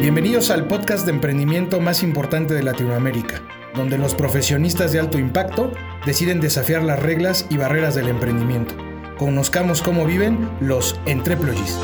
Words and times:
Bienvenidos 0.00 0.50
al 0.50 0.68
podcast 0.68 1.04
de 1.06 1.10
emprendimiento 1.10 1.80
más 1.80 2.04
importante 2.04 2.54
de 2.54 2.62
Latinoamérica, 2.62 3.42
donde 3.74 3.98
los 3.98 4.14
profesionistas 4.14 4.92
de 4.92 5.00
alto 5.00 5.18
impacto 5.18 5.72
deciden 6.06 6.40
desafiar 6.40 6.84
las 6.84 7.02
reglas 7.02 7.46
y 7.50 7.56
barreras 7.56 7.96
del 7.96 8.06
emprendimiento. 8.06 8.76
Conozcamos 9.18 9.82
cómo 9.82 10.06
viven 10.06 10.48
los 10.60 11.00
entreployees. 11.04 11.76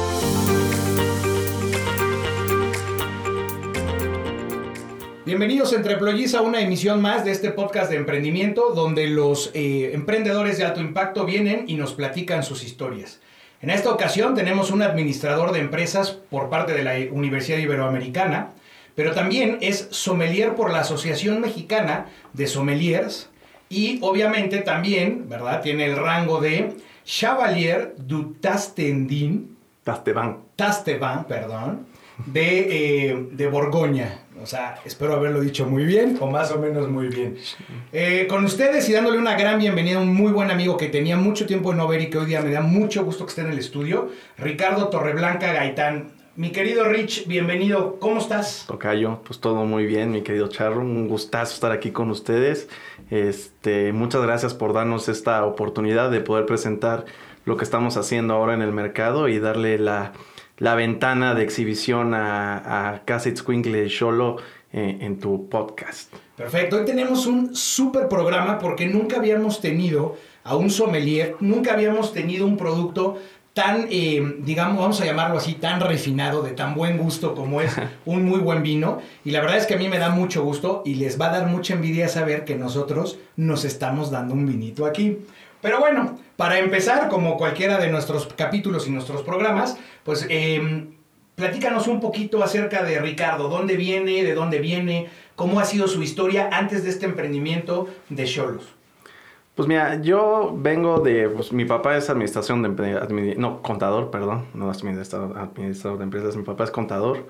Bienvenidos 5.27 5.73
Entreployees 5.73 6.37
a 6.37 6.43
una 6.43 6.61
emisión 6.61 7.03
más 7.03 7.25
de 7.25 7.33
este 7.33 7.51
podcast 7.51 7.91
de 7.91 7.97
emprendimiento 7.97 8.71
donde 8.77 9.09
los 9.09 9.51
eh, 9.55 9.91
emprendedores 9.93 10.59
de 10.59 10.65
alto 10.65 10.81
impacto 10.81 11.27
vienen 11.27 11.65
y 11.67 11.75
nos 11.75 11.95
platican 11.95 12.45
sus 12.45 12.63
historias. 12.63 13.21
En 13.65 13.71
esta 13.71 13.91
ocasión 13.91 14.35
tenemos 14.35 14.71
un 14.71 14.83
administrador 14.83 15.51
de 15.51 15.61
empresas 15.61 16.11
por 16.11 16.51
parte 16.51 16.75
de 16.75 16.85
la 16.85 16.97
Universidad 17.11 17.57
Iberoamericana, 17.57 18.51
pero 18.95 19.15
también 19.15 19.57
es 19.63 19.89
sommelier 19.91 20.55
por 20.55 20.71
la 20.71 20.81
Asociación 20.81 21.41
Mexicana 21.41 22.09
de 22.35 22.47
Sommeliers 22.47 23.31
y 23.71 24.01
obviamente 24.03 24.59
también, 24.59 25.31
¿verdad? 25.31 25.63
Tiene 25.63 25.87
el 25.87 25.97
rango 25.97 26.43
de 26.43 26.75
Chevalier 27.07 27.95
du 27.97 28.35
Tastendin. 28.35 29.57
Tasteban. 29.83 30.41
Tasteban, 30.57 31.25
perdón. 31.25 31.87
De, 32.27 33.09
eh, 33.09 33.29
de 33.31 33.47
Borgoña. 33.47 34.24
O 34.45 34.47
sea, 34.47 34.75
espero 34.85 35.15
haberlo 35.15 35.41
dicho 35.41 35.65
muy 35.65 35.87
bien 35.87 36.19
o 36.21 36.27
más 36.27 36.51
o 36.51 36.59
menos 36.59 36.87
muy 36.91 37.09
bien. 37.09 37.39
Eh, 37.95 38.27
con 38.29 38.45
ustedes 38.45 38.87
y 38.91 38.93
dándole 38.93 39.17
una 39.17 39.39
gran 39.39 39.59
bienvenida 39.59 39.97
a 39.97 40.03
un 40.03 40.13
muy 40.13 40.33
buen 40.33 40.51
amigo 40.51 40.77
que 40.77 40.89
tenía 40.89 41.17
mucho 41.17 41.47
tiempo 41.47 41.71
en 41.71 41.79
no 41.79 41.89
ver 41.89 42.03
y 42.03 42.11
que 42.11 42.19
hoy 42.19 42.27
día 42.27 42.43
me 42.43 42.51
da 42.51 42.61
mucho 42.61 43.07
gusto 43.07 43.25
que 43.25 43.31
esté 43.31 43.41
en 43.41 43.53
el 43.53 43.59
estudio, 43.59 44.11
Ricardo 44.37 44.89
Torreblanca 44.89 45.51
Gaitán. 45.55 46.13
Mi 46.37 46.51
querido 46.51 46.85
Rich, 46.85 47.27
bienvenido. 47.27 47.99
¿Cómo 47.99 48.19
estás? 48.19 48.67
Tocayo, 48.69 49.23
pues 49.25 49.41
todo 49.41 49.65
muy 49.65 49.87
bien, 49.87 50.13
mi 50.13 50.21
querido 50.21 50.49
Charro. 50.49 50.83
Un 50.83 51.09
gustazo 51.09 51.55
estar 51.55 51.73
aquí 51.73 51.91
con 51.91 52.11
ustedes. 52.11 52.69
Este, 53.11 53.95
muchas 53.95 54.21
gracias 54.21 54.53
por 54.53 54.75
darnos 54.75 55.09
esta 55.09 55.43
oportunidad 55.47 56.11
de 56.11 56.21
poder 56.21 56.45
presentar 56.45 57.07
lo 57.47 57.57
que 57.57 57.65
estamos 57.65 57.97
haciendo 57.97 58.35
ahora 58.35 58.53
en 58.53 58.61
el 58.61 58.73
mercado 58.73 59.27
y 59.29 59.39
darle 59.39 59.79
la 59.79 60.13
la 60.59 60.75
ventana 60.75 61.35
de 61.35 61.43
exhibición 61.43 62.15
a, 62.15 62.91
a 62.91 63.05
Casa 63.05 63.29
Itzcuincle 63.29 63.89
Solo 63.89 64.37
eh, 64.73 64.99
en 65.01 65.19
tu 65.19 65.49
podcast. 65.49 66.13
Perfecto, 66.37 66.77
hoy 66.77 66.85
tenemos 66.85 67.27
un 67.27 67.55
súper 67.55 68.09
programa 68.09 68.59
porque 68.59 68.87
nunca 68.87 69.17
habíamos 69.19 69.61
tenido 69.61 70.17
a 70.43 70.57
un 70.57 70.71
sommelier, 70.71 71.37
nunca 71.41 71.75
habíamos 71.75 72.13
tenido 72.13 72.47
un 72.47 72.57
producto 72.57 73.19
tan, 73.55 73.87
eh, 73.89 74.21
digamos, 74.41 74.79
vamos 74.79 75.01
a 75.01 75.05
llamarlo 75.05 75.39
así, 75.39 75.55
tan 75.55 75.81
refinado, 75.81 76.43
de 76.43 76.51
tan 76.51 76.75
buen 76.75 76.99
gusto 76.99 77.37
como 77.37 77.61
es 77.61 77.73
un 78.05 78.25
muy 78.25 78.41
buen 78.41 78.65
vino. 78.65 78.99
Y 79.25 79.31
la 79.31 79.41
verdad 79.41 79.59
es 79.59 79.67
que 79.67 79.75
a 79.75 79.79
mí 79.79 79.89
me 79.89 79.99
da 79.99 80.11
mucho 80.11 80.43
gusto 80.43 80.83
y 80.85 80.97
les 80.97 81.21
va 81.21 81.27
a 81.27 81.39
dar 81.39 81.47
mucha 81.47 81.75
envidia 81.75 82.09
saber 82.09 82.45
que 82.45 82.57
nosotros 82.57 83.19
nos 83.37 83.65
estamos 83.65 84.11
dando 84.11 84.35
un 84.35 84.45
vinito 84.45 84.87
aquí. 84.87 85.19
Pero 85.65 85.81
bueno, 85.81 86.19
para 86.37 86.59
empezar, 86.59 87.09
como 87.09 87.39
cualquiera 87.39 87.79
de 87.79 87.91
nuestros 87.91 88.27
capítulos 88.37 88.87
y 88.87 88.91
nuestros 88.91 89.23
programas, 89.23 89.79
pues 90.03 90.27
eh, 90.29 90.89
platícanos 91.37 91.89
un 91.89 92.01
poquito 92.01 92.45
acerca 92.45 92.83
de 92.83 92.99
Ricardo, 92.99 93.49
dónde 93.49 93.79
viene, 93.79 94.23
de 94.25 94.35
dónde 94.35 94.59
viene, 94.59 95.09
cómo 95.35 95.61
ha 95.61 95.65
sido 95.65 95.89
su 95.89 96.03
historia 96.03 96.51
antes 96.53 96.85
de 96.85 96.91
este 96.91 97.07
emprendimiento 97.07 97.89
de 98.11 98.27
Cholos. 98.27 98.75
Pues 99.55 99.67
mira, 99.67 100.03
yo 100.03 100.55
vengo 100.55 101.01
de, 101.01 101.31
pues 101.31 101.51
mi 101.51 101.65
papá 101.65 101.97
es 101.97 102.11
administración 102.11 102.63
de 102.63 103.35
no, 103.39 103.63
contador, 103.63 104.11
perdón, 104.11 104.45
no 104.53 104.71
administrador, 104.71 105.39
administrador 105.39 105.97
de 105.97 106.05
empresas, 106.05 106.37
mi 106.37 106.43
papá 106.43 106.65
es 106.65 106.73
contador, 106.73 107.27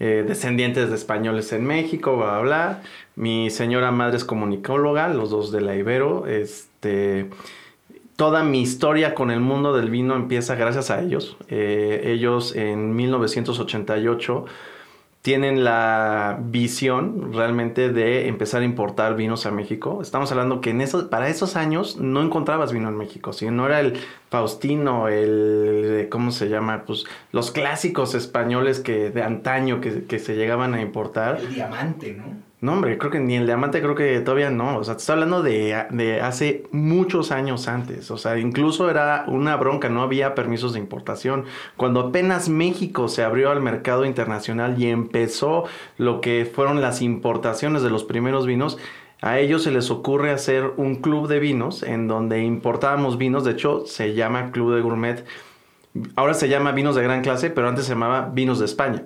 eh, 0.00 0.24
descendientes 0.26 0.88
de 0.88 0.96
españoles 0.96 1.52
en 1.52 1.66
México, 1.66 2.16
bla, 2.16 2.38
bla, 2.38 2.40
bla. 2.40 2.82
Mi 3.14 3.50
señora 3.50 3.90
madre 3.90 4.16
es 4.16 4.24
comunicóloga, 4.24 5.08
los 5.08 5.28
dos 5.28 5.52
de 5.52 5.60
la 5.60 5.76
Ibero, 5.76 6.26
este 6.26 7.28
toda 8.16 8.44
mi 8.44 8.60
historia 8.60 9.14
con 9.14 9.30
el 9.30 9.40
mundo 9.40 9.74
del 9.74 9.90
vino 9.90 10.14
empieza 10.14 10.54
gracias 10.54 10.90
a 10.90 11.00
ellos. 11.00 11.36
Eh, 11.48 12.02
ellos 12.06 12.54
en 12.54 12.94
1988 12.94 14.44
tienen 15.24 15.64
la 15.64 16.38
visión 16.42 17.32
realmente 17.32 17.90
de 17.90 18.28
empezar 18.28 18.60
a 18.60 18.66
importar 18.66 19.16
vinos 19.16 19.46
a 19.46 19.50
México. 19.50 20.02
Estamos 20.02 20.30
hablando 20.30 20.60
que 20.60 20.68
en 20.68 20.82
eso, 20.82 21.08
para 21.08 21.28
esos 21.28 21.56
años 21.56 21.96
no 21.96 22.22
encontrabas 22.22 22.72
vino 22.72 22.90
en 22.90 22.98
México, 22.98 23.32
si 23.32 23.46
no 23.50 23.64
era 23.64 23.80
el 23.80 23.94
Faustino, 24.28 25.08
el, 25.08 26.08
¿cómo 26.10 26.30
se 26.30 26.50
llama? 26.50 26.84
Pues 26.84 27.06
los 27.32 27.52
clásicos 27.52 28.14
españoles 28.14 28.80
que 28.80 29.08
de 29.08 29.22
antaño 29.22 29.80
que, 29.80 30.04
que 30.04 30.18
se 30.18 30.36
llegaban 30.36 30.74
a 30.74 30.82
importar. 30.82 31.38
El 31.40 31.54
diamante, 31.54 32.12
¿no? 32.12 32.43
No, 32.64 32.72
hombre, 32.72 32.96
creo 32.96 33.10
que 33.10 33.20
ni 33.20 33.36
el 33.36 33.44
diamante 33.44 33.82
creo 33.82 33.94
que 33.94 34.20
todavía 34.20 34.48
no. 34.48 34.78
O 34.78 34.84
sea, 34.84 34.94
te 34.94 35.00
estoy 35.00 35.12
hablando 35.12 35.42
de, 35.42 35.84
de, 35.90 36.22
hace 36.22 36.64
muchos 36.72 37.30
años 37.30 37.68
antes. 37.68 38.10
O 38.10 38.16
sea, 38.16 38.38
incluso 38.38 38.88
era 38.88 39.26
una 39.28 39.54
bronca, 39.56 39.90
no 39.90 40.00
había 40.00 40.34
permisos 40.34 40.72
de 40.72 40.78
importación. 40.78 41.44
Cuando 41.76 42.00
apenas 42.00 42.48
México 42.48 43.08
se 43.08 43.22
abrió 43.22 43.50
al 43.50 43.60
mercado 43.60 44.06
internacional 44.06 44.80
y 44.80 44.86
empezó 44.86 45.64
lo 45.98 46.22
que 46.22 46.50
fueron 46.50 46.80
las 46.80 47.02
importaciones 47.02 47.82
de 47.82 47.90
los 47.90 48.04
primeros 48.04 48.46
vinos, 48.46 48.78
a 49.20 49.38
ellos 49.38 49.62
se 49.62 49.70
les 49.70 49.90
ocurre 49.90 50.30
hacer 50.30 50.72
un 50.78 50.96
club 51.02 51.28
de 51.28 51.40
vinos 51.40 51.82
en 51.82 52.08
donde 52.08 52.44
importábamos 52.44 53.18
vinos. 53.18 53.44
De 53.44 53.50
hecho, 53.50 53.84
se 53.84 54.14
llama 54.14 54.52
Club 54.52 54.74
de 54.74 54.80
Gourmet. 54.80 55.22
Ahora 56.16 56.32
se 56.32 56.48
llama 56.48 56.72
Vinos 56.72 56.96
de 56.96 57.02
Gran 57.02 57.20
Clase, 57.20 57.50
pero 57.50 57.68
antes 57.68 57.84
se 57.84 57.92
llamaba 57.92 58.30
Vinos 58.32 58.58
de 58.58 58.64
España. 58.64 59.04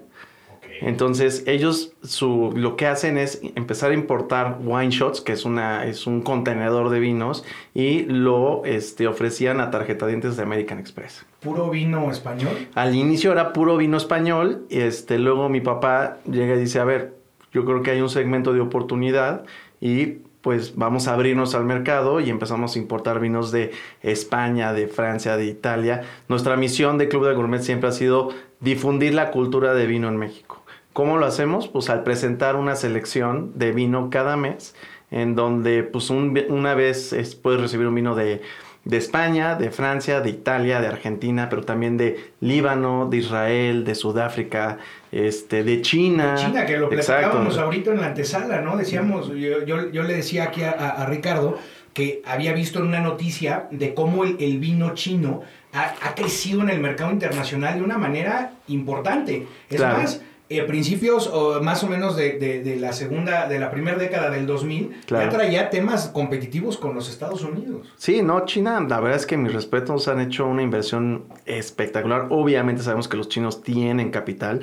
Entonces 0.81 1.44
ellos 1.47 1.93
su, 2.03 2.53
lo 2.55 2.77
que 2.77 2.87
hacen 2.87 3.19
es 3.19 3.41
empezar 3.55 3.91
a 3.91 3.94
importar 3.94 4.59
wine 4.62 4.91
shots, 4.91 5.21
que 5.21 5.33
es, 5.33 5.44
una, 5.44 5.84
es 5.87 6.06
un 6.06 6.22
contenedor 6.22 6.91
de 6.91 7.00
vinos, 7.00 7.44
y 7.75 8.05
lo 8.05 8.65
este, 8.65 9.06
ofrecían 9.06 9.61
a 9.61 9.71
tarjetadientes 9.71 10.37
de 10.37 10.43
American 10.43 10.78
Express. 10.78 11.25
¿Puro 11.41 11.71
vino 11.71 12.11
español? 12.11 12.69
Al 12.75 12.94
inicio 12.94 13.33
era 13.33 13.53
puro 13.53 13.77
vino 13.77 13.97
español, 13.97 14.66
este, 14.71 15.19
luego 15.19 15.49
mi 15.49 15.61
papá 15.61 16.19
llega 16.31 16.55
y 16.55 16.61
dice, 16.61 16.81
a 16.81 16.84
ver, 16.84 17.15
yo 17.53 17.65
creo 17.65 17.83
que 17.83 17.91
hay 17.91 18.00
un 18.00 18.10
segmento 18.10 18.53
de 18.53 18.60
oportunidad 18.60 19.45
y 19.81 20.19
pues 20.41 20.77
vamos 20.77 21.09
a 21.09 21.15
abrirnos 21.15 21.55
al 21.55 21.65
mercado 21.65 22.21
y 22.21 22.31
empezamos 22.31 22.77
a 22.77 22.78
importar 22.78 23.21
vinos 23.21 23.50
de 23.50 23.72
España, 24.03 24.72
de 24.72 24.87
Francia, 24.87 25.37
de 25.37 25.47
Italia. 25.47 26.03
Nuestra 26.28 26.56
misión 26.56 26.97
de 26.97 27.09
Club 27.09 27.27
de 27.27 27.34
Gourmet 27.34 27.60
siempre 27.60 27.89
ha 27.89 27.93
sido 27.93 28.31
difundir 28.60 29.15
la 29.15 29.31
cultura 29.31 29.75
de 29.75 29.87
vino 29.87 30.09
en 30.09 30.16
México. 30.16 30.62
¿Cómo 30.98 31.16
lo 31.16 31.26
hacemos? 31.26 31.69
Pues 31.69 31.91
al 31.91 32.03
presentar 32.03 32.56
una 32.56 32.75
selección 32.75 33.53
de 33.54 33.70
vino 33.70 34.10
cada 34.10 34.36
mes, 34.36 34.75
en 35.12 35.36
donde 35.36 35.84
pues 35.84 36.10
una 36.10 36.75
vez 36.75 37.14
puedes 37.41 37.60
recibir 37.60 37.86
un 37.86 37.94
vino 37.94 38.16
de, 38.16 38.42
España, 38.91 39.54
de 39.54 39.70
Francia, 39.70 40.20
de 40.20 40.31
Italia, 40.31 40.81
de 40.81 40.88
Argentina, 40.88 41.48
pero 41.48 41.62
también 41.62 41.98
de 41.98 42.32
Líbano, 42.41 43.06
de 43.09 43.19
Israel, 43.19 43.84
de 43.84 43.94
Sudáfrica, 43.94 44.78
este, 45.12 45.62
de 45.62 45.82
China. 45.82 46.32
De 46.32 46.38
China, 46.38 46.66
que 46.66 46.76
lo 46.76 46.88
platicábamos 46.88 47.56
ahorita 47.59 47.92
en 47.92 48.00
la 48.00 48.09
antesala, 48.09 48.60
¿no? 48.60 48.76
Decíamos, 48.76 49.28
yo, 49.28 50.03
le 50.03 50.15
decía 50.15 50.42
aquí 50.47 50.65
a, 50.65 51.06
Ricardo 51.06 51.60
que 51.94 52.22
había 52.26 52.53
visto 52.54 52.80
en 52.80 52.86
una 52.86 53.00
noticia 53.00 53.69
de 53.70 53.94
cómo 53.94 54.25
el, 54.25 54.59
vino 54.59 54.94
chino 54.94 55.42
ha, 55.72 56.16
crecido 56.16 56.62
en 56.62 56.70
el 56.70 56.80
mercado 56.80 57.12
internacional 57.12 57.78
de 57.78 57.84
una 57.84 57.98
manera 57.98 58.54
importante. 58.66 59.47
Es 59.70 59.80
más, 59.80 60.22
eh, 60.50 60.62
principios 60.62 61.26
o 61.26 61.60
más 61.62 61.84
o 61.84 61.88
menos 61.88 62.16
de, 62.16 62.76
la 62.81 62.92
segunda, 62.92 63.48
de 63.48 63.59
la 63.59 63.70
primera 63.70 63.98
década 63.98 64.31
del 64.31 64.47
2000, 64.47 65.03
ya 65.06 65.28
traía 65.28 65.70
temas 65.70 66.09
competitivos 66.09 66.78
con 66.78 66.94
los 66.94 67.10
Estados 67.10 67.42
Unidos. 67.42 67.92
Sí, 67.97 68.22
no, 68.22 68.44
China, 68.47 68.81
la 68.88 69.00
verdad 69.00 69.19
es 69.19 69.26
que 69.26 69.36
mis 69.36 69.53
respetos 69.53 70.09
han 70.09 70.20
hecho 70.20 70.47
una 70.47 70.62
inversión 70.62 71.25
espectacular. 71.44 72.28
Obviamente 72.31 72.83
sabemos 72.83 73.09
que 73.09 73.16
los 73.16 73.28
chinos 73.28 73.62
tienen 73.62 74.10
capital 74.10 74.60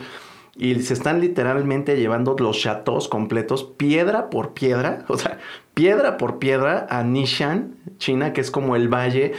y 0.56 0.74
se 0.82 0.94
están 0.94 1.20
literalmente 1.20 1.98
llevando 1.98 2.36
los 2.40 2.60
chateaux 2.60 3.08
completos, 3.08 3.64
piedra 3.78 4.30
por 4.30 4.54
piedra, 4.54 5.06
o 5.10 5.18
sea, 5.18 5.40
piedra 5.74 6.18
por 6.18 6.40
piedra 6.40 6.88
a 6.90 7.04
Nishan, 7.04 7.76
China, 7.98 8.34
que 8.34 8.42
es 8.42 8.52
como 8.52 8.76
el 8.76 8.88
valle 8.88 9.34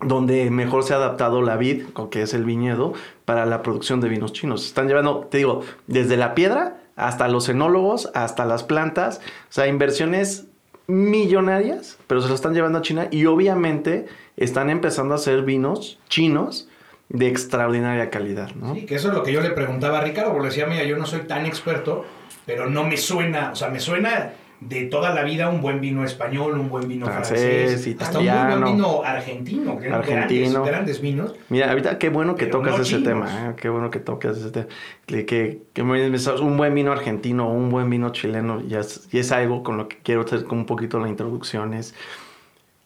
donde 0.00 0.50
mejor 0.50 0.84
se 0.84 0.92
ha 0.92 0.96
adaptado 0.96 1.42
la 1.42 1.56
vid, 1.56 1.86
que 2.10 2.22
es 2.22 2.34
el 2.34 2.44
viñedo, 2.44 2.92
para 3.24 3.46
la 3.46 3.62
producción 3.62 4.00
de 4.00 4.08
vinos 4.08 4.32
chinos. 4.32 4.66
Están 4.66 4.88
llevando, 4.88 5.26
te 5.30 5.38
digo, 5.38 5.62
desde 5.86 6.16
la 6.16 6.34
piedra 6.34 6.78
hasta 6.96 7.28
los 7.28 7.48
enólogos, 7.48 8.10
hasta 8.14 8.44
las 8.44 8.62
plantas, 8.62 9.20
o 9.48 9.52
sea, 9.52 9.66
inversiones 9.66 10.46
millonarias, 10.86 11.98
pero 12.06 12.20
se 12.20 12.28
lo 12.28 12.34
están 12.34 12.54
llevando 12.54 12.78
a 12.78 12.82
China 12.82 13.08
y 13.10 13.26
obviamente 13.26 14.06
están 14.36 14.70
empezando 14.70 15.14
a 15.14 15.16
hacer 15.16 15.42
vinos 15.42 15.98
chinos 16.08 16.68
de 17.08 17.28
extraordinaria 17.28 18.10
calidad, 18.10 18.54
¿no? 18.54 18.74
Sí, 18.74 18.86
que 18.86 18.96
eso 18.96 19.08
es 19.08 19.14
lo 19.14 19.22
que 19.22 19.32
yo 19.32 19.40
le 19.40 19.50
preguntaba 19.50 19.98
a 19.98 20.00
Ricardo, 20.02 20.32
porque 20.32 20.48
le 20.48 20.48
decía, 20.48 20.66
mira, 20.66 20.84
yo 20.84 20.96
no 20.96 21.06
soy 21.06 21.20
tan 21.20 21.46
experto, 21.46 22.04
pero 22.46 22.68
no 22.68 22.84
me 22.84 22.96
suena, 22.96 23.50
o 23.52 23.56
sea, 23.56 23.68
me 23.68 23.80
suena 23.80 24.32
de 24.60 24.86
toda 24.86 25.14
la 25.14 25.22
vida 25.22 25.48
un 25.48 25.60
buen 25.60 25.80
vino 25.80 26.04
español, 26.04 26.58
un 26.58 26.68
buen 26.68 26.88
vino 26.88 27.06
francés, 27.06 27.86
hasta 28.00 28.18
un 28.18 28.26
buen 28.26 28.64
vino 28.72 29.02
argentino, 29.04 29.78
argentino. 29.92 30.64
Grandes, 30.64 31.00
vinos. 31.00 31.34
Mira, 31.48 31.70
ahorita 31.70 31.98
qué 31.98 32.08
bueno 32.08 32.36
que 32.36 32.46
tocas 32.46 32.78
ese 32.80 33.00
tema, 33.00 33.50
¿eh? 33.50 33.54
qué 33.56 33.68
bueno 33.68 33.90
que 33.90 34.00
tocas 34.00 34.38
ese 34.38 34.50
tema. 34.50 34.66
Que, 35.06 35.26
que, 35.26 35.82
un 35.82 36.56
buen 36.56 36.74
vino 36.74 36.92
argentino 36.92 37.50
un 37.50 37.70
buen 37.70 37.90
vino 37.90 38.10
chileno, 38.10 38.62
y 38.66 38.74
es, 38.74 39.08
y 39.12 39.18
es 39.18 39.30
algo 39.32 39.62
con 39.62 39.76
lo 39.76 39.88
que 39.88 39.98
quiero 40.02 40.22
hacer 40.22 40.46
un 40.50 40.64
poquito 40.64 40.98
la 40.98 41.08
introducción, 41.08 41.74
es 41.74 41.94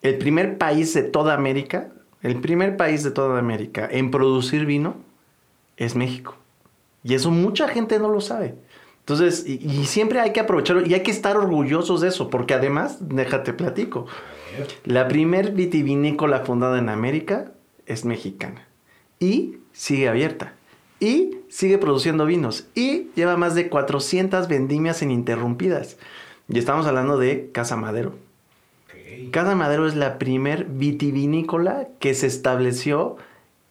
el 0.02 0.19
primer 0.19 0.58
país 0.58 0.93
de 0.94 1.02
toda 1.02 1.34
América, 1.34 1.88
el 2.22 2.40
primer 2.40 2.76
país 2.76 3.05
de 3.05 3.11
toda 3.11 3.38
América 3.38 3.88
en 3.90 4.11
producir 4.11 4.67
vino 4.67 4.96
es 5.76 5.94
México. 5.94 6.37
Y 7.02 7.14
eso 7.14 7.31
mucha 7.31 7.69
gente 7.69 7.99
no 7.99 8.08
lo 8.08 8.20
sabe. 8.20 8.55
Entonces, 9.00 9.44
y, 9.47 9.87
siempre 9.87 10.20
hay 10.20 10.32
que 10.32 10.41
aprovecharlo 10.41 10.87
y 10.87 10.94
hay 10.94 11.02
que 11.02 11.11
estar 11.11 11.37
orgullosos 11.37 12.00
de 12.00 12.08
eso, 12.08 12.31
porque 12.31 12.55
además, 12.55 12.99
déjate 13.00 13.52
platico, 13.52 14.06
la 14.85 15.08
primer 15.08 15.52
vitivinícola 15.52 16.41
fundada 16.41 16.79
en 16.79 16.88
América 16.88 17.52
es 17.87 18.05
mexicana 18.05 18.69
y 19.19 19.56
sigue 19.73 20.08
abierta 20.08 20.55
y 21.00 21.38
sigue 21.49 21.79
produciendo 21.79 22.26
vinos 22.26 22.67
y 22.75 23.08
lleva 23.17 23.37
más 23.37 23.55
de 23.55 23.69
400 23.69 24.47
vendimias 24.49 25.03
ininterrumpidas. 25.03 25.96
Y 26.49 26.58
estamos 26.58 26.87
hablando 26.87 27.17
de 27.17 27.50
Casa 27.53 27.76
Madero. 27.76 28.14
Casa 29.32 29.55
Madero 29.55 29.87
es 29.87 29.96
la 29.96 30.19
primer 30.19 30.67
vitivinícola 30.67 31.88
que 31.99 32.14
se 32.14 32.26
estableció 32.26 33.17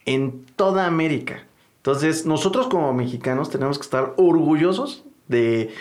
en 0.05 0.45
toda 0.55 0.85
América. 0.85 1.43
Entonces, 1.77 2.25
nosotros 2.25 2.67
como 2.67 2.93
mexicanos 2.93 3.49
tenemos 3.49 3.77
que 3.77 3.83
estar 3.83 4.13
orgullosos 4.17 5.03
de, 5.29 5.71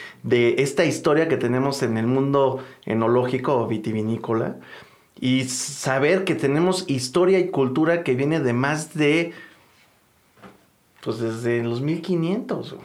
esta 0.59 0.85
historia 0.85 1.27
que 1.29 1.37
tenemos 1.37 1.83
en 1.83 1.97
el 1.97 2.07
mundo 2.07 2.63
enológico 2.85 3.57
o 3.57 3.67
vitivinícola 3.67 4.57
y 5.21 5.45
saber 5.45 6.25
que 6.25 6.37
tenemos 6.37 6.85
historia 6.87 7.41
y 7.41 7.49
cultura 7.49 8.05
que 8.05 8.15
viene 8.15 8.39
de 8.41 8.53
más 8.53 8.95
de, 8.95 9.33
pues 11.03 11.19
desde 11.19 11.65
los 11.65 11.81
1500. 11.81 12.77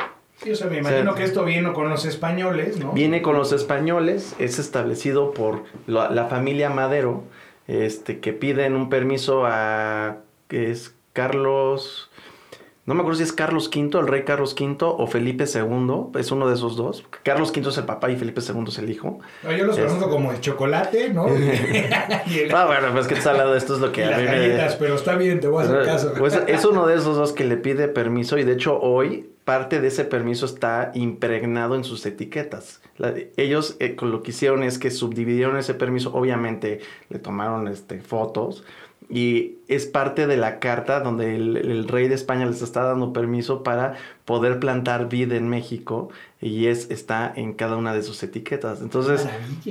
Sí, 0.41 0.51
o 0.51 0.55
sea, 0.55 0.67
me 0.67 0.79
imagino 0.79 1.13
que 1.13 1.23
esto 1.23 1.45
viene 1.45 1.71
con 1.73 1.89
los 1.89 2.05
españoles, 2.05 2.79
¿no? 2.79 2.91
Viene 2.93 3.21
con 3.21 3.35
los 3.35 3.51
españoles, 3.51 4.35
es 4.39 4.57
establecido 4.57 5.31
por 5.31 5.63
la, 5.85 6.09
la 6.09 6.25
familia 6.25 6.69
Madero, 6.69 7.23
este, 7.67 8.19
que 8.19 8.33
piden 8.33 8.75
un 8.75 8.89
permiso 8.89 9.45
a, 9.45 10.17
que 10.47 10.71
es 10.71 10.95
Carlos, 11.13 12.09
no 12.85 12.95
me 12.95 12.99
acuerdo 12.99 13.17
si 13.17 13.23
es 13.23 13.31
Carlos 13.31 13.69
V, 13.73 13.97
el 13.97 14.07
rey 14.07 14.23
Carlos 14.23 14.55
V, 14.59 14.77
o 14.81 15.07
Felipe 15.07 15.45
II, 15.45 16.19
es 16.19 16.31
uno 16.31 16.47
de 16.49 16.55
esos 16.55 16.75
dos. 16.75 17.05
Carlos 17.23 17.51
V 17.55 17.69
es 17.69 17.77
el 17.77 17.85
papá 17.85 18.11
y 18.11 18.17
Felipe 18.17 18.41
II 18.41 18.65
es 18.67 18.77
el 18.77 18.89
hijo. 18.89 19.19
yo 19.43 19.65
los 19.65 19.77
conozco 19.77 20.09
como 20.09 20.31
el 20.31 20.41
chocolate, 20.41 21.13
¿no? 21.13 21.25
ah, 22.53 22.65
bueno, 22.65 22.89
pues 22.91 23.07
que 23.07 23.13
está 23.13 23.31
al 23.31 23.37
lado, 23.37 23.55
esto 23.55 23.75
es 23.75 23.79
lo 23.79 23.93
que... 23.93 24.01
Y 24.01 24.05
las 24.05 24.23
galletas, 24.23 24.75
pero 24.75 24.95
está 24.95 25.15
bien, 25.15 25.39
te 25.39 25.47
voy 25.47 25.63
a 25.63 25.65
hacer 25.65 25.85
caso. 25.85 26.13
Pues 26.17 26.37
es 26.47 26.65
uno 26.65 26.85
de 26.85 26.95
esos 26.95 27.15
dos 27.15 27.31
que 27.31 27.45
le 27.45 27.55
pide 27.55 27.87
permiso 27.87 28.37
y 28.37 28.43
de 28.43 28.51
hecho 28.51 28.77
hoy 28.81 29.29
parte 29.45 29.81
de 29.81 29.89
ese 29.89 30.05
permiso 30.05 30.45
está 30.45 30.91
impregnado 30.93 31.75
en 31.75 31.83
sus 31.83 32.05
etiquetas. 32.05 32.81
ellos 33.37 33.75
eh, 33.79 33.95
lo 34.01 34.23
que 34.23 34.31
hicieron 34.31 34.63
es 34.63 34.79
que 34.79 34.91
subdividieron 34.91 35.57
ese 35.57 35.73
permiso, 35.73 36.13
obviamente 36.13 36.79
le 37.09 37.19
tomaron 37.19 37.67
este, 37.67 37.99
fotos, 37.99 38.63
y 39.09 39.57
es 39.67 39.85
parte 39.85 40.27
de 40.27 40.37
la 40.37 40.59
carta 40.59 40.99
donde 40.99 41.35
el, 41.35 41.87
rey 41.87 42.07
de 42.07 42.15
España 42.15 42.45
les 42.45 42.61
está 42.61 42.83
dando 42.83 43.13
permiso 43.13 43.63
para 43.63 43.95
poder 44.25 44.59
plantar 44.59 45.09
vid 45.09 45.31
en 45.31 45.47
México 45.47 46.09
y 46.41 46.67
es 46.67 46.89
está 46.91 47.31
en 47.35 47.53
cada 47.53 47.77
una 47.77 47.93
de 47.93 48.03
sus 48.03 48.21
etiquetas. 48.23 48.81
Entonces 48.81 49.27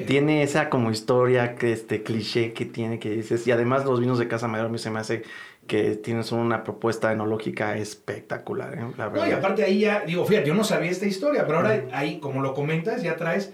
tiene 0.06 0.43
esa 0.43 0.69
como 0.69 0.90
historia 0.90 1.55
que 1.56 1.73
este 1.73 2.02
cliché 2.02 2.52
que 2.52 2.64
tiene 2.64 2.99
que 2.99 3.11
dices 3.11 3.46
y 3.46 3.52
además 3.52 3.84
los 3.84 4.00
vinos 4.00 4.19
de 4.19 4.29
Casa 4.29 4.49
Madero 4.49 4.69
a 4.69 4.73
mí 4.73 4.79
se 4.79 4.90
me 4.90 5.00
hace 5.00 5.23
que 5.67 5.94
tienen 5.96 6.25
una 6.32 6.64
propuesta 6.64 7.12
enológica 7.12 7.76
espectacular, 7.76 8.75
¿eh? 8.75 8.85
No, 8.96 9.26
y 9.26 9.31
aparte 9.31 9.62
ahí 9.62 9.81
ya, 9.81 10.00
digo, 10.05 10.25
fíjate, 10.25 10.49
yo 10.49 10.55
no 10.55 10.64
sabía 10.64 10.90
esta 10.90 11.06
historia, 11.06 11.46
pero 11.46 11.58
ahora 11.58 11.85
ahí, 11.93 12.19
como 12.19 12.43
lo 12.43 12.52
comentas, 12.52 13.02
ya 13.02 13.17
traes 13.17 13.52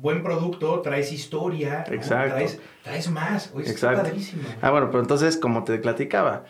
buen 0.00 0.22
producto, 0.22 0.80
traes 0.80 1.12
historia, 1.12 1.84
traes, 1.84 2.60
traes, 2.82 3.10
más. 3.10 3.52
Exacto. 3.66 4.10
Ah, 4.62 4.70
bueno, 4.70 4.88
pero 4.90 5.00
entonces, 5.00 5.36
como 5.36 5.64
te 5.64 5.78
platicaba, 5.78 6.44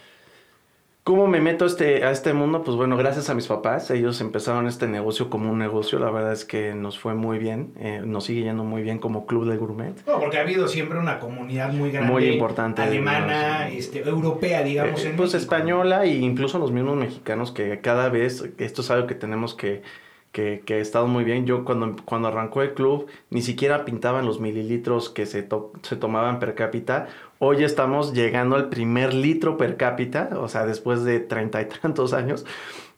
¿cómo 1.02 1.26
me 1.26 1.40
meto 1.40 1.64
este, 1.64 2.04
a 2.04 2.10
este 2.10 2.34
mundo? 2.34 2.62
Pues 2.62 2.76
bueno, 2.76 2.96
gracias 2.96 3.30
a 3.30 3.34
mis 3.34 3.46
papás, 3.46 3.90
ellos 3.90 4.20
empezaron 4.20 4.66
este 4.66 4.86
negocio 4.86 5.30
como 5.30 5.50
un 5.50 5.58
negocio, 5.58 5.98
la 5.98 6.10
verdad 6.10 6.32
es 6.32 6.44
que 6.44 6.74
nos 6.74 6.98
fue 6.98 7.14
muy 7.14 7.38
bien, 7.38 7.72
eh, 7.78 8.02
nos 8.04 8.24
sigue 8.24 8.42
yendo 8.42 8.64
muy 8.64 8.82
bien 8.82 8.98
como 8.98 9.26
club 9.26 9.48
de 9.48 9.56
gourmet. 9.56 9.94
No, 10.06 10.20
porque 10.20 10.36
ha 10.36 10.42
habido 10.42 10.68
siempre 10.68 10.98
una 10.98 11.18
comunidad 11.18 11.72
muy 11.72 11.90
grande. 11.90 12.12
Muy 12.12 12.26
importante. 12.26 12.82
Alemana, 12.82 13.68
este, 13.68 14.00
europea, 14.00 14.62
digamos. 14.62 15.02
Eh, 15.04 15.14
pues 15.16 15.32
española 15.34 16.04
e 16.04 16.16
incluso 16.16 16.58
los 16.58 16.70
mismos 16.70 16.96
mexicanos 16.96 17.52
que 17.52 17.80
cada 17.80 18.10
vez, 18.10 18.44
esto 18.58 18.82
es 18.82 18.90
algo 18.90 19.06
que 19.06 19.14
tenemos 19.14 19.54
que 19.54 19.82
que, 20.32 20.62
que, 20.64 20.74
ha 20.74 20.78
estado 20.78 21.06
muy 21.06 21.24
bien. 21.24 21.46
Yo 21.46 21.64
cuando, 21.64 21.96
cuando 22.04 22.28
arrancó 22.28 22.62
el 22.62 22.74
club 22.74 23.06
ni 23.30 23.42
siquiera 23.42 23.84
pintaban 23.84 24.26
los 24.26 24.40
mililitros 24.40 25.08
que 25.08 25.26
se, 25.26 25.48
se 25.82 25.96
tomaban 25.96 26.38
per 26.38 26.54
cápita. 26.54 27.08
Hoy 27.38 27.64
estamos 27.64 28.12
llegando 28.12 28.56
al 28.56 28.68
primer 28.68 29.14
litro 29.14 29.56
per 29.56 29.76
cápita, 29.76 30.30
o 30.40 30.48
sea, 30.48 30.66
después 30.66 31.04
de 31.04 31.20
treinta 31.20 31.62
y 31.62 31.66
tantos 31.66 32.12
años 32.12 32.44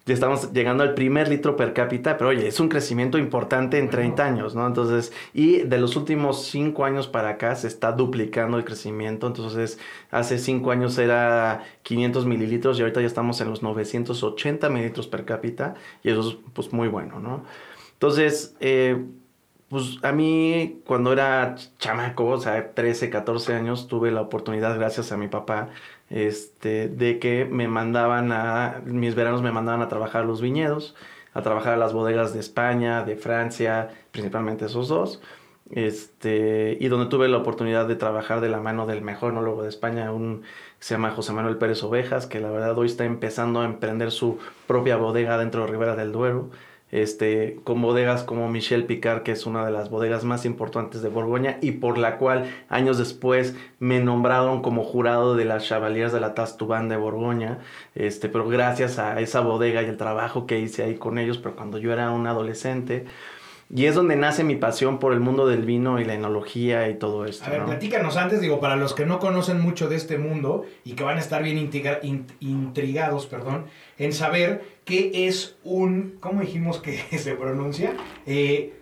estamos 0.06 0.52
llegando 0.52 0.82
al 0.82 0.94
primer 0.94 1.28
litro 1.28 1.56
per 1.56 1.72
cápita, 1.72 2.16
pero 2.16 2.30
oye, 2.30 2.48
es 2.48 2.58
un 2.58 2.68
crecimiento 2.68 3.18
importante 3.18 3.78
en 3.78 3.90
30 3.90 4.24
años, 4.24 4.54
¿no? 4.54 4.66
Entonces, 4.66 5.12
y 5.32 5.58
de 5.58 5.78
los 5.78 5.96
últimos 5.96 6.46
5 6.46 6.84
años 6.84 7.06
para 7.06 7.30
acá 7.30 7.54
se 7.54 7.68
está 7.68 7.92
duplicando 7.92 8.56
el 8.56 8.64
crecimiento, 8.64 9.26
entonces 9.26 9.78
hace 10.10 10.38
5 10.38 10.70
años 10.70 10.98
era 10.98 11.64
500 11.82 12.26
mililitros 12.26 12.78
y 12.78 12.82
ahorita 12.82 13.00
ya 13.00 13.06
estamos 13.06 13.40
en 13.40 13.50
los 13.50 13.62
980 13.62 14.68
mililitros 14.68 15.06
per 15.06 15.24
cápita 15.24 15.74
y 16.02 16.10
eso 16.10 16.30
es 16.30 16.36
pues 16.54 16.72
muy 16.72 16.88
bueno, 16.88 17.20
¿no? 17.20 17.44
Entonces, 17.92 18.56
eh, 18.60 19.04
pues 19.70 19.98
a 20.02 20.10
mí 20.10 20.82
cuando 20.84 21.12
era 21.12 21.54
chamaco, 21.78 22.26
o 22.26 22.40
sea, 22.40 22.72
13, 22.74 23.08
14 23.08 23.54
años, 23.54 23.86
tuve 23.86 24.10
la 24.10 24.20
oportunidad, 24.20 24.74
gracias 24.76 25.12
a 25.12 25.16
mi 25.16 25.28
papá, 25.28 25.68
este, 26.10 26.88
de 26.88 27.18
que 27.18 27.44
me 27.46 27.68
mandaban 27.68 28.32
a, 28.32 28.82
mis 28.84 29.14
veranos 29.14 29.42
me 29.42 29.52
mandaban 29.52 29.82
a 29.82 29.88
trabajar 29.88 30.26
los 30.26 30.40
viñedos, 30.40 30.94
a 31.32 31.42
trabajar 31.42 31.74
a 31.74 31.76
las 31.76 31.92
bodegas 31.92 32.34
de 32.34 32.40
España, 32.40 33.04
de 33.04 33.16
Francia, 33.16 33.90
principalmente 34.10 34.66
esos 34.66 34.88
dos, 34.88 35.22
este, 35.70 36.76
y 36.80 36.88
donde 36.88 37.06
tuve 37.06 37.28
la 37.28 37.38
oportunidad 37.38 37.86
de 37.86 37.94
trabajar 37.94 38.40
de 38.40 38.48
la 38.48 38.60
mano 38.60 38.86
del 38.86 39.02
mejor 39.02 39.32
enólogo 39.32 39.62
de 39.62 39.68
España, 39.68 40.12
un 40.12 40.42
se 40.80 40.94
llama 40.94 41.12
José 41.12 41.32
Manuel 41.32 41.58
Pérez 41.58 41.82
Ovejas, 41.84 42.26
que 42.26 42.40
la 42.40 42.50
verdad 42.50 42.76
hoy 42.76 42.86
está 42.86 43.04
empezando 43.04 43.60
a 43.60 43.64
emprender 43.64 44.10
su 44.10 44.38
propia 44.66 44.96
bodega 44.96 45.38
dentro 45.38 45.62
de 45.62 45.68
Ribera 45.68 45.94
del 45.94 46.10
Duero 46.10 46.50
este, 46.92 47.60
con 47.64 47.80
bodegas 47.80 48.24
como 48.24 48.48
Michel 48.48 48.84
Picard, 48.84 49.22
que 49.22 49.32
es 49.32 49.46
una 49.46 49.64
de 49.64 49.70
las 49.70 49.90
bodegas 49.90 50.24
más 50.24 50.44
importantes 50.44 51.02
de 51.02 51.08
Borgoña 51.08 51.58
y 51.60 51.72
por 51.72 51.98
la 51.98 52.18
cual 52.18 52.50
años 52.68 52.98
después 52.98 53.54
me 53.78 54.00
nombraron 54.00 54.62
como 54.62 54.84
jurado 54.84 55.36
de 55.36 55.44
las 55.44 55.66
Chavaliers 55.66 56.12
de 56.12 56.20
la 56.20 56.34
Tastubán 56.34 56.88
de 56.88 56.96
Borgoña, 56.96 57.58
este, 57.94 58.28
pero 58.28 58.48
gracias 58.48 58.98
a 58.98 59.20
esa 59.20 59.40
bodega 59.40 59.82
y 59.82 59.86
el 59.86 59.96
trabajo 59.96 60.46
que 60.46 60.58
hice 60.58 60.82
ahí 60.82 60.96
con 60.96 61.18
ellos, 61.18 61.38
pero 61.38 61.56
cuando 61.56 61.78
yo 61.78 61.92
era 61.92 62.10
un 62.10 62.26
adolescente, 62.26 63.06
y 63.72 63.86
es 63.86 63.94
donde 63.94 64.16
nace 64.16 64.42
mi 64.42 64.56
pasión 64.56 64.98
por 64.98 65.12
el 65.12 65.20
mundo 65.20 65.46
del 65.46 65.64
vino 65.64 66.00
y 66.00 66.04
la 66.04 66.14
enología 66.14 66.88
y 66.88 66.94
todo 66.94 67.24
esto. 67.24 67.44
A 67.44 67.50
ver, 67.50 67.64
platícanos 67.64 68.16
antes, 68.16 68.40
digo, 68.40 68.58
para 68.58 68.74
los 68.74 68.94
que 68.94 69.06
no 69.06 69.20
conocen 69.20 69.60
mucho 69.60 69.88
de 69.88 69.96
este 69.96 70.18
mundo 70.18 70.64
y 70.84 70.92
que 70.94 71.04
van 71.04 71.18
a 71.18 71.20
estar 71.20 71.42
bien 71.42 71.70
intrigados, 72.40 73.26
perdón, 73.26 73.66
en 73.98 74.12
saber 74.12 74.64
qué 74.84 75.28
es 75.28 75.56
un, 75.62 76.16
¿cómo 76.18 76.40
dijimos 76.40 76.78
que 76.78 76.98
se 77.18 77.34
pronuncia? 77.34 77.94
Eh, 78.26 78.74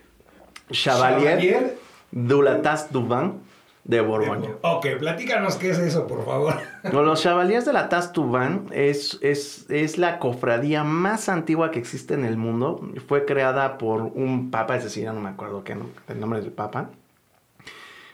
Chevalier, 0.71 1.76
Dulatas 2.11 2.90
Duban 2.90 3.48
de 3.88 4.02
Borgoña. 4.02 4.50
Ok, 4.61 4.87
platícanos 4.99 5.57
qué 5.57 5.71
es 5.71 5.78
eso, 5.78 6.07
por 6.07 6.25
favor. 6.25 6.54
los 6.92 7.23
Chevaliers 7.23 7.64
de 7.64 7.73
la 7.73 7.88
Tastubán 7.88 8.66
es, 8.71 9.18
es, 9.23 9.68
es 9.71 9.97
la 9.97 10.18
cofradía 10.18 10.85
más 10.85 11.30
antigua 11.30 11.71
que 11.71 11.78
existe 11.78 12.12
en 12.12 12.26
el 12.26 12.37
mundo. 12.37 12.87
Fue 13.09 13.25
creada 13.25 13.78
por 13.78 14.02
un 14.02 14.50
papa, 14.50 14.76
es 14.76 14.85
decir, 14.85 15.04
ya 15.04 15.14
no 15.14 15.21
me 15.21 15.30
acuerdo 15.30 15.64
qué, 15.64 15.75
el 16.09 16.21
nombre 16.21 16.42
del 16.42 16.52
papa, 16.52 16.90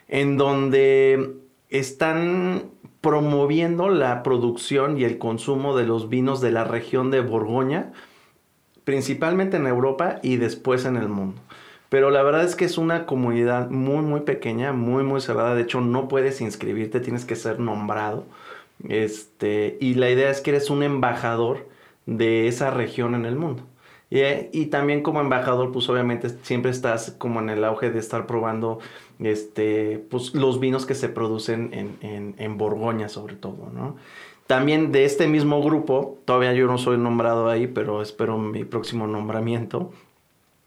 en 0.06 0.36
donde 0.36 1.34
están 1.70 2.70
promoviendo 3.00 3.88
la 3.88 4.22
producción 4.22 4.96
y 4.96 5.02
el 5.02 5.18
consumo 5.18 5.76
de 5.76 5.86
los 5.86 6.08
vinos 6.08 6.40
de 6.40 6.52
la 6.52 6.62
región 6.62 7.10
de 7.10 7.20
Borgoña, 7.20 7.90
principalmente 8.84 9.56
en 9.56 9.66
Europa 9.66 10.20
y 10.22 10.36
después 10.36 10.84
en 10.84 10.96
el 10.96 11.08
mundo. 11.08 11.40
Pero 11.94 12.10
la 12.10 12.24
verdad 12.24 12.42
es 12.42 12.56
que 12.56 12.64
es 12.64 12.76
una 12.76 13.06
comunidad 13.06 13.70
muy, 13.70 14.02
muy 14.02 14.22
pequeña, 14.22 14.72
muy, 14.72 15.04
muy 15.04 15.20
cerrada. 15.20 15.54
De 15.54 15.62
hecho, 15.62 15.80
no 15.80 16.08
puedes 16.08 16.40
inscribirte, 16.40 16.98
tienes 16.98 17.24
que 17.24 17.36
ser 17.36 17.60
nombrado. 17.60 18.24
Este, 18.88 19.78
y 19.80 19.94
la 19.94 20.10
idea 20.10 20.28
es 20.28 20.40
que 20.40 20.50
eres 20.50 20.70
un 20.70 20.82
embajador 20.82 21.68
de 22.06 22.48
esa 22.48 22.72
región 22.72 23.14
en 23.14 23.26
el 23.26 23.36
mundo. 23.36 23.62
y 24.10 24.66
también 24.66 25.04
como 25.04 25.20
embajador, 25.20 25.70
pues 25.70 25.88
obviamente 25.88 26.30
siempre 26.42 26.72
estás 26.72 27.12
como 27.12 27.38
en 27.38 27.48
el 27.48 27.62
auge 27.62 27.90
de 27.92 28.00
estar 28.00 28.26
probando 28.26 28.80
este, 29.20 30.04
pues, 30.10 30.34
los 30.34 30.58
vinos 30.58 30.86
que 30.86 30.96
se 30.96 31.08
producen 31.08 31.70
en, 31.72 31.96
en, 32.00 32.34
en 32.38 32.58
Borgoña 32.58 33.08
sobre 33.08 33.36
todo, 33.36 33.70
¿no? 33.72 33.94
También 34.48 34.90
de 34.90 35.04
este 35.04 35.28
mismo 35.28 35.62
grupo, 35.62 36.18
todavía 36.24 36.54
yo 36.54 36.66
no 36.66 36.76
soy 36.76 36.98
nombrado 36.98 37.48
ahí, 37.48 37.68
pero 37.68 38.02
espero 38.02 38.36
mi 38.36 38.64
próximo 38.64 39.06
nombramiento, 39.06 39.92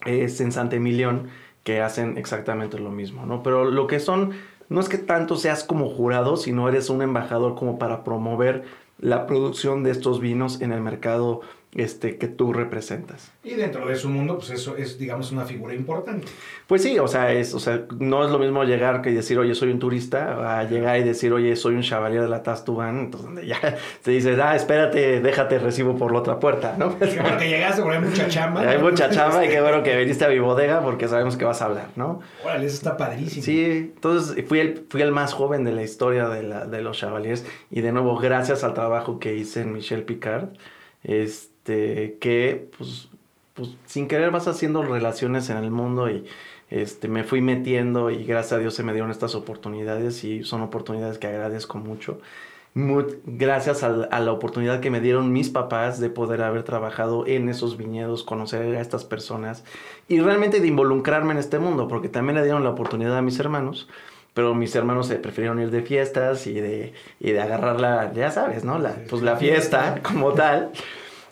es 0.05 0.39
en 0.41 0.51
Santa 0.51 0.75
Emilión, 0.75 1.29
que 1.63 1.81
hacen 1.81 2.17
exactamente 2.17 2.79
lo 2.79 2.91
mismo, 2.91 3.25
¿no? 3.25 3.43
Pero 3.43 3.65
lo 3.65 3.87
que 3.87 3.99
son, 3.99 4.31
no 4.69 4.79
es 4.79 4.87
que 4.87 4.97
tanto 4.97 5.35
seas 5.35 5.63
como 5.63 5.89
jurado, 5.89 6.37
sino 6.37 6.69
eres 6.69 6.89
un 6.89 7.01
embajador 7.01 7.55
como 7.55 7.77
para 7.77 8.03
promover 8.03 8.63
la 8.99 9.27
producción 9.27 9.83
de 9.83 9.91
estos 9.91 10.19
vinos 10.19 10.61
en 10.61 10.71
el 10.71 10.81
mercado 10.81 11.41
este, 11.75 12.17
que 12.17 12.27
tú 12.27 12.53
representas. 12.53 13.31
Y 13.43 13.53
dentro 13.53 13.87
de 13.87 13.95
su 13.95 14.09
mundo, 14.09 14.37
pues 14.37 14.49
eso 14.51 14.77
es, 14.77 14.97
digamos, 14.97 15.31
una 15.31 15.45
figura 15.45 15.73
importante. 15.73 16.27
Pues 16.65 16.81
sí, 16.81 16.97
o 16.97 17.07
sea, 17.07 17.31
es, 17.33 17.53
o 17.53 17.59
sea, 17.59 17.83
no 17.99 18.25
es 18.25 18.31
lo 18.31 18.39
mismo 18.39 18.63
llegar 18.63 19.01
que 19.01 19.11
decir, 19.11 19.37
oye, 19.37 19.53
soy 19.53 19.71
un 19.71 19.79
turista, 19.79 20.59
a 20.59 20.63
llegar 20.63 20.99
y 20.99 21.03
decir, 21.03 21.31
oye, 21.33 21.55
soy 21.55 21.75
un 21.75 21.81
chevalier 21.81 22.21
de 22.21 22.29
la 22.29 22.41
Tastubán, 22.41 22.99
entonces 22.99 23.27
donde 23.27 23.45
ya 23.45 23.59
te 24.01 24.11
dices, 24.11 24.39
ah, 24.39 24.55
espérate, 24.55 25.21
déjate, 25.21 25.59
recibo 25.59 25.95
por 25.95 26.11
la 26.13 26.19
otra 26.19 26.39
puerta, 26.39 26.75
¿no? 26.77 26.97
Qué 26.97 27.19
bueno 27.19 27.37
que 27.37 27.49
llegaste, 27.49 27.81
porque 27.81 27.97
hay 27.97 28.03
mucha 28.03 28.27
chamba. 28.27 28.61
Hay 28.61 28.77
mucha 28.79 29.09
chamba 29.11 29.45
y 29.45 29.49
qué 29.49 29.61
bueno 29.61 29.83
que 29.83 29.95
viniste 29.97 30.25
a 30.25 30.29
mi 30.29 30.39
bodega 30.39 30.81
porque 30.81 31.07
sabemos 31.07 31.37
que 31.37 31.45
vas 31.45 31.61
a 31.61 31.65
hablar, 31.65 31.89
¿no? 31.95 32.21
Órale, 32.43 32.65
eso 32.65 32.75
está 32.75 32.97
padrísimo. 32.97 33.43
Sí, 33.43 33.91
entonces 33.95 34.43
fui 34.47 34.59
el, 34.59 34.85
fui 34.89 35.01
el 35.01 35.11
más 35.11 35.33
joven 35.33 35.63
de 35.63 35.73
la 35.73 35.83
historia 35.83 36.29
de, 36.29 36.43
la, 36.43 36.65
de 36.65 36.81
los 36.81 36.97
chevaliers 36.97 37.45
y 37.69 37.81
de 37.81 37.91
nuevo, 37.91 38.17
gracias 38.17 38.63
al 38.63 38.73
trabajo 38.73 39.19
que 39.19 39.35
hice 39.35 39.61
en 39.61 39.73
Michel 39.73 40.03
Picard, 40.03 40.49
este 41.03 41.56
este, 41.67 42.17
que 42.21 42.69
pues, 42.77 43.09
pues, 43.53 43.69
sin 43.85 44.07
querer 44.07 44.31
vas 44.31 44.47
haciendo 44.47 44.83
relaciones 44.83 45.49
en 45.49 45.57
el 45.57 45.69
mundo 45.69 46.09
y 46.09 46.25
este, 46.69 47.09
me 47.09 47.25
fui 47.25 47.41
metiendo 47.41 48.09
y 48.09 48.23
gracias 48.23 48.53
a 48.53 48.57
Dios 48.59 48.73
se 48.73 48.83
me 48.83 48.93
dieron 48.93 49.11
estas 49.11 49.35
oportunidades 49.35 50.23
y 50.23 50.43
son 50.45 50.61
oportunidades 50.61 51.17
que 51.17 51.27
agradezco 51.27 51.77
mucho. 51.77 52.21
gracias 52.73 53.83
a, 53.83 53.89
la 53.89 54.31
oportunidad 54.31 54.79
que 54.79 54.89
me 54.89 55.01
dieron 55.01 55.33
mis 55.33 55.49
papás 55.49 55.99
de 55.99 56.09
poder 56.09 56.41
haber 56.41 56.63
trabajado 56.63 57.27
en 57.27 57.49
esos 57.49 57.75
viñedos, 57.75 58.23
conocer 58.23 58.77
a 58.77 58.79
estas 58.79 59.03
personas 59.03 59.65
y 60.07 60.21
realmente 60.21 60.61
de 60.61 60.67
involucrarme 60.67 61.33
en 61.33 61.39
este 61.39 61.59
mundo, 61.59 61.89
porque 61.89 62.07
también 62.07 62.35
le 62.35 62.43
dieron 62.43 62.63
la 62.63 62.69
oportunidad 62.69 63.17
a 63.17 63.21
mis 63.21 63.39
hermanos, 63.39 63.89
pero 64.33 64.55
mis 64.55 64.73
hermanos 64.73 65.07
se 65.07 65.15
prefirieron 65.15 65.59
ir 65.59 65.71
de 65.71 65.81
fiestas 65.81 66.47
y 66.47 66.53
de, 66.53 66.93
y 67.19 67.31
de 67.31 67.41
agarrar 67.41 67.81
la, 67.81 68.13
ya 68.13 68.31
sabes, 68.31 68.63
¿no? 68.63 68.79
La, 68.79 68.95
pues 69.09 69.21
la 69.21 69.35
fiesta 69.35 69.99
como 70.03 70.31
tal. 70.33 70.71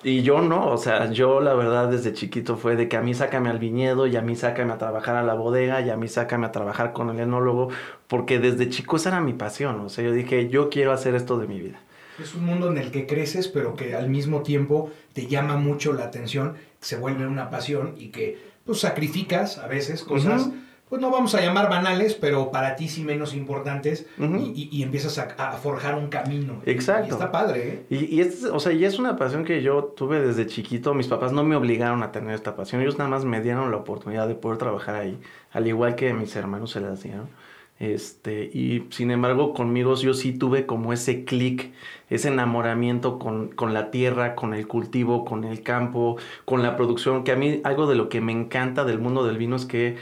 Y 0.07 0.21
yo 0.21 0.39
no, 0.39 0.67
o 0.69 0.77
sea, 0.77 1.11
yo 1.11 1.41
la 1.41 1.55
verdad 1.55 1.89
desde 1.89 2.13
chiquito 2.13 2.57
fue 2.57 2.75
de 2.75 2.87
que 2.87 2.95
a 2.95 3.01
mí 3.01 3.15
sácame 3.15 3.49
al 3.49 3.57
viñedo 3.57 4.05
y 4.05 4.15
a 4.15 4.21
mí 4.21 4.35
sácame 4.35 4.71
a 4.71 4.77
trabajar 4.77 5.15
a 5.15 5.23
la 5.23 5.33
bodega 5.33 5.81
y 5.81 5.89
a 5.89 5.97
mí 5.97 6.07
sácame 6.07 6.45
a 6.45 6.51
trabajar 6.51 6.93
con 6.93 7.09
el 7.09 7.19
enólogo, 7.19 7.69
porque 8.07 8.37
desde 8.37 8.69
chico 8.69 8.97
esa 8.97 9.09
era 9.09 9.19
mi 9.19 9.33
pasión, 9.33 9.79
o 9.79 9.89
sea, 9.89 10.03
yo 10.03 10.11
dije, 10.11 10.47
yo 10.47 10.69
quiero 10.69 10.91
hacer 10.91 11.15
esto 11.15 11.39
de 11.39 11.47
mi 11.47 11.59
vida. 11.59 11.79
Es 12.21 12.35
un 12.35 12.45
mundo 12.45 12.69
en 12.69 12.77
el 12.77 12.91
que 12.91 13.07
creces, 13.07 13.47
pero 13.47 13.75
que 13.75 13.95
al 13.95 14.07
mismo 14.07 14.43
tiempo 14.43 14.91
te 15.13 15.25
llama 15.25 15.57
mucho 15.57 15.91
la 15.91 16.03
atención, 16.03 16.53
se 16.81 16.97
vuelve 16.97 17.25
una 17.25 17.49
pasión 17.49 17.95
y 17.97 18.09
que 18.09 18.37
pues 18.63 18.81
sacrificas 18.81 19.57
a 19.57 19.65
veces 19.65 20.03
cosas 20.03 20.51
pues 20.89 21.01
no 21.01 21.09
vamos 21.09 21.33
a 21.33 21.41
llamar 21.41 21.67
banales, 21.67 22.13
pero 22.13 22.51
para 22.51 22.75
ti 22.75 22.87
sí 22.87 23.03
menos 23.03 23.33
importantes 23.33 24.05
y, 24.19 24.83
empiezas 24.83 25.17
a, 25.17 25.51
forjar 25.53 25.95
un 25.95 26.07
camino. 26.09 26.61
Exacto. 26.65 27.07
Y, 27.07 27.11
está 27.11 27.31
padre, 27.31 27.67
¿eh? 27.67 27.85
Y, 27.89 28.21
es, 28.21 28.43
o 28.43 28.59
sea, 28.59 28.71
y 28.71 28.85
es 28.85 28.99
una 28.99 29.15
pasión 29.17 29.45
que 29.45 29.63
yo 29.63 29.85
tuve 29.85 30.19
desde 30.19 30.45
chiquito. 30.45 30.93
Mis 30.93 31.07
papás 31.07 31.31
no 31.31 31.43
me 31.43 31.55
obligaron 31.55 32.03
a 32.03 32.11
tener 32.11 32.35
esta 32.35 32.55
pasión. 32.55 32.81
Ellos 32.81 32.99
nada 32.99 33.09
más 33.09 33.25
me 33.25 33.41
dieron 33.41 33.71
la 33.71 33.77
oportunidad 33.77 34.27
de 34.27 34.35
poder 34.35 34.59
trabajar 34.59 34.95
ahí, 34.95 35.19
al 35.51 35.67
igual 35.67 35.95
que 35.95 36.13
mis 36.13 36.35
hermanos 36.35 36.71
se 36.71 36.81
las 36.81 37.01
dieron. 37.01 37.29
Este, 37.77 38.45
y 38.45 38.87
sin 38.91 39.11
embargo, 39.11 39.53
conmigo 39.53 39.95
yo 39.95 40.13
sí 40.13 40.31
tuve 40.31 40.65
como 40.65 40.93
ese 40.93 41.25
clic, 41.25 41.73
ese 42.09 42.29
enamoramiento 42.29 43.19
con, 43.19 43.49
con, 43.49 43.73
la 43.73 43.91
tierra, 43.91 44.35
con 44.35 44.53
el 44.53 44.65
cultivo, 44.65 45.25
con 45.25 45.43
el 45.43 45.61
campo, 45.61 46.15
con 46.45 46.63
la 46.63 46.77
producción, 46.77 47.25
que 47.25 47.33
a 47.33 47.35
mí 47.35 47.59
algo 47.65 47.87
de 47.87 47.95
lo 47.95 48.07
que 48.07 48.21
me 48.21 48.31
encanta 48.31 48.85
del 48.85 48.99
mundo 48.99 49.25
del 49.25 49.37
vino 49.37 49.57
es 49.57 49.65
que 49.65 49.97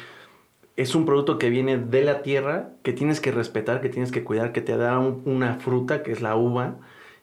es 0.76 0.96
un 0.96 1.06
producto 1.06 1.38
que 1.38 1.50
viene 1.50 1.78
de 1.78 2.04
la 2.04 2.22
tierra, 2.24 2.72
que 2.84 2.94
tienes 2.94 3.20
que 3.22 3.32
respetar, 3.32 3.82
que 3.82 3.90
tienes 3.90 4.12
que 4.12 4.24
cuidar, 4.24 4.52
que 4.54 4.62
te 4.62 4.76
da 4.78 5.00
una 5.00 5.56
fruta, 5.60 6.04
que 6.04 6.12
es 6.12 6.22
la 6.22 6.36
uva, 6.36 6.78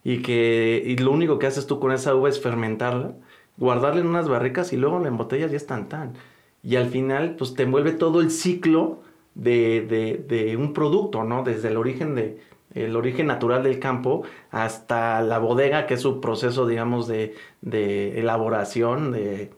y 0.04 0.23
que 0.23 0.83
y 0.87 0.97
lo 0.99 1.11
único 1.12 1.38
que 1.38 1.47
haces 1.47 1.66
tú 1.66 1.80
con 1.80 1.92
esa 1.92 2.14
uva 2.14 2.28
es 2.28 2.40
fermentarla, 2.40 3.14
guardarla 3.57 4.00
en 4.00 4.07
unas 4.09 4.28
barricas 4.28 4.73
y 4.73 4.76
luego 4.76 4.99
la 5.00 5.09
embotellas 5.09 5.50
ya 5.50 5.57
es 5.57 5.66
tan 5.66 5.88
tan. 5.88 6.14
Y 6.62 6.76
al 6.76 6.88
final, 6.90 7.37
pues 7.37 7.54
te 7.54 7.62
envuelve 7.64 7.92
todo 7.92 8.21
el 8.21 8.30
ciclo 8.30 9.02
de, 9.35 9.83
de, 9.83 10.25
de 10.28 10.57
un 10.57 10.73
producto, 10.75 11.25
¿no? 11.25 11.42
Desde 11.42 11.69
el 11.69 11.76
origen 11.76 12.14
de, 12.14 12.40
el 12.75 12.97
origen 12.97 13.26
natural 13.26 13.62
del 13.62 13.78
campo 13.80 14.23
hasta 14.50 15.21
la 15.23 15.38
bodega, 15.38 15.87
que 15.87 15.95
es 15.95 16.00
su 16.02 16.21
proceso, 16.21 16.66
digamos, 16.66 17.09
de, 17.09 17.35
de 17.62 18.19
elaboración, 18.21 19.12
de, 19.12 19.50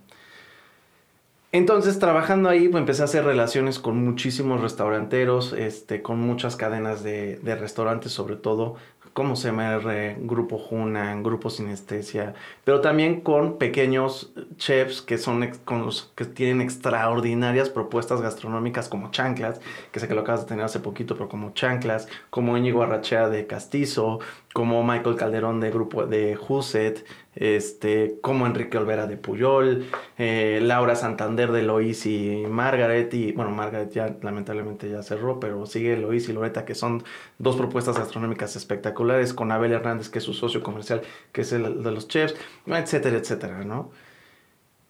entonces, 1.52 1.98
trabajando 1.98 2.48
ahí, 2.48 2.68
pues, 2.68 2.80
empecé 2.80 3.02
a 3.02 3.04
hacer 3.06 3.24
relaciones 3.24 3.78
con 3.78 4.04
muchísimos 4.04 4.60
restauranteros, 4.60 5.52
este, 5.54 6.02
con 6.02 6.20
muchas 6.20 6.56
cadenas 6.56 7.02
de, 7.02 7.36
de 7.36 7.54
restaurantes, 7.56 8.12
sobre 8.12 8.36
todo 8.36 8.76
como 9.18 9.34
CMR, 9.34 10.14
Grupo 10.20 10.58
Junan, 10.58 11.24
Grupo 11.24 11.50
Sinestesia, 11.50 12.34
pero 12.62 12.80
también 12.80 13.20
con 13.20 13.58
pequeños 13.58 14.32
chefs 14.58 15.02
que 15.02 15.18
son 15.18 15.44
con 15.64 15.84
los 15.84 16.12
que 16.14 16.24
tienen 16.24 16.60
extraordinarias 16.60 17.68
propuestas 17.68 18.20
gastronómicas 18.20 18.88
como 18.88 19.10
Chanclas, 19.10 19.60
que 19.90 19.98
sé 19.98 20.06
que 20.06 20.14
lo 20.14 20.20
acabas 20.20 20.42
de 20.42 20.46
tener 20.46 20.64
hace 20.64 20.78
poquito, 20.78 21.16
pero 21.16 21.28
como 21.28 21.50
Chanclas, 21.52 22.06
como 22.30 22.56
Íñigo 22.56 22.80
Arrachea 22.80 23.28
de 23.28 23.48
Castizo, 23.48 24.20
como 24.58 24.82
Michael 24.82 25.14
Calderón 25.14 25.60
de 25.60 25.70
Grupo 25.70 26.04
de 26.04 26.36
Huset, 26.36 27.06
este, 27.36 28.18
como 28.20 28.44
Enrique 28.44 28.76
Olvera 28.76 29.06
de 29.06 29.16
Puyol, 29.16 29.86
eh, 30.18 30.58
Laura 30.60 30.96
Santander 30.96 31.52
de 31.52 31.62
Lois 31.62 32.04
y 32.06 32.42
Margaret, 32.50 33.14
y 33.14 33.30
bueno, 33.30 33.52
Margaret 33.52 33.92
ya 33.92 34.16
lamentablemente 34.20 34.90
ya 34.90 35.04
cerró, 35.04 35.38
pero 35.38 35.64
sigue 35.64 35.96
Lois 35.96 36.28
y 36.28 36.32
Loreta, 36.32 36.64
que 36.64 36.74
son 36.74 37.04
dos 37.38 37.54
propuestas 37.54 37.98
gastronómicas 37.98 38.56
espectaculares, 38.56 39.32
con 39.32 39.52
Abel 39.52 39.70
Hernández, 39.70 40.08
que 40.08 40.18
es 40.18 40.24
su 40.24 40.34
socio 40.34 40.60
comercial, 40.60 41.02
que 41.30 41.42
es 41.42 41.52
el 41.52 41.84
de 41.84 41.92
los 41.92 42.08
chefs, 42.08 42.34
etcétera, 42.66 43.16
etcétera, 43.16 43.64
¿no? 43.64 43.92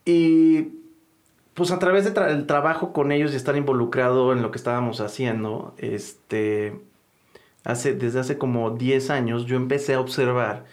Y 0.03 0.79
pues 1.53 1.69
a 1.69 1.77
través 1.77 2.11
del 2.11 2.47
trabajo 2.47 2.91
con 2.91 3.11
ellos 3.11 3.33
y 3.33 3.35
estar 3.35 3.55
involucrado 3.55 4.33
en 4.33 4.41
lo 4.41 4.49
que 4.49 4.57
estábamos 4.57 4.99
haciendo, 4.99 5.75
este, 5.77 6.88
hace, 7.69 7.93
desde 7.93 8.19
hace 8.19 8.37
como 8.37 8.71
10 8.71 9.09
años 9.09 9.45
yo 9.45 9.55
empecé 9.55 9.93
a 9.93 9.99
observar 9.99 10.65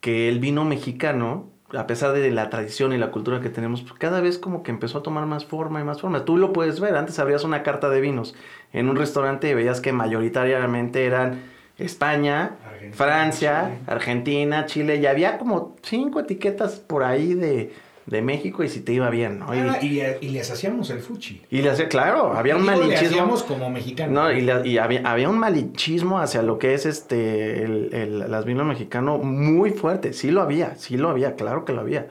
que 0.00 0.28
el 0.28 0.40
vino 0.40 0.64
mexicano 0.64 1.50
a 1.76 1.86
pesar 1.86 2.12
de 2.12 2.30
la 2.30 2.50
tradición 2.50 2.92
y 2.92 2.98
la 2.98 3.10
cultura 3.10 3.40
que 3.40 3.48
tenemos, 3.48 3.82
pues, 3.82 3.94
cada 3.94 4.20
vez 4.20 4.38
como 4.38 4.62
que 4.62 4.70
empezó 4.70 4.98
a 4.98 5.02
tomar 5.02 5.26
más 5.26 5.44
forma 5.44 5.80
y 5.80 5.84
más 5.84 6.00
forma. 6.00 6.24
Tú 6.24 6.36
lo 6.36 6.52
puedes 6.52 6.80
ver, 6.80 6.96
antes 6.96 7.18
abrías 7.18 7.44
una 7.44 7.62
carta 7.62 7.88
de 7.90 8.00
vinos 8.00 8.34
en 8.72 8.88
un 8.88 8.96
restaurante 8.96 9.48
y 9.48 9.54
veías 9.54 9.80
que 9.80 9.92
mayoritariamente 9.92 11.06
eran 11.06 11.42
España, 11.78 12.56
Francia, 12.92 13.78
Argentina, 13.86 14.66
Chile, 14.66 14.96
y 14.96 15.06
había 15.06 15.38
como 15.38 15.76
cinco 15.82 16.20
etiquetas 16.20 16.76
por 16.76 17.04
ahí 17.04 17.34
de, 17.34 17.72
de 18.06 18.22
México 18.22 18.64
y 18.64 18.68
si 18.68 18.80
te 18.80 18.92
iba 18.92 19.08
bien, 19.10 19.38
¿no? 19.38 19.46
Ah, 19.50 19.78
y, 19.82 20.00
y, 20.20 20.28
les 20.30 20.50
hacíamos 20.50 20.90
el 20.90 21.00
fuchi. 21.00 21.42
Y 21.50 21.62
le 21.62 21.70
hacía, 21.70 21.88
claro, 21.88 22.32
había 22.32 22.56
un 22.56 22.64
malinchismo. 22.64 23.00
Le 23.00 23.06
hacíamos 23.06 23.42
como 23.42 23.70
mexicanos. 23.70 24.12
No, 24.12 24.32
y, 24.32 24.68
y 24.68 24.78
había, 24.78 25.02
había, 25.04 25.28
un 25.28 25.38
malinchismo 25.38 26.18
hacia 26.18 26.42
lo 26.42 26.58
que 26.58 26.74
es 26.74 26.86
este, 26.86 27.62
el, 27.62 27.94
el, 27.94 28.30
las 28.30 28.44
vinos 28.44 28.66
mexicano 28.66 29.18
muy 29.18 29.70
fuerte. 29.70 30.12
Sí 30.12 30.30
lo 30.30 30.42
había, 30.42 30.76
sí 30.76 30.96
lo 30.96 31.08
había, 31.08 31.36
claro 31.36 31.64
que 31.64 31.72
lo 31.72 31.80
había. 31.80 32.08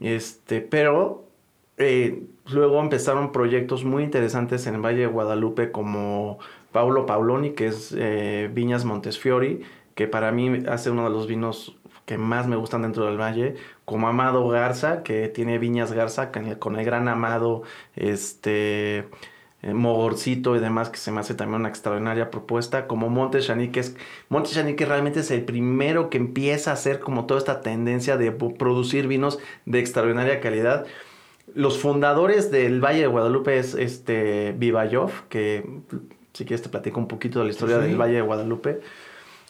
Este, 0.00 0.60
pero 0.60 1.28
eh, 1.76 2.22
luego 2.50 2.80
empezaron 2.80 3.32
proyectos 3.32 3.84
muy 3.84 4.02
interesantes 4.02 4.66
en 4.66 4.74
el 4.74 4.80
Valle 4.80 5.00
de 5.00 5.06
Guadalupe 5.06 5.70
como 5.70 6.38
Paulo 6.72 7.06
Pauloni, 7.06 7.50
que 7.50 7.68
es 7.68 7.94
eh, 7.96 8.50
Viñas 8.52 8.84
Montesfiori, 8.84 9.62
que 9.94 10.08
para 10.08 10.32
mí 10.32 10.64
hace 10.68 10.90
uno 10.90 11.04
de 11.04 11.10
los 11.10 11.26
vinos 11.26 11.76
que 12.04 12.18
más 12.18 12.46
me 12.46 12.56
gustan 12.56 12.82
dentro 12.82 13.06
del 13.06 13.20
valle, 13.20 13.56
como 13.88 14.06
Amado 14.06 14.46
Garza, 14.48 15.02
que 15.02 15.28
tiene 15.28 15.58
Viñas 15.58 15.92
Garza, 15.92 16.30
con 16.30 16.76
el, 16.76 16.84
gran 16.84 17.08
Amado, 17.08 17.62
este, 17.96 19.08
eh, 19.62 19.72
Mogorcito 19.72 20.54
y 20.56 20.58
demás, 20.60 20.90
que 20.90 20.98
se 20.98 21.10
me 21.10 21.20
hace 21.20 21.34
también 21.34 21.62
una 21.62 21.70
extraordinaria 21.70 22.30
propuesta, 22.30 22.86
como 22.86 23.08
Monte 23.08 23.40
que 23.72 23.80
es, 23.80 23.96
Monte 24.28 24.76
que 24.76 24.84
realmente 24.84 25.20
es 25.20 25.30
el 25.30 25.42
primero 25.42 26.10
que 26.10 26.18
empieza 26.18 26.70
a 26.70 26.74
hacer 26.74 27.00
como 27.00 27.24
toda 27.24 27.38
esta 27.38 27.62
tendencia 27.62 28.18
de 28.18 28.30
producir 28.30 29.08
vinos 29.08 29.38
de 29.64 29.78
extraordinaria 29.78 30.40
calidad. 30.40 30.84
Los 31.54 31.78
fundadores 31.78 32.50
del 32.50 32.84
Valle 32.84 33.00
de 33.00 33.06
Guadalupe 33.06 33.58
es 33.58 33.74
este 33.74 34.52
Vivayov, 34.52 35.28
que 35.30 35.64
si 36.34 36.44
quieres 36.44 36.60
te 36.60 36.68
platico 36.68 37.00
un 37.00 37.08
poquito 37.08 37.38
de 37.38 37.46
la 37.46 37.52
historia 37.52 37.78
del 37.78 37.98
Valle 37.98 38.16
de 38.16 38.20
Guadalupe. 38.20 38.80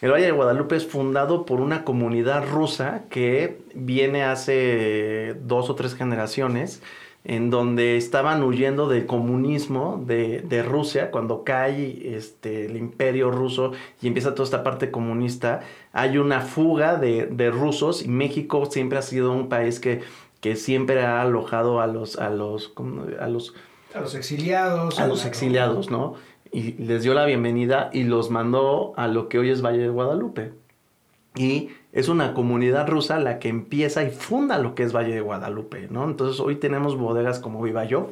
El 0.00 0.12
Valle 0.12 0.26
de 0.26 0.32
Guadalupe 0.32 0.76
es 0.76 0.86
fundado 0.86 1.44
por 1.44 1.60
una 1.60 1.84
comunidad 1.84 2.48
rusa 2.48 3.02
que 3.10 3.58
viene 3.74 4.22
hace 4.22 5.34
dos 5.42 5.70
o 5.70 5.74
tres 5.74 5.96
generaciones, 5.96 6.82
en 7.24 7.50
donde 7.50 7.96
estaban 7.96 8.44
huyendo 8.44 8.88
del 8.88 9.06
comunismo 9.06 10.00
de, 10.06 10.40
de, 10.42 10.62
Rusia, 10.62 11.10
cuando 11.10 11.42
cae 11.42 12.14
este, 12.16 12.66
el 12.66 12.76
imperio 12.76 13.32
ruso 13.32 13.72
y 14.00 14.06
empieza 14.06 14.34
toda 14.34 14.44
esta 14.44 14.62
parte 14.62 14.92
comunista, 14.92 15.60
hay 15.92 16.16
una 16.18 16.42
fuga 16.42 16.96
de, 16.96 17.26
de 17.26 17.50
rusos 17.50 18.04
y 18.04 18.08
México 18.08 18.66
siempre 18.70 18.98
ha 18.98 19.02
sido 19.02 19.32
un 19.32 19.48
país 19.48 19.80
que, 19.80 20.00
que 20.40 20.54
siempre 20.54 21.04
ha 21.04 21.20
alojado 21.20 21.80
a 21.80 21.88
los, 21.88 22.16
a 22.20 22.30
los, 22.30 22.72
a 23.18 23.26
los, 23.26 23.52
a 23.92 24.00
los 24.00 24.14
exiliados. 24.14 25.00
A 25.00 25.08
los 25.08 25.24
exiliados, 25.24 25.90
¿no? 25.90 26.14
Y 26.52 26.72
les 26.72 27.02
dio 27.02 27.14
la 27.14 27.24
bienvenida 27.24 27.90
y 27.92 28.04
los 28.04 28.30
mandó 28.30 28.92
a 28.96 29.08
lo 29.08 29.28
que 29.28 29.38
hoy 29.38 29.50
es 29.50 29.62
Valle 29.62 29.78
de 29.78 29.88
Guadalupe. 29.88 30.52
Y 31.34 31.70
es 31.92 32.08
una 32.08 32.34
comunidad 32.34 32.88
rusa 32.88 33.18
la 33.18 33.38
que 33.38 33.48
empieza 33.48 34.02
y 34.02 34.10
funda 34.10 34.58
lo 34.58 34.74
que 34.74 34.82
es 34.82 34.94
Valle 34.94 35.14
de 35.14 35.20
Guadalupe, 35.20 35.88
¿no? 35.90 36.04
Entonces 36.04 36.40
hoy 36.40 36.56
tenemos 36.56 36.96
bodegas 36.96 37.38
como 37.38 37.62
Vivayov, 37.62 38.08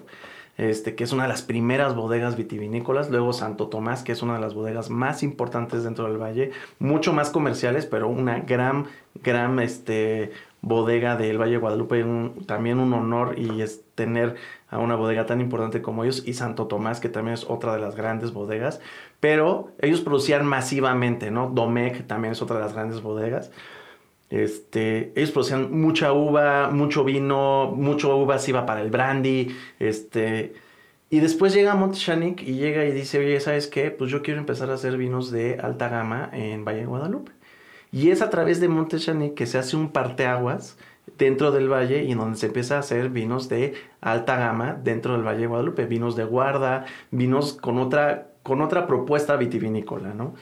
este, 0.58 0.94
que 0.94 1.04
es 1.04 1.12
una 1.12 1.24
de 1.24 1.28
las 1.28 1.42
primeras 1.42 1.94
bodegas 1.94 2.36
vitivinícolas, 2.36 3.10
luego 3.10 3.32
Santo 3.32 3.68
Tomás, 3.68 4.02
que 4.02 4.12
es 4.12 4.22
una 4.22 4.34
de 4.34 4.40
las 4.40 4.54
bodegas 4.54 4.88
más 4.90 5.22
importantes 5.22 5.84
dentro 5.84 6.06
del 6.06 6.16
valle, 6.16 6.52
mucho 6.78 7.12
más 7.12 7.30
comerciales, 7.30 7.84
pero 7.84 8.08
una 8.08 8.40
gran, 8.40 8.86
gran 9.22 9.58
este, 9.60 10.32
bodega 10.66 11.16
del 11.16 11.40
Valle 11.40 11.52
de 11.52 11.58
Guadalupe, 11.58 12.04
también 12.44 12.80
un 12.80 12.92
honor 12.92 13.38
y 13.38 13.62
es 13.62 13.84
tener 13.94 14.34
a 14.68 14.78
una 14.78 14.96
bodega 14.96 15.24
tan 15.24 15.40
importante 15.40 15.80
como 15.80 16.02
ellos 16.02 16.24
y 16.26 16.32
Santo 16.34 16.66
Tomás, 16.66 16.98
que 16.98 17.08
también 17.08 17.34
es 17.34 17.44
otra 17.44 17.72
de 17.72 17.80
las 17.80 17.94
grandes 17.94 18.32
bodegas, 18.32 18.80
pero 19.20 19.70
ellos 19.80 20.00
producían 20.00 20.44
masivamente, 20.44 21.30
¿no? 21.30 21.50
Domecq 21.50 22.08
también 22.08 22.32
es 22.32 22.42
otra 22.42 22.56
de 22.56 22.62
las 22.62 22.72
grandes 22.74 23.00
bodegas. 23.00 23.52
Este, 24.28 25.12
ellos 25.14 25.30
producían 25.30 25.70
mucha 25.70 26.12
uva, 26.12 26.68
mucho 26.72 27.04
vino, 27.04 27.72
mucho 27.72 28.16
uva 28.16 28.40
se 28.40 28.50
iba 28.50 28.66
para 28.66 28.82
el 28.82 28.90
brandy, 28.90 29.56
este, 29.78 30.54
y 31.10 31.20
después 31.20 31.54
llega 31.54 31.76
Montechanic 31.76 32.42
y 32.42 32.54
llega 32.54 32.84
y 32.84 32.90
dice, 32.90 33.20
oye, 33.20 33.38
¿sabes 33.38 33.68
qué? 33.68 33.92
Pues 33.92 34.10
yo 34.10 34.22
quiero 34.22 34.40
empezar 34.40 34.70
a 34.70 34.74
hacer 34.74 34.96
vinos 34.96 35.30
de 35.30 35.60
alta 35.60 35.88
gama 35.88 36.28
en 36.32 36.64
Valle 36.64 36.80
de 36.80 36.86
Guadalupe. 36.86 37.35
Y 37.96 38.10
es 38.10 38.20
a 38.20 38.28
través 38.28 38.60
de 38.60 38.68
Montechanic 38.68 39.32
que 39.32 39.46
se 39.46 39.56
hace 39.56 39.74
un 39.74 39.88
parteaguas 39.88 40.76
dentro 41.16 41.50
del 41.50 41.72
valle 41.72 42.04
y 42.04 42.12
en 42.12 42.18
donde 42.18 42.36
se 42.36 42.44
empieza 42.44 42.76
a 42.76 42.80
hacer 42.80 43.08
vinos 43.08 43.48
de 43.48 43.72
alta 44.02 44.36
gama 44.36 44.74
dentro 44.74 45.14
del 45.14 45.26
Valle 45.26 45.40
de 45.40 45.46
Guadalupe, 45.46 45.86
vinos 45.86 46.14
de 46.14 46.24
guarda, 46.24 46.84
vinos 47.10 47.54
con 47.54 47.78
otra, 47.78 48.32
con 48.42 48.60
otra 48.60 48.86
propuesta 48.86 49.36
vitivinícola, 49.36 50.12
¿no? 50.12 50.34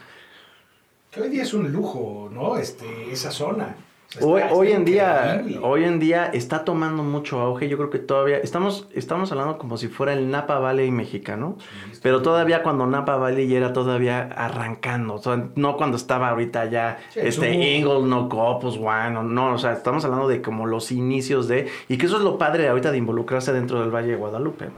Que 1.13 1.21
hoy 1.21 1.29
día 1.29 1.45
es 1.45 1.55
un 1.55 1.71
lujo, 1.71 2.29
¿no? 2.29 2.57
Este, 2.57 3.13
esa 3.13 3.31
zona 3.31 3.77
hoy, 4.21 4.73
en 4.73 4.85
día, 4.85 5.45
hoy 5.63 5.85
en 5.85 5.99
día 5.99 6.27
está 6.27 6.65
tomando 6.65 7.03
mucho 7.03 7.41
auge. 7.41 7.69
Yo 7.69 7.77
creo 7.77 7.91
que 7.91 7.99
todavía 7.99 8.39
estamos, 8.39 8.89
estamos 8.93 9.33
hablando 9.33 9.59
como 9.59 9.77
si 9.77 9.89
fuera 9.89 10.13
el 10.13 10.31
Napa 10.31 10.59
Valley 10.59 10.91
mexicano, 10.91 11.57
pero 12.03 12.23
todavía 12.23 12.63
cuando 12.63 12.87
Napa 12.87 13.17
Valley 13.17 13.55
era 13.55 13.73
todavía 13.73 14.23
arrancando, 14.37 15.21
no 15.57 15.77
cuando 15.77 15.97
estaba 15.97 16.29
ahorita 16.31 16.67
ya 16.67 16.99
este 17.15 17.53
Ingle, 17.53 18.03
no 18.03 18.29
Copus, 18.29 18.79
bueno, 18.79 19.23
no, 19.23 19.55
o 19.55 19.59
sea, 19.59 19.73
estamos 19.73 20.05
hablando 20.05 20.29
de 20.29 20.43
como 20.43 20.67
los 20.67 20.93
inicios 20.93 21.49
de 21.49 21.69
y 21.89 21.99
que 21.99 22.07
eso 22.07 22.19
es 22.19 22.23
lo 22.23 22.39
padre 22.39 22.69
ahorita 22.69 22.91
de 22.91 22.99
involucrarse 22.99 23.53
dentro 23.53 23.81
del 23.81 23.91
Valle 23.91 24.09
de 24.09 24.17
Guadalupe. 24.17 24.69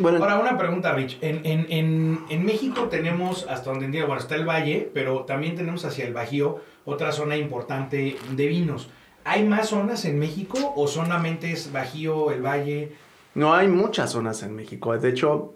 Bueno, 0.00 0.18
Ahora, 0.22 0.38
una 0.38 0.56
pregunta, 0.56 0.92
Rich. 0.92 1.18
En, 1.22 1.44
en, 1.44 1.66
en, 1.70 2.20
en 2.28 2.44
México 2.44 2.82
tenemos, 2.84 3.48
hasta 3.48 3.70
donde 3.70 3.86
entiendo, 3.86 4.06
bueno, 4.06 4.22
está 4.22 4.36
el 4.36 4.48
Valle, 4.48 4.88
pero 4.94 5.24
también 5.24 5.56
tenemos 5.56 5.84
hacia 5.84 6.06
el 6.06 6.14
Bajío 6.14 6.60
otra 6.88 7.12
zona 7.12 7.36
importante 7.36 8.16
de 8.30 8.46
vinos. 8.46 8.88
¿Hay 9.24 9.44
más 9.44 9.68
zonas 9.68 10.06
en 10.06 10.18
México 10.18 10.72
o 10.74 10.88
solamente 10.88 11.52
es 11.52 11.70
Bajío, 11.70 12.30
el 12.30 12.40
Valle? 12.40 12.92
No, 13.34 13.52
hay 13.52 13.68
muchas 13.68 14.12
zonas 14.12 14.42
en 14.42 14.56
México. 14.56 14.96
De 14.96 15.10
hecho, 15.10 15.52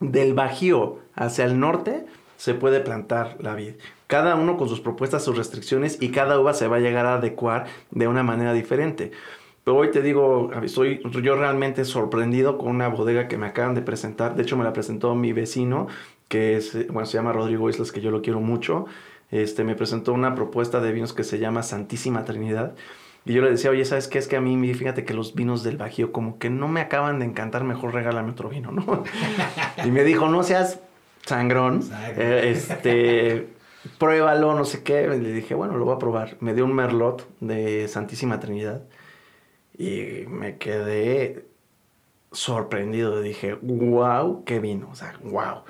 del 0.00 0.34
Bajío 0.34 0.98
hacia 1.14 1.44
el 1.44 1.60
norte 1.60 2.04
se 2.36 2.54
puede 2.54 2.80
plantar 2.80 3.36
la 3.38 3.54
vid. 3.54 3.74
Cada 4.08 4.34
uno 4.34 4.56
con 4.56 4.68
sus 4.68 4.80
propuestas, 4.80 5.22
sus 5.22 5.36
restricciones 5.36 5.98
y 6.00 6.08
cada 6.08 6.40
uva 6.40 6.52
se 6.52 6.66
va 6.66 6.76
a 6.76 6.80
llegar 6.80 7.06
a 7.06 7.14
adecuar 7.14 7.66
de 7.92 8.08
una 8.08 8.24
manera 8.24 8.52
diferente. 8.52 9.12
Pero 9.62 9.76
hoy 9.76 9.92
te 9.92 10.02
digo, 10.02 10.50
estoy 10.64 11.00
yo 11.22 11.36
realmente 11.36 11.84
sorprendido 11.84 12.58
con 12.58 12.68
una 12.70 12.88
bodega 12.88 13.28
que 13.28 13.38
me 13.38 13.46
acaban 13.46 13.76
de 13.76 13.82
presentar. 13.82 14.34
De 14.34 14.42
hecho, 14.42 14.56
me 14.56 14.64
la 14.64 14.72
presentó 14.72 15.14
mi 15.14 15.32
vecino, 15.32 15.86
que 16.26 16.60
bueno, 16.90 17.06
se 17.06 17.18
llama 17.18 17.32
Rodrigo 17.32 17.70
Islas, 17.70 17.92
que 17.92 18.00
yo 18.00 18.10
lo 18.10 18.20
quiero 18.20 18.40
mucho 18.40 18.86
este, 19.30 19.64
me 19.64 19.74
presentó 19.74 20.12
una 20.12 20.34
propuesta 20.34 20.80
de 20.80 20.92
vinos 20.92 21.12
que 21.12 21.24
se 21.24 21.38
llama 21.38 21.62
Santísima 21.62 22.24
Trinidad. 22.24 22.74
Y 23.24 23.32
yo 23.34 23.42
le 23.42 23.50
decía, 23.50 23.70
oye, 23.70 23.84
¿sabes 23.84 24.08
qué? 24.08 24.18
Es 24.18 24.26
que 24.26 24.36
a 24.36 24.40
mí, 24.40 24.72
fíjate 24.74 25.04
que 25.04 25.12
los 25.12 25.34
vinos 25.34 25.62
del 25.62 25.76
Bajío 25.76 26.12
como 26.12 26.38
que 26.38 26.48
no 26.48 26.68
me 26.68 26.80
acaban 26.80 27.18
de 27.18 27.26
encantar, 27.26 27.64
mejor 27.64 27.92
regálame 27.92 28.30
otro 28.30 28.48
vino, 28.48 28.70
¿no? 28.70 29.04
y 29.84 29.90
me 29.90 30.04
dijo, 30.04 30.28
no 30.28 30.42
seas 30.42 30.80
sangrón, 31.26 31.82
eh, 32.16 32.54
este, 32.54 33.48
pruébalo, 33.98 34.54
no 34.54 34.64
sé 34.64 34.82
qué. 34.82 35.10
Y 35.14 35.20
le 35.20 35.32
dije, 35.32 35.54
bueno, 35.54 35.76
lo 35.76 35.84
voy 35.84 35.96
a 35.96 35.98
probar. 35.98 36.36
Me 36.40 36.54
dio 36.54 36.64
un 36.64 36.74
merlot 36.74 37.28
de 37.40 37.86
Santísima 37.88 38.40
Trinidad 38.40 38.82
y 39.76 40.24
me 40.26 40.56
quedé 40.56 41.44
sorprendido. 42.32 43.20
Dije, 43.20 43.58
wow, 43.60 44.44
qué 44.44 44.58
vino, 44.58 44.88
o 44.90 44.94
sea, 44.94 45.14
wow. 45.22 45.64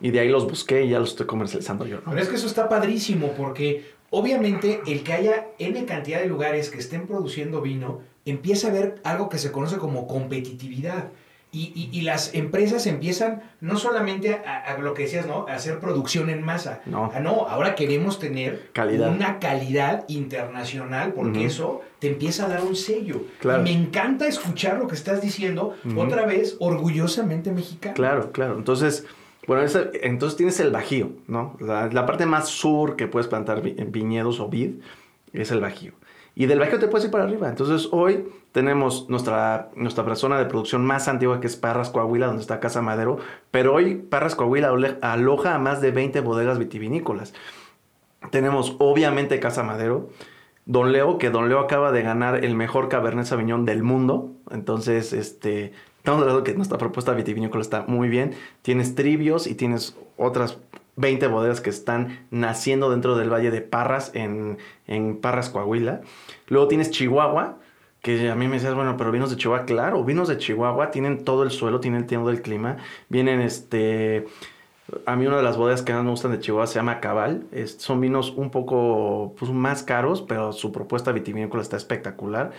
Y 0.00 0.10
de 0.10 0.20
ahí 0.20 0.28
los 0.28 0.46
busqué 0.48 0.84
y 0.84 0.90
ya 0.90 0.98
los 0.98 1.10
estoy 1.10 1.26
comercializando 1.26 1.86
yo. 1.86 2.00
Pero 2.04 2.20
es 2.20 2.28
que 2.28 2.36
eso 2.36 2.46
está 2.46 2.68
padrísimo 2.68 3.32
porque 3.36 3.84
obviamente 4.10 4.80
el 4.86 5.02
que 5.02 5.12
haya 5.12 5.48
N 5.58 5.84
cantidad 5.84 6.20
de 6.20 6.26
lugares 6.26 6.70
que 6.70 6.78
estén 6.78 7.06
produciendo 7.06 7.60
vino, 7.60 8.00
empieza 8.24 8.68
a 8.68 8.70
haber 8.70 9.00
algo 9.04 9.28
que 9.28 9.38
se 9.38 9.52
conoce 9.52 9.78
como 9.78 10.06
competitividad. 10.06 11.08
Y, 11.52 11.90
y, 11.92 12.02
las 12.02 12.32
empresas 12.36 12.86
empiezan 12.86 13.42
no 13.60 13.76
solamente 13.76 14.34
a, 14.34 14.78
lo 14.78 14.94
que 14.94 15.02
decías, 15.02 15.26
¿no? 15.26 15.46
A 15.48 15.54
hacer 15.54 15.80
producción 15.80 16.30
en 16.30 16.44
masa. 16.44 16.80
No. 16.86 17.10
Ah, 17.12 17.18
no, 17.18 17.48
ahora 17.48 17.74
queremos 17.74 18.20
tener 18.20 18.70
calidad. 18.72 19.10
una 19.10 19.40
calidad 19.40 20.04
internacional 20.06 21.12
porque 21.12 21.44
eso 21.46 21.80
te 21.98 22.06
empieza 22.06 22.44
a 22.44 22.48
dar 22.50 22.62
un 22.62 22.76
sello. 22.76 23.24
Claro. 23.40 23.62
Y 23.62 23.64
me 23.64 23.72
encanta 23.72 24.28
escuchar 24.28 24.78
lo 24.78 24.86
que 24.86 24.94
estás 24.94 25.22
diciendo, 25.22 25.74
otra 25.96 26.24
vez, 26.24 26.56
orgullosamente 26.60 27.50
mexicano. 27.50 27.96
Claro, 27.96 28.30
claro. 28.30 28.56
Entonces, 28.56 29.04
bueno, 29.46 29.64
entonces 30.02 30.36
tienes 30.36 30.60
el 30.60 30.70
Bajío, 30.70 31.10
¿no? 31.26 31.56
La, 31.60 32.06
parte 32.06 32.26
más 32.26 32.48
sur 32.48 32.96
que 32.96 33.08
puedes 33.08 33.26
plantar 33.26 33.62
viñedos 33.62 34.38
o 34.40 34.48
vid 34.48 34.74
es 35.32 35.50
el 35.50 35.60
Bajío. 35.60 35.92
Y 36.34 36.46
del 36.46 36.58
Bajío 36.58 36.78
te 36.78 36.88
puedes 36.88 37.06
ir 37.06 37.10
para 37.10 37.24
arriba. 37.24 37.48
Entonces 37.48 37.88
hoy 37.90 38.28
tenemos 38.52 39.08
nuestra, 39.08 39.70
nuestra 39.74 40.14
zona 40.14 40.38
de 40.38 40.44
producción 40.44 40.84
más 40.84 41.08
antigua 41.08 41.40
que 41.40 41.46
es 41.46 41.56
Parras 41.56 41.90
Coahuila, 41.90 42.26
donde 42.26 42.42
está 42.42 42.60
Casa 42.60 42.82
Madero. 42.82 43.18
Pero 43.50 43.74
hoy 43.74 43.96
Parras 43.96 44.34
Coahuila 44.34 44.98
aloja 45.00 45.54
a 45.54 45.58
más 45.58 45.80
de 45.80 45.90
20 45.90 46.20
bodegas 46.20 46.58
vitivinícolas. 46.58 47.34
Tenemos 48.30 48.76
obviamente 48.78 49.40
Casa 49.40 49.62
Madero. 49.62 50.10
Don 50.66 50.92
Leo, 50.92 51.18
que 51.18 51.30
Don 51.30 51.48
Leo 51.48 51.58
acaba 51.58 51.90
de 51.90 52.02
ganar 52.02 52.44
el 52.44 52.54
mejor 52.54 52.88
Cabernet 52.88 53.26
Sauvignon 53.26 53.64
del 53.64 53.82
mundo. 53.82 54.30
Entonces, 54.50 55.12
este, 55.12 55.72
estamos 56.00 56.22
hablando 56.22 56.42
que 56.42 56.54
nuestra 56.54 56.78
propuesta 56.78 57.12
vitivinícola 57.12 57.60
está 57.60 57.84
muy 57.86 58.08
bien. 58.08 58.34
Tienes 58.62 58.94
trivios 58.94 59.46
y 59.46 59.54
tienes 59.54 59.96
otras 60.16 60.58
20 60.96 61.26
bodegas 61.28 61.60
que 61.60 61.70
están 61.70 62.26
naciendo 62.30 62.90
dentro 62.90 63.16
del 63.16 63.30
Valle 63.30 63.50
de 63.50 63.60
Parras, 63.60 64.10
en, 64.14 64.58
en 64.86 65.16
Parras, 65.16 65.50
Coahuila. 65.50 66.00
Luego 66.48 66.68
tienes 66.68 66.90
Chihuahua, 66.90 67.58
que 68.02 68.30
a 68.30 68.34
mí 68.34 68.48
me 68.48 68.54
decías, 68.54 68.74
bueno, 68.74 68.96
pero 68.96 69.12
vinos 69.12 69.30
de 69.30 69.36
Chihuahua, 69.36 69.66
claro, 69.66 70.04
vinos 70.04 70.28
de 70.28 70.38
Chihuahua 70.38 70.90
tienen 70.90 71.24
todo 71.24 71.42
el 71.42 71.50
suelo, 71.50 71.80
tienen 71.80 72.02
el 72.02 72.06
tiempo 72.06 72.28
del 72.28 72.42
clima, 72.42 72.78
vienen 73.08 73.40
este... 73.40 74.26
A 75.06 75.14
mí 75.14 75.24
una 75.24 75.36
de 75.36 75.44
las 75.44 75.56
bodegas 75.56 75.82
que 75.82 75.92
más 75.92 76.02
me 76.02 76.10
gustan 76.10 76.32
de 76.32 76.40
Chihuahua 76.40 76.66
se 76.66 76.74
llama 76.74 76.98
Cabal. 76.98 77.44
son 77.78 78.00
vinos 78.00 78.32
un 78.36 78.50
poco 78.50 79.36
pues, 79.38 79.52
más 79.52 79.84
caros, 79.84 80.22
pero 80.22 80.52
su 80.52 80.72
propuesta 80.72 81.12
vitivinícola 81.12 81.62
está 81.62 81.76
espectacular. 81.76 82.50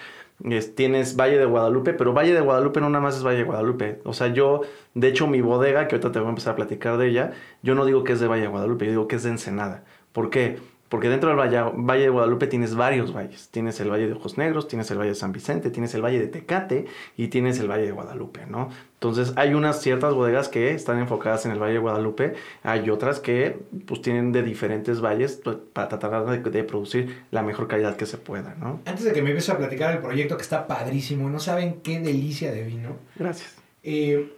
Tienes 0.75 1.15
Valle 1.15 1.37
de 1.37 1.45
Guadalupe, 1.45 1.93
pero 1.93 2.13
Valle 2.13 2.33
de 2.33 2.41
Guadalupe 2.41 2.81
no 2.81 2.89
nada 2.89 3.03
más 3.03 3.17
es 3.17 3.23
Valle 3.23 3.39
de 3.39 3.43
Guadalupe. 3.43 4.01
O 4.05 4.13
sea, 4.13 4.27
yo, 4.27 4.61
de 4.93 5.07
hecho, 5.07 5.27
mi 5.27 5.41
bodega, 5.41 5.87
que 5.87 5.95
ahorita 5.95 6.11
te 6.11 6.19
voy 6.19 6.27
a 6.27 6.29
empezar 6.29 6.53
a 6.53 6.55
platicar 6.55 6.97
de 6.97 7.07
ella, 7.07 7.31
yo 7.61 7.75
no 7.75 7.85
digo 7.85 8.03
que 8.03 8.13
es 8.13 8.19
de 8.19 8.27
Valle 8.27 8.43
de 8.43 8.47
Guadalupe, 8.47 8.85
yo 8.85 8.91
digo 8.91 9.07
que 9.07 9.17
es 9.17 9.23
de 9.23 9.29
Ensenada. 9.29 9.83
¿Por 10.11 10.29
qué? 10.29 10.59
Porque 10.91 11.07
dentro 11.07 11.29
del 11.29 11.39
valle, 11.39 12.03
de 12.03 12.09
Guadalupe 12.09 12.47
tienes 12.47 12.75
varios 12.75 13.15
valles. 13.15 13.47
Tienes 13.49 13.79
el 13.79 13.89
Valle 13.89 14.07
de 14.07 14.11
Ojos 14.11 14.37
Negros, 14.37 14.67
tienes 14.67 14.91
el 14.91 14.97
Valle 14.97 15.11
de 15.11 15.15
San 15.15 15.31
Vicente, 15.31 15.69
tienes 15.69 15.93
el 15.95 16.01
Valle 16.03 16.19
de 16.19 16.27
Tecate 16.27 16.85
y 17.15 17.29
tienes 17.29 17.57
el 17.59 17.71
Valle 17.71 17.85
de 17.85 17.93
Guadalupe, 17.93 18.45
¿no? 18.45 18.67
Entonces 18.95 19.31
hay 19.37 19.53
unas 19.53 19.81
ciertas 19.81 20.13
bodegas 20.13 20.49
que 20.49 20.73
están 20.73 20.99
enfocadas 20.99 21.45
en 21.45 21.53
el 21.53 21.59
Valle 21.59 21.75
de 21.75 21.79
Guadalupe, 21.79 22.33
hay 22.63 22.89
otras 22.89 23.21
que 23.21 23.57
pues 23.85 24.01
tienen 24.01 24.33
de 24.33 24.43
diferentes 24.43 24.99
valles 24.99 25.39
pues, 25.41 25.55
para 25.71 25.87
tratar 25.87 26.41
de, 26.41 26.63
producir 26.65 27.23
la 27.31 27.41
mejor 27.41 27.69
calidad 27.69 27.95
que 27.95 28.05
se 28.05 28.17
pueda, 28.17 28.55
¿no? 28.59 28.81
Antes 28.83 29.05
de 29.05 29.13
que 29.13 29.21
me 29.21 29.29
empieces 29.29 29.55
a 29.55 29.57
platicar 29.57 29.93
el 29.95 29.99
proyecto 29.99 30.35
que 30.35 30.43
está 30.43 30.67
padrísimo, 30.67 31.29
no 31.29 31.39
saben 31.39 31.75
qué 31.81 32.01
delicia 32.01 32.51
de 32.51 32.63
vino. 32.63 32.97
Gracias. 33.15 33.55
Eh, 33.81 34.29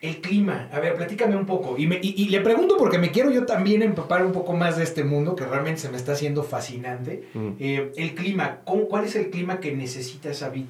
el 0.00 0.22
clima, 0.22 0.68
a 0.72 0.80
ver, 0.80 0.94
platícame 0.94 1.36
un 1.36 1.44
poco. 1.44 1.76
Y, 1.76 1.86
le 1.86 2.40
pregunto 2.40 2.76
porque 2.78 2.98
me 2.98 3.10
quiero 3.10 3.30
yo 3.30 3.44
también 3.44 3.82
empapar 3.82 4.24
un 4.24 4.32
poco 4.32 4.54
más 4.54 4.78
de 4.78 4.84
este 4.84 5.04
mundo 5.04 5.36
que 5.36 5.44
realmente 5.44 5.80
se 5.80 5.90
me 5.90 5.98
está 5.98 6.12
haciendo 6.12 6.42
fascinante. 6.42 7.28
Mm. 7.34 7.50
Eh, 7.58 7.92
el 7.96 8.14
clima, 8.14 8.60
¿cuál 8.64 9.04
es 9.04 9.16
el 9.16 9.30
clima 9.30 9.60
que 9.60 9.76
necesita 9.76 10.30
esa 10.30 10.48
vid? 10.48 10.64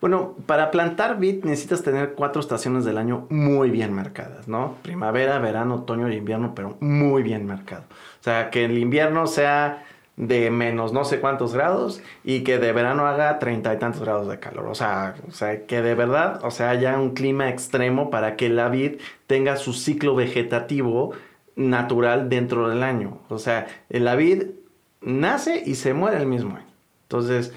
Bueno, 0.00 0.34
para 0.46 0.70
plantar 0.70 1.18
vid 1.18 1.44
necesitas 1.44 1.82
tener 1.82 2.12
cuatro 2.12 2.40
estaciones 2.40 2.84
del 2.84 2.98
año 2.98 3.26
muy 3.30 3.70
bien 3.70 3.92
marcadas, 3.92 4.46
¿no? 4.46 4.76
Primavera, 4.82 5.38
verano, 5.38 5.76
otoño 5.76 6.10
y 6.10 6.16
invierno, 6.16 6.54
pero 6.54 6.76
muy 6.80 7.22
bien 7.22 7.46
marcado. 7.46 7.84
O 8.20 8.22
sea, 8.22 8.50
que 8.50 8.66
el 8.66 8.76
invierno 8.76 9.26
sea 9.26 9.85
de 10.16 10.50
menos 10.50 10.92
no 10.92 11.04
sé 11.04 11.20
cuántos 11.20 11.54
grados 11.54 12.02
y 12.24 12.42
que 12.42 12.58
de 12.58 12.72
verano 12.72 13.06
haga 13.06 13.38
treinta 13.38 13.74
y 13.74 13.78
tantos 13.78 14.02
grados 14.02 14.28
de 14.28 14.38
calor. 14.38 14.66
O 14.66 14.74
sea, 14.74 15.14
o 15.28 15.30
sea, 15.30 15.66
que 15.66 15.82
de 15.82 15.94
verdad, 15.94 16.40
o 16.44 16.50
sea, 16.50 16.70
haya 16.70 16.98
un 16.98 17.14
clima 17.14 17.50
extremo 17.50 18.10
para 18.10 18.36
que 18.36 18.48
la 18.48 18.68
vid 18.68 19.00
tenga 19.26 19.56
su 19.56 19.72
ciclo 19.72 20.14
vegetativo 20.14 21.12
natural 21.54 22.28
dentro 22.28 22.68
del 22.68 22.82
año. 22.82 23.20
O 23.28 23.38
sea, 23.38 23.66
la 23.88 24.16
vid 24.16 24.44
nace 25.00 25.62
y 25.64 25.74
se 25.74 25.94
muere 25.94 26.18
el 26.18 26.26
mismo 26.26 26.56
año. 26.56 26.66
Entonces, 27.02 27.52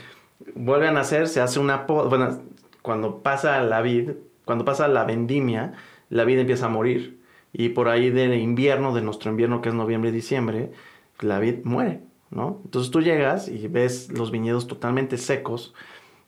vuelve 0.56 0.88
a 0.88 0.92
nacer, 0.92 1.28
se 1.28 1.42
hace 1.42 1.60
una... 1.60 1.86
Bueno, 1.88 2.42
cuando 2.82 3.20
pasa 3.24 3.62
la 3.62 3.82
vid, 3.82 4.12
cuando 4.46 4.66
pasa 4.66 4.88
la 4.88 5.06
vendimia, 5.06 5.74
la 6.10 6.24
vid 6.26 6.40
empieza 6.40 6.68
a 6.68 6.70
morir. 6.70 7.20
Y 7.52 7.70
por 7.70 7.88
ahí 7.90 8.10
del 8.10 8.36
invierno, 8.36 8.94
de 8.94 9.02
nuestro 9.02 9.32
invierno 9.32 9.62
que 9.62 9.70
es 9.70 9.76
noviembre 9.76 10.10
y 10.12 10.14
diciembre, 10.14 10.72
la 11.20 11.40
vid 11.40 11.64
muere. 11.64 12.02
¿No? 12.32 12.62
Entonces 12.66 12.92
tú 12.92 13.02
llegas 13.02 13.48
y 13.48 13.68
ves 13.68 14.12
los 14.12 14.32
viñedos 14.32 14.68
totalmente 14.68 15.18
secos, 15.18 15.74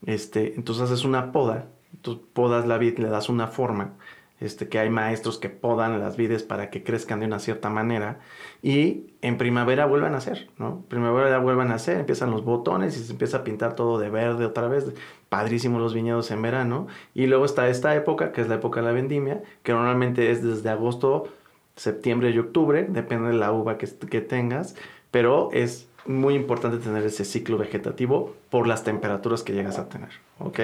este, 0.06 0.56
entonces 0.56 0.84
haces 0.86 1.06
una 1.06 1.32
poda, 1.32 1.68
tú 2.02 2.22
podas 2.34 2.68
la 2.68 2.78
vid, 2.78 2.98
le 2.98 3.10
das 3.10 3.30
una 3.30 3.48
forma, 3.48 3.94
este, 4.40 4.68
que 4.68 4.80
hay 4.80 4.90
maestros 4.90 5.38
que 5.38 5.50
podan 5.50 6.00
las 6.00 6.18
vides 6.18 6.42
para 6.42 6.72
que 6.72 6.84
crezcan 6.84 7.20
de 7.20 7.28
una 7.28 7.38
cierta 7.38 7.70
manera 7.70 8.20
y 8.64 9.12
en 9.22 9.38
primavera 9.38 9.86
vuelvan 9.86 10.16
a 10.16 10.18
hacer, 10.18 10.50
¿no? 10.58 10.84
Primavera 10.88 11.38
vuelvan 11.38 11.72
a 11.72 11.76
hacer, 11.76 12.00
empiezan 12.00 12.32
los 12.32 12.44
botones 12.44 12.98
y 12.98 13.04
se 13.04 13.12
empieza 13.12 13.38
a 13.38 13.44
pintar 13.44 13.76
todo 13.76 14.00
de 14.00 14.10
verde 14.10 14.46
otra 14.46 14.68
vez, 14.68 14.92
padrísimos 15.30 15.80
los 15.80 15.94
viñedos 15.94 16.32
en 16.32 16.42
verano 16.42 16.88
y 17.14 17.28
luego 17.28 17.46
está 17.46 17.70
esta 17.70 17.96
época 17.96 18.32
que 18.32 18.42
es 18.42 18.48
la 18.48 18.56
época 18.56 18.80
de 18.80 18.88
la 18.88 18.94
vendimia, 18.94 19.44
que 19.62 19.74
normalmente 19.74 20.32
es 20.32 20.44
desde 20.44 20.70
agosto, 20.70 21.28
septiembre 21.76 22.32
y 22.32 22.40
octubre, 22.40 22.88
depende 22.90 23.30
de 23.30 23.36
la 23.36 23.52
uva 23.52 23.78
que, 23.78 23.88
que 23.88 24.22
tengas, 24.22 24.76
pero 25.12 25.50
es 25.54 25.88
muy 26.06 26.36
importante 26.36 26.78
tener 26.78 27.04
ese 27.04 27.26
ciclo 27.26 27.58
vegetativo 27.58 28.36
por 28.50 28.68
las 28.68 28.84
temperaturas 28.84 29.44
que 29.44 29.54
llegas 29.54 29.78
a 29.78 29.90
tener. 29.90 30.10
¿Ok? 30.40 30.60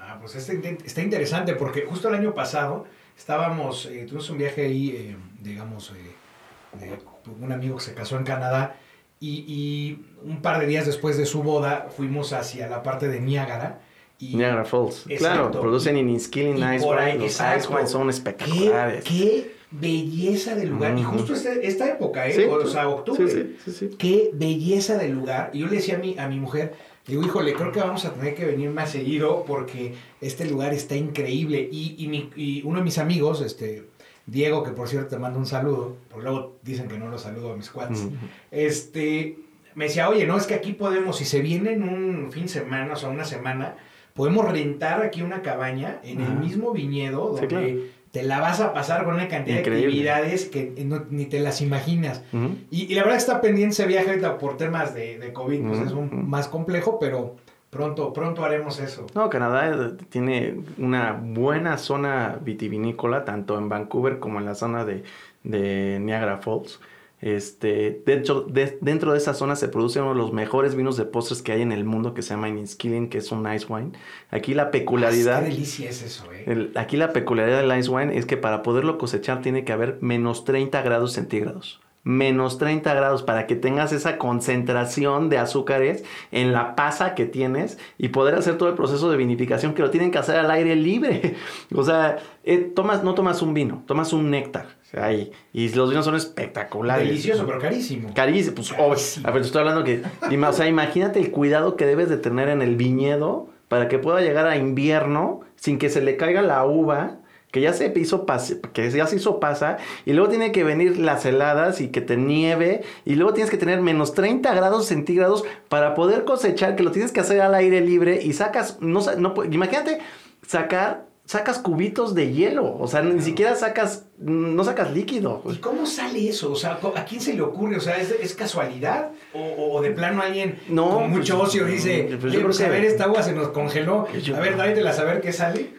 Ah, 0.00 0.18
pues 0.20 0.34
este, 0.34 0.78
está 0.84 1.02
interesante 1.02 1.54
porque 1.54 1.82
justo 1.82 2.08
el 2.08 2.14
año 2.14 2.34
pasado 2.34 2.86
estábamos, 3.16 3.86
eh, 3.86 4.04
tuvimos 4.06 4.30
un 4.30 4.38
viaje 4.38 4.62
ahí, 4.62 4.90
eh, 4.90 5.16
digamos, 5.40 5.92
eh, 5.92 6.78
de 6.78 6.98
un 7.42 7.52
amigo 7.52 7.76
que 7.76 7.84
se 7.84 7.94
casó 7.94 8.16
en 8.16 8.24
Canadá 8.24 8.76
y, 9.20 10.00
un 10.22 10.42
par 10.42 10.60
de 10.60 10.66
días 10.66 10.84
después 10.84 11.16
de 11.16 11.24
su 11.24 11.42
boda 11.42 11.88
fuimos 11.96 12.32
hacia 12.32 12.68
la 12.68 12.82
parte 12.82 13.08
de 13.08 13.20
Niágara. 13.20 13.80
Y, 14.18 14.36
Niagara 14.36 14.64
Falls. 14.64 15.06
Claro, 15.18 15.50
producen 15.50 15.96
in 15.96 16.20
Skilling 16.20 16.56
Ice 16.56 16.84
Wine. 16.84 17.18
Los 17.18 17.40
Ice 17.40 17.68
Wine 17.68 17.86
son 17.86 18.10
espectaculares. 18.10 19.04
¿Qué, 19.04 19.53
belleza 19.80 20.54
del 20.54 20.70
lugar. 20.70 20.98
Y 20.98 21.02
justo 21.02 21.34
este, 21.34 21.66
esta 21.66 21.88
época, 21.88 22.28
¿eh? 22.28 22.48
o 22.48 22.66
sea, 22.66 22.88
octubre. 22.88 23.56
Sí, 23.66 23.90
Qué 23.98 24.30
belleza 24.32 24.96
del 24.96 25.12
lugar. 25.12 25.50
Y 25.52 25.60
yo 25.60 25.66
le 25.66 25.76
decía 25.76 25.96
a 25.96 25.98
mi, 25.98 26.18
a 26.18 26.28
mi 26.28 26.38
mujer, 26.38 26.74
digo, 27.06 27.22
híjole, 27.22 27.54
creo 27.54 27.72
que 27.72 27.80
vamos 27.80 28.04
a 28.04 28.12
tener 28.12 28.34
que 28.34 28.44
venir 28.44 28.70
más 28.70 28.90
seguido 28.90 29.44
porque 29.46 29.94
este 30.20 30.44
lugar 30.46 30.72
está 30.72 30.96
increíble. 30.96 31.68
Y, 31.70 31.96
y, 31.98 32.08
mi, 32.08 32.30
y 32.36 32.62
uno 32.62 32.78
de 32.78 32.84
mis 32.84 32.98
amigos, 32.98 33.40
este, 33.40 33.86
Diego, 34.26 34.62
que 34.62 34.70
por 34.70 34.88
cierto 34.88 35.08
te 35.08 35.18
mando 35.18 35.38
un 35.38 35.46
saludo, 35.46 35.96
porque 36.08 36.24
luego 36.24 36.56
dicen 36.62 36.88
que 36.88 36.98
no 36.98 37.08
lo 37.08 37.18
saludo 37.18 37.52
a 37.52 37.56
mis 37.56 37.70
cuates, 37.70 38.06
este, 38.50 39.38
me 39.74 39.86
decía, 39.86 40.08
oye, 40.08 40.26
no, 40.26 40.36
es 40.36 40.46
que 40.46 40.54
aquí 40.54 40.72
podemos, 40.72 41.18
si 41.18 41.24
se 41.24 41.40
viene 41.40 41.72
en 41.72 41.82
un 41.82 42.32
fin 42.32 42.44
de 42.44 42.48
semana, 42.48 42.94
o 42.94 42.96
sea, 42.96 43.10
una 43.10 43.24
semana, 43.24 43.76
podemos 44.14 44.50
rentar 44.50 45.02
aquí 45.02 45.20
una 45.22 45.42
cabaña 45.42 46.00
en 46.04 46.20
el 46.20 46.34
mismo 46.38 46.72
viñedo 46.72 47.30
donde 47.30 47.90
te 48.14 48.22
la 48.22 48.38
vas 48.38 48.60
a 48.60 48.72
pasar 48.72 49.04
con 49.04 49.14
una 49.14 49.26
cantidad 49.26 49.56
de 49.56 49.62
actividades 49.62 50.44
que 50.44 50.72
ni 51.10 51.26
te 51.26 51.40
las 51.40 51.60
imaginas. 51.60 52.22
y, 52.70 52.94
la 52.94 53.02
verdad 53.02 53.18
está 53.18 53.40
pendiente 53.40 53.72
ese 53.72 53.86
viaje 53.86 54.10
ahorita 54.10 54.38
por 54.38 54.56
temas 54.56 54.94
de, 54.94 55.18
de 55.18 55.32
COVID, 55.32 55.66
pues 55.66 55.80
es 55.80 55.92
un, 55.92 56.30
más 56.30 56.46
complejo, 56.46 57.00
pero 57.00 57.34
pronto, 57.70 58.12
pronto 58.12 58.44
haremos 58.44 58.78
eso. 58.78 59.06
No, 59.16 59.28
Canadá 59.28 59.68
eh, 59.68 59.96
tiene 60.10 60.60
una 60.78 61.20
buena 61.20 61.76
zona 61.76 62.38
vitivinícola, 62.40 63.24
tanto 63.24 63.58
en 63.58 63.68
Vancouver 63.68 64.20
como 64.20 64.38
en 64.38 64.44
la 64.44 64.54
zona 64.54 64.84
de, 64.84 65.02
de 65.42 65.98
Niagara 66.00 66.38
Falls. 66.38 66.78
Este, 67.24 68.02
dentro, 68.04 68.42
de, 68.42 68.76
dentro 68.82 69.12
de 69.12 69.16
esa 69.16 69.32
zona 69.32 69.56
se 69.56 69.68
produce 69.68 69.98
uno 69.98 70.10
de 70.10 70.18
los 70.18 70.34
mejores 70.34 70.74
vinos 70.74 70.98
de 70.98 71.06
postres 71.06 71.40
que 71.40 71.52
hay 71.52 71.62
en 71.62 71.72
el 71.72 71.86
mundo 71.86 72.12
que 72.12 72.20
se 72.20 72.34
llama 72.34 72.50
Inniskilling, 72.50 73.08
que 73.08 73.16
es 73.16 73.32
un 73.32 73.50
ice 73.50 73.64
wine. 73.66 73.92
Aquí 74.28 74.52
la 74.52 74.70
peculiaridad... 74.70 75.42
qué 75.42 75.48
delicia 75.48 75.88
es 75.88 76.02
eso, 76.02 76.26
eh. 76.30 76.70
aquí 76.74 76.98
la 76.98 77.14
peculiaridad 77.14 77.62
del 77.62 77.78
ice 77.78 77.88
wine 77.88 78.18
es 78.18 78.26
que 78.26 78.36
para 78.36 78.62
poderlo 78.62 78.98
cosechar 78.98 79.40
tiene 79.40 79.64
que 79.64 79.72
haber 79.72 79.96
menos 80.02 80.44
30 80.44 80.82
grados 80.82 81.14
centígrados 81.14 81.80
menos 82.06 82.58
30 82.58 82.92
grados 82.92 83.22
para 83.22 83.46
que 83.46 83.56
tengas 83.56 83.92
esa 83.92 84.18
concentración 84.18 85.30
de 85.30 85.38
azúcares 85.38 86.04
en 86.30 86.52
la 86.52 86.76
pasa 86.76 87.14
que 87.14 87.24
tienes 87.24 87.78
y 87.96 88.08
poder 88.08 88.34
hacer 88.34 88.58
todo 88.58 88.68
el 88.68 88.74
proceso 88.74 89.10
de 89.10 89.16
vinificación 89.16 89.72
que 89.72 89.80
lo 89.80 89.88
tienen 89.88 90.10
que 90.10 90.18
hacer 90.18 90.36
al 90.36 90.50
aire 90.50 90.76
libre. 90.76 91.36
O 91.74 91.82
sea, 91.82 92.18
eh, 92.44 92.58
tomas, 92.58 93.02
no 93.02 93.14
tomas 93.14 93.40
un 93.40 93.54
vino, 93.54 93.82
tomas 93.86 94.12
un 94.12 94.30
néctar. 94.30 94.66
Ahí. 94.96 95.32
Y 95.52 95.68
los 95.70 95.90
vinos 95.90 96.04
son 96.04 96.14
espectaculares. 96.14 97.08
Delicioso, 97.08 97.46
pero 97.46 97.58
carísimo. 97.58 98.12
Carísimo. 98.14 98.56
Pues, 98.56 99.20
a 99.24 99.30
ver, 99.30 99.42
estoy 99.42 99.60
hablando 99.60 99.84
que. 99.84 100.02
O 100.46 100.52
sea, 100.52 100.68
imagínate 100.68 101.20
el 101.20 101.30
cuidado 101.30 101.76
que 101.76 101.86
debes 101.86 102.08
de 102.08 102.16
tener 102.16 102.48
en 102.48 102.62
el 102.62 102.76
viñedo 102.76 103.48
para 103.68 103.88
que 103.88 103.98
pueda 103.98 104.20
llegar 104.20 104.46
a 104.46 104.56
invierno 104.56 105.40
sin 105.56 105.78
que 105.78 105.90
se 105.90 106.00
le 106.00 106.16
caiga 106.16 106.42
la 106.42 106.64
uva 106.64 107.18
que 107.54 107.60
ya 107.60 107.72
se 107.72 107.92
hizo 107.94 108.26
que 108.72 108.90
ya 108.90 109.06
se 109.06 109.14
hizo 109.14 109.38
pasa, 109.38 109.76
y 110.04 110.12
luego 110.12 110.28
tiene 110.28 110.50
que 110.50 110.64
venir 110.64 110.98
las 110.98 111.24
heladas 111.24 111.80
y 111.80 111.86
que 111.86 112.00
te 112.00 112.16
nieve, 112.16 112.82
y 113.04 113.14
luego 113.14 113.32
tienes 113.32 113.48
que 113.48 113.56
tener 113.56 113.80
menos 113.80 114.12
30 114.12 114.52
grados 114.52 114.86
centígrados 114.86 115.44
para 115.68 115.94
poder 115.94 116.24
cosechar, 116.24 116.74
que 116.74 116.82
lo 116.82 116.90
tienes 116.90 117.12
que 117.12 117.20
hacer 117.20 117.40
al 117.40 117.54
aire 117.54 117.80
libre 117.80 118.20
y 118.20 118.32
sacas, 118.32 118.78
no, 118.80 119.00
no 119.18 119.34
imagínate 119.44 120.00
sacar 120.44 121.06
sacas 121.26 121.60
cubitos 121.60 122.16
de 122.16 122.32
hielo, 122.32 122.76
o 122.76 122.88
sea, 122.88 123.02
ni 123.02 123.22
siquiera 123.22 123.54
sacas, 123.54 124.03
no 124.18 124.62
sacas 124.64 124.92
líquido. 124.92 125.42
¿Y 125.50 125.56
cómo 125.56 125.86
sale 125.86 126.28
eso? 126.28 126.52
O 126.52 126.56
sea, 126.56 126.78
¿a 126.94 127.04
quién 127.04 127.20
se 127.20 127.34
le 127.34 127.42
ocurre? 127.42 127.76
O 127.76 127.80
sea, 127.80 127.96
¿es, 127.98 128.34
casualidad? 128.34 129.10
O, 129.32 129.80
de 129.82 129.90
plano 129.90 130.22
alguien 130.22 130.58
con 130.68 130.76
pues, 130.76 131.08
mucho 131.10 131.40
ocio 131.40 131.66
dice, 131.66 132.16
pues 132.20 132.32
yo 132.32 132.40
creo 132.40 132.56
que... 132.56 132.64
a 132.64 132.68
ver, 132.68 132.84
esta 132.84 133.04
agua 133.04 133.22
se 133.22 133.32
nos 133.32 133.48
congeló, 133.48 134.06
a 134.36 134.40
ver, 134.40 134.56
dale 134.56 134.88
a 134.88 134.92
saber 134.92 135.20
qué 135.20 135.32
sale? 135.32 135.70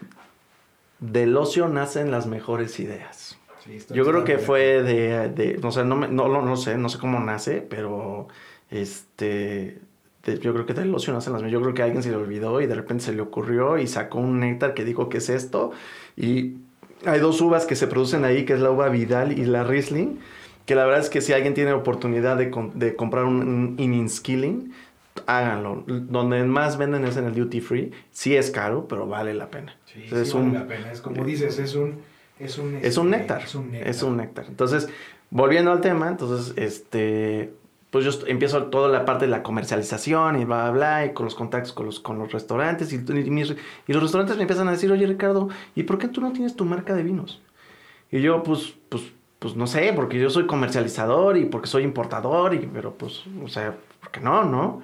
del 1.00 1.36
ocio 1.38 1.68
nacen 1.68 2.12
las 2.12 2.28
mejores 2.28 2.80
ideas. 2.80 3.38
Yo 3.90 4.06
creo 4.06 4.24
que 4.24 4.38
fue 4.38 4.84
de, 4.84 5.30
de 5.30 5.58
no 5.58 5.72
sé, 5.72 5.84
no, 5.84 5.96
no, 5.96 6.42
no, 6.42 6.56
sé, 6.56 6.78
no 6.78 6.88
sé 6.88 7.00
cómo 7.00 7.20
nace, 7.20 7.62
pero 7.62 8.28
este 8.70 9.80
yo 10.24 10.54
creo 10.54 10.66
que 10.66 10.74
del 10.74 10.94
ocio 10.94 11.14
nacen 11.14 11.34
las 11.34 11.42
Yo 11.44 11.62
creo 11.62 11.74
que 11.74 11.82
a 11.82 11.86
alguien 11.86 12.02
se 12.02 12.10
le 12.10 12.16
olvidó 12.16 12.62
y 12.62 12.68
de 12.68 12.76
repente 12.76 13.04
se 13.04 13.14
le 13.14 13.22
ocurrió 13.22 13.78
y 13.78 13.88
sacó 13.88 14.20
un 14.20 14.40
néctar 14.40 14.74
que 14.74 14.84
dijo 14.84 15.10
que 15.10 15.18
es 15.18 15.30
esto. 15.30 15.72
Y 16.16 16.58
hay 17.06 17.20
dos 17.20 17.40
uvas 17.42 17.66
que 17.66 17.76
se 17.76 17.88
producen 17.88 18.26
ahí, 18.26 18.46
que 18.46 18.54
es 18.54 18.60
la 18.60 18.72
uva 18.72 18.90
Vidal 18.90 19.38
y 19.38 19.46
la 19.46 19.64
Riesling, 19.64 20.20
que 20.66 20.76
la 20.76 20.86
verdad 20.86 21.02
es 21.02 21.10
que 21.10 21.22
si 21.22 21.34
alguien 21.34 21.54
tiene 21.54 21.74
oportunidad 21.74 22.38
de, 22.38 22.52
de 22.74 22.96
comprar 22.96 23.26
un, 23.26 23.76
un 23.80 24.10
skilling, 24.10 24.74
háganlo. 25.26 25.84
Donde 25.88 26.44
más 26.44 26.78
venden 26.78 27.06
es 27.06 27.18
en 27.18 27.26
el 27.26 27.36
duty 27.36 27.62
free. 27.62 27.92
Sí 28.12 28.36
es 28.36 28.52
caro, 28.52 28.88
pero 28.88 29.08
vale 29.08 29.34
la 29.34 29.50
pena. 29.50 29.76
Sí, 29.86 30.04
es 30.12 30.34
vale 30.34 30.54
la 30.54 30.68
pena. 30.68 30.92
Es 30.92 31.02
como 31.02 31.24
dices, 31.24 31.60
es 31.60 31.76
un... 31.76 31.96
Es 32.38 32.58
un, 32.58 32.76
es 32.82 32.98
un 32.98 33.14
este, 33.14 33.18
néctar. 33.18 33.42
Es 33.44 33.56
un 33.56 33.72
néctar. 33.72 33.90
Es 33.90 34.04
un 34.04 34.18
néctar. 34.18 34.46
Entonces, 34.50 34.90
volviendo 35.30 35.72
al 35.72 35.80
tema, 35.80 36.10
entonces, 36.10 36.54
este 36.58 37.54
pues 37.92 38.04
yo 38.06 38.28
empiezo 38.28 38.64
toda 38.66 38.90
la 38.90 39.06
parte 39.06 39.26
de 39.26 39.32
la 39.32 39.44
comercialización 39.44 40.42
y 40.42 40.46
bla, 40.46 40.64
bla, 40.64 40.72
bla, 40.72 41.06
y 41.06 41.14
con 41.14 41.26
los 41.26 41.36
contactos 41.36 41.72
con 41.72 41.86
los, 41.86 42.00
con 42.00 42.20
los 42.20 42.32
restaurantes, 42.32 42.92
y, 42.92 42.98
y, 42.98 43.94
los 43.94 44.04
restaurantes 44.04 44.36
me 44.36 44.44
empiezan 44.44 44.68
a 44.68 44.72
decir, 44.72 44.92
oye 44.92 45.08
Ricardo, 45.08 45.50
¿y 45.76 45.84
por 45.84 45.98
qué 45.98 46.08
tú 46.08 46.22
no 46.22 46.34
tienes 46.34 46.56
tu 46.56 46.66
marca 46.66 46.94
de 46.94 47.04
vinos? 47.04 47.42
Y 48.12 48.22
yo, 48.22 48.44
pues, 48.44 48.76
pues, 48.90 49.04
pues 49.40 49.56
no 49.56 49.68
sé, 49.68 49.94
porque 49.96 50.20
yo 50.20 50.30
soy 50.30 50.46
comercializador 50.46 51.38
y 51.38 51.46
porque 51.46 51.68
soy 51.68 51.84
importador, 51.84 52.54
y, 52.54 52.70
pero 52.72 52.94
pues, 52.94 53.24
o 53.44 53.48
sea, 53.48 53.76
¿por 54.02 54.12
qué 54.12 54.20
no, 54.20 54.44
no? 54.44 54.82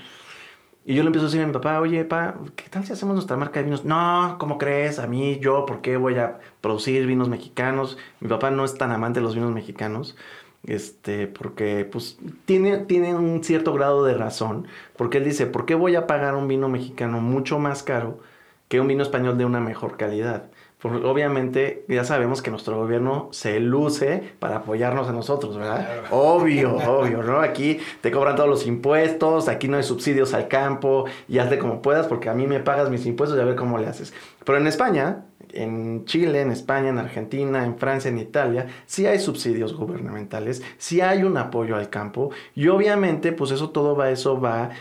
Y 0.84 0.96
yo 0.96 1.04
le 1.04 1.08
empiezo 1.08 1.28
a 1.28 1.30
decir 1.30 1.44
a 1.44 1.48
mi 1.48 1.54
papá, 1.54 1.80
oye, 1.80 2.04
papá, 2.06 2.40
¿qué 2.56 2.68
tal 2.70 2.84
si 2.86 2.94
hacemos 2.94 3.14
nuestra 3.14 3.38
marca 3.38 3.60
de 3.60 3.66
vinos? 3.66 3.86
No, 3.86 4.38
¿cómo 4.40 4.58
crees? 4.58 4.98
A 4.98 5.06
mí, 5.06 5.38
yo, 5.40 5.66
¿por 5.66 5.82
qué 5.82 5.96
voy 5.96 6.16
a 6.16 6.40
producir 6.60 7.06
vinos 7.06 7.30
mexicanos? 7.30 7.98
Mi 8.20 8.28
papá 8.30 8.50
no 8.50 8.66
es 8.66 8.76
tan 8.76 8.92
amante 8.92 9.20
de 9.20 9.24
los 9.24 9.36
vinos 9.36 9.52
mexicanos 9.52 10.16
este, 10.63 11.28
porque 11.28 11.86
pues 11.86 12.17
tiene, 12.45 12.80
tiene 12.80 13.15
un 13.15 13.43
cierto 13.43 13.74
grado 13.74 14.04
de 14.06 14.13
razón, 14.15 14.67
porque 14.97 15.17
él 15.19 15.26
dice, 15.26 15.47
¿por 15.47 15.65
qué 15.65 15.76
voy 15.76 15.95
a 15.95 16.08
pagar 16.08 16.36
un 16.36 16.47
vino 16.47 16.69
mexicano 16.69 17.19
mucho 17.21 17.60
más 17.60 17.84
caro 17.84 18.19
que 18.67 18.80
un 18.80 18.88
vino 18.88 19.04
español 19.04 19.38
de 19.38 19.45
una 19.45 19.60
mejor 19.60 19.97
calidad? 19.97 20.51
Porque 20.82 21.06
obviamente 21.06 21.86
ya 21.88 22.04
sabemos 22.04 22.41
que 22.41 22.50
nuestro 22.50 22.78
gobierno 22.78 23.30
se 23.32 23.60
luce 23.60 24.24
para 24.39 24.58
apoyarnos 24.58 25.08
a 25.08 25.12
nosotros, 25.12 25.56
¿verdad? 25.56 26.06
Obvio, 26.10 26.76
obvio, 26.88 27.22
¿no? 27.22 27.39
Aquí 27.39 27.80
te 28.02 28.12
cobran 28.12 28.36
todos 28.36 28.50
los 28.50 28.65
impuestos, 28.65 29.48
aquí 29.48 29.67
no 29.67 29.78
hay 29.78 29.84
subsidios 29.84 30.34
al 30.34 30.48
campo, 30.48 31.06
y 31.28 31.38
hazle 31.38 31.60
como 31.60 31.82
puedas 31.82 32.08
porque 32.08 32.30
a 32.30 32.34
mí 32.34 32.48
me 32.48 32.60
pagas 32.60 32.89
mis 32.89 33.06
impuestos 33.06 33.38
y 33.38 33.41
a 33.41 33.46
ver 33.46 33.56
cómo 33.56 33.78
le 33.78 33.88
haces. 33.88 34.12
Pero 34.44 34.58
en 34.58 34.65
España, 34.65 35.26
en 35.54 36.06
Chile, 36.06 36.41
en 36.41 36.52
España, 36.52 36.89
en 36.89 36.98
Argentina, 36.98 37.65
en 37.65 37.78
Francia, 37.78 38.10
en 38.10 38.17
Italia, 38.17 38.67
sí 38.86 39.06
hay 39.06 39.20
subsidios 39.20 39.76
gubernamentales, 39.76 40.63
sí 40.78 41.02
hay 41.02 41.24
un 41.24 41.38
apoyo 41.38 41.76
al 41.76 41.89
campo 41.89 42.32
y 42.56 42.67
obviamente 42.67 43.32
pues 43.32 43.52
eso 43.52 43.70
todo 43.70 43.96
va, 43.96 44.10
eso 44.10 44.39
va 44.39 44.72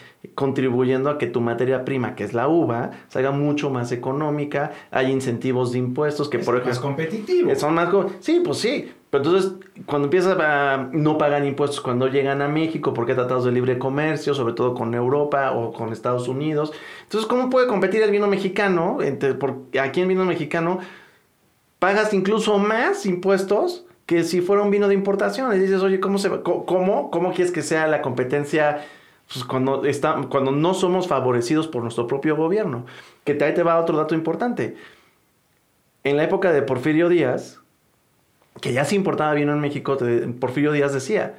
contribuyendo 0.40 1.11
a 1.11 1.18
que 1.18 1.26
tu 1.26 1.42
materia 1.42 1.85
prima, 1.85 2.14
que 2.14 2.24
es 2.24 2.33
la 2.33 2.48
uva, 2.48 2.92
salga 3.09 3.31
mucho 3.31 3.68
más 3.68 3.92
económica, 3.92 4.72
hay 4.90 5.12
incentivos 5.12 5.72
de 5.72 5.79
impuestos 5.81 6.31
que 6.31 6.38
por 6.38 6.55
ejemplo... 6.55 6.70
más 6.70 6.79
competitivo. 6.79 7.55
Son 7.57 7.74
más... 7.74 7.90
Sí, 8.20 8.40
pues 8.42 8.57
sí, 8.57 8.90
pero 9.11 9.22
entonces, 9.22 9.53
cuando 9.85 10.07
empiezas 10.07 10.38
a 10.40 10.88
no 10.92 11.18
pagan 11.18 11.44
impuestos 11.44 11.83
cuando 11.83 12.09
llegan 12.09 12.40
a 12.40 12.48
México, 12.48 12.94
porque 12.94 13.14
tratados 13.14 13.44
de 13.44 13.53
libre 13.53 13.79
comercio, 13.79 14.33
sobre 14.33 14.55
todo 14.55 14.72
con 14.72 14.94
Europa 14.94 15.53
o 15.53 15.74
con 15.74 15.92
Estados 15.92 16.26
Unidos. 16.26 16.72
Entonces, 17.03 17.29
¿cómo 17.29 17.50
puede 17.50 17.66
competir 17.66 18.00
el 18.00 18.11
vino 18.11 18.26
mexicano? 18.26 18.96
porque 19.38 19.79
aquí 19.79 20.00
en 20.00 20.09
vino 20.09 20.24
mexicano 20.24 20.79
pagas 21.79 22.14
incluso 22.14 22.57
más 22.57 23.05
impuestos 23.05 23.85
que 24.07 24.24
si 24.24 24.40
fuera 24.40 24.62
un 24.62 24.70
vino 24.70 24.88
de 24.88 24.94
importación. 24.94 25.55
Y 25.55 25.59
dices, 25.59 25.83
oye, 25.83 26.00
¿cómo, 26.00 26.16
se, 26.16 26.31
cómo, 26.40 27.11
cómo 27.11 27.35
quieres 27.35 27.53
que 27.53 27.61
sea 27.61 27.87
la 27.88 28.00
competencia 28.00 28.87
pues, 29.32 29.44
cuando, 29.44 29.84
está, 29.84 30.20
cuando 30.28 30.50
no 30.52 30.74
somos 30.74 31.06
favorecidos 31.06 31.68
por 31.68 31.82
nuestro 31.82 32.06
propio 32.06 32.36
gobierno? 32.36 32.86
Que 33.24 33.32
ahí 33.44 33.54
te 33.54 33.62
va 33.62 33.78
otro 33.78 33.96
dato 33.96 34.14
importante. 34.14 34.76
En 36.02 36.16
la 36.16 36.24
época 36.24 36.52
de 36.52 36.62
Porfirio 36.62 37.08
Díaz, 37.08 37.60
que 38.60 38.72
ya 38.72 38.84
se 38.84 38.96
importaba 38.96 39.34
vino 39.34 39.52
en 39.52 39.60
México, 39.60 39.96
Porfirio 40.40 40.72
Díaz 40.72 40.92
decía, 40.92 41.38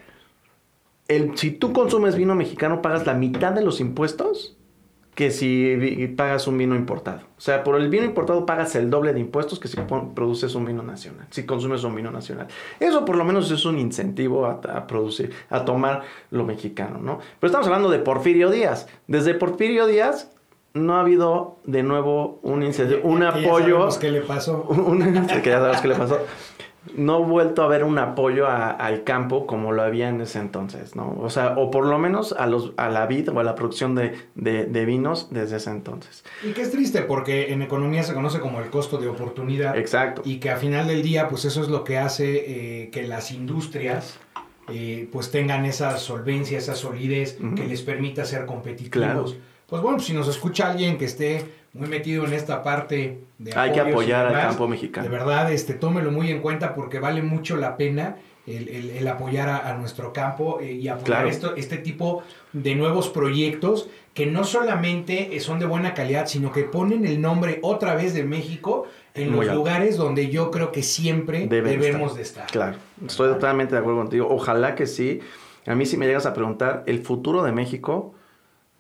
el, 1.07 1.37
si 1.37 1.51
tú 1.51 1.73
consumes 1.73 2.15
vino 2.15 2.35
mexicano 2.35 2.81
pagas 2.81 3.05
la 3.05 3.13
mitad 3.13 3.51
de 3.51 3.63
los 3.63 3.81
impuestos 3.81 4.55
que 5.15 5.29
si 5.29 6.07
pagas 6.15 6.47
un 6.47 6.57
vino 6.57 6.75
importado. 6.75 7.21
O 7.37 7.41
sea, 7.41 7.63
por 7.63 7.75
el 7.75 7.89
vino 7.89 8.05
importado 8.05 8.45
pagas 8.45 8.75
el 8.75 8.89
doble 8.89 9.13
de 9.13 9.19
impuestos 9.19 9.59
que 9.59 9.67
si 9.67 9.77
produces 10.15 10.55
un 10.55 10.65
vino 10.65 10.83
nacional, 10.83 11.27
si 11.29 11.45
consumes 11.45 11.83
un 11.83 11.95
vino 11.95 12.11
nacional. 12.11 12.47
Eso 12.79 13.03
por 13.03 13.17
lo 13.17 13.25
menos 13.25 13.51
es 13.51 13.65
un 13.65 13.77
incentivo 13.77 14.45
a, 14.45 14.61
a, 14.73 14.87
producir, 14.87 15.33
a 15.49 15.65
tomar 15.65 16.03
lo 16.29 16.45
mexicano, 16.45 16.99
¿no? 16.99 17.19
Pero 17.39 17.49
estamos 17.49 17.67
hablando 17.67 17.89
de 17.89 17.99
Porfirio 17.99 18.49
Díaz. 18.49 18.87
Desde 19.07 19.33
Porfirio 19.33 19.85
Díaz 19.85 20.31
no 20.73 20.95
ha 20.95 21.01
habido 21.01 21.57
de 21.65 21.83
nuevo 21.83 22.39
un 22.43 22.63
incentivo, 22.63 23.01
un 23.03 23.23
apoyo. 23.23 23.89
¿Qué 23.99 24.11
le 24.11 24.21
pasó? 24.21 24.67
que 25.43 25.49
ya 25.49 25.59
sabes 25.59 25.81
qué 25.81 25.89
le 25.89 25.95
pasó 25.95 26.19
no 26.95 27.19
he 27.19 27.25
vuelto 27.25 27.63
a 27.63 27.67
ver 27.67 27.83
un 27.83 27.99
apoyo 27.99 28.47
al 28.47 29.03
campo 29.03 29.45
como 29.45 29.71
lo 29.71 29.83
había 29.83 30.09
en 30.09 30.19
ese 30.21 30.39
entonces, 30.39 30.95
¿no? 30.95 31.15
O 31.21 31.29
sea, 31.29 31.55
o 31.57 31.69
por 31.69 31.85
lo 31.85 31.99
menos 31.99 32.33
a, 32.33 32.47
los, 32.47 32.73
a 32.77 32.89
la 32.89 33.05
vid 33.05 33.29
o 33.29 33.39
a 33.39 33.43
la 33.43 33.53
producción 33.53 33.93
de, 33.95 34.85
vinos 34.85 35.27
desde 35.29 35.57
ese 35.57 35.69
entonces. 35.69 36.23
Y 36.43 36.51
que 36.53 36.61
es 36.61 36.71
triste 36.71 37.03
porque 37.03 37.53
en 37.53 37.61
economía 37.61 38.03
se 38.03 38.13
conoce 38.13 38.39
como 38.39 38.61
el 38.61 38.69
costo 38.69 38.97
de 38.97 39.07
oportunidad. 39.07 39.77
Exacto. 39.77 40.23
Y 40.25 40.39
que 40.39 40.49
a 40.49 40.57
final 40.57 40.87
del 40.87 41.03
día, 41.03 41.29
pues 41.29 41.45
eso 41.45 41.61
es 41.61 41.69
lo 41.69 41.83
que 41.83 41.97
hace 41.99 42.83
eh, 42.83 42.89
que 42.89 43.03
las 43.03 43.31
industrias... 43.31 44.17
Eh, 44.73 45.09
pues 45.11 45.31
tengan 45.31 45.65
esa 45.65 45.97
solvencia, 45.97 46.57
esa 46.57 46.75
solidez 46.75 47.37
que 47.55 47.67
les 47.67 47.81
permita 47.81 48.23
ser 48.23 48.45
competitivos. 48.45 49.35
Pues 49.67 49.81
bueno, 49.81 49.99
si 49.99 50.13
nos 50.13 50.29
escucha 50.29 50.69
alguien 50.69 50.97
que 50.97 51.05
esté 51.05 51.45
muy 51.73 51.87
metido 51.87 52.25
en 52.25 52.33
esta 52.33 52.63
parte 52.63 53.19
de 53.37 53.53
Hay 53.55 53.71
que 53.71 53.79
apoyar 53.79 54.27
al 54.27 54.33
campo 54.33 54.67
mexicano. 54.67 55.07
De 55.07 55.11
verdad, 55.11 55.51
este, 55.51 55.73
tómelo 55.73 56.11
muy 56.11 56.29
en 56.29 56.41
cuenta 56.41 56.75
porque 56.75 56.99
vale 56.99 57.21
mucho 57.21 57.55
la 57.55 57.77
pena 57.77 58.17
el, 58.47 59.07
apoyar 59.07 59.49
a, 59.49 59.73
nuestro 59.77 60.11
campo 60.11 60.59
eh, 60.61 60.73
y 60.73 60.87
apoyar 60.87 61.27
esto, 61.27 61.55
este 61.55 61.77
tipo 61.77 62.23
de 62.53 62.75
nuevos 62.75 63.09
proyectos 63.09 63.89
que 64.13 64.25
no 64.25 64.43
solamente 64.43 65.39
son 65.39 65.59
de 65.59 65.65
buena 65.65 65.93
calidad, 65.93 66.25
sino 66.25 66.51
que 66.51 66.63
ponen 66.63 67.05
el 67.05 67.21
nombre 67.21 67.59
otra 67.61 67.95
vez 67.95 68.13
de 68.13 68.23
México 68.23 68.87
en 69.13 69.31
los 69.31 69.45
lugares 69.47 69.95
donde 69.95 70.29
yo 70.29 70.51
creo 70.51 70.71
que 70.71 70.83
siempre 70.83 71.47
debemos 71.47 72.15
de 72.15 72.23
estar. 72.23 72.47
Claro, 72.47 72.77
estoy 73.05 73.29
totalmente 73.29 73.73
de 73.73 73.79
acuerdo 73.79 73.99
contigo. 73.99 74.27
Ojalá 74.29 74.75
que 74.75 74.87
sí. 74.87 75.19
A 75.65 75.75
mí 75.75 75.85
si 75.85 75.95
me 75.95 76.07
llegas 76.07 76.25
a 76.25 76.33
preguntar, 76.33 76.83
el 76.87 77.01
futuro 77.03 77.43
de 77.43 77.51
México 77.51 78.15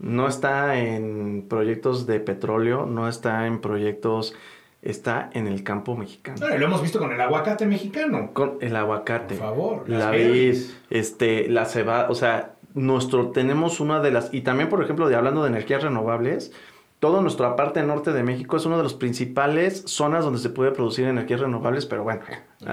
no 0.01 0.27
está 0.27 0.79
en 0.79 1.45
proyectos 1.47 2.07
de 2.07 2.19
petróleo, 2.19 2.85
no 2.85 3.07
está 3.07 3.45
en 3.45 3.61
proyectos, 3.61 4.33
está 4.81 5.29
en 5.33 5.47
el 5.47 5.63
campo 5.63 5.95
mexicano. 5.95 6.37
lo 6.57 6.65
hemos 6.65 6.81
visto 6.81 6.99
con 6.99 7.11
el 7.11 7.21
aguacate 7.21 7.67
mexicano. 7.67 8.31
Con 8.33 8.57
el 8.61 8.75
aguacate. 8.75 9.35
Por 9.35 9.45
favor. 9.45 9.89
La 9.89 10.09
vid, 10.09 10.57
este, 10.89 11.47
la 11.49 11.65
cebada, 11.65 12.09
o 12.09 12.15
sea, 12.15 12.55
nuestro, 12.73 13.29
tenemos 13.29 13.79
una 13.79 13.99
de 14.01 14.11
las, 14.11 14.33
y 14.33 14.41
también 14.41 14.69
por 14.69 14.83
ejemplo, 14.83 15.07
de 15.07 15.15
hablando 15.15 15.43
de 15.43 15.49
energías 15.49 15.83
renovables, 15.83 16.51
toda 16.99 17.21
nuestra 17.21 17.55
parte 17.55 17.83
norte 17.83 18.11
de 18.11 18.23
México 18.23 18.57
es 18.57 18.65
una 18.65 18.77
de 18.77 18.83
las 18.83 18.95
principales 18.95 19.83
zonas 19.85 20.23
donde 20.23 20.39
se 20.39 20.49
puede 20.49 20.71
producir 20.71 21.05
energías 21.05 21.41
renovables, 21.41 21.85
pero 21.85 22.03
bueno, 22.03 22.21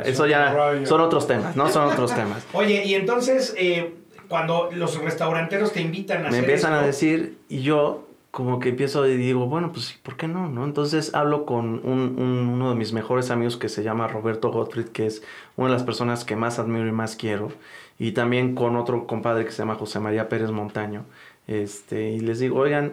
eso 0.04 0.26
ya 0.26 0.84
son 0.84 1.02
otros 1.02 1.26
temas, 1.26 1.56
¿no? 1.56 1.68
Son 1.68 1.90
otros 1.90 2.14
temas. 2.14 2.46
Oye, 2.52 2.84
y 2.86 2.94
entonces, 2.94 3.54
eh, 3.58 3.94
cuando 4.28 4.70
los 4.72 5.00
restauranteros 5.02 5.72
te 5.72 5.80
invitan 5.80 6.26
a 6.26 6.30
Me 6.30 6.38
empiezan 6.38 6.74
a 6.74 6.82
decir 6.82 7.38
y 7.48 7.62
yo 7.62 8.08
como 8.30 8.60
que 8.60 8.68
empiezo 8.68 9.06
y 9.06 9.16
digo, 9.16 9.46
bueno, 9.46 9.72
pues 9.72 9.98
¿por 10.02 10.16
qué 10.16 10.28
no? 10.28 10.48
no? 10.48 10.64
Entonces 10.64 11.14
hablo 11.14 11.46
con 11.46 11.80
uno 11.84 12.70
de 12.70 12.76
mis 12.76 12.92
mejores 12.92 13.30
amigos 13.30 13.56
que 13.56 13.68
se 13.68 13.82
llama 13.82 14.06
Roberto 14.06 14.52
Gottfried, 14.52 14.88
que 14.88 15.06
es 15.06 15.22
una 15.56 15.68
de 15.68 15.74
las 15.74 15.82
personas 15.82 16.24
que 16.24 16.36
más 16.36 16.58
admiro 16.58 16.86
y 16.86 16.92
más 16.92 17.16
quiero, 17.16 17.50
y 17.98 18.12
también 18.12 18.54
con 18.54 18.76
otro 18.76 19.06
compadre 19.06 19.44
que 19.44 19.50
se 19.50 19.58
llama 19.58 19.74
José 19.74 19.98
María 19.98 20.28
Pérez 20.28 20.50
Montaño. 20.50 21.04
Este, 21.46 22.10
y 22.10 22.20
les 22.20 22.38
digo, 22.38 22.58
oigan, 22.58 22.92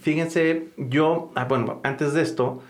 fíjense, 0.00 0.68
yo, 0.76 1.30
ah, 1.34 1.44
bueno, 1.44 1.80
antes 1.82 2.14
de 2.14 2.22
esto, 2.22 2.62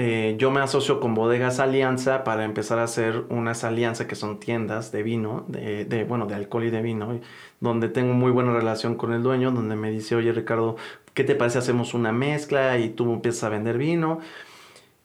eh, 0.00 0.36
yo 0.38 0.52
me 0.52 0.60
asocio 0.60 1.00
con 1.00 1.16
Bodegas 1.16 1.58
Alianza 1.58 2.22
para 2.22 2.44
empezar 2.44 2.78
a 2.78 2.84
hacer 2.84 3.24
unas 3.30 3.64
alianzas 3.64 4.06
que 4.06 4.14
son 4.14 4.38
tiendas 4.38 4.92
de 4.92 5.02
vino, 5.02 5.44
de, 5.48 6.04
bueno, 6.08 6.26
de 6.26 6.36
alcohol 6.36 6.62
y 6.62 6.70
de 6.70 6.80
vino, 6.82 7.18
donde 7.58 7.88
tengo 7.88 8.14
muy 8.14 8.30
buena 8.30 8.52
relación 8.52 8.94
con 8.94 9.12
el 9.12 9.24
dueño, 9.24 9.50
donde 9.50 9.74
me 9.74 9.90
dice, 9.90 10.14
oye 10.14 10.30
Ricardo, 10.30 10.76
¿qué 11.14 11.24
te 11.24 11.34
parece? 11.34 11.58
Hacemos 11.58 11.94
una 11.94 12.12
mezcla 12.12 12.78
y 12.78 12.90
tú 12.90 13.12
empiezas 13.12 13.42
a 13.42 13.48
vender 13.48 13.76
vino. 13.76 14.20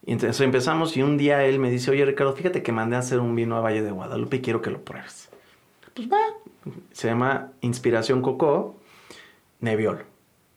Y 0.06 0.12
entonces 0.12 0.40
empezamos 0.42 0.96
y 0.96 1.02
un 1.02 1.18
día 1.18 1.44
él 1.44 1.58
me 1.58 1.72
dice, 1.72 1.90
oye 1.90 2.06
Ricardo, 2.06 2.34
fíjate 2.34 2.62
que 2.62 2.72
mandé 2.72 2.96
a 2.96 3.00
hacer 3.00 3.20
un 3.20 3.34
vino 3.36 3.56
a 3.58 3.62
Valle 3.62 3.82
de 3.82 3.90
Guadalupe 3.90 4.38
y 4.38 4.42
quiero 4.42 4.62
que 4.62 4.70
lo 4.70 4.86
pruebes. 4.86 5.32
Pues 5.96 6.08
va, 6.08 6.20
se 6.92 7.08
llama 7.08 7.52
Inspiración 7.62 8.22
Coco, 8.22 8.76
Neviol. 9.60 10.06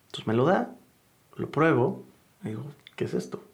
Entonces 0.09 0.27
me 0.27 0.35
lo 0.35 0.45
da, 0.45 0.75
lo 1.37 1.49
pruebo, 1.49 2.05
digo, 2.43 2.65
¿qué 2.97 3.07
es 3.07 3.15
esto? 3.15 3.46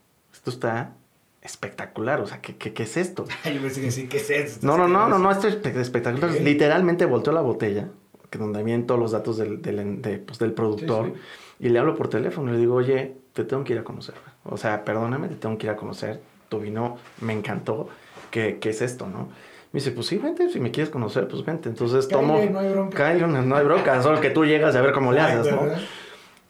Esto 0.43 0.51
está 0.51 0.95
espectacular, 1.41 2.21
o 2.21 2.27
sea, 2.27 2.41
¿qué, 2.41 2.57
qué, 2.57 2.83
es 2.83 2.97
esto? 2.97 3.27
Yo 3.45 3.61
pensé 3.61 3.81
que 3.81 3.93
sí, 3.93 4.09
¿qué 4.09 4.17
es 4.17 4.31
esto? 4.31 4.67
No, 4.67 4.77
no, 4.77 4.89
no, 4.89 5.09
no, 5.09 5.19
no, 5.19 5.31
esto 5.31 5.47
es 5.47 5.55
espectacular. 5.65 6.33
Literalmente 6.41 7.07
volteó 7.07 7.33
la 7.33 7.43
botella, 7.43 7.89
que 8.29 8.39
donde 8.39 8.63
vienen 8.65 8.87
todos 8.87 8.99
los 8.99 9.13
datos 9.13 9.37
del, 9.37 9.63
del, 9.63 10.21
pues, 10.27 10.41
del 10.41 10.53
productor. 10.53 11.15
Y 11.61 11.69
le 11.69 11.79
hablo 11.79 11.95
por 11.95 12.09
teléfono 12.09 12.51
y 12.51 12.55
le 12.55 12.59
digo, 12.59 12.75
oye, 12.75 13.15
te 13.35 13.45
tengo 13.45 13.63
que 13.63 13.73
ir 13.75 13.79
a 13.79 13.85
conocer. 13.85 14.17
O 14.45 14.57
sea, 14.57 14.85
perdóname, 14.85 15.29
te 15.29 15.37
tengo 15.37 15.57
que 15.59 15.67
ir 15.67 15.71
a 15.71 15.77
conocer. 15.77 16.21
Tu 16.49 16.59
vino 16.59 16.99
me 17.21 17.33
encantó. 17.33 17.89
¿Qué, 18.33 18.59
qué 18.61 18.71
es 18.71 18.83
esto, 18.83 19.07
no? 19.07 19.29
Me 19.73 19.79
dice, 19.79 19.93
pues 19.93 20.09
sí, 20.09 20.19
vente, 20.19 20.51
si 20.51 20.59
me 20.59 20.73
quieres 20.73 20.91
conocer, 20.91 21.29
pues 21.29 21.45
vente. 21.45 21.69
Entonces 21.69 22.09
tomo... 22.09 22.35
No 22.35 22.59
hay 22.59 22.69
bronca. 22.69 23.15
no 23.15 23.57
hay 23.57 23.65
bronca, 23.65 24.03
solo 24.03 24.21
que 24.21 24.31
tú 24.31 24.45
llegas 24.45 24.75
a 24.75 24.81
ver 24.81 24.93
cómo 24.93 25.13
le 25.13 25.21
haces, 25.21 25.53
¿no? 25.53 25.63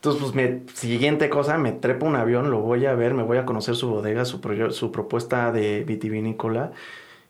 Entonces, 0.05 0.21
pues, 0.21 0.35
mi 0.35 0.69
siguiente 0.75 1.31
cosa, 1.31 1.59
me 1.59 1.71
trepo 1.71 2.07
un 2.07 2.17
avión, 2.17 2.51
lo 2.51 2.59
voy 2.59 2.87
a 2.87 2.95
ver, 2.97 3.15
me 3.15 3.23
voy 3.23 3.39
a 3.39 3.45
conocer 3.47 3.77
su 3.77 3.89
bodega, 3.89 4.25
su, 4.25 4.41
su 4.73 4.91
propuesta 4.91 5.53
de 5.53 5.85
vitivinícola. 5.85 6.73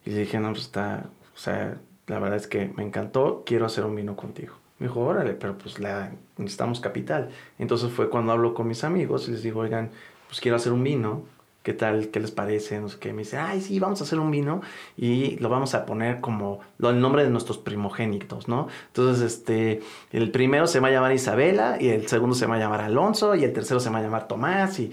Y 0.06 0.10
le 0.12 0.20
dije, 0.20 0.40
no, 0.40 0.52
pues 0.52 0.62
está, 0.62 1.10
o 1.34 1.38
sea, 1.38 1.76
la 2.06 2.18
verdad 2.18 2.38
es 2.38 2.46
que 2.46 2.72
me 2.74 2.82
encantó, 2.82 3.42
quiero 3.44 3.66
hacer 3.66 3.84
un 3.84 3.94
vino 3.94 4.16
contigo. 4.16 4.54
Me 4.78 4.86
dijo, 4.86 5.00
órale, 5.00 5.34
pero 5.34 5.58
pues 5.58 5.80
la, 5.80 6.12
necesitamos 6.38 6.80
capital. 6.80 7.28
Entonces 7.58 7.92
fue 7.92 8.08
cuando 8.08 8.32
hablo 8.32 8.54
con 8.54 8.68
mis 8.68 8.84
amigos 8.84 9.28
y 9.28 9.32
les 9.32 9.42
digo, 9.42 9.60
oigan, 9.60 9.90
pues 10.28 10.40
quiero 10.40 10.56
hacer 10.56 10.72
un 10.72 10.82
vino, 10.82 11.24
¿qué 11.62 11.72
tal? 11.72 12.08
¿Qué 12.08 12.20
les 12.20 12.30
parece? 12.30 12.80
No 12.80 12.88
sé 12.88 12.98
qué. 12.98 13.12
Me 13.12 13.22
dice, 13.22 13.38
ay, 13.38 13.60
sí, 13.60 13.78
vamos 13.78 14.00
a 14.00 14.04
hacer 14.04 14.18
un 14.18 14.30
vino 14.30 14.60
y 14.96 15.36
lo 15.36 15.48
vamos 15.48 15.74
a 15.74 15.86
poner 15.86 16.20
como 16.20 16.60
el 16.80 17.00
nombre 17.00 17.24
de 17.24 17.30
nuestros 17.30 17.58
primogénitos, 17.58 18.48
¿no? 18.48 18.68
Entonces, 18.88 19.22
este, 19.24 19.80
el 20.10 20.30
primero 20.30 20.66
se 20.66 20.80
va 20.80 20.88
a 20.88 20.90
llamar 20.90 21.12
Isabela 21.12 21.76
y 21.80 21.88
el 21.88 22.08
segundo 22.08 22.34
se 22.34 22.46
va 22.46 22.56
a 22.56 22.58
llamar 22.58 22.80
Alonso 22.80 23.34
y 23.34 23.44
el 23.44 23.52
tercero 23.52 23.80
se 23.80 23.90
va 23.90 23.98
a 23.98 24.02
llamar 24.02 24.28
Tomás 24.28 24.78
y, 24.80 24.92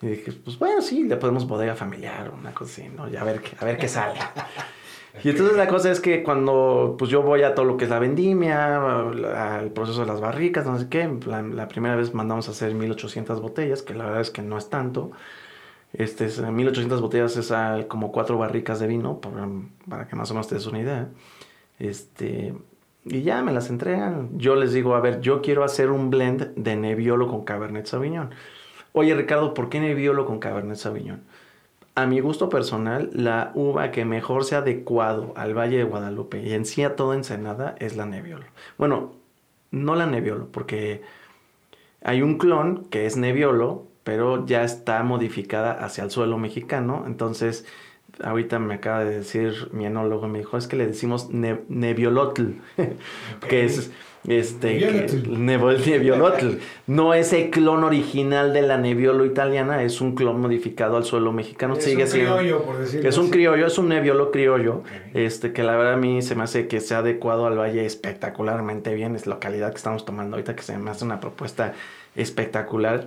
dije, 0.00 0.32
pues 0.32 0.58
bueno, 0.58 0.82
sí, 0.82 1.04
le 1.04 1.16
podemos 1.16 1.46
bodega 1.46 1.74
familiar 1.74 2.30
una 2.30 2.52
cosa 2.52 2.72
así, 2.72 2.88
¿no? 2.94 3.08
Y 3.08 3.16
a 3.16 3.24
ver, 3.24 3.40
a 3.58 3.64
ver 3.64 3.78
qué 3.78 3.88
sale. 3.88 4.18
Y 5.22 5.28
entonces 5.28 5.56
la 5.56 5.68
cosa 5.68 5.92
es 5.92 6.00
que 6.00 6.24
cuando 6.24 6.96
pues 6.98 7.08
yo 7.08 7.22
voy 7.22 7.42
a 7.44 7.54
todo 7.54 7.64
lo 7.64 7.76
que 7.76 7.84
es 7.84 7.90
la 7.90 8.00
vendimia, 8.00 8.98
al 8.98 9.70
proceso 9.70 10.00
de 10.00 10.06
las 10.06 10.20
barricas, 10.20 10.66
no 10.66 10.76
sé 10.76 10.88
qué, 10.88 11.08
la, 11.26 11.40
la 11.40 11.68
primera 11.68 11.94
vez 11.94 12.14
mandamos 12.14 12.48
a 12.48 12.50
hacer 12.50 12.74
1800 12.74 13.40
botellas, 13.40 13.82
que 13.82 13.94
la 13.94 14.06
verdad 14.06 14.22
es 14.22 14.32
que 14.32 14.42
no 14.42 14.58
es 14.58 14.70
tanto. 14.70 15.12
Este, 15.94 16.28
1800 16.28 17.00
botellas 17.00 17.36
es 17.36 17.86
como 17.86 18.10
cuatro 18.12 18.36
barricas 18.36 18.80
de 18.80 18.88
vino, 18.88 19.20
para 19.88 20.08
que 20.08 20.16
más 20.16 20.30
o 20.30 20.34
menos 20.34 20.48
te 20.48 20.56
des 20.56 20.66
una 20.66 20.80
idea. 20.80 21.08
Este, 21.78 22.54
y 23.04 23.22
ya 23.22 23.42
me 23.42 23.52
las 23.52 23.70
entregan. 23.70 24.30
Yo 24.38 24.56
les 24.56 24.72
digo, 24.72 24.94
a 24.94 25.00
ver, 25.00 25.20
yo 25.20 25.40
quiero 25.40 25.62
hacer 25.62 25.90
un 25.90 26.10
blend 26.10 26.54
de 26.56 26.76
Nebbiolo 26.76 27.28
con 27.28 27.44
Cabernet 27.44 27.86
Sauvignon. 27.86 28.30
Oye, 28.92 29.14
Ricardo, 29.14 29.54
¿por 29.54 29.68
qué 29.68 29.80
Nebbiolo 29.80 30.26
con 30.26 30.40
Cabernet 30.40 30.76
Sauvignon? 30.76 31.22
A 31.96 32.06
mi 32.06 32.18
gusto 32.18 32.48
personal, 32.48 33.10
la 33.12 33.52
uva 33.54 33.92
que 33.92 34.04
mejor 34.04 34.44
se 34.44 34.56
ha 34.56 34.58
adecuado 34.58 35.32
al 35.36 35.56
Valle 35.56 35.76
de 35.76 35.84
Guadalupe 35.84 36.42
y 36.42 36.52
en 36.54 36.64
sí 36.64 36.82
a 36.82 36.96
toda 36.96 37.14
Ensenada 37.14 37.76
es 37.78 37.96
la 37.96 38.04
Nebbiolo. 38.04 38.46
Bueno, 38.78 39.12
no 39.70 39.94
la 39.94 40.06
Nebbiolo, 40.06 40.48
porque 40.48 41.02
hay 42.02 42.20
un 42.22 42.38
clon 42.38 42.86
que 42.86 43.06
es 43.06 43.16
Nebbiolo, 43.16 43.86
pero 44.04 44.46
ya 44.46 44.62
está 44.62 45.02
modificada 45.02 45.72
hacia 45.72 46.04
el 46.04 46.10
suelo 46.10 46.38
mexicano. 46.38 47.04
Entonces, 47.06 47.64
ahorita 48.22 48.58
me 48.58 48.74
acaba 48.74 49.04
de 49.04 49.16
decir 49.18 49.68
mi 49.72 49.86
enólogo, 49.86 50.28
me 50.28 50.38
dijo, 50.38 50.56
es 50.56 50.68
que 50.68 50.76
le 50.76 50.86
decimos 50.86 51.30
Nebbiolotl, 51.30 52.44
que 53.48 53.64
es 53.64 53.90
este 54.26 55.06
Nebbiolotl. 55.28 56.58
No 56.86 57.14
es 57.14 57.32
el 57.32 57.50
clon 57.50 57.82
original 57.82 58.52
de 58.52 58.62
la 58.62 58.76
Nebbiolo 58.76 59.24
italiana, 59.24 59.82
es 59.82 60.00
un 60.00 60.14
clon 60.14 60.40
modificado 60.40 60.96
al 60.98 61.04
suelo 61.04 61.32
mexicano. 61.32 61.74
Es 61.76 61.86
un 61.86 62.04
criollo, 62.04 62.62
por 62.62 62.78
decirlo 62.78 63.08
Es 63.08 63.18
un 63.18 63.30
criollo, 63.30 63.66
es 63.66 63.78
un 63.78 63.88
Nebbiolo 63.88 64.30
criollo, 64.30 64.82
este 65.14 65.52
que 65.52 65.62
la 65.62 65.76
verdad 65.76 65.94
a 65.94 65.96
mí 65.96 66.20
se 66.20 66.34
me 66.34 66.44
hace 66.44 66.68
que 66.68 66.80
se 66.80 66.94
ha 66.94 66.98
adecuado 66.98 67.46
al 67.46 67.58
valle 67.58 67.84
espectacularmente 67.86 68.94
bien, 68.94 69.16
es 69.16 69.26
la 69.26 69.38
calidad 69.38 69.70
que 69.70 69.78
estamos 69.78 70.04
tomando 70.04 70.36
ahorita, 70.36 70.54
que 70.54 70.62
se 70.62 70.76
me 70.76 70.90
hace 70.90 71.04
una 71.04 71.20
propuesta 71.20 71.74
espectacular. 72.16 73.04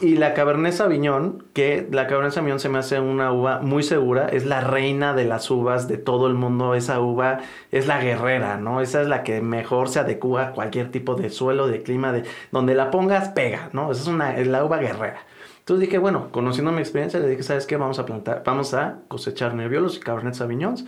Y 0.00 0.16
la 0.16 0.34
Cabernet 0.34 0.72
Sauvignon, 0.72 1.44
que 1.52 1.86
la 1.90 2.06
Cabernet 2.06 2.32
Sauvignon 2.32 2.60
se 2.60 2.68
me 2.68 2.78
hace 2.78 2.98
una 2.98 3.32
uva 3.32 3.60
muy 3.60 3.82
segura, 3.82 4.28
es 4.28 4.46
la 4.46 4.60
reina 4.60 5.14
de 5.14 5.24
las 5.24 5.50
uvas 5.50 5.88
de 5.88 5.98
todo 5.98 6.26
el 6.26 6.34
mundo, 6.34 6.74
esa 6.74 7.00
uva 7.00 7.40
es 7.70 7.86
la 7.86 8.02
guerrera, 8.02 8.56
¿no? 8.56 8.80
Esa 8.80 9.02
es 9.02 9.08
la 9.08 9.22
que 9.22 9.40
mejor 9.40 9.88
se 9.88 10.00
adecua 10.00 10.48
a 10.48 10.52
cualquier 10.52 10.90
tipo 10.90 11.14
de 11.14 11.30
suelo, 11.30 11.68
de 11.68 11.82
clima, 11.82 12.12
de 12.12 12.24
donde 12.50 12.74
la 12.74 12.90
pongas 12.90 13.28
pega, 13.30 13.70
¿no? 13.72 13.92
Esa 13.92 14.02
es 14.02 14.08
una 14.08 14.36
es 14.36 14.46
la 14.48 14.64
uva 14.64 14.78
guerrera. 14.78 15.20
Entonces 15.60 15.86
dije, 15.86 15.98
bueno, 15.98 16.28
conociendo 16.32 16.72
mi 16.72 16.80
experiencia, 16.80 17.20
le 17.20 17.28
dije, 17.28 17.44
¿sabes 17.44 17.66
qué? 17.66 17.76
Vamos 17.76 18.00
a 18.00 18.06
plantar, 18.06 18.42
vamos 18.44 18.74
a 18.74 18.98
cosechar 19.06 19.54
Nebbiolos 19.54 19.96
y 19.96 20.00
Cabernet 20.00 20.34
Sauvignons. 20.34 20.84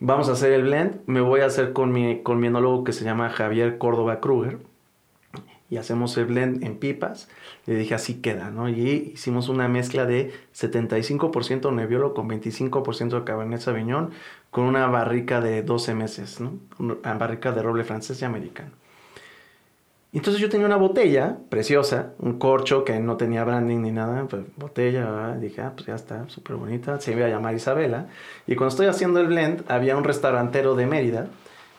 Vamos 0.00 0.28
a 0.28 0.32
hacer 0.32 0.52
el 0.52 0.64
blend. 0.64 1.00
Me 1.06 1.20
voy 1.20 1.40
a 1.40 1.46
hacer 1.46 1.72
con 1.72 1.92
mi, 1.92 2.22
con 2.22 2.40
mi 2.40 2.48
enólogo 2.48 2.84
que 2.84 2.92
se 2.92 3.04
llama 3.04 3.30
Javier 3.30 3.78
Córdoba 3.78 4.20
Kruger 4.20 4.58
y 5.72 5.78
hacemos 5.78 6.14
el 6.18 6.26
blend 6.26 6.62
en 6.64 6.76
pipas. 6.76 7.28
Le 7.64 7.74
dije, 7.74 7.94
así 7.94 8.20
queda, 8.20 8.50
¿no? 8.50 8.68
Y 8.68 9.12
hicimos 9.14 9.48
una 9.48 9.68
mezcla 9.68 10.04
de 10.04 10.30
75% 10.54 11.72
Nebbiolo 11.72 12.12
con 12.12 12.28
25% 12.28 13.08
de 13.18 13.24
Cabernet 13.24 13.58
Sauvignon 13.58 14.10
con 14.50 14.64
una 14.64 14.86
barrica 14.88 15.40
de 15.40 15.62
12 15.62 15.94
meses, 15.94 16.40
¿no? 16.42 16.58
Una 16.78 17.14
barrica 17.14 17.52
de 17.52 17.62
roble 17.62 17.84
francés 17.84 18.20
y 18.20 18.26
americano. 18.26 18.72
Entonces 20.12 20.42
yo 20.42 20.50
tenía 20.50 20.66
una 20.66 20.76
botella 20.76 21.38
preciosa, 21.48 22.12
un 22.18 22.38
corcho 22.38 22.84
que 22.84 23.00
no 23.00 23.16
tenía 23.16 23.42
branding 23.42 23.78
ni 23.78 23.92
nada, 23.92 24.26
pues 24.28 24.42
botella, 24.56 25.36
dije, 25.40 25.62
ah, 25.62 25.72
pues 25.74 25.86
ya 25.86 25.94
está, 25.94 26.28
súper 26.28 26.56
bonita, 26.56 27.00
se 27.00 27.12
iba 27.12 27.24
a 27.24 27.30
llamar 27.30 27.54
Isabela. 27.54 28.08
Y 28.46 28.56
cuando 28.56 28.72
estoy 28.72 28.88
haciendo 28.88 29.20
el 29.20 29.28
blend, 29.28 29.64
había 29.68 29.96
un 29.96 30.04
restaurantero 30.04 30.74
de 30.74 30.84
Mérida, 30.84 31.28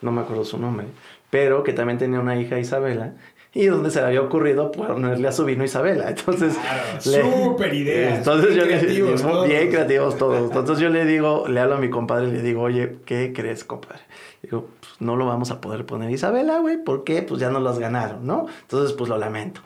no 0.01 0.11
me 0.11 0.21
acuerdo 0.21 0.45
su 0.45 0.57
nombre, 0.57 0.87
pero 1.33 1.63
que 1.63 1.73
también 1.73 1.97
tenía 1.97 2.19
una 2.19 2.39
hija 2.39 2.59
Isabela, 2.59 3.13
y 3.55 3.67
donde 3.67 3.91
se 3.91 4.01
le 4.01 4.07
había 4.07 4.21
ocurrido 4.21 4.71
ponerle 4.71 5.27
a 5.27 5.31
su 5.31 5.45
vino 5.45 5.63
Isabela. 5.63 6.09
Entonces, 6.09 6.55
súper 6.99 7.73
idea. 7.73 8.15
Entonces 8.15 8.55
yo 8.55 8.63
creativos 8.63 9.21
le 9.21 9.27
digo, 9.27 9.43
bien 9.43 9.69
creativos 9.69 10.17
todos. 10.17 10.41
Entonces 10.43 10.79
yo 10.79 10.89
le 10.89 11.05
digo, 11.05 11.47
le 11.47 11.59
hablo 11.59 11.75
a 11.75 11.77
mi 11.77 11.89
compadre 11.89 12.29
y 12.29 12.31
le 12.31 12.41
digo, 12.41 12.63
oye, 12.63 12.97
¿qué 13.05 13.31
crees, 13.31 13.63
compadre? 13.63 14.01
Digo, 14.41 14.69
pues 14.79 14.93
no 14.99 15.15
lo 15.15 15.27
vamos 15.27 15.51
a 15.51 15.61
poder 15.61 15.85
poner 15.85 16.09
Isabela, 16.09 16.59
güey, 16.59 16.83
¿por 16.83 17.03
qué? 17.03 17.21
Pues 17.21 17.39
ya 17.39 17.51
no 17.51 17.59
las 17.59 17.77
ganaron, 17.77 18.25
¿no? 18.25 18.47
Entonces, 18.61 18.93
pues 18.93 19.09
lo 19.09 19.17
lamento. 19.17 19.61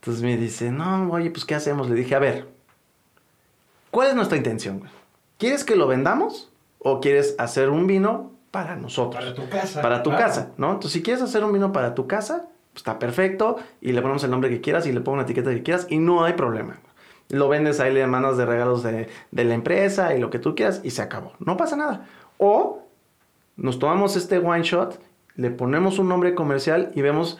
Entonces 0.00 0.22
me 0.22 0.36
dice, 0.36 0.70
no, 0.70 1.10
oye, 1.10 1.30
pues 1.30 1.46
¿qué 1.46 1.54
hacemos? 1.54 1.88
Le 1.88 1.94
dije, 1.94 2.14
a 2.14 2.18
ver, 2.18 2.46
¿cuál 3.90 4.08
es 4.08 4.14
nuestra 4.14 4.36
intención, 4.36 4.80
güey? 4.80 4.90
¿Quieres 5.38 5.64
que 5.64 5.74
lo 5.74 5.86
vendamos 5.86 6.50
o 6.78 7.00
quieres 7.00 7.34
hacer 7.38 7.70
un 7.70 7.86
vino 7.86 8.30
para 8.50 8.76
nosotros? 8.76 9.24
Para 9.24 9.34
tu 9.34 9.48
casa. 9.48 9.82
Para 9.82 10.02
tu 10.02 10.10
casa, 10.10 10.52
¿no? 10.58 10.68
Entonces, 10.72 10.92
si 10.92 11.02
quieres 11.02 11.22
hacer 11.22 11.42
un 11.44 11.52
vino 11.52 11.72
para 11.72 11.94
tu 11.94 12.06
casa, 12.06 12.46
está 12.76 12.98
perfecto 12.98 13.56
y 13.80 13.92
le 13.92 14.02
ponemos 14.02 14.22
el 14.24 14.30
nombre 14.30 14.50
que 14.50 14.60
quieras 14.60 14.86
y 14.86 14.92
le 14.92 15.00
pongo 15.00 15.14
una 15.14 15.22
etiqueta 15.22 15.50
que 15.50 15.62
quieras 15.62 15.86
y 15.90 15.98
no 15.98 16.24
hay 16.24 16.34
problema. 16.34 16.76
Lo 17.28 17.48
vendes 17.48 17.80
ahí, 17.80 17.92
le 17.92 18.06
mandas 18.06 18.36
de 18.36 18.46
regalos 18.46 18.82
de, 18.82 19.08
la 19.32 19.54
empresa 19.54 20.14
y 20.14 20.20
lo 20.20 20.30
que 20.30 20.38
tú 20.38 20.54
quieras 20.54 20.80
y 20.84 20.90
se 20.90 21.02
acabó. 21.02 21.32
No 21.40 21.56
pasa 21.56 21.76
nada. 21.76 22.06
O 22.38 22.82
nos 23.56 23.78
tomamos 23.78 24.16
este 24.16 24.38
one 24.38 24.62
shot, 24.62 25.00
le 25.34 25.50
ponemos 25.50 25.98
un 25.98 26.08
nombre 26.08 26.34
comercial 26.34 26.92
y 26.94 27.02
vemos 27.02 27.38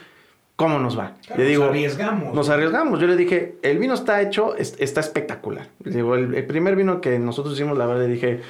cómo 0.56 0.78
nos 0.78 0.98
va. 0.98 1.12
le 1.36 1.44
digo, 1.44 1.64
nos 1.64 1.70
arriesgamos. 1.70 2.34
Nos 2.34 2.48
arriesgamos. 2.48 2.98
Yo 2.98 3.06
le 3.06 3.16
dije, 3.16 3.58
el 3.62 3.78
vino 3.78 3.94
está 3.94 4.20
hecho, 4.22 4.56
está 4.56 5.00
espectacular. 5.00 5.68
Le 5.84 5.96
digo, 5.96 6.16
el, 6.16 6.34
el, 6.34 6.46
primer 6.46 6.74
vino 6.74 7.00
que 7.00 7.18
nosotros 7.18 7.54
hicimos, 7.54 7.78
la 7.78 7.86
verdad, 7.86 8.06
le 8.06 8.12
dije, 8.12 8.40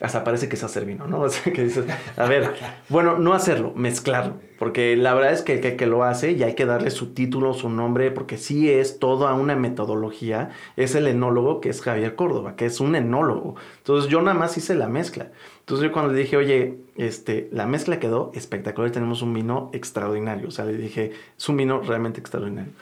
hasta 0.00 0.24
parece 0.24 0.48
que 0.48 0.56
es 0.56 0.64
hacer 0.64 0.84
vino, 0.84 1.06
¿no? 1.06 1.20
O 1.30 1.32
sea, 1.32 1.52
que 1.52 1.64
dices, 1.64 1.84
a 2.16 2.26
ver, 2.26 2.54
bueno, 2.88 3.18
no 3.18 3.34
hacerlo, 3.34 3.72
mezclarlo, 3.76 4.36
porque 4.58 4.96
la 4.96 5.14
verdad 5.14 5.32
es 5.32 5.42
que 5.42 5.54
el 5.54 5.76
que, 5.76 5.86
lo 5.86 6.04
hace 6.04 6.32
y 6.32 6.42
hay 6.42 6.54
que 6.54 6.66
darle 6.66 6.90
su 6.90 7.12
título, 7.12 7.54
su 7.54 7.68
nombre, 7.68 8.10
porque 8.10 8.38
sí 8.38 8.70
es 8.70 8.98
toda 8.98 9.34
una 9.34 9.54
metodología, 9.54 10.50
es 10.76 10.94
el 10.94 11.06
enólogo 11.06 11.60
que 11.60 11.68
es 11.68 11.82
Javier 11.82 12.14
Córdoba, 12.16 12.56
que 12.56 12.66
es 12.66 12.80
un 12.80 12.96
enólogo. 12.96 13.56
Entonces 13.78 14.10
yo 14.10 14.22
nada 14.22 14.38
más 14.38 14.56
hice 14.56 14.74
la 14.74 14.88
mezcla. 14.88 15.30
Entonces 15.60 15.86
yo 15.86 15.92
cuando 15.92 16.12
le 16.12 16.18
dije, 16.20 16.36
oye, 16.36 16.78
este, 16.96 17.48
la 17.52 17.66
mezcla 17.66 18.00
quedó 18.00 18.32
espectacular, 18.34 18.90
tenemos 18.90 19.22
un 19.22 19.34
vino 19.34 19.70
extraordinario, 19.72 20.48
o 20.48 20.50
sea, 20.50 20.64
le 20.64 20.76
dije, 20.76 21.12
es 21.38 21.48
un 21.48 21.56
vino 21.56 21.80
realmente 21.80 22.20
extraordinario. 22.20 22.72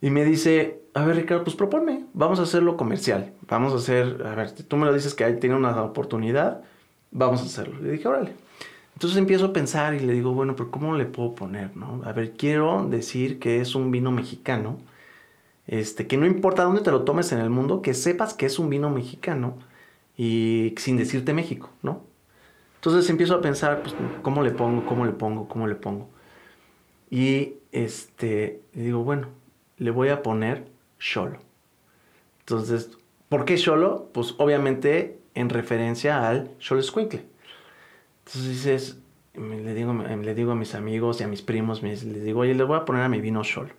Y 0.00 0.10
me 0.10 0.24
dice, 0.24 0.82
a 0.94 1.04
ver 1.04 1.16
Ricardo, 1.16 1.44
pues 1.44 1.56
proponme, 1.56 2.04
vamos 2.12 2.38
a 2.38 2.42
hacerlo 2.42 2.76
comercial, 2.76 3.32
vamos 3.48 3.72
a 3.72 3.76
hacer, 3.76 4.22
a 4.26 4.34
ver, 4.34 4.52
tú 4.52 4.76
me 4.76 4.86
lo 4.86 4.92
dices 4.92 5.14
que 5.14 5.24
ahí 5.24 5.38
tiene 5.38 5.56
una 5.56 5.82
oportunidad, 5.82 6.62
vamos 7.10 7.42
a 7.42 7.44
hacerlo. 7.44 7.80
Le 7.80 7.92
dije, 7.92 8.06
órale. 8.08 8.32
Entonces 8.94 9.18
empiezo 9.18 9.46
a 9.46 9.52
pensar 9.52 9.94
y 9.94 10.00
le 10.00 10.14
digo, 10.14 10.32
bueno, 10.32 10.56
pero 10.56 10.70
¿cómo 10.70 10.94
le 10.96 11.04
puedo 11.04 11.34
poner, 11.34 11.76
no? 11.76 12.00
A 12.04 12.12
ver, 12.12 12.32
quiero 12.32 12.86
decir 12.88 13.38
que 13.38 13.60
es 13.60 13.74
un 13.74 13.90
vino 13.90 14.10
mexicano, 14.10 14.78
este, 15.66 16.06
que 16.06 16.16
no 16.16 16.24
importa 16.24 16.64
dónde 16.64 16.80
te 16.80 16.90
lo 16.90 17.02
tomes 17.02 17.32
en 17.32 17.40
el 17.40 17.50
mundo, 17.50 17.82
que 17.82 17.92
sepas 17.92 18.32
que 18.32 18.46
es 18.46 18.58
un 18.58 18.70
vino 18.70 18.88
mexicano 18.88 19.58
y 20.16 20.74
sin 20.78 20.96
decirte 20.96 21.34
México, 21.34 21.68
¿no? 21.82 22.00
Entonces 22.76 23.10
empiezo 23.10 23.34
a 23.34 23.40
pensar, 23.42 23.82
pues, 23.82 23.94
¿cómo 24.22 24.42
le 24.42 24.52
pongo, 24.52 24.86
cómo 24.86 25.04
le 25.04 25.12
pongo, 25.12 25.48
cómo 25.48 25.66
le 25.66 25.74
pongo? 25.74 26.08
Y 27.10 27.54
este, 27.72 28.62
digo, 28.72 29.04
bueno, 29.04 29.28
le 29.78 29.90
voy 29.90 30.08
a 30.08 30.22
poner 30.22 30.66
Sholo. 30.98 31.38
Entonces, 32.40 32.90
¿por 33.28 33.44
qué 33.44 33.56
Sholo? 33.56 34.08
Pues 34.12 34.34
obviamente 34.38 35.18
en 35.34 35.50
referencia 35.50 36.28
al 36.28 36.50
Sholo 36.58 36.82
Squinkle. 36.82 37.24
Entonces 38.24 38.48
dices, 38.48 38.98
le, 39.34 39.74
digo, 39.74 39.92
le 39.92 40.34
digo 40.34 40.52
a 40.52 40.54
mis 40.54 40.74
amigos 40.74 41.20
y 41.20 41.24
a 41.24 41.28
mis 41.28 41.42
primos, 41.42 41.82
les 41.82 42.02
digo, 42.02 42.40
oye, 42.40 42.54
le 42.54 42.64
voy 42.64 42.78
a 42.78 42.84
poner 42.84 43.02
a 43.02 43.08
mi 43.08 43.20
vino 43.20 43.42
Cholo. 43.42 43.70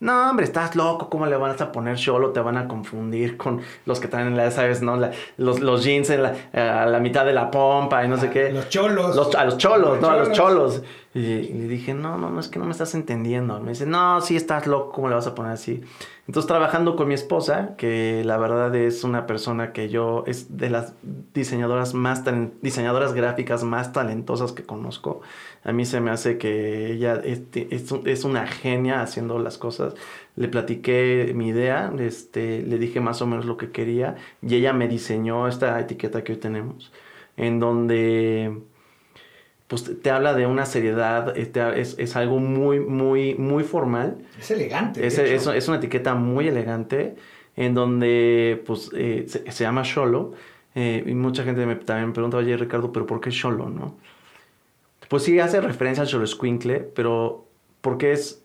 No, 0.00 0.28
hombre, 0.28 0.44
estás 0.44 0.74
loco, 0.74 1.08
¿cómo 1.08 1.24
le 1.24 1.36
vas 1.36 1.60
a 1.60 1.70
poner 1.70 1.96
Cholo? 1.96 2.30
Te 2.30 2.40
van 2.40 2.56
a 2.56 2.66
confundir 2.66 3.36
con 3.36 3.62
los 3.86 4.00
que 4.00 4.08
traen, 4.08 4.36
la, 4.36 4.50
¿sabes? 4.50 4.82
¿no? 4.82 5.00
los, 5.36 5.60
los 5.60 5.84
jeans 5.84 6.10
en 6.10 6.24
la, 6.24 6.34
a 6.52 6.86
la 6.86 6.98
mitad 6.98 7.24
de 7.24 7.32
la 7.32 7.50
pompa 7.50 8.04
y 8.04 8.08
no 8.08 8.18
sé 8.18 8.28
qué. 8.28 8.50
Los 8.50 8.68
cholos. 8.68 9.34
a 9.34 9.44
los 9.44 9.56
cholos, 9.56 10.00
no, 10.00 10.10
a 10.10 10.16
los 10.18 10.32
cholos. 10.32 10.82
Y, 11.14 11.20
le 11.20 11.68
dije, 11.68 11.94
no, 11.94 12.18
no, 12.18 12.28
no, 12.28 12.40
es 12.40 12.48
que 12.48 12.58
no 12.58 12.64
me 12.64 12.72
estás 12.72 12.96
entendiendo. 12.96 13.60
Me 13.60 13.70
dice, 13.70 13.86
no, 13.86 14.20
sí 14.20 14.34
estás 14.34 14.66
loco, 14.66 14.90
¿cómo 14.90 15.08
le 15.08 15.14
vas 15.14 15.28
a 15.28 15.34
poner 15.36 15.52
así? 15.52 15.80
Entonces, 16.26 16.48
trabajando 16.48 16.96
con 16.96 17.06
mi 17.06 17.14
esposa, 17.14 17.76
que 17.76 18.24
la 18.24 18.36
verdad 18.36 18.74
es 18.74 19.04
una 19.04 19.24
persona 19.24 19.72
que 19.72 19.88
yo, 19.88 20.24
es 20.26 20.56
de 20.56 20.70
las 20.70 20.94
diseñadoras 21.32 21.94
más, 21.94 22.24
diseñadoras 22.62 23.14
gráficas 23.14 23.62
más 23.62 23.92
talentosas 23.92 24.50
que 24.50 24.64
conozco. 24.64 25.20
A 25.62 25.70
mí 25.70 25.84
se 25.86 26.00
me 26.00 26.10
hace 26.10 26.36
que 26.36 26.92
ella 26.92 27.20
es, 27.24 27.42
es, 27.54 28.24
una 28.24 28.48
genia 28.48 29.00
haciendo 29.00 29.38
las 29.38 29.56
cosas. 29.56 29.94
Le 30.34 30.48
platiqué 30.48 31.32
mi 31.36 31.48
idea, 31.48 31.92
este, 31.96 32.62
le 32.62 32.78
dije 32.78 33.00
más 33.00 33.22
o 33.22 33.26
menos 33.28 33.44
lo 33.46 33.56
que 33.56 33.70
quería 33.70 34.16
y 34.42 34.56
ella 34.56 34.72
me 34.72 34.88
diseñó 34.88 35.46
esta 35.46 35.78
etiqueta 35.78 36.24
que 36.24 36.32
hoy 36.32 36.38
tenemos, 36.38 36.92
en 37.36 37.60
donde 37.60 38.62
pues 39.68 40.02
te 40.02 40.10
habla 40.10 40.34
de 40.34 40.46
una 40.46 40.66
seriedad, 40.66 41.36
este, 41.36 41.80
es, 41.80 41.96
es, 41.98 42.16
algo 42.16 42.38
muy, 42.38 42.80
muy, 42.80 43.34
muy 43.34 43.64
formal. 43.64 44.18
Es 44.38 44.50
elegante. 44.50 45.06
Es, 45.06 45.18
es, 45.18 45.68
una 45.68 45.78
etiqueta 45.78 46.14
muy 46.14 46.48
elegante 46.48 47.16
en 47.56 47.74
donde 47.74 48.62
pues 48.66 48.90
eh, 48.94 49.24
se, 49.26 49.64
llama 49.64 49.82
Sholo. 49.84 50.32
Eh, 50.74 51.02
y 51.06 51.14
mucha 51.14 51.44
gente 51.44 51.64
me, 51.64 51.76
también 51.76 52.08
me 52.08 52.14
pregunta, 52.14 52.36
oye 52.36 52.56
Ricardo, 52.56 52.92
pero 52.92 53.06
¿por 53.06 53.20
qué 53.20 53.30
Sholo, 53.30 53.70
no? 53.70 53.96
Pues 55.08 55.22
sí 55.22 55.38
hace 55.40 55.60
referencia 55.60 56.02
al 56.02 56.08
Sholo 56.08 56.26
Squinkle, 56.26 56.80
pero 56.80 57.46
porque 57.80 58.12
es 58.12 58.43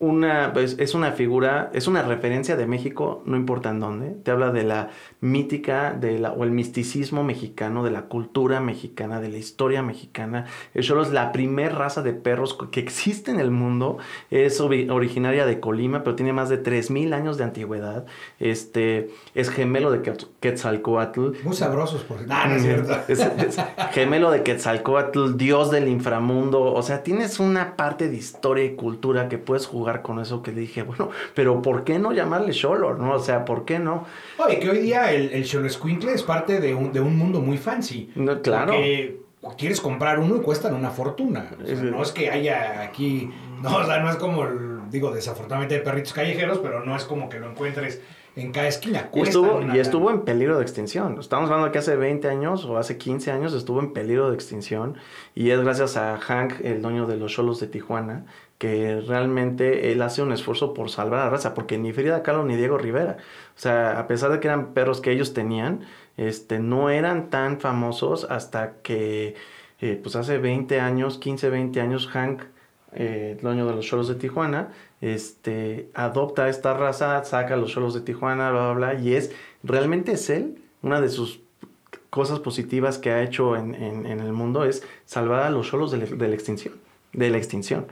una, 0.00 0.54
pues, 0.54 0.76
es 0.78 0.94
una 0.94 1.12
figura, 1.12 1.70
es 1.74 1.86
una 1.86 2.00
referencia 2.00 2.56
de 2.56 2.66
México, 2.66 3.22
no 3.26 3.36
importa 3.36 3.68
en 3.68 3.80
dónde. 3.80 4.12
Te 4.24 4.30
habla 4.30 4.50
de 4.50 4.62
la 4.62 4.88
mítica 5.20 5.92
de 5.92 6.18
la, 6.18 6.32
o 6.32 6.42
el 6.44 6.52
misticismo 6.52 7.22
mexicano, 7.22 7.84
de 7.84 7.90
la 7.90 8.04
cultura 8.06 8.60
mexicana, 8.60 9.20
de 9.20 9.28
la 9.28 9.36
historia 9.36 9.82
mexicana. 9.82 10.46
El 10.72 10.84
Cholo 10.84 11.02
es 11.02 11.10
la 11.10 11.32
primer 11.32 11.74
raza 11.74 12.00
de 12.00 12.14
perros 12.14 12.56
que 12.72 12.80
existe 12.80 13.30
en 13.30 13.40
el 13.40 13.50
mundo. 13.50 13.98
Es 14.30 14.58
originaria 14.60 15.44
de 15.44 15.60
Colima, 15.60 16.02
pero 16.02 16.16
tiene 16.16 16.32
más 16.32 16.48
de 16.48 16.62
3.000 16.62 17.12
años 17.12 17.36
de 17.36 17.44
antigüedad. 17.44 18.06
Este, 18.38 19.10
es 19.34 19.50
gemelo 19.50 19.90
de 19.90 20.00
Quetzalcoatl. 20.40 21.42
Muy 21.44 21.54
sabrosos, 21.54 22.04
por 22.04 22.26
no, 22.26 22.46
no 22.46 22.54
es 22.56 22.62
cierto. 22.62 22.96
Es, 23.06 23.20
gemelo 23.90 24.30
de 24.30 24.44
Quetzalcoatl, 24.44 25.36
dios 25.36 25.70
del 25.70 25.88
inframundo. 25.88 26.72
O 26.72 26.82
sea, 26.82 27.02
tienes 27.02 27.38
una 27.38 27.76
parte 27.76 28.08
de 28.08 28.16
historia 28.16 28.64
y 28.64 28.76
cultura 28.76 29.28
que 29.28 29.36
puedes 29.36 29.66
jugar 29.66 29.89
con 30.02 30.20
eso 30.20 30.42
que 30.42 30.52
dije, 30.52 30.82
bueno, 30.82 31.10
pero 31.34 31.60
¿por 31.62 31.84
qué 31.84 31.98
no 31.98 32.12
llamarle 32.12 32.52
Sholor? 32.52 32.98
¿No? 32.98 33.14
O 33.14 33.18
sea, 33.18 33.44
¿por 33.44 33.64
qué 33.64 33.78
no? 33.78 34.06
Oye, 34.38 34.58
que 34.58 34.70
hoy 34.70 34.78
día 34.78 35.12
el, 35.12 35.30
el 35.32 35.44
Sholor 35.44 35.70
Squinkle 35.70 36.12
es 36.12 36.22
parte 36.22 36.60
de 36.60 36.74
un, 36.74 36.92
de 36.92 37.00
un 37.00 37.16
mundo 37.16 37.40
muy 37.40 37.58
fancy. 37.58 38.10
No, 38.14 38.40
claro. 38.40 38.72
Porque 38.72 39.18
quieres 39.56 39.80
comprar 39.80 40.18
uno 40.18 40.36
y 40.36 40.40
cuestan 40.40 40.74
una 40.74 40.90
fortuna. 40.90 41.50
no 41.58 42.02
es 42.02 42.12
que 42.12 42.30
haya 42.30 42.82
aquí, 42.82 43.30
no, 43.62 43.76
o 43.76 43.84
sea, 43.84 43.98
no 44.00 44.10
es 44.10 44.16
como, 44.16 44.46
digo, 44.90 45.12
desafortunadamente 45.12 45.76
de 45.76 45.80
perritos 45.80 46.12
callejeros, 46.12 46.58
pero 46.58 46.84
no 46.84 46.96
es 46.96 47.04
como 47.04 47.28
que 47.28 47.38
lo 47.38 47.50
encuentres 47.50 48.00
en 48.36 48.52
cada 48.52 48.68
esquina. 48.68 49.08
Y 49.12 49.20
estuvo, 49.20 49.62
y 49.74 49.78
estuvo 49.78 50.10
en 50.10 50.22
peligro 50.22 50.56
de 50.56 50.62
extinción. 50.62 51.18
Estamos 51.18 51.50
hablando 51.50 51.72
que 51.72 51.78
hace 51.78 51.96
20 51.96 52.28
años 52.28 52.64
o 52.64 52.76
hace 52.78 52.96
15 52.96 53.32
años 53.32 53.54
estuvo 53.54 53.80
en 53.80 53.92
peligro 53.92 54.28
de 54.28 54.34
extinción. 54.34 54.96
Y 55.34 55.50
es 55.50 55.60
gracias 55.60 55.96
a 55.96 56.18
Hank, 56.18 56.60
el 56.62 56.82
dueño 56.82 57.06
de 57.06 57.16
los 57.16 57.32
Cholos 57.32 57.60
de 57.60 57.66
Tijuana, 57.66 58.26
que 58.60 59.00
realmente 59.00 59.90
él 59.90 60.02
hace 60.02 60.20
un 60.20 60.32
esfuerzo 60.32 60.74
por 60.74 60.90
salvar 60.90 61.20
a 61.20 61.24
la 61.24 61.30
raza, 61.30 61.54
porque 61.54 61.78
ni 61.78 61.94
Frida 61.94 62.22
Kahlo 62.22 62.44
ni 62.44 62.56
Diego 62.56 62.76
Rivera, 62.76 63.16
o 63.56 63.58
sea, 63.58 63.98
a 63.98 64.06
pesar 64.06 64.30
de 64.32 64.38
que 64.38 64.48
eran 64.48 64.74
perros 64.74 65.00
que 65.00 65.12
ellos 65.12 65.32
tenían, 65.32 65.86
este, 66.18 66.58
no 66.58 66.90
eran 66.90 67.30
tan 67.30 67.58
famosos 67.58 68.24
hasta 68.24 68.74
que, 68.82 69.34
eh, 69.80 69.98
pues 70.02 70.14
hace 70.14 70.36
20 70.36 70.78
años, 70.78 71.16
15, 71.16 71.48
20 71.48 71.80
años, 71.80 72.06
Hank, 72.08 72.42
eh, 72.92 73.36
el 73.38 73.42
dueño 73.42 73.66
de 73.66 73.76
los 73.76 73.86
cholos 73.86 74.08
de 74.08 74.16
Tijuana, 74.16 74.68
este, 75.00 75.88
adopta 75.94 76.50
esta 76.50 76.74
raza, 76.74 77.24
saca 77.24 77.54
a 77.54 77.56
los 77.56 77.70
cholos 77.72 77.94
de 77.94 78.02
Tijuana, 78.02 78.50
bla, 78.50 78.72
bla, 78.74 78.92
bla, 78.92 79.00
y 79.00 79.14
es, 79.14 79.32
realmente 79.62 80.12
es 80.12 80.28
él, 80.28 80.62
una 80.82 81.00
de 81.00 81.08
sus 81.08 81.40
cosas 82.10 82.40
positivas 82.40 82.98
que 82.98 83.10
ha 83.10 83.22
hecho 83.22 83.56
en, 83.56 83.74
el 83.74 84.32
mundo 84.34 84.66
es 84.66 84.82
salvar 85.06 85.44
a 85.44 85.50
los 85.50 85.66
cholos 85.70 85.90
de, 85.92 85.98
de 86.00 86.28
la 86.28 86.34
extinción, 86.34 86.74
de 87.14 87.30
la 87.30 87.38
extinción. 87.38 87.86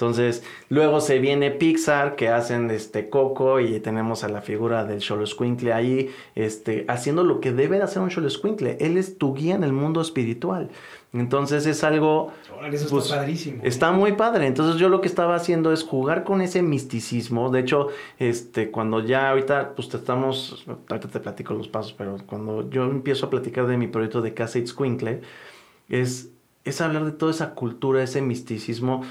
Entonces, 0.00 0.42
luego 0.70 1.02
se 1.02 1.18
viene 1.18 1.50
Pixar, 1.50 2.16
que 2.16 2.30
hacen 2.30 2.70
este 2.70 3.10
Coco, 3.10 3.60
y 3.60 3.80
tenemos 3.80 4.24
a 4.24 4.30
la 4.30 4.40
figura 4.40 4.86
del 4.86 5.00
Cholo 5.00 5.26
Squinkle 5.26 5.74
ahí, 5.74 6.10
este, 6.34 6.86
haciendo 6.88 7.22
lo 7.22 7.40
que 7.40 7.52
debe 7.52 7.76
de 7.76 7.82
hacer 7.82 8.00
un 8.00 8.08
Cholo 8.08 8.30
Squinkle. 8.30 8.78
Él 8.80 8.96
es 8.96 9.18
tu 9.18 9.34
guía 9.34 9.56
en 9.56 9.62
el 9.62 9.74
mundo 9.74 10.00
espiritual. 10.00 10.70
Entonces 11.12 11.66
es 11.66 11.84
algo... 11.84 12.32
Eso 12.72 12.76
está 12.76 12.88
pues, 12.88 13.08
padrísimo. 13.08 13.60
Está 13.62 13.92
muy 13.92 14.12
padre. 14.12 14.46
Entonces 14.46 14.80
yo 14.80 14.88
lo 14.88 15.02
que 15.02 15.08
estaba 15.08 15.34
haciendo 15.34 15.70
es 15.70 15.82
jugar 15.82 16.24
con 16.24 16.40
ese 16.40 16.62
misticismo. 16.62 17.50
De 17.50 17.60
hecho, 17.60 17.88
este, 18.18 18.70
cuando 18.70 19.04
ya 19.04 19.28
ahorita, 19.28 19.74
pues 19.74 19.90
te 19.90 19.98
estamos, 19.98 20.64
ahorita 20.88 21.08
te 21.08 21.20
platico 21.20 21.52
los 21.52 21.68
pasos, 21.68 21.92
pero 21.92 22.16
cuando 22.24 22.70
yo 22.70 22.84
empiezo 22.84 23.26
a 23.26 23.30
platicar 23.30 23.66
de 23.66 23.76
mi 23.76 23.86
proyecto 23.86 24.22
de 24.22 24.32
Casa 24.32 24.58
Squinkle, 24.64 25.20
es, 25.90 26.30
es 26.64 26.80
hablar 26.80 27.04
de 27.04 27.12
toda 27.12 27.32
esa 27.32 27.54
cultura, 27.54 28.02
ese 28.02 28.22
misticismo 28.22 29.02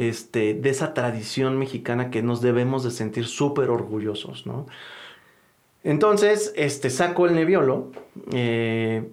este, 0.00 0.54
de 0.54 0.70
esa 0.70 0.94
tradición 0.94 1.58
mexicana 1.58 2.10
que 2.10 2.22
nos 2.22 2.40
debemos 2.40 2.82
de 2.82 2.90
sentir 2.90 3.26
súper 3.26 3.68
orgullosos, 3.68 4.46
¿no? 4.46 4.66
Entonces, 5.84 6.54
este, 6.56 6.88
saco 6.88 7.26
el 7.26 7.34
neviolo. 7.34 7.92
Eh, 8.32 9.10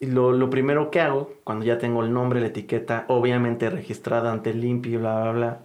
y 0.00 0.06
lo, 0.06 0.50
primero 0.50 0.90
que 0.90 1.00
hago, 1.00 1.32
cuando 1.44 1.64
ya 1.64 1.78
tengo 1.78 2.02
el 2.02 2.12
nombre, 2.12 2.40
la 2.40 2.48
etiqueta, 2.48 3.04
obviamente 3.06 3.70
registrada 3.70 4.32
ante 4.32 4.50
el 4.50 4.64
INPI, 4.64 4.96
bla, 4.96 5.22
bla, 5.22 5.32
bla, 5.32 5.60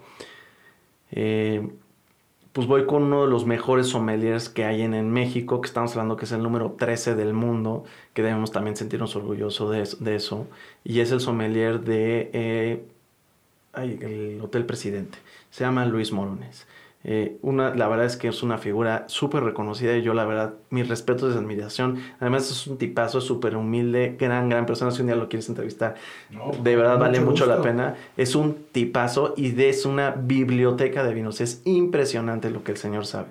eh, 1.11 1.67
pues 2.53 2.67
voy 2.67 2.85
con 2.85 3.03
uno 3.03 3.25
de 3.25 3.31
los 3.31 3.47
mejores 3.47 3.87
sommeliers 3.87 4.47
que 4.47 4.65
hay 4.65 4.83
en, 4.83 5.11
México, 5.11 5.59
que 5.59 5.67
estamos 5.67 5.91
hablando 5.93 6.17
que 6.17 6.25
es 6.25 6.31
el 6.33 6.43
número 6.43 6.73
13 6.77 7.15
del 7.15 7.33
mundo, 7.33 7.83
que 8.13 8.21
debemos 8.21 8.51
también 8.51 8.75
sentirnos 8.75 9.15
orgullosos 9.15 9.99
de, 9.99 10.15
eso, 10.15 10.47
y 10.83 10.99
es 10.99 11.11
el 11.11 11.19
sommelier 11.19 11.81
de 11.81 12.29
eh, 12.33 12.85
el 13.75 14.39
Hotel 14.41 14.65
Presidente. 14.65 15.17
Se 15.49 15.63
llama 15.63 15.85
Luis 15.85 16.11
Morones. 16.11 16.67
Eh, 17.03 17.37
una, 17.41 17.73
la 17.73 17.87
verdad 17.87 18.05
es 18.05 18.15
que 18.15 18.27
es 18.27 18.43
una 18.43 18.59
figura 18.59 19.05
súper 19.07 19.43
reconocida 19.43 19.97
y 19.97 20.03
yo 20.03 20.13
la 20.13 20.23
verdad, 20.23 20.53
mi 20.69 20.83
respeto 20.83 21.29
y 21.29 21.33
admiración. 21.33 21.99
Además 22.19 22.51
es 22.51 22.67
un 22.67 22.77
tipazo 22.77 23.21
súper 23.21 23.55
humilde, 23.55 24.15
gran, 24.19 24.49
gran 24.49 24.65
persona. 24.65 24.91
Si 24.91 25.01
un 25.01 25.07
día 25.07 25.15
lo 25.15 25.27
quieres 25.27 25.49
entrevistar, 25.49 25.95
de 26.61 26.75
verdad 26.75 26.99
vale 26.99 27.19
mucho, 27.19 27.45
la 27.45 27.61
pena. 27.61 27.95
Es 28.17 28.35
un 28.35 28.65
tipazo 28.71 29.33
y 29.35 29.59
es 29.61 29.85
una 29.85 30.11
biblioteca 30.11 31.03
de 31.03 31.13
vinos. 31.13 31.41
Es 31.41 31.61
impresionante 31.65 32.51
lo 32.51 32.63
que 32.63 32.71
el 32.73 32.77
señor 32.77 33.05
sabe. 33.05 33.29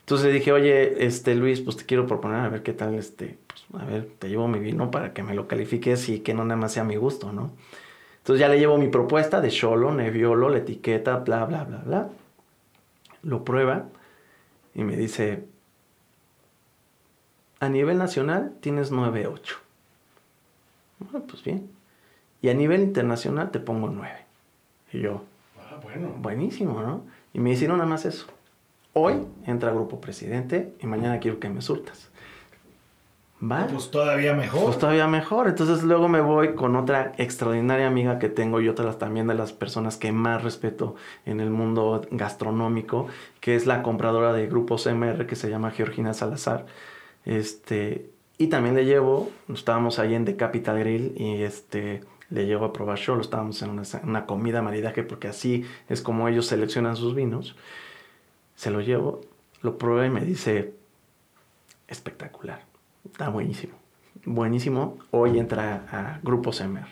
Entonces 0.00 0.26
le 0.26 0.32
dije, 0.34 0.52
oye, 0.52 1.06
este 1.06 1.34
Luis, 1.34 1.60
pues 1.60 1.78
te 1.78 1.86
quiero 1.86 2.06
proponer 2.06 2.40
a 2.40 2.48
ver 2.50 2.62
qué 2.62 2.74
tal, 2.74 2.94
este, 2.94 3.38
pues, 3.46 3.82
a 3.82 3.86
ver, 3.86 4.06
te 4.18 4.28
llevo 4.28 4.48
mi 4.48 4.58
vino 4.58 4.90
para 4.90 5.14
que 5.14 5.22
me 5.22 5.34
lo 5.34 5.48
califiques 5.48 6.10
y 6.10 6.20
que 6.20 6.34
no 6.34 6.44
nada 6.44 6.60
más 6.60 6.72
sea 6.72 6.82
a 6.82 6.86
mi 6.86 6.96
gusto, 6.96 7.32
¿no? 7.32 7.52
Entonces 8.24 8.40
ya 8.40 8.48
le 8.48 8.58
llevo 8.58 8.78
mi 8.78 8.88
propuesta 8.88 9.42
de 9.42 9.50
Cholo, 9.50 9.92
Neviolo, 9.92 10.48
la 10.48 10.56
etiqueta, 10.56 11.18
bla, 11.18 11.44
bla, 11.44 11.64
bla, 11.64 11.82
bla. 11.84 12.08
Lo 13.22 13.44
prueba 13.44 13.84
y 14.74 14.82
me 14.82 14.96
dice, 14.96 15.44
a 17.60 17.68
nivel 17.68 17.98
nacional 17.98 18.54
tienes 18.62 18.90
9.8. 18.90 19.56
Bueno, 21.00 21.26
pues 21.26 21.44
bien. 21.44 21.68
Y 22.40 22.48
a 22.48 22.54
nivel 22.54 22.80
internacional 22.80 23.50
te 23.50 23.60
pongo 23.60 23.90
9. 23.90 24.16
Y 24.94 25.00
yo, 25.00 25.22
ah, 25.58 25.78
bueno. 25.82 26.08
buenísimo, 26.16 26.80
¿no? 26.80 27.04
Y 27.34 27.40
me 27.40 27.50
dice, 27.50 27.68
no, 27.68 27.76
nada 27.76 27.90
más 27.90 28.06
eso. 28.06 28.24
Hoy 28.94 29.26
entra 29.46 29.70
Grupo 29.70 30.00
Presidente 30.00 30.72
y 30.80 30.86
mañana 30.86 31.20
quiero 31.20 31.40
que 31.40 31.50
me 31.50 31.60
surtas. 31.60 32.08
Pues 33.48 33.90
todavía 33.90 34.34
mejor. 34.34 34.64
Pues 34.64 34.78
todavía 34.78 35.06
mejor. 35.06 35.48
Entonces 35.48 35.82
luego 35.82 36.08
me 36.08 36.20
voy 36.20 36.54
con 36.54 36.76
otra 36.76 37.12
extraordinaria 37.18 37.86
amiga 37.86 38.18
que 38.18 38.28
tengo 38.28 38.60
y 38.60 38.68
otras 38.68 38.98
también 38.98 39.26
de 39.26 39.34
las 39.34 39.52
personas 39.52 39.96
que 39.96 40.12
más 40.12 40.42
respeto 40.42 40.94
en 41.26 41.40
el 41.40 41.50
mundo 41.50 42.06
gastronómico, 42.10 43.08
que 43.40 43.54
es 43.54 43.66
la 43.66 43.82
compradora 43.82 44.32
de 44.32 44.46
grupos 44.46 44.86
MR 44.86 45.26
que 45.26 45.36
se 45.36 45.50
llama 45.50 45.72
Georgina 45.72 46.14
Salazar. 46.14 46.66
Este, 47.24 48.10
y 48.38 48.46
también 48.48 48.74
le 48.74 48.84
llevo, 48.84 49.30
estábamos 49.52 49.98
ahí 49.98 50.14
en 50.14 50.24
The 50.24 50.36
Capital 50.36 50.78
Grill 50.78 51.14
y 51.16 51.42
este, 51.42 52.02
le 52.30 52.46
llevo 52.46 52.64
a 52.64 52.72
probar 52.72 52.98
lo 53.06 53.20
estábamos 53.20 53.60
en 53.62 53.70
una, 53.70 53.82
una 54.02 54.26
comida 54.26 54.62
maridaje 54.62 55.02
porque 55.02 55.28
así 55.28 55.64
es 55.88 56.00
como 56.00 56.28
ellos 56.28 56.46
seleccionan 56.46 56.96
sus 56.96 57.14
vinos. 57.14 57.56
Se 58.56 58.70
lo 58.70 58.80
llevo, 58.80 59.20
lo 59.60 59.76
prueba 59.76 60.06
y 60.06 60.10
me 60.10 60.20
dice, 60.22 60.74
espectacular 61.88 62.73
Está 63.04 63.28
buenísimo. 63.28 63.74
Buenísimo. 64.24 64.98
Hoy 65.10 65.38
entra 65.38 65.84
a 65.90 66.20
Grupo 66.22 66.52
Semer. 66.52 66.84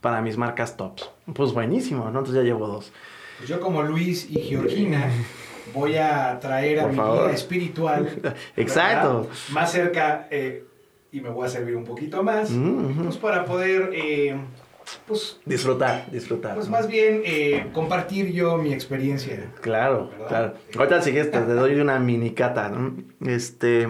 para 0.00 0.22
mis 0.22 0.36
marcas 0.36 0.76
tops. 0.76 1.10
Pues 1.34 1.52
buenísimo, 1.52 2.04
¿no? 2.04 2.18
Entonces 2.20 2.34
ya 2.36 2.42
llevo 2.42 2.66
dos. 2.68 2.92
Pues 3.38 3.48
yo 3.48 3.60
como 3.60 3.82
Luis 3.82 4.28
y 4.30 4.38
Georgina 4.40 5.10
voy 5.74 5.96
a 5.96 6.38
traer 6.40 6.78
a 6.80 6.82
Por 6.82 6.90
mi 6.92 6.96
favor. 6.96 7.24
guía 7.26 7.34
espiritual. 7.34 8.08
Exacto. 8.56 9.20
¿verdad? 9.22 9.32
Más 9.52 9.72
cerca 9.72 10.28
eh, 10.30 10.64
y 11.10 11.20
me 11.20 11.28
voy 11.30 11.46
a 11.46 11.48
servir 11.48 11.76
un 11.76 11.84
poquito 11.84 12.22
más. 12.22 12.50
Mm. 12.50 13.02
Pues 13.04 13.16
para 13.16 13.44
poder, 13.46 13.90
eh, 13.94 14.36
pues, 15.08 15.40
Disfrutar, 15.44 16.08
disfrutar. 16.12 16.54
pues 16.54 16.66
¿no? 16.66 16.72
más 16.72 16.86
bien 16.86 17.22
eh, 17.24 17.66
compartir 17.72 18.32
yo 18.32 18.56
mi 18.58 18.72
experiencia. 18.72 19.50
Claro, 19.60 20.08
¿Verdad? 20.10 20.28
claro. 20.28 20.54
Ahorita 20.78 21.02
si 21.02 21.10
quieres 21.10 21.32
te 21.32 21.40
te 21.40 21.52
doy 21.54 21.80
una 21.80 21.98
mini 21.98 22.30
cata, 22.30 22.68
¿no? 22.68 22.94
Este, 23.28 23.88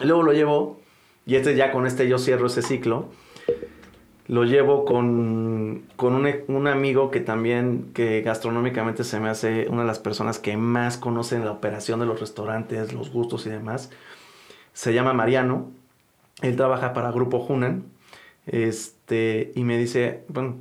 luego 0.00 0.22
lo 0.22 0.32
llevo, 0.32 0.80
y 1.26 1.36
este 1.36 1.56
ya 1.56 1.72
con 1.72 1.86
este 1.86 2.08
yo 2.08 2.18
cierro 2.18 2.46
ese 2.46 2.62
ciclo. 2.62 3.08
Lo 4.26 4.44
llevo 4.44 4.86
con, 4.86 5.84
con 5.96 6.14
un, 6.14 6.28
un 6.48 6.66
amigo 6.66 7.10
que 7.10 7.20
también, 7.20 7.90
que 7.92 8.22
gastronómicamente 8.22 9.04
se 9.04 9.20
me 9.20 9.28
hace 9.28 9.68
una 9.68 9.82
de 9.82 9.86
las 9.86 9.98
personas 9.98 10.38
que 10.38 10.56
más 10.56 10.96
conocen 10.96 11.44
la 11.44 11.52
operación 11.52 12.00
de 12.00 12.06
los 12.06 12.20
restaurantes, 12.20 12.94
los 12.94 13.10
gustos 13.10 13.46
y 13.46 13.50
demás. 13.50 13.90
Se 14.72 14.94
llama 14.94 15.12
Mariano. 15.12 15.70
Él 16.40 16.56
trabaja 16.56 16.94
para 16.94 17.12
Grupo 17.12 17.36
Hunan. 17.36 17.84
Este, 18.46 19.52
y 19.54 19.64
me 19.64 19.76
dice, 19.76 20.24
bueno, 20.28 20.56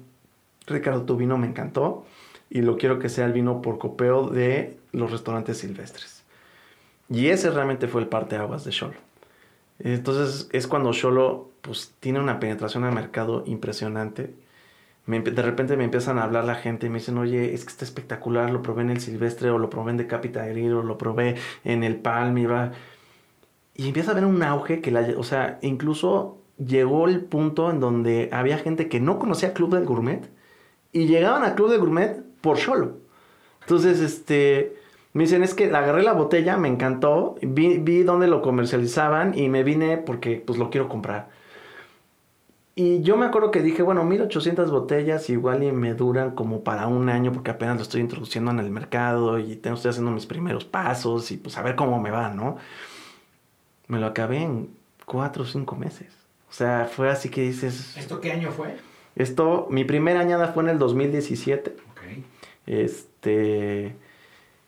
Ricardo, 0.67 1.03
tu 1.03 1.15
vino 1.15 1.37
me 1.37 1.47
encantó 1.47 2.05
y 2.49 2.61
lo 2.61 2.77
quiero 2.77 2.99
que 2.99 3.09
sea 3.09 3.25
el 3.25 3.33
vino 3.33 3.61
por 3.61 3.77
copeo 3.77 4.27
de 4.27 4.77
los 4.91 5.11
restaurantes 5.11 5.57
silvestres. 5.57 6.23
Y 7.09 7.27
ese 7.27 7.49
realmente 7.49 7.87
fue 7.87 8.01
el 8.01 8.07
parteaguas 8.07 8.63
de 8.63 8.71
Sholo. 8.71 9.12
Entonces 9.83 10.49
es 10.51 10.67
cuando 10.67 10.93
Sholo 10.93 11.51
pues 11.61 11.93
tiene 11.99 12.19
una 12.19 12.39
penetración 12.39 12.85
al 12.85 12.93
mercado 12.93 13.43
impresionante. 13.45 14.33
De 15.05 15.41
repente 15.41 15.75
me 15.75 15.83
empiezan 15.83 16.17
a 16.17 16.23
hablar 16.23 16.45
la 16.45 16.55
gente 16.55 16.87
y 16.87 16.89
me 16.89 16.99
dicen, 16.99 17.17
oye, 17.17 17.53
es 17.53 17.65
que 17.65 17.71
está 17.71 17.83
espectacular, 17.83 18.49
lo 18.49 18.61
probé 18.61 18.83
en 18.83 18.89
el 18.89 19.01
silvestre 19.01 19.49
o 19.49 19.57
lo 19.57 19.69
probé 19.69 19.91
en 19.91 19.97
de 19.97 20.07
Capita 20.07 20.45
Grill 20.45 20.73
o 20.73 20.83
lo 20.83 20.97
probé 20.97 21.35
en 21.65 21.83
el 21.83 21.97
Palm 21.97 22.37
y 22.37 22.45
va. 22.45 22.71
Y 23.75 23.87
empieza 23.87 24.11
a 24.11 24.13
haber 24.13 24.25
un 24.25 24.41
auge 24.43 24.79
que 24.79 24.91
la, 24.91 25.05
o 25.17 25.23
sea, 25.23 25.59
incluso 25.61 26.37
llegó 26.57 27.07
el 27.07 27.21
punto 27.21 27.69
en 27.69 27.81
donde 27.81 28.29
había 28.31 28.57
gente 28.57 28.87
que 28.87 29.01
no 29.01 29.19
conocía 29.19 29.53
Club 29.53 29.73
del 29.75 29.85
Gourmet 29.85 30.29
y 30.93 31.07
llegaban 31.07 31.43
a 31.43 31.55
Club 31.55 31.69
del 31.71 31.79
Gourmet 31.79 32.23
por 32.39 32.57
solo. 32.57 32.97
Entonces, 33.61 33.99
este, 33.99 34.77
me 35.13 35.23
dicen, 35.23 35.43
es 35.43 35.53
que 35.53 35.65
agarré 35.65 36.03
la 36.03 36.13
botella, 36.13 36.57
me 36.57 36.67
encantó, 36.67 37.35
vi, 37.41 37.77
vi 37.77 38.03
dónde 38.03 38.27
lo 38.27 38.41
comercializaban 38.41 39.37
y 39.37 39.47
me 39.47 39.63
vine 39.63 39.97
porque 39.97 40.41
pues 40.45 40.57
lo 40.57 40.69
quiero 40.69 40.89
comprar. 40.89 41.29
Y 42.75 43.03
yo 43.03 43.17
me 43.17 43.27
acuerdo 43.27 43.51
que 43.51 43.61
dije, 43.61 43.83
bueno, 43.83 44.03
1800 44.03 44.71
botellas 44.71 45.29
igual 45.29 45.61
y 45.61 45.71
me 45.71 45.93
duran 45.93 46.31
como 46.31 46.63
para 46.63 46.87
un 46.87 47.07
año 47.09 47.31
porque 47.31 47.51
apenas 47.51 47.75
lo 47.75 47.83
estoy 47.83 48.01
introduciendo 48.01 48.49
en 48.49 48.59
el 48.59 48.71
mercado 48.71 49.37
y 49.37 49.55
tengo, 49.55 49.75
estoy 49.75 49.91
haciendo 49.91 50.09
mis 50.09 50.25
primeros 50.25 50.65
pasos 50.65 51.29
y 51.29 51.37
pues 51.37 51.55
a 51.59 51.61
ver 51.61 51.75
cómo 51.75 52.01
me 52.01 52.09
va, 52.09 52.29
¿no? 52.29 52.57
Me 53.87 53.99
lo 53.99 54.07
acabé 54.07 54.41
en 54.41 54.69
cuatro 55.05 55.43
o 55.43 55.45
cinco 55.45 55.75
meses. 55.75 56.07
O 56.49 56.53
sea, 56.53 56.89
fue 56.91 57.11
así 57.11 57.29
que 57.29 57.41
dices, 57.41 57.95
¿Esto 57.95 58.19
qué 58.19 58.31
año 58.31 58.51
fue? 58.51 58.75
esto, 59.15 59.67
mi 59.69 59.83
primera 59.83 60.19
añada 60.19 60.47
fue 60.47 60.63
en 60.63 60.69
el 60.69 60.79
2017. 60.79 61.75
Ok. 61.91 62.01
Este. 62.65 63.95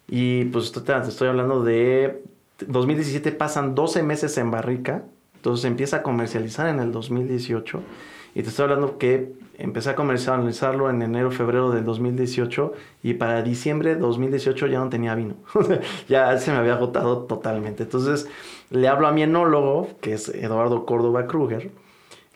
Y 0.08 0.46
pues 0.46 0.72
te, 0.72 0.98
estoy 1.08 1.28
hablando 1.28 1.64
de 1.64 2.24
2017 2.68 3.32
pasan 3.32 3.76
12 3.76 4.04
meses 4.04 4.38
en 4.38 4.52
barrica, 4.52 5.04
entonces 5.36 5.66
empieza 5.66 5.98
a 5.98 6.04
comercializar 6.04 6.68
en 6.68 6.80
el 6.80 6.92
2018 6.92 7.82
y 8.34 8.44
te 8.44 8.50
estoy 8.50 8.64
hablando 8.64 8.98
que 8.98 9.34
empecé 9.58 9.92
a 9.92 9.96
comercializarlo 9.96 10.90
en 10.90 11.02
enero, 11.02 11.32
febrero 11.32 11.72
del 11.72 11.86
2018 11.86 12.74
y 13.04 13.14
para 13.14 13.42
diciembre 13.42 13.96
de 13.96 14.02
2018 14.02 14.68
ya 14.68 14.80
no 14.80 14.90
tenía 14.90 15.16
vino, 15.16 15.36
ya 16.10 16.38
se 16.38 16.52
me 16.52 16.58
había 16.58 16.74
agotado 16.74 17.24
totalmente. 17.24 17.84
Entonces 17.84 18.28
le 18.70 18.88
hablo 18.88 19.08
a 19.08 19.12
mi 19.12 19.24
enólogo, 19.24 19.90
que 20.02 20.14
es 20.14 20.30
Eduardo 20.30 20.86
Córdoba 20.86 21.28
Kruger, 21.28 21.72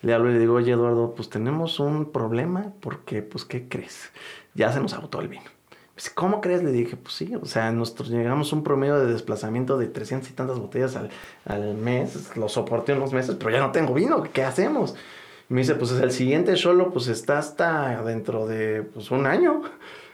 le 0.01 0.13
hablo 0.13 0.29
y 0.29 0.33
le 0.33 0.39
digo, 0.39 0.53
oye 0.53 0.71
Eduardo, 0.71 1.13
pues 1.15 1.29
tenemos 1.29 1.79
un 1.79 2.11
problema 2.11 2.73
porque, 2.79 3.21
pues, 3.21 3.43
¿qué 3.43 3.67
crees? 3.67 4.11
Ya 4.53 4.71
se 4.71 4.79
nos 4.79 4.93
agotó 4.93 5.19
el 5.19 5.27
vino. 5.27 5.58
Dice, 5.99 6.11
¿cómo 6.15 6.39
crees? 6.39 6.63
Le 6.63 6.71
dije, 6.71 6.95
pues 6.95 7.13
sí, 7.13 7.35
o 7.35 7.43
sea, 7.43 7.73
nosotros 7.73 8.07
llegamos 8.07 8.53
a 8.53 8.55
un 8.55 8.63
promedio 8.63 8.97
de 8.99 9.11
desplazamiento 9.11 9.77
de 9.77 9.87
300 9.87 10.29
y 10.29 10.33
tantas 10.33 10.57
botellas 10.57 10.95
al, 10.95 11.09
al 11.43 11.75
mes, 11.75 12.37
lo 12.37 12.47
soporté 12.47 12.93
unos 12.93 13.11
meses, 13.11 13.35
pero 13.37 13.51
ya 13.51 13.59
no 13.59 13.73
tengo 13.73 13.93
vino, 13.93 14.23
¿qué 14.31 14.45
hacemos? 14.45 14.95
Me 15.49 15.59
dice, 15.59 15.75
pues 15.75 15.91
el 15.91 16.11
siguiente 16.11 16.55
solo, 16.55 16.93
pues 16.93 17.09
está 17.09 17.37
hasta 17.37 18.01
dentro 18.03 18.47
de, 18.47 18.83
pues, 18.83 19.11
un 19.11 19.25
año. 19.25 19.61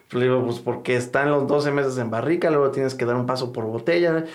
Le 0.09 0.21
digo, 0.23 0.43
pues 0.43 0.57
porque 0.57 0.95
están 0.95 1.29
los 1.29 1.45
12 1.45 1.69
meses 1.69 1.99
en 1.99 2.09
barrica, 2.09 2.49
luego 2.49 2.71
tienes 2.71 2.95
que 2.95 3.05
dar 3.05 3.15
un 3.15 3.27
paso 3.27 3.53
por 3.53 3.65
botella. 3.65 4.25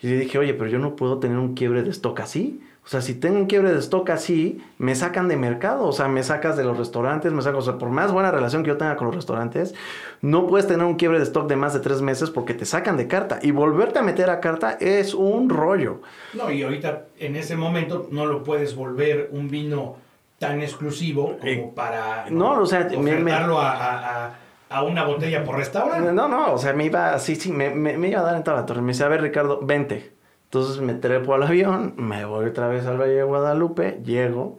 Y 0.00 0.06
le 0.06 0.16
dije, 0.16 0.38
oye, 0.38 0.54
pero 0.54 0.70
yo 0.70 0.78
no 0.78 0.96
puedo 0.96 1.18
tener 1.18 1.36
un 1.36 1.54
quiebre 1.54 1.82
de 1.82 1.90
stock 1.90 2.20
así. 2.20 2.62
O 2.86 2.88
sea, 2.88 3.00
si 3.00 3.14
tengo 3.14 3.36
un 3.36 3.46
quiebre 3.46 3.72
de 3.72 3.80
stock 3.80 4.08
así, 4.10 4.62
me 4.78 4.94
sacan 4.94 5.26
de 5.26 5.36
mercado. 5.36 5.86
O 5.88 5.92
sea, 5.92 6.06
me 6.06 6.22
sacas 6.22 6.56
de 6.56 6.62
los 6.62 6.78
restaurantes, 6.78 7.32
me 7.32 7.42
sacas, 7.42 7.58
o 7.58 7.62
sea, 7.72 7.78
por 7.78 7.88
más 7.90 8.12
buena 8.12 8.30
relación 8.30 8.62
que 8.62 8.68
yo 8.68 8.76
tenga 8.76 8.94
con 8.94 9.08
los 9.08 9.16
restaurantes, 9.16 9.74
no 10.22 10.46
puedes 10.46 10.68
tener 10.68 10.86
un 10.86 10.94
quiebre 10.94 11.18
de 11.18 11.24
stock 11.24 11.48
de 11.48 11.56
más 11.56 11.74
de 11.74 11.80
tres 11.80 12.00
meses 12.00 12.30
porque 12.30 12.54
te 12.54 12.64
sacan 12.64 12.96
de 12.96 13.08
carta. 13.08 13.40
Y 13.42 13.50
volverte 13.50 13.98
a 13.98 14.02
meter 14.02 14.30
a 14.30 14.38
carta 14.38 14.78
es 14.80 15.14
un 15.14 15.50
rollo. 15.50 16.00
No, 16.34 16.48
y 16.48 16.62
ahorita 16.62 17.06
en 17.18 17.34
ese 17.34 17.56
momento 17.56 18.06
no 18.12 18.24
lo 18.24 18.44
puedes 18.44 18.76
volver 18.76 19.30
un 19.32 19.50
vino 19.50 19.96
tan 20.38 20.62
exclusivo 20.62 21.38
como 21.38 21.44
Eh, 21.50 21.72
para 21.74 22.26
no, 22.30 22.60
o 22.60 22.66
sea, 22.66 22.88
me- 23.00 23.32
a, 23.32 23.46
a- 23.46 24.26
a- 24.26 24.34
a 24.68 24.82
una 24.84 25.04
botella 25.04 25.42
por 25.44 25.56
restaurante. 25.56 26.12
No, 26.12 26.28
no, 26.28 26.52
o 26.52 26.58
sea, 26.58 26.72
me 26.72 26.84
iba 26.84 27.14
así, 27.14 27.36
sí, 27.36 27.50
me, 27.52 27.70
me, 27.70 27.96
me 27.96 28.08
iba 28.08 28.20
a 28.20 28.24
dar 28.24 28.36
en 28.36 28.44
toda 28.44 28.58
la 28.58 28.66
torre. 28.66 28.80
Me 28.82 28.88
dice, 28.92 29.02
a 29.04 29.08
ver, 29.08 29.22
Ricardo, 29.22 29.60
vente. 29.62 30.12
Entonces 30.46 30.80
me 30.80 30.94
trepo 30.94 31.34
al 31.34 31.42
avión, 31.42 31.94
me 31.96 32.24
voy 32.24 32.46
otra 32.46 32.68
vez 32.68 32.86
al 32.86 32.98
Valle 32.98 33.14
de 33.14 33.22
Guadalupe, 33.22 34.00
llego 34.04 34.58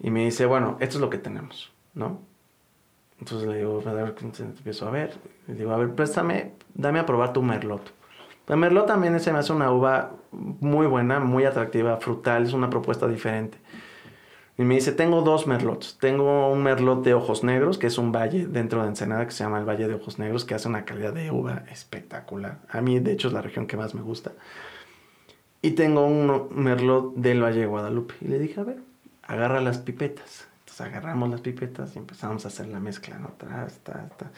y 0.00 0.10
me 0.10 0.24
dice, 0.24 0.46
bueno, 0.46 0.76
esto 0.80 0.96
es 0.96 1.00
lo 1.00 1.10
que 1.10 1.18
tenemos, 1.18 1.72
¿no? 1.94 2.20
Entonces 3.18 3.46
le 3.46 3.58
digo, 3.58 3.82
a 3.86 3.92
ver, 3.92 4.14
empiezo 4.22 4.88
a 4.88 4.90
ver. 4.90 5.12
Le 5.46 5.54
digo, 5.54 5.72
a 5.72 5.76
ver, 5.76 5.94
préstame, 5.94 6.54
dame 6.74 6.98
a 6.98 7.06
probar 7.06 7.34
tu 7.34 7.42
merlot. 7.42 7.92
La 8.46 8.56
merlot 8.56 8.86
también 8.86 9.20
se 9.20 9.32
me 9.32 9.38
hace 9.38 9.52
una 9.52 9.70
uva 9.70 10.12
muy 10.32 10.86
buena, 10.86 11.20
muy 11.20 11.44
atractiva, 11.44 11.98
frutal, 11.98 12.44
es 12.44 12.54
una 12.54 12.70
propuesta 12.70 13.06
diferente. 13.06 13.58
Y 14.56 14.64
me 14.64 14.74
dice, 14.74 14.92
tengo 14.92 15.22
dos 15.22 15.46
merlots. 15.46 15.98
Tengo 15.98 16.50
un 16.50 16.62
merlot 16.62 17.04
de 17.04 17.14
ojos 17.14 17.44
negros, 17.44 17.78
que 17.78 17.86
es 17.86 17.98
un 17.98 18.10
valle 18.10 18.46
dentro 18.46 18.82
de 18.82 18.88
Ensenada 18.88 19.24
que 19.24 19.32
se 19.32 19.44
llama 19.44 19.58
el 19.58 19.68
Valle 19.68 19.88
de 19.88 19.94
Ojos 19.94 20.18
Negros, 20.18 20.44
que 20.44 20.54
hace 20.54 20.68
una 20.68 20.84
calidad 20.84 21.14
de 21.14 21.30
uva 21.30 21.64
espectacular. 21.70 22.58
A 22.68 22.80
mí, 22.80 22.98
de 23.00 23.12
hecho, 23.12 23.28
es 23.28 23.34
la 23.34 23.40
región 23.40 23.66
que 23.66 23.76
más 23.76 23.94
me 23.94 24.02
gusta. 24.02 24.32
Y 25.62 25.72
tengo 25.72 26.06
un 26.06 26.48
merlot 26.50 27.14
del 27.14 27.42
Valle 27.42 27.60
de 27.60 27.66
Guadalupe. 27.66 28.14
Y 28.20 28.28
le 28.28 28.38
dije, 28.38 28.60
a 28.60 28.64
ver, 28.64 28.78
agarra 29.22 29.60
las 29.60 29.78
pipetas. 29.78 30.46
Entonces 30.60 30.80
agarramos 30.86 31.30
las 31.30 31.40
pipetas 31.40 31.94
y 31.96 31.98
empezamos 31.98 32.44
a 32.44 32.48
hacer 32.48 32.68
la 32.68 32.80
mezcla, 32.80 33.18
¿no? 33.18 33.32
Tras, 33.36 33.78
tras, 33.80 34.16
tras. 34.16 34.30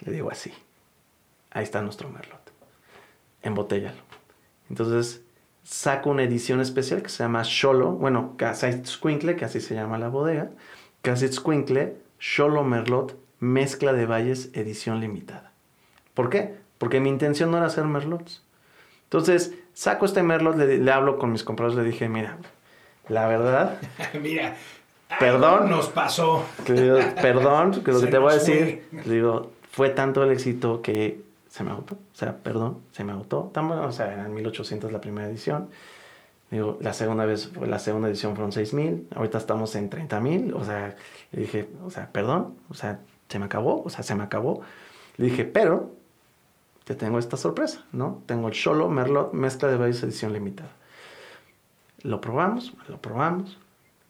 Le 0.00 0.12
digo 0.12 0.30
así. 0.30 0.52
Ahí 1.50 1.64
está 1.64 1.82
nuestro 1.82 2.08
merlot. 2.08 2.52
Embotellalo. 3.42 4.00
Entonces 4.70 5.22
saco 5.62 6.10
una 6.10 6.22
edición 6.22 6.60
especial 6.60 7.02
que 7.02 7.08
se 7.08 7.22
llama 7.22 7.42
Sholo, 7.44 7.92
bueno, 7.92 8.36
Squinkle, 8.84 9.36
que 9.36 9.44
así 9.44 9.60
se 9.60 9.74
llama 9.74 9.98
la 9.98 10.08
bodega. 10.08 10.50
Squinkle, 11.04 11.96
Sholo 12.18 12.64
Merlot, 12.64 13.16
mezcla 13.38 13.92
de 13.92 14.06
valles, 14.06 14.50
edición 14.54 15.00
limitada. 15.00 15.52
¿Por 16.14 16.30
qué? 16.30 16.56
Porque 16.78 17.00
mi 17.00 17.08
intención 17.08 17.50
no 17.50 17.58
era 17.58 17.66
hacer 17.66 17.84
merlots. 17.84 18.42
Entonces, 19.06 19.54
saco 19.72 20.04
este 20.06 20.22
merlot, 20.22 20.56
le, 20.56 20.78
le 20.78 20.92
hablo 20.92 21.18
con 21.18 21.32
mis 21.32 21.42
compradores, 21.44 21.78
le 21.78 21.84
dije, 21.84 22.08
mira, 22.08 22.38
la 23.08 23.26
verdad, 23.26 23.78
Mira, 24.20 24.56
Perdón. 25.20 25.70
nos 25.70 25.88
pasó. 25.88 26.44
que 26.64 26.72
digo, 26.72 26.98
perdón, 27.22 27.82
que 27.84 27.92
lo 27.92 28.00
Se 28.00 28.06
que 28.06 28.10
te 28.10 28.18
voy 28.18 28.32
a 28.32 28.34
decir, 28.34 28.84
fue. 28.90 29.02
le 29.04 29.14
digo, 29.14 29.52
fue 29.70 29.90
tanto 29.90 30.24
el 30.24 30.32
éxito 30.32 30.82
que 30.82 31.20
se 31.48 31.62
me 31.62 31.70
agotó. 31.70 31.94
O 31.94 32.16
sea, 32.16 32.36
perdón, 32.36 32.78
se 32.92 33.04
me 33.04 33.12
agotó. 33.12 33.50
O 33.54 33.92
sea, 33.92 34.12
eran 34.12 34.34
1800 34.34 34.90
la 34.92 35.00
primera 35.00 35.28
edición. 35.28 35.68
Digo, 36.50 36.78
la 36.80 36.92
segunda 36.92 37.24
vez, 37.24 37.50
la 37.56 37.78
segunda 37.78 38.08
edición 38.08 38.34
fueron 38.34 38.52
6000. 38.52 39.08
Ahorita 39.14 39.38
estamos 39.38 39.74
en 39.76 39.88
30000. 39.88 40.54
O 40.54 40.64
sea, 40.64 40.96
le 41.32 41.40
dije, 41.42 41.68
o 41.84 41.90
sea, 41.90 42.10
perdón, 42.10 42.54
o 42.68 42.74
sea, 42.74 42.98
se 43.28 43.38
me 43.38 43.44
acabó, 43.46 43.82
o 43.84 43.90
sea, 43.90 44.02
se 44.02 44.14
me 44.14 44.24
acabó. 44.24 44.62
Le 45.16 45.26
dije, 45.26 45.44
pero 45.44 45.90
te 46.86 46.94
tengo 46.94 47.18
esta 47.18 47.36
sorpresa, 47.36 47.84
¿no? 47.90 48.22
Tengo 48.26 48.46
el 48.46 48.54
Solo 48.54 48.88
Merlot 48.88 49.32
mezcla 49.32 49.68
de 49.68 49.76
varios 49.76 50.00
edición 50.04 50.32
limitada. 50.32 50.70
Lo 52.02 52.20
probamos, 52.20 52.74
lo 52.86 52.98
probamos. 52.98 53.58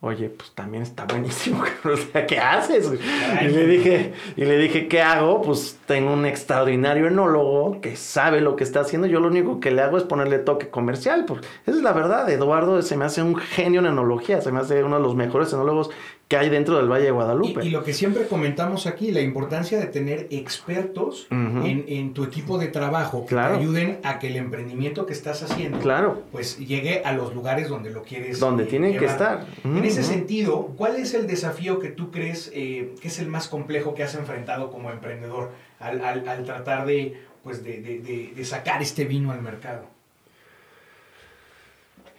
oye, 0.00 0.28
pues 0.28 0.50
también 0.50 0.82
está 0.82 1.06
buenísimo, 1.06 1.64
o 1.84 1.96
sea, 1.96 2.26
¿qué 2.26 2.38
haces? 2.38 2.92
Y 3.40 3.44
le 3.46 3.66
dije, 3.66 4.12
y 4.36 4.44
le 4.44 4.58
dije, 4.58 4.88
¿qué 4.88 5.00
hago? 5.00 5.40
Pues 5.40 5.78
tengo 5.86 6.12
un 6.12 6.26
extraordinario 6.26 7.06
enólogo 7.06 7.80
que 7.80 7.96
sabe 7.96 8.42
lo 8.42 8.56
que 8.56 8.64
está 8.64 8.80
haciendo, 8.80 9.06
yo 9.06 9.20
lo 9.20 9.28
único 9.28 9.58
que 9.58 9.70
le 9.70 9.80
hago 9.80 9.96
es 9.96 10.04
ponerle 10.04 10.38
toque 10.38 10.68
comercial, 10.68 11.24
porque 11.24 11.46
esa 11.64 11.78
es 11.78 11.82
la 11.82 11.94
verdad, 11.94 12.28
Eduardo 12.28 12.82
se 12.82 12.98
me 12.98 13.06
hace 13.06 13.22
un 13.22 13.36
genio 13.36 13.80
en 13.80 13.86
enología, 13.86 14.42
se 14.42 14.52
me 14.52 14.60
hace 14.60 14.84
uno 14.84 14.96
de 14.96 15.02
los 15.02 15.14
mejores 15.14 15.50
enólogos 15.50 15.90
que 16.28 16.36
hay 16.36 16.48
dentro 16.48 16.76
del 16.76 16.90
Valle 16.90 17.04
de 17.04 17.10
Guadalupe. 17.12 17.64
Y, 17.64 17.70
lo 17.70 17.84
que 17.84 17.94
siempre 17.94 18.26
comentamos 18.26 18.86
aquí, 18.86 19.12
la 19.12 19.20
importancia 19.20 19.78
de 19.78 19.86
tener 19.86 20.26
expertos 20.30 21.28
en, 21.30 22.14
tu 22.14 22.24
equipo 22.24 22.58
de 22.58 22.68
trabajo 22.68 23.26
que 23.26 23.34
te 23.34 23.40
ayuden 23.40 24.00
a 24.02 24.18
que 24.18 24.28
el 24.28 24.36
emprendimiento 24.36 25.06
que 25.06 25.12
estás 25.12 25.42
haciendo 25.42 25.78
claro. 25.78 26.22
pues 26.32 26.58
llegue 26.58 27.02
a 27.04 27.12
los 27.12 27.34
lugares 27.34 27.68
donde 27.68 27.90
lo 27.90 28.02
quieres 28.02 28.40
Donde 28.40 28.64
eh, 28.64 28.66
tienen 28.66 28.98
que 28.98 29.04
estar. 29.04 29.46
En 29.64 29.84
ese 29.84 30.02
sentido, 30.02 30.72
¿cuál 30.76 30.96
es 30.96 31.14
el 31.14 31.26
desafío 31.26 31.78
que 31.78 31.90
tú 31.90 32.10
crees 32.10 32.50
eh, 32.54 32.94
que 33.00 33.08
es 33.08 33.18
el 33.18 33.28
más 33.28 33.48
complejo 33.48 33.94
que 33.94 34.02
has 34.02 34.14
enfrentado 34.14 34.70
como 34.70 34.90
emprendedor 34.90 35.50
al, 35.78 36.00
al, 36.00 36.44
tratar 36.44 36.86
de, 36.86 37.20
pues 37.44 37.62
de, 37.62 38.32
de 38.34 38.44
sacar 38.44 38.82
este 38.82 39.04
vino 39.04 39.30
al 39.30 39.42
mercado? 39.42 39.84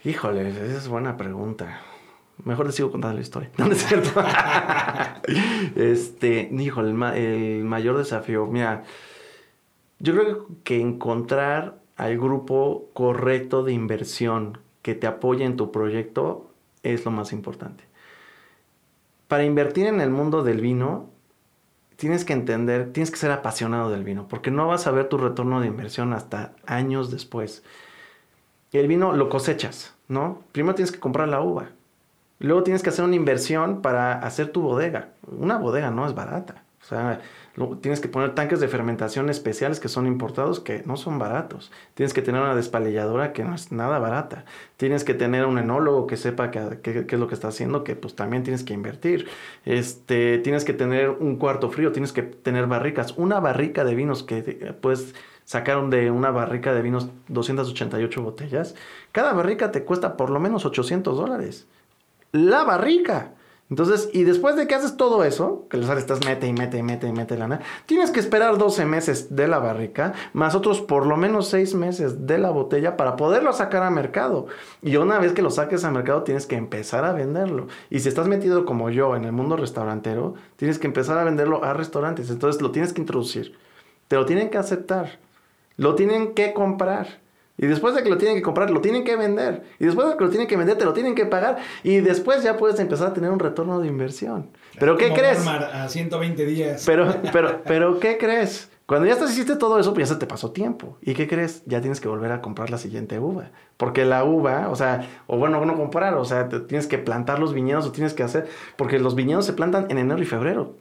Híjole, 0.05 0.49
esa 0.49 0.78
es 0.78 0.88
buena 0.88 1.18
pregunta. 1.18 1.82
Mejor 2.43 2.67
les 2.67 2.75
sigo 2.75 2.91
contando 2.91 3.15
la 3.15 3.21
historia. 3.21 3.49
No, 3.57 3.65
es 3.65 3.85
cierto. 3.85 4.09
este, 5.75 6.49
hijo, 6.51 6.81
el, 6.81 7.01
el, 7.15 7.63
mayor 7.63 7.97
desafío. 7.97 8.45
Mira, 8.45 8.83
yo 9.99 10.13
creo 10.13 10.47
que 10.63 10.79
encontrar 10.79 11.79
al 11.95 12.17
grupo 12.17 12.89
correcto 12.93 13.63
de 13.63 13.73
inversión 13.73 14.59
que 14.81 14.95
te 14.95 15.07
apoye 15.07 15.45
en 15.45 15.57
tu 15.57 15.71
proyecto 15.71 16.51
es 16.83 17.03
lo 17.05 17.11
más 17.11 17.33
importante. 17.33 17.83
Para 19.27 19.43
invertir 19.43 19.88
en 19.88 19.99
el 19.99 20.09
mundo 20.09 20.43
del 20.43 20.61
vino, 20.61 21.09
tienes 21.97 22.23
que 22.23 22.33
entender, 22.33 22.93
tienes 22.93 23.11
que 23.11 23.17
ser 23.17 23.31
apasionado 23.31 23.89
del 23.89 24.03
vino, 24.03 24.27
porque 24.27 24.51
no 24.51 24.67
vas 24.67 24.88
a 24.88 24.91
ver 24.91 25.09
tu 25.09 25.17
retorno 25.17 25.59
de 25.59 25.67
inversión 25.67 26.13
hasta 26.13 26.53
años 26.65 27.11
después. 27.11 27.63
El 28.71 28.88
vino 28.88 29.13
lo 29.13 29.27
cosechas, 29.27 29.95
¿no? 30.07 30.43
Primero 30.51 30.75
tienes 30.75 30.91
que 30.91 30.99
comprar 30.99 31.27
la 31.27 31.41
uva 31.41 31.71
Luego 32.39 32.63
tienes 32.63 32.83
que 32.83 32.89
hacer 32.89 33.05
una 33.05 33.15
inversión 33.15 33.81
para 33.81 34.13
hacer 34.19 34.49
tu 34.49 34.61
bodega. 34.61 35.09
Una 35.25 35.57
bodega 35.57 35.91
no 35.91 36.05
es 36.05 36.13
barata. 36.13 36.63
O 36.79 36.85
sea, 36.85 37.19
tienes 37.81 37.99
que 37.99 38.07
poner 38.07 38.33
tanques 38.33 38.59
de 38.61 38.67
fermentación 38.67 39.29
especiales 39.29 39.79
que 39.79 39.89
son 39.89 40.07
importados 40.07 40.61
que 40.61 40.83
no 40.85 40.95
son 40.95 41.19
baratos. 41.19 41.71
Tienes 41.95 42.13
que 42.13 42.21
tener 42.21 42.39
una 42.39 42.55
despalilladora 42.55 43.33
que 43.33 43.43
no 43.43 43.55
es 43.55 43.71
nada 43.73 43.99
barata. 43.99 44.45
Tienes 44.77 45.03
que 45.03 45.13
tener 45.13 45.45
un 45.45 45.57
enólogo 45.57 46.07
que 46.07 46.15
sepa 46.15 46.49
qué 46.49 47.05
es 47.09 47.19
lo 47.19 47.27
que 47.27 47.33
está 47.33 47.49
haciendo, 47.49 47.83
que 47.83 47.95
pues 47.95 48.15
también 48.15 48.43
tienes 48.43 48.63
que 48.63 48.73
invertir. 48.73 49.27
Este, 49.65 50.38
tienes 50.38 50.63
que 50.63 50.73
tener 50.73 51.09
un 51.09 51.35
cuarto 51.38 51.69
frío, 51.71 51.91
tienes 51.91 52.13
que 52.13 52.21
tener 52.21 52.67
barricas. 52.67 53.15
Una 53.17 53.39
barrica 53.39 53.83
de 53.83 53.95
vinos 53.95 54.23
que 54.23 54.75
pues 54.79 55.13
sacaron 55.43 55.89
de 55.89 56.11
una 56.11 56.29
barrica 56.29 56.73
de 56.73 56.83
vinos 56.83 57.09
288 57.27 58.21
botellas. 58.21 58.75
Cada 59.11 59.33
barrica 59.33 59.71
te 59.71 59.83
cuesta 59.83 60.15
por 60.15 60.29
lo 60.29 60.39
menos 60.39 60.65
800 60.65 61.17
dólares 61.17 61.67
la 62.32 62.63
barrica. 62.63 63.34
Entonces, 63.69 64.09
y 64.13 64.23
después 64.23 64.55
de 64.55 64.65
que 64.65 64.75
haces 64.75 64.95
todo 64.95 65.25
eso, 65.25 65.67
que 65.69 65.75
les 65.75 65.89
estás 65.89 66.23
mete 66.25 66.47
y 66.47 66.53
mete 66.53 66.78
y 66.78 66.84
mete 66.84 67.07
y 67.07 67.11
mete 67.11 67.38
lana, 67.38 67.59
tienes 67.86 68.11
que 68.11 68.21
esperar 68.21 68.57
12 68.57 68.86
meses 68.86 69.36
de 69.36 69.49
la 69.49 69.59
barrica, 69.59 70.13
más 70.32 70.55
otros 70.55 70.80
por 70.80 71.05
lo 71.05 71.17
menos 71.17 71.49
6 71.49 71.75
meses 71.75 72.25
de 72.25 72.38
la 72.38 72.49
botella 72.49 72.95
para 72.95 73.17
poderlo 73.17 73.51
sacar 73.51 73.84
a 73.84 73.89
mercado. 73.89 74.47
Y 74.82 74.95
una 74.95 75.19
vez 75.19 75.34
que 75.34 75.41
lo 75.41 75.49
saques 75.49 75.84
a 75.84 75.91
mercado, 75.91 76.23
tienes 76.23 76.45
que 76.45 76.55
empezar 76.55 77.03
a 77.03 77.11
venderlo. 77.11 77.67
Y 77.89 77.99
si 77.99 78.07
estás 78.07 78.30
metido 78.30 78.65
como 78.65 78.89
yo 78.89 79.17
en 79.17 79.25
el 79.25 79.34
mundo 79.34 79.57
restaurantero, 79.57 80.36
tienes 80.55 80.80
que 80.80 80.88
empezar 80.88 81.17
a 81.17 81.25
venderlo 81.25 81.65
a 81.65 81.73
restaurantes. 81.73 82.30
Entonces, 82.30 82.61
lo 82.61 82.71
tienes 82.71 82.93
que 82.93 83.01
introducir. 83.01 83.57
Te 84.07 84.15
lo 84.15 84.25
tienen 84.25 84.49
que 84.49 84.57
aceptar. 84.57 85.19
Lo 85.75 85.95
tienen 85.95 86.34
que 86.34 86.53
comprar. 86.53 87.19
Y 87.58 87.66
después 87.66 87.95
de 87.95 88.03
que 88.03 88.10
lo 88.10 88.18
tienen 88.18 88.38
que 88.38 88.43
comprar, 88.43 88.70
lo 88.70 88.82
tienen 88.82 89.03
que 89.03 89.16
vender. 89.16 89.64
Y 89.80 89.86
después 89.86 90.08
de 90.08 90.16
que 90.16 90.24
lo 90.24 90.30
tienen 90.30 90.47
que 90.47 90.55
vender, 90.55 90.78
te 90.78 90.86
lo 90.86 90.93
tienen 90.93 91.16
que 91.16 91.26
pagar. 91.26 91.58
Y 91.84 92.01
después 92.01 92.43
ya 92.43 92.55
puedes 92.55 92.80
empezar 92.80 93.08
a 93.08 93.14
tener 93.14 93.32
un 93.32 93.39
retorno 93.39 93.80
de 93.80 93.88
inversión. 93.88 94.51
¿Pero 94.80 94.95
qué 94.95 95.12
crees? 95.12 95.45
A 95.47 95.89
120 95.89 96.45
días. 96.45 96.84
Pero, 96.86 97.16
pero, 97.34 97.62
pero, 97.66 97.99
¿qué 97.99 98.18
crees? 98.20 98.70
Cuando 98.86 99.08
ya 99.08 99.14
estás, 99.14 99.32
hiciste 99.32 99.55
todo 99.55 99.80
eso, 99.80 99.93
pues 99.93 100.08
ya 100.08 100.14
se 100.14 100.20
te 100.20 100.28
pasó 100.28 100.51
tiempo. 100.51 100.97
¿Y 101.01 101.16
qué 101.16 101.28
crees? 101.28 101.64
Ya 101.66 101.82
tienes 101.82 101.99
que 101.99 102.08
volver 102.08 102.32
a 102.32 102.41
comprar 102.41 102.70
la 102.70 102.78
siguiente 102.78 103.20
uva. 103.20 103.49
Porque 103.76 104.05
la 104.05 104.24
uva, 104.24 104.70
o 104.70 104.76
sea, 104.76 105.10
o 105.26 105.38
bueno, 105.38 105.66
no 105.66 105.76
comprar, 105.76 106.14
o 106.14 106.26
sea, 106.26 106.47
tienes 106.47 106.86
que 106.86 106.99
plantar 106.99 107.39
los 107.39 107.53
viñedos 107.53 107.88
o 107.88 107.91
tienes 107.91 108.14
que 108.14 108.22
hacer. 108.22 108.47
Porque 108.76 108.99
los 108.99 109.16
viñedos 109.16 109.45
se 109.45 109.53
plantan 109.53 109.88
en 109.89 109.97
enero 109.97 110.22
y 110.22 110.26
febrero. 110.26 110.76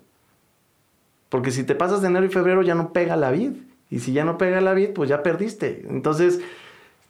Porque 1.30 1.50
si 1.50 1.64
te 1.64 1.74
pasas 1.74 2.02
de 2.02 2.08
enero 2.08 2.26
y 2.26 2.28
febrero 2.28 2.62
ya 2.62 2.74
no 2.74 2.92
pega 2.92 3.16
la 3.16 3.30
vid. 3.30 3.52
Y 3.88 4.00
si 4.00 4.12
ya 4.12 4.24
no 4.24 4.36
pega 4.36 4.60
la 4.60 4.74
vid, 4.74 4.90
pues 4.90 5.08
ya 5.08 5.22
perdiste. 5.22 5.86
Entonces 5.88 6.40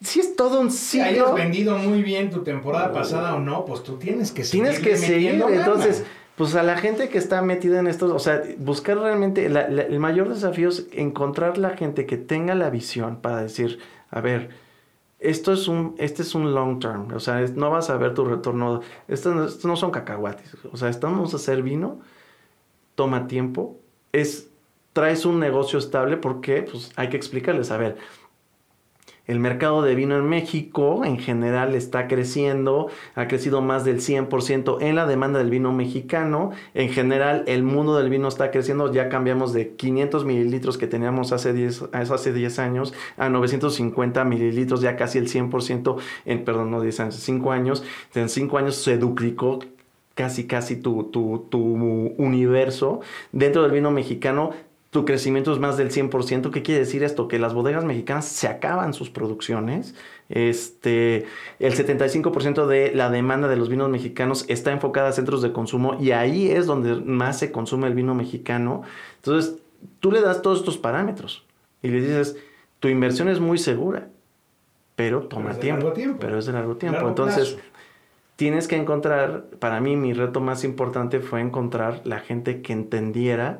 si 0.01 0.19
es 0.19 0.35
todo 0.35 0.61
un 0.61 0.71
ciclo. 0.71 1.05
Si 1.05 1.15
hayas 1.15 1.33
vendido 1.33 1.77
muy 1.77 2.03
bien 2.03 2.29
tu 2.29 2.43
temporada 2.43 2.91
pasada 2.91 3.35
o 3.35 3.39
no, 3.39 3.65
pues 3.65 3.83
tú 3.83 3.97
tienes 3.97 4.31
que 4.31 4.43
seguir. 4.43 4.65
Tienes 4.65 4.81
que 4.81 4.97
seguir. 4.97 5.43
Entonces, 5.49 6.03
pues 6.37 6.53
a 6.53 6.61
la 6.61 6.77
gente 6.77 7.09
que 7.09 7.17
está 7.17 7.41
metida 7.41 7.79
en 7.79 7.87
esto, 7.87 8.13
o 8.13 8.19
sea, 8.19 8.43
buscar 8.59 8.99
realmente, 8.99 9.47
el 9.47 9.99
mayor 9.99 10.29
desafío 10.29 10.69
es 10.69 10.87
encontrar 10.91 11.57
la 11.57 11.71
gente 11.71 12.05
que 12.05 12.17
tenga 12.17 12.53
la 12.53 12.69
visión 12.69 13.17
para 13.21 13.41
decir, 13.41 13.79
a 14.11 14.21
ver, 14.21 14.51
esto 15.19 15.51
es 15.51 15.67
un, 15.67 15.95
este 15.97 16.21
es 16.21 16.35
un 16.35 16.53
long 16.53 16.79
term, 16.79 17.11
o 17.11 17.19
sea, 17.19 17.43
no 17.55 17.71
vas 17.71 17.89
a 17.89 17.97
ver 17.97 18.13
tu 18.13 18.23
retorno, 18.23 18.81
esto, 19.07 19.33
no 19.33 19.75
son 19.75 19.89
cacahuates, 19.89 20.55
o 20.71 20.77
sea, 20.77 20.89
estamos 20.89 21.33
a 21.33 21.37
hacer 21.37 21.63
vino, 21.63 22.01
toma 22.93 23.25
tiempo, 23.25 23.79
es, 24.11 24.49
traes 24.93 25.25
un 25.25 25.39
negocio 25.39 25.79
estable 25.79 26.17
porque, 26.17 26.61
pues 26.61 26.91
hay 26.97 27.09
que 27.09 27.17
explicarles, 27.17 27.71
a 27.71 27.77
ver, 27.77 27.97
el 29.27 29.39
mercado 29.39 29.81
de 29.81 29.93
vino 29.93 30.17
en 30.17 30.25
México 30.25 31.03
en 31.03 31.19
general 31.19 31.75
está 31.75 32.07
creciendo, 32.07 32.87
ha 33.13 33.27
crecido 33.27 33.61
más 33.61 33.83
del 33.83 33.99
100% 33.99 34.81
en 34.81 34.95
la 34.95 35.05
demanda 35.05 35.39
del 35.39 35.49
vino 35.49 35.73
mexicano. 35.73 36.51
En 36.73 36.89
general 36.89 37.43
el 37.47 37.63
mundo 37.63 37.97
del 37.97 38.09
vino 38.09 38.29
está 38.29 38.51
creciendo, 38.51 38.91
ya 38.91 39.09
cambiamos 39.09 39.53
de 39.53 39.75
500 39.75 40.25
mililitros 40.25 40.77
que 40.77 40.87
teníamos 40.87 41.33
hace 41.33 41.53
10, 41.53 41.89
hace 41.91 42.33
10 42.33 42.59
años 42.59 42.93
a 43.17 43.29
950 43.29 44.23
mililitros, 44.23 44.81
ya 44.81 44.95
casi 44.95 45.17
el 45.17 45.27
100%, 45.29 45.97
en, 46.25 46.45
perdón, 46.45 46.71
no 46.71 46.81
10 46.81 46.99
años, 47.01 47.15
5 47.15 47.51
años. 47.51 47.83
En 48.15 48.29
5 48.29 48.57
años 48.57 48.75
se 48.75 48.97
duplicó 48.97 49.59
casi, 50.15 50.47
casi 50.47 50.77
tu, 50.77 51.03
tu, 51.05 51.45
tu 51.49 51.59
universo 51.59 53.01
dentro 53.31 53.61
del 53.61 53.71
vino 53.71 53.91
mexicano 53.91 54.51
tu 54.97 55.05
crecimiento 55.05 55.53
es 55.53 55.59
más 55.59 55.77
del 55.77 55.91
100%. 55.91 56.49
¿Qué 56.49 56.63
quiere 56.63 56.79
decir 56.79 57.03
esto? 57.03 57.27
Que 57.27 57.37
las 57.37 57.53
bodegas 57.53 57.85
mexicanas 57.85 58.25
se 58.25 58.47
acaban 58.47 58.95
sus 58.95 59.11
producciones. 59.11 59.93
Este, 60.27 61.27
el 61.59 61.75
75% 61.75 62.65
de 62.65 62.95
la 62.95 63.11
demanda 63.11 63.47
de 63.47 63.57
los 63.57 63.69
vinos 63.69 63.91
mexicanos 63.91 64.45
está 64.47 64.71
enfocada 64.71 65.09
a 65.09 65.11
centros 65.11 65.43
de 65.43 65.51
consumo 65.51 65.97
y 65.99 66.13
ahí 66.13 66.49
es 66.49 66.65
donde 66.65 66.95
más 66.95 67.37
se 67.37 67.51
consume 67.51 67.85
el 67.85 67.93
vino 67.93 68.15
mexicano. 68.15 68.81
Entonces, 69.17 69.59
tú 69.99 70.11
le 70.11 70.21
das 70.21 70.41
todos 70.41 70.61
estos 70.61 70.79
parámetros 70.79 71.45
y 71.83 71.89
le 71.89 72.01
dices, 72.01 72.35
tu 72.79 72.87
inversión 72.87 73.29
es 73.29 73.39
muy 73.39 73.59
segura, 73.59 74.07
pero 74.95 75.27
toma 75.27 75.53
tiempo, 75.59 75.93
Pero 76.19 76.39
es 76.39 76.47
de 76.47 76.53
largo 76.53 76.77
tiempo. 76.77 77.07
Entonces, 77.07 77.59
tienes 78.35 78.67
que 78.67 78.77
encontrar, 78.77 79.43
para 79.59 79.79
mí 79.79 79.95
mi 79.95 80.13
reto 80.13 80.41
más 80.41 80.63
importante 80.63 81.19
fue 81.19 81.39
encontrar 81.39 82.01
la 82.03 82.17
gente 82.19 82.63
que 82.63 82.73
entendiera 82.73 83.59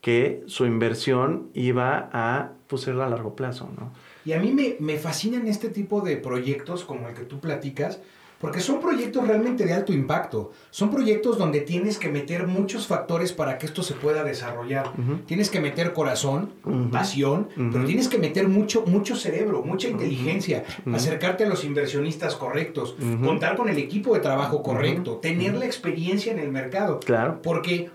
que 0.00 0.42
su 0.46 0.66
inversión 0.66 1.50
iba 1.54 2.10
a 2.12 2.52
pues, 2.66 2.82
ser 2.82 3.00
a 3.00 3.08
largo 3.08 3.34
plazo, 3.34 3.70
¿no? 3.78 3.92
Y 4.24 4.32
a 4.32 4.40
mí 4.40 4.52
me, 4.52 4.76
me 4.80 4.98
fascinan 4.98 5.46
este 5.46 5.68
tipo 5.68 6.00
de 6.00 6.16
proyectos 6.16 6.84
como 6.84 7.08
el 7.08 7.14
que 7.14 7.24
tú 7.24 7.38
platicas, 7.38 8.00
porque 8.40 8.60
son 8.60 8.80
proyectos 8.80 9.26
realmente 9.26 9.64
de 9.64 9.72
alto 9.72 9.92
impacto. 9.92 10.52
Son 10.70 10.90
proyectos 10.90 11.38
donde 11.38 11.60
tienes 11.60 11.98
que 11.98 12.08
meter 12.08 12.46
muchos 12.46 12.86
factores 12.86 13.32
para 13.32 13.56
que 13.56 13.66
esto 13.66 13.82
se 13.82 13.94
pueda 13.94 14.24
desarrollar. 14.24 14.92
Tienes 15.26 15.48
que 15.48 15.60
meter 15.60 15.92
corazón, 15.92 16.52
pasión, 16.92 17.48
pero 17.56 17.84
tienes 17.84 18.08
que 18.08 18.18
meter 18.18 18.48
mucho, 18.48 18.84
mucho 18.86 19.16
cerebro, 19.16 19.62
mucha 19.62 19.88
inteligencia, 19.88 20.64
acercarte 20.92 21.44
a 21.44 21.48
los 21.48 21.64
inversionistas 21.64 22.36
correctos, 22.36 22.96
contar 23.24 23.56
con 23.56 23.68
el 23.68 23.78
equipo 23.78 24.14
de 24.14 24.20
trabajo 24.20 24.62
correcto, 24.62 25.16
tener 25.16 25.54
la 25.54 25.64
experiencia 25.64 26.32
en 26.32 26.38
el 26.38 26.50
mercado. 26.50 27.00
Claro. 27.00 27.40
Porque 27.42 27.90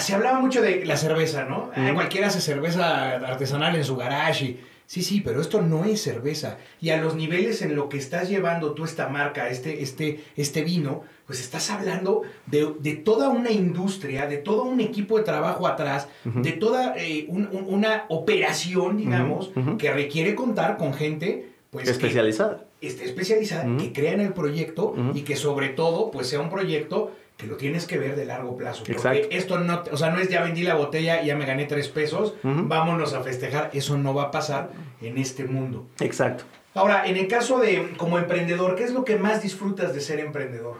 se 0.00 0.14
hablaba 0.14 0.40
mucho 0.40 0.62
de 0.62 0.84
la 0.84 0.96
cerveza, 0.96 1.44
¿no? 1.44 1.70
cualquiera 1.94 2.28
hace 2.28 2.40
cerveza 2.40 3.12
artesanal 3.16 3.76
en 3.76 3.84
su 3.84 3.96
garage. 3.96 4.58
sí, 4.86 5.02
sí, 5.02 5.20
pero 5.20 5.40
esto 5.40 5.62
no 5.62 5.84
es 5.84 6.02
cerveza. 6.02 6.58
Y 6.80 6.90
a 6.90 7.00
los 7.00 7.14
niveles 7.14 7.62
en 7.62 7.76
lo 7.76 7.88
que 7.88 7.98
estás 7.98 8.28
llevando 8.28 8.72
tú 8.72 8.84
esta 8.84 9.08
marca, 9.08 9.48
este, 9.48 9.82
este, 9.82 10.24
este 10.36 10.62
vino, 10.62 11.02
pues 11.26 11.40
estás 11.40 11.70
hablando 11.70 12.22
de, 12.46 12.66
toda 13.04 13.28
una 13.28 13.50
industria, 13.50 14.26
de 14.26 14.38
todo 14.38 14.64
un 14.64 14.80
equipo 14.80 15.18
de 15.18 15.24
trabajo 15.24 15.66
atrás, 15.66 16.08
de 16.24 16.52
toda 16.52 16.94
eh, 16.96 17.26
una 17.28 18.04
operación, 18.08 18.96
digamos, 18.96 19.50
que 19.78 19.92
requiere 19.92 20.34
contar 20.34 20.76
con 20.76 20.94
gente 20.94 21.52
pues, 21.72 21.88
especializada. 21.88 22.66
esté 22.82 23.06
especializada, 23.06 23.78
que 23.78 23.94
crea 23.94 24.12
en 24.12 24.20
el 24.20 24.34
proyecto 24.34 24.94
y 25.14 25.22
que 25.22 25.36
sobre 25.36 25.70
todo 25.70 26.10
pues 26.10 26.28
sea 26.28 26.40
un 26.40 26.50
proyecto 26.50 27.12
que 27.42 27.48
lo 27.48 27.56
tienes 27.56 27.88
que 27.88 27.98
ver 27.98 28.14
de 28.14 28.24
largo 28.24 28.56
plazo. 28.56 28.84
Porque 28.86 29.28
esto 29.32 29.58
no, 29.58 29.82
o 29.90 29.96
sea, 29.96 30.10
no 30.10 30.20
es 30.20 30.28
ya 30.28 30.42
vendí 30.42 30.62
la 30.62 30.76
botella 30.76 31.22
y 31.22 31.26
ya 31.26 31.36
me 31.36 31.44
gané 31.44 31.64
tres 31.64 31.88
pesos, 31.88 32.34
vámonos 32.44 33.14
a 33.14 33.22
festejar. 33.22 33.70
Eso 33.72 33.98
no 33.98 34.14
va 34.14 34.24
a 34.24 34.30
pasar 34.30 34.70
en 35.00 35.18
este 35.18 35.44
mundo. 35.44 35.88
Exacto. 35.98 36.44
Ahora, 36.74 37.04
en 37.04 37.16
el 37.16 37.26
caso 37.26 37.58
de 37.58 37.94
como 37.96 38.18
emprendedor, 38.18 38.76
¿qué 38.76 38.84
es 38.84 38.92
lo 38.92 39.04
que 39.04 39.16
más 39.16 39.42
disfrutas 39.42 39.92
de 39.92 40.00
ser 40.00 40.20
emprendedor? 40.20 40.76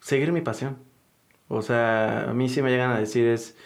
Seguir 0.00 0.32
mi 0.32 0.40
pasión. 0.40 0.78
O 1.46 1.62
sea, 1.62 2.30
a 2.30 2.34
mí 2.34 2.48
sí 2.48 2.60
me 2.60 2.70
llegan 2.70 2.90
a 2.90 2.98
decir 2.98 3.28
es, 3.28 3.56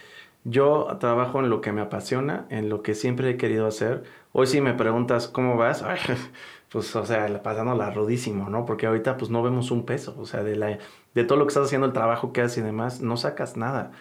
yo 0.45 0.99
trabajo 1.01 1.41
en 1.41 1.49
lo 1.49 1.63
que 1.63 1.73
me 1.73 1.81
apasiona, 1.81 2.45
en 2.51 2.69
lo 2.69 2.83
que 2.83 2.95
siempre 2.95 3.31
he 3.31 3.37
querido 3.39 3.67
hacer. 3.67 4.03
Hoy 4.33 4.47
si 4.47 4.61
me 4.61 4.75
preguntas 4.75 5.29
cómo 5.29 5.57
vas, 5.57 5.83
pues, 6.75 6.97
o 6.97 7.07
sea, 7.07 7.29
la 7.29 7.91
rudísimo, 7.93 8.51
¿no? 8.51 8.67
Porque 8.67 8.87
ahorita 8.89 9.17
pues 9.17 9.31
no 9.31 9.45
vemos 9.45 9.71
un 9.71 9.87
peso, 9.87 10.17
o 10.19 10.27
sea, 10.27 10.43
de, 10.43 10.57
la, 10.57 10.81
de 11.15 11.23
todo 11.23 11.39
lo 11.39 11.47
que 11.47 11.51
estás 11.51 11.67
haciendo, 11.67 11.87
el 11.87 11.93
trabajo 11.93 12.33
que 12.33 12.41
haces 12.41 12.59
y 12.59 12.63
demás, 12.63 13.01
no 13.01 13.17
sacas 13.17 13.57
nada. 13.57 13.93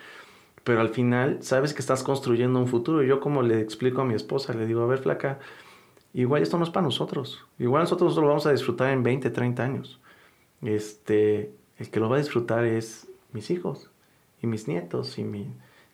Pero 0.64 0.82
al 0.82 0.90
final 0.90 1.44
sabes 1.44 1.76
que 1.76 1.82
estás 1.82 2.02
construyendo 2.02 2.58
un 2.58 2.68
futuro. 2.68 3.04
Yo 3.04 3.20
como 3.20 3.44
le 3.44 3.62
explico 3.62 4.02
a 4.02 4.06
mi 4.06 4.16
esposa, 4.16 4.56
le 4.56 4.66
digo, 4.66 4.82
a 4.82 4.88
ver, 4.88 4.98
flaca, 4.98 5.38
igual 6.16 6.42
esto 6.42 6.58
no 6.58 6.64
es 6.64 6.72
para 6.72 6.84
nosotros. 6.84 7.46
Igual 7.60 7.84
nosotros 7.84 8.16
lo 8.16 8.28
vamos 8.28 8.48
a 8.48 8.52
disfrutar 8.52 8.90
en 8.90 9.04
20, 9.04 9.30
30 9.30 9.64
años. 9.64 10.02
Este, 10.64 11.54
el 11.78 11.92
que 11.92 12.00
lo 12.00 12.10
va 12.10 12.16
a 12.16 12.20
disfrutar 12.22 12.66
es 12.66 13.08
mis 13.34 13.52
hijos 13.52 13.92
y 14.42 14.48
mis 14.48 14.68
nietos 14.68 15.20
y 15.20 15.24
mi... 15.24 15.54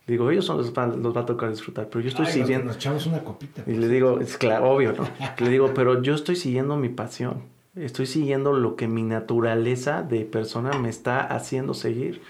Digo, 0.09 0.31
ellos 0.31 0.43
son 0.43 0.57
los, 0.57 0.75
los 0.75 1.15
va 1.15 1.21
a 1.21 1.25
tocar 1.27 1.51
disfrutar, 1.51 1.87
pero 1.87 2.01
yo 2.01 2.09
estoy 2.09 2.25
siguiendo... 2.25 2.65
Nos 2.65 2.77
echamos 2.77 3.05
una 3.05 3.19
copita. 3.19 3.61
Y 3.67 3.73
le 3.73 3.87
digo, 3.87 4.19
es 4.19 4.39
claro, 4.39 4.71
obvio, 4.71 4.93
¿no? 4.93 5.07
le 5.37 5.49
digo, 5.51 5.71
pero 5.75 6.01
yo 6.01 6.15
estoy 6.15 6.35
siguiendo 6.35 6.77
mi 6.77 6.89
pasión. 6.89 7.43
Estoy 7.75 8.07
siguiendo 8.07 8.53
lo 8.53 8.75
que 8.75 8.87
mi 8.87 9.03
naturaleza 9.03 10.01
de 10.01 10.21
persona 10.25 10.71
me 10.79 10.89
está 10.89 11.21
haciendo 11.21 11.75
seguir. 11.75 12.23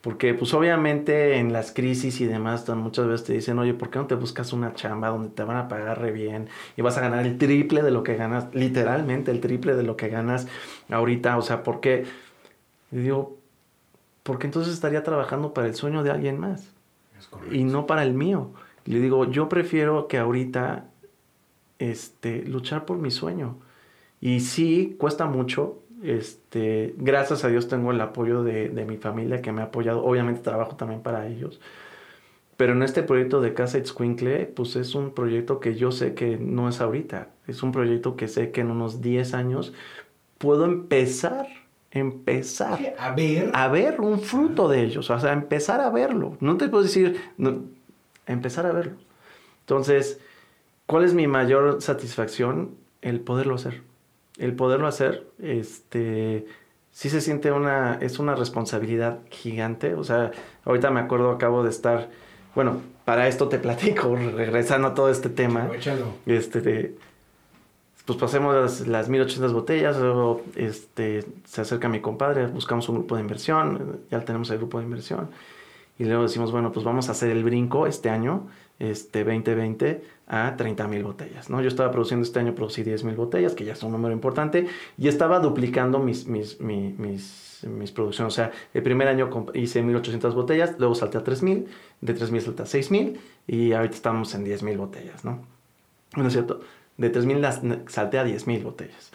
Porque 0.00 0.34
pues 0.34 0.52
obviamente 0.54 1.36
en 1.36 1.52
las 1.52 1.70
crisis 1.70 2.20
y 2.20 2.26
demás 2.26 2.68
muchas 2.70 3.06
veces 3.06 3.26
te 3.28 3.32
dicen, 3.34 3.60
oye, 3.60 3.74
¿por 3.74 3.90
qué 3.90 4.00
no 4.00 4.06
te 4.08 4.16
buscas 4.16 4.52
una 4.52 4.74
chamba 4.74 5.10
donde 5.10 5.28
te 5.28 5.44
van 5.44 5.56
a 5.56 5.68
pagar 5.68 6.00
re 6.00 6.10
bien 6.10 6.48
y 6.76 6.82
vas 6.82 6.98
a 6.98 7.00
ganar 7.00 7.24
el 7.26 7.38
triple 7.38 7.82
de 7.82 7.92
lo 7.92 8.02
que 8.02 8.16
ganas, 8.16 8.52
literalmente 8.54 9.30
el 9.30 9.40
triple 9.40 9.76
de 9.76 9.84
lo 9.84 9.96
que 9.96 10.08
ganas 10.08 10.48
ahorita? 10.90 11.38
O 11.38 11.42
sea, 11.42 11.62
¿por 11.62 11.80
qué? 11.80 12.06
Y 12.90 12.96
digo, 12.96 13.36
porque 14.24 14.48
entonces 14.48 14.74
estaría 14.74 15.04
trabajando 15.04 15.54
para 15.54 15.68
el 15.68 15.76
sueño 15.76 16.02
de 16.02 16.10
alguien 16.10 16.40
más 16.40 16.79
y 17.50 17.64
no 17.64 17.86
para 17.86 18.02
el 18.02 18.14
mío. 18.14 18.52
Le 18.84 19.00
digo, 19.00 19.30
yo 19.30 19.48
prefiero 19.48 20.08
que 20.08 20.18
ahorita 20.18 20.90
este, 21.78 22.44
luchar 22.44 22.84
por 22.84 22.98
mi 22.98 23.10
sueño. 23.10 23.58
Y 24.20 24.40
sí, 24.40 24.96
cuesta 24.98 25.26
mucho, 25.26 25.80
este, 26.02 26.94
gracias 26.96 27.44
a 27.44 27.48
Dios 27.48 27.68
tengo 27.68 27.90
el 27.90 28.00
apoyo 28.00 28.42
de, 28.42 28.70
mi 28.86 28.96
familia 28.96 29.42
que 29.42 29.52
me 29.52 29.62
ha 29.62 29.66
apoyado. 29.66 30.04
Obviamente 30.04 30.40
trabajo 30.42 30.76
también 30.76 31.02
para 31.02 31.26
ellos. 31.26 31.60
Pero 32.56 32.72
en 32.74 32.82
este 32.82 33.02
proyecto 33.02 33.40
de 33.40 33.54
Casa 33.54 33.78
Itzcuincle, 33.78 34.46
pues 34.46 34.76
es 34.76 34.94
un 34.94 35.14
proyecto 35.14 35.60
que 35.60 35.74
yo 35.74 35.92
sé 35.92 36.14
que 36.14 36.36
no 36.36 36.68
es 36.68 36.80
ahorita. 36.80 37.30
Es 37.46 37.62
un 37.62 37.72
proyecto 37.72 38.16
que 38.16 38.28
sé 38.28 38.50
que 38.50 38.60
en 38.60 38.70
unos 38.70 39.00
10 39.00 39.34
años 39.34 39.72
puedo 40.38 40.66
empezar, 40.66 41.48
empezar 41.90 42.94
a 42.98 43.12
ver, 43.12 43.50
a 43.52 43.68
ver 43.68 44.00
un 44.00 44.20
fruto 44.20 44.68
de 44.68 44.82
ellos. 44.82 45.10
O 45.10 45.18
sea, 45.18 45.32
empezar 45.32 45.80
a 45.80 45.90
verlo. 45.90 46.36
No 46.40 46.56
te 46.56 46.68
puedo 46.68 46.84
decir, 46.84 47.20
empezar 48.26 48.66
a 48.66 48.72
verlo. 48.72 48.96
Entonces, 49.60 50.20
¿cuál 50.86 51.04
es 51.04 51.14
mi 51.14 51.26
mayor 51.26 51.82
satisfacción? 51.82 52.76
El 53.02 53.20
poderlo 53.20 53.54
hacer 53.54 53.82
el 54.40 54.54
poderlo 54.54 54.88
hacer, 54.88 55.26
este, 55.38 56.46
sí 56.90 57.10
se 57.10 57.20
siente 57.20 57.52
una, 57.52 57.98
es 58.00 58.18
una 58.18 58.34
responsabilidad 58.34 59.18
gigante. 59.30 59.94
O 59.94 60.02
sea, 60.02 60.30
ahorita 60.64 60.90
me 60.90 61.00
acuerdo, 61.00 61.30
acabo 61.30 61.62
de 61.62 61.68
estar, 61.68 62.08
bueno, 62.54 62.80
para 63.04 63.28
esto 63.28 63.48
te 63.48 63.58
platico, 63.60 64.16
regresando 64.16 64.88
a 64.88 64.94
todo 64.94 65.10
este 65.10 65.28
tema. 65.28 65.70
Este, 66.24 66.96
pues 68.10 68.18
pasemos 68.18 68.56
las, 68.56 68.88
las 68.88 69.08
1800 69.08 69.52
botellas, 69.52 69.96
luego 69.96 70.42
este, 70.56 71.24
se 71.44 71.60
acerca 71.60 71.88
mi 71.88 72.00
compadre, 72.00 72.48
buscamos 72.48 72.88
un 72.88 72.96
grupo 72.96 73.14
de 73.14 73.20
inversión, 73.20 74.00
ya 74.10 74.24
tenemos 74.24 74.50
el 74.50 74.58
grupo 74.58 74.78
de 74.78 74.84
inversión. 74.84 75.30
Y 75.96 76.06
luego 76.06 76.24
decimos, 76.24 76.50
bueno, 76.50 76.72
pues 76.72 76.84
vamos 76.84 77.08
a 77.08 77.12
hacer 77.12 77.30
el 77.30 77.44
brinco 77.44 77.86
este 77.86 78.10
año, 78.10 78.48
este 78.80 79.22
2020, 79.22 80.02
a 80.26 80.56
30 80.56 80.88
mil 80.88 81.04
botellas, 81.04 81.50
¿no? 81.50 81.62
Yo 81.62 81.68
estaba 81.68 81.92
produciendo 81.92 82.24
este 82.24 82.40
año, 82.40 82.52
producí 82.52 82.82
10 82.82 83.04
mil 83.04 83.14
botellas, 83.14 83.54
que 83.54 83.64
ya 83.64 83.74
es 83.74 83.82
un 83.84 83.92
número 83.92 84.12
importante, 84.12 84.66
y 84.98 85.06
estaba 85.06 85.38
duplicando 85.38 86.00
mis, 86.00 86.26
mis, 86.26 86.60
mis, 86.60 86.98
mis, 86.98 87.92
producciones. 87.92 88.32
O 88.32 88.34
sea, 88.34 88.50
el 88.74 88.82
primer 88.82 89.06
año 89.06 89.30
hice 89.54 89.82
1800 89.82 90.34
botellas, 90.34 90.74
luego 90.78 90.96
salté 90.96 91.16
a 91.16 91.22
3000, 91.22 91.68
de 92.00 92.14
3000 92.14 92.42
salté 92.42 92.62
a 92.64 92.66
6000, 92.66 93.20
y 93.46 93.70
ahorita 93.70 93.94
estamos 93.94 94.34
en 94.34 94.42
10 94.42 94.64
mil 94.64 94.78
botellas, 94.78 95.24
¿no? 95.24 95.44
¿No 96.16 96.26
es 96.26 96.32
cierto? 96.32 96.60
De 97.00 97.08
3000 97.08 97.46
salté 97.88 98.18
a 98.18 98.24
10 98.24 98.46
mil 98.46 98.62
botellas. 98.62 99.10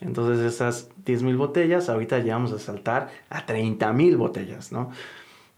Entonces 0.00 0.40
esas 0.40 0.88
10 1.04 1.22
mil 1.22 1.36
botellas, 1.36 1.88
ahorita 1.88 2.18
ya 2.20 2.34
vamos 2.34 2.52
a 2.52 2.58
saltar 2.58 3.10
a 3.28 3.44
30 3.44 3.92
mil 3.92 4.16
botellas, 4.16 4.72
¿no? 4.72 4.90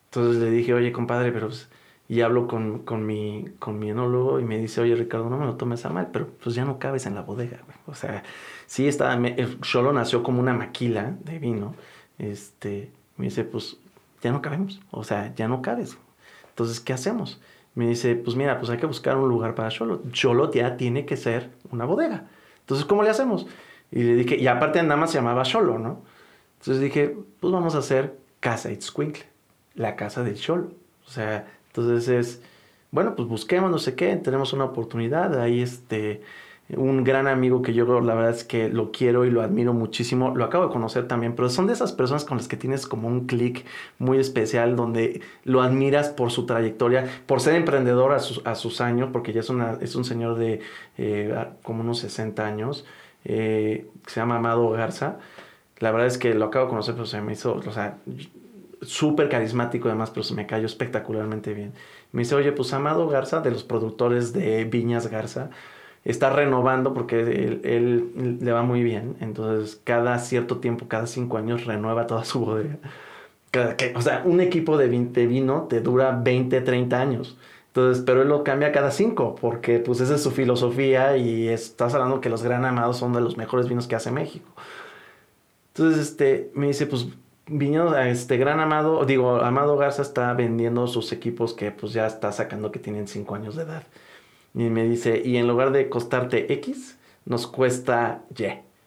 Entonces 0.07 0.43
le 0.43 0.51
dije, 0.51 0.74
oye, 0.74 0.93
compadre, 0.93 1.33
pero... 1.33 1.49
Pues, 1.49 1.68
y 2.09 2.22
hablo 2.22 2.49
con, 2.49 2.81
con, 2.81 3.05
mi, 3.05 3.45
con 3.59 3.79
mi 3.79 3.91
enólogo 3.91 4.41
y 4.41 4.45
me 4.45 4.57
dice, 4.59 4.81
oye 4.81 4.95
Ricardo, 4.95 5.29
no 5.29 5.37
me 5.37 5.45
lo 5.45 5.57
tomes 5.57 5.85
a 5.85 5.91
mal, 5.91 6.09
pero 6.11 6.26
pues 6.43 6.55
ya 6.55 6.64
no 6.64 6.79
cabes 6.79 7.05
en 7.05 7.14
la 7.14 7.20
bodega, 7.20 7.59
güey. 7.66 7.76
O 7.87 7.95
sea, 7.95 8.22
sí 8.66 8.89
estaba, 8.89 9.14
el 9.14 9.61
Cholo 9.61 9.93
nació 9.93 10.22
como 10.22 10.41
una 10.41 10.55
maquila 10.55 11.14
de 11.24 11.39
vino. 11.39 11.74
Este, 12.18 12.91
me 13.18 13.26
dice, 13.26 13.45
pues 13.45 13.76
ya 14.22 14.33
no 14.33 14.41
cabemos, 14.41 14.81
o 14.91 15.05
sea, 15.05 15.35
ya 15.35 15.49
no 15.49 15.61
cabes. 15.61 15.99
Entonces, 16.49 16.81
¿qué 16.81 16.95
hacemos? 16.95 17.41
Me 17.79 17.87
dice, 17.87 18.16
pues 18.16 18.37
mira, 18.37 18.59
pues 18.59 18.70
hay 18.70 18.79
que 18.79 18.87
buscar 18.87 19.16
un 19.16 19.29
lugar 19.29 19.55
para 19.55 19.68
Cholo. 19.68 20.03
Cholo 20.11 20.51
ya 20.51 20.76
tiene 20.76 21.07
que 21.07 21.16
ser 21.16 21.51
una 21.70 21.85
bodega. 21.85 22.26
Entonces, 22.59 22.85
¿cómo 22.85 23.05
le 23.05 23.11
hacemos? 23.11 23.47
Y 23.93 24.03
le 24.03 24.16
dije, 24.16 24.37
y 24.37 24.49
aparte 24.49 24.83
nada 24.83 24.97
más 24.97 25.12
se 25.12 25.18
llamaba 25.18 25.45
Cholo, 25.45 25.79
¿no? 25.79 26.03
Entonces 26.59 26.83
dije, 26.83 27.16
pues 27.39 27.53
vamos 27.53 27.76
a 27.76 27.79
hacer 27.79 28.18
Casa 28.41 28.72
Itzcuincle, 28.72 29.26
la 29.76 29.95
casa 29.95 30.24
del 30.24 30.35
Cholo. 30.35 30.72
O 31.07 31.09
sea, 31.09 31.47
entonces 31.68 32.09
es, 32.09 32.43
bueno, 32.91 33.14
pues 33.14 33.29
busquemos, 33.29 33.70
no 33.70 33.79
sé 33.79 33.95
qué, 33.95 34.16
tenemos 34.16 34.53
una 34.53 34.64
oportunidad. 34.64 35.41
Ahí 35.41 35.62
este, 35.62 36.22
un 36.77 37.03
gran 37.03 37.27
amigo 37.27 37.62
que 37.62 37.73
yo 37.73 38.01
la 38.01 38.14
verdad 38.14 38.33
es 38.33 38.45
que 38.45 38.69
lo 38.69 38.93
quiero 38.93 39.25
y 39.25 39.31
lo 39.31 39.41
admiro 39.41 39.73
muchísimo, 39.73 40.35
lo 40.35 40.45
acabo 40.45 40.66
de 40.66 40.73
conocer 40.73 41.09
también, 41.09 41.35
pero 41.35 41.49
son 41.49 41.66
de 41.66 41.73
esas 41.73 41.93
personas 41.93 42.25
con 42.25 42.37
las 42.37 42.47
que 42.47 42.59
tienes 42.59 42.87
como 42.87 43.09
un 43.09 43.27
clic 43.27 43.64
muy 43.99 44.19
especial 44.19 44.77
donde 44.77 45.23
lo 45.45 45.62
admiras 45.62 46.11
por 46.11 46.31
su 46.31 46.45
trayectoria, 46.45 47.09
por 47.27 47.41
ser 47.41 47.55
emprendedor 47.55 48.12
a 48.12 48.19
sus, 48.19 48.47
a 48.47 48.55
sus 48.55 48.83
años, 48.83 49.09
porque 49.12 49.33
ya 49.33 49.41
es, 49.41 49.49
una, 49.49 49.79
es 49.81 49.95
un 49.97 50.05
señor 50.05 50.37
de 50.37 50.61
eh, 50.99 51.35
como 51.62 51.81
unos 51.81 52.01
60 52.01 52.45
años, 52.47 52.85
eh, 53.25 53.89
se 54.07 54.21
llama 54.21 54.37
Amado 54.37 54.69
Garza. 54.71 55.19
La 55.79 55.91
verdad 55.91 56.07
es 56.07 56.19
que 56.19 56.35
lo 56.35 56.47
acabo 56.47 56.66
de 56.66 56.71
conocer, 56.71 56.95
pero 56.95 57.07
se 57.07 57.21
me 57.23 57.33
hizo, 57.33 57.55
o 57.55 57.73
sea, 57.73 57.99
súper 58.83 59.29
carismático 59.29 59.89
además, 59.89 60.11
pero 60.11 60.25
se 60.25 60.35
me 60.35 60.47
cayó 60.47 60.66
espectacularmente 60.66 61.55
bien. 61.55 61.73
Me 62.12 62.23
dice, 62.23 62.35
oye, 62.35 62.53
pues 62.53 62.73
Amado 62.73 63.09
Garza, 63.09 63.41
de 63.41 63.51
los 63.51 63.64
productores 63.64 64.33
de 64.33 64.64
Viñas 64.64 65.09
Garza, 65.09 65.51
está 66.11 66.31
renovando 66.31 66.95
porque 66.95 67.21
él, 67.21 68.39
le 68.41 68.53
va 68.53 68.63
muy 68.63 68.83
bien. 68.83 69.17
Entonces, 69.21 69.81
cada 69.85 70.19
cierto 70.19 70.59
tiempo, 70.59 70.89
cada 70.89 71.07
cinco 71.07 71.39
años, 71.39 71.65
renueva 71.67 72.07
toda 72.07 72.25
su 72.25 72.41
bodega. 72.41 72.79
o 73.95 74.03
sea, 74.03 74.23
un 74.25 74.41
equipo 74.41 74.77
de, 74.77 74.89
de 74.89 75.27
vino 75.27 75.67
te 75.69 75.81
dura 75.81 76.13
20, 76.13 76.61
30 76.61 77.01
años. 77.01 77.39
Entonces, 77.69 78.03
pero 78.05 78.23
él 78.23 78.29
lo 78.29 78.43
cambia 78.45 78.73
cada 78.73 78.91
cinco, 78.91 79.37
porque 79.41 79.79
pues 79.79 80.01
esa 80.01 80.17
es 80.17 80.23
su 80.23 80.31
filosofía 80.33 81.17
y 81.17 81.49
estás 81.49 81.95
hablando 81.95 82.21
que 82.21 82.31
los 82.31 82.43
Gran 82.43 82.65
Amados 82.65 82.97
son 82.97 83.13
de 83.13 83.21
los 83.21 83.37
mejores 83.37 83.69
vinos 83.69 83.87
que 83.87 83.95
hace 83.97 84.11
México. 84.11 84.49
Entonces, 85.75 86.09
este, 86.09 86.51
me 86.55 86.67
dice, 86.69 86.87
pues 86.87 87.09
Viñedos, 87.51 87.97
este 87.97 88.37
gran 88.37 88.61
Amado, 88.61 89.05
digo, 89.07 89.37
Amado 89.37 89.77
Garza 89.77 90.03
está 90.03 90.33
vendiendo 90.35 90.87
sus 90.87 91.13
equipos 91.13 91.55
que 91.55 91.71
pues 91.71 91.93
ya 91.95 92.07
está 92.07 92.31
sacando 92.31 92.71
que 92.71 92.79
tienen 92.79 93.09
5 93.09 93.35
años 93.35 93.57
de 93.57 93.63
edad. 93.63 93.85
Y 94.55 94.70
me 94.70 94.84
dice, 94.84 95.22
y 95.24 95.36
en 95.36 95.46
lugar 95.46 95.72
de 95.72 95.88
costarte 95.88 96.53
X, 96.53 96.99
nos 97.24 97.46
cuesta 97.46 98.22
Y. 98.36 98.44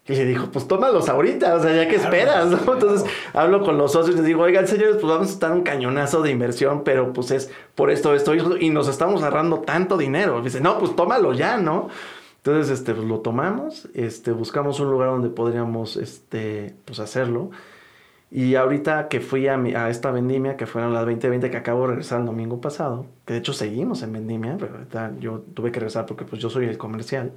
Y 0.08 0.16
le 0.16 0.26
dijo, 0.26 0.48
pues 0.52 0.68
tómalos 0.68 1.08
ahorita, 1.08 1.56
o 1.56 1.62
sea, 1.62 1.74
ya 1.74 1.88
que 1.88 1.96
esperas, 1.96 2.48
¿no? 2.48 2.74
Entonces 2.74 3.10
hablo 3.34 3.64
con 3.64 3.78
los 3.78 3.94
socios 3.94 4.16
y 4.16 4.18
les 4.18 4.26
digo, 4.26 4.42
oigan, 4.42 4.68
señores, 4.68 4.96
pues 4.96 5.14
vamos 5.14 5.30
a 5.30 5.32
estar 5.32 5.52
un 5.52 5.62
cañonazo 5.62 6.22
de 6.22 6.32
inversión, 6.32 6.84
pero 6.84 7.14
pues 7.14 7.32
es 7.32 7.52
por 7.76 7.92
esto, 7.92 8.14
esto, 8.16 8.36
y 8.36 8.70
nos 8.72 8.88
estamos 8.88 9.22
agarrando 9.22 9.60
tanto 9.60 9.98
dinero. 9.98 10.40
Y 10.40 10.44
dice, 10.44 10.60
no, 10.60 10.80
pues 10.80 10.96
tómalo 10.96 11.34
ya, 11.34 11.58
¿no? 11.58 11.90
Entonces, 12.38 12.80
este, 12.80 12.96
pues 12.96 13.08
lo 13.08 13.20
tomamos, 13.20 13.88
este, 13.94 14.32
buscamos 14.32 14.80
un 14.80 14.90
lugar 14.90 15.10
donde 15.10 15.30
podríamos, 15.30 15.96
este, 15.96 16.76
pues 16.86 17.00
hacerlo. 17.00 17.52
Y 18.32 18.56
ahorita 18.56 19.10
que 19.10 19.20
fui 19.20 19.48
a, 19.48 19.56
a 19.58 19.90
esta 19.90 20.12
vendimia, 20.12 20.56
que 20.58 20.66
fueron 20.66 20.94
las 20.94 21.06
2020 21.06 21.52
que 21.52 21.58
acabo 21.58 21.82
de 21.84 21.88
regresar 21.90 22.22
el 22.22 22.26
domingo 22.26 22.62
pasado, 22.62 23.08
que 23.26 23.34
de 23.34 23.40
hecho 23.40 23.54
seguimos 23.54 24.04
en 24.04 24.14
vendimia, 24.14 24.58
pero 24.58 24.76
ahorita 24.76 25.14
yo 25.20 25.42
tuve 25.54 25.72
que 25.72 25.82
regresar 25.82 26.06
porque 26.06 26.26
pues 26.26 26.42
yo 26.42 26.50
soy 26.50 26.66
el 26.68 26.78
comercial. 26.78 27.34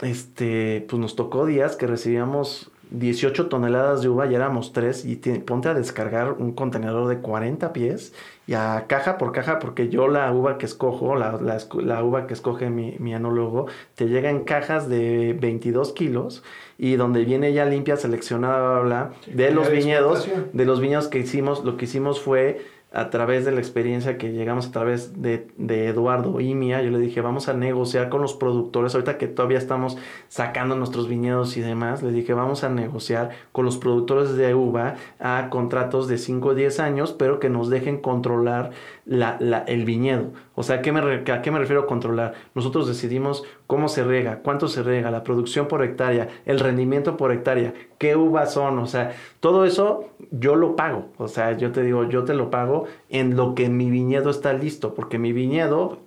este, 0.00 0.84
pues 0.88 1.00
nos 1.00 1.16
tocó 1.16 1.46
días 1.46 1.76
que 1.76 1.86
recibíamos 1.86 2.70
18 2.98 3.48
toneladas 3.48 4.02
de 4.02 4.08
uva, 4.08 4.26
ya 4.26 4.36
éramos 4.36 4.72
tres, 4.72 5.04
y 5.04 5.16
ponte 5.16 5.68
a 5.68 5.74
descargar 5.74 6.32
un 6.32 6.52
contenedor 6.52 7.08
de 7.08 7.18
40 7.18 7.72
pies 7.72 8.14
y 8.46 8.54
a 8.54 8.84
caja 8.86 9.18
por 9.18 9.32
caja, 9.32 9.58
porque 9.58 9.88
yo 9.88 10.08
la 10.08 10.30
uva 10.32 10.58
que 10.58 10.66
escojo, 10.66 11.14
la, 11.16 11.38
la, 11.40 12.04
uva 12.04 12.26
que 12.26 12.34
escoge 12.34 12.70
mi, 12.70 12.96
mi, 12.98 13.14
anólogo, 13.14 13.66
te 13.94 14.06
llega 14.06 14.30
en 14.30 14.44
cajas 14.44 14.88
de 14.88 15.36
22 15.40 15.92
kilos 15.92 16.42
y 16.78 16.96
donde 16.96 17.24
viene 17.24 17.52
ya 17.52 17.64
limpia, 17.64 17.96
seleccionada, 17.96 18.80
bla, 18.80 19.12
de 19.26 19.50
los 19.50 19.70
viñedos, 19.70 20.28
de 20.52 20.64
los 20.64 20.80
viñedos 20.80 21.08
que 21.08 21.18
hicimos, 21.18 21.64
lo 21.64 21.76
que 21.76 21.86
hicimos 21.86 22.20
fue 22.20 22.73
a 22.94 23.10
través 23.10 23.44
de 23.44 23.50
la 23.50 23.58
experiencia 23.58 24.16
que 24.18 24.32
llegamos 24.32 24.68
a 24.68 24.70
través 24.70 25.20
de, 25.20 25.48
Eduardo 25.88 26.40
y 26.40 26.54
mía, 26.54 26.80
yo 26.80 26.90
le 26.90 26.98
dije, 26.98 27.20
vamos 27.20 27.48
a 27.48 27.54
negociar 27.54 28.08
con 28.08 28.22
los 28.22 28.34
productores, 28.34 28.94
ahorita 28.94 29.18
que 29.18 29.26
todavía 29.26 29.58
estamos 29.58 29.98
sacando 30.28 30.76
nuestros 30.76 31.08
viñedos 31.08 31.56
y 31.56 31.60
demás, 31.60 32.04
le 32.04 32.12
dije, 32.12 32.34
vamos 32.34 32.62
a 32.62 32.68
negociar 32.68 33.30
con 33.50 33.64
los 33.64 33.78
productores 33.78 34.36
de 34.36 34.54
uva 34.54 34.94
a 35.18 35.48
contratos 35.50 36.06
de 36.06 36.18
5 36.18 36.48
o 36.48 36.54
10 36.54 36.78
años, 36.78 37.12
pero 37.12 37.40
que 37.40 37.50
nos 37.50 37.68
dejen 37.68 38.00
controlar 38.00 38.70
la, 39.06 39.36
la, 39.40 39.58
el 39.64 39.84
viñedo. 39.84 40.30
O 40.54 40.62
sea, 40.62 40.76
¿a 40.76 40.82
qué, 40.82 40.92
me, 40.92 41.00
¿a 41.00 41.42
qué 41.42 41.50
me 41.50 41.58
refiero 41.58 41.82
a 41.82 41.86
controlar? 41.86 42.34
Nosotros 42.54 42.86
decidimos 42.86 43.44
cómo 43.74 43.88
se 43.88 44.04
riega, 44.04 44.38
cuánto 44.38 44.68
se 44.68 44.84
riega, 44.84 45.10
la 45.10 45.24
producción 45.24 45.66
por 45.66 45.82
hectárea, 45.82 46.28
el 46.46 46.60
rendimiento 46.60 47.16
por 47.16 47.32
hectárea, 47.32 47.74
qué 47.98 48.14
uvas 48.14 48.52
son, 48.52 48.78
o 48.78 48.86
sea, 48.86 49.16
todo 49.40 49.64
eso 49.64 50.10
yo 50.30 50.54
lo 50.54 50.76
pago. 50.76 51.08
O 51.16 51.26
sea, 51.26 51.56
yo 51.56 51.72
te 51.72 51.82
digo, 51.82 52.08
yo 52.08 52.22
te 52.22 52.34
lo 52.34 52.52
pago 52.52 52.84
en 53.08 53.34
lo 53.34 53.56
que 53.56 53.68
mi 53.68 53.90
viñedo 53.90 54.30
está 54.30 54.52
listo, 54.52 54.94
porque 54.94 55.18
mi 55.18 55.32
viñedo 55.32 55.98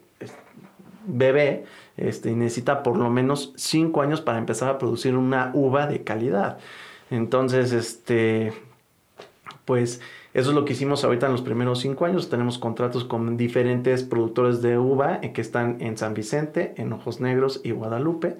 bebé 1.07 1.65
este, 1.97 2.31
necesita 2.37 2.83
por 2.83 2.95
lo 2.95 3.09
menos 3.09 3.51
5 3.57 4.01
años 4.01 4.21
para 4.21 4.37
empezar 4.37 4.69
a 4.69 4.77
producir 4.77 5.17
una 5.17 5.51
uva 5.53 5.87
de 5.87 6.05
calidad. 6.05 6.59
Entonces, 7.11 7.73
este, 7.73 8.53
pues 9.65 9.99
eso 10.37 10.49
es 10.51 10.55
lo 10.55 10.65
que 10.65 10.73
hicimos 10.73 11.03
ahorita 11.03 11.25
en 11.25 11.31
los 11.31 11.41
primeros 11.41 11.79
cinco 11.79 12.05
años. 12.05 12.29
Tenemos 12.29 12.59
contratos 12.59 13.05
con 13.05 13.37
diferentes 13.37 14.03
productores 14.03 14.61
de 14.61 14.77
uva 14.77 15.17
eh, 15.23 15.33
que 15.33 15.41
están 15.41 15.77
en 15.81 15.97
San 15.97 16.13
Vicente, 16.13 16.75
en 16.77 16.93
Ojos 16.93 17.19
Negros 17.19 17.59
y 17.63 17.71
Guadalupe. 17.71 18.37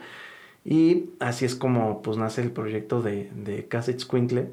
Y 0.63 1.09
así 1.19 1.45
es 1.45 1.55
como 1.55 2.03
pues 2.03 2.17
nace 2.17 2.43
el 2.43 2.51
proyecto 2.51 3.01
de, 3.01 3.31
de 3.33 3.67
Quintle 3.67 4.49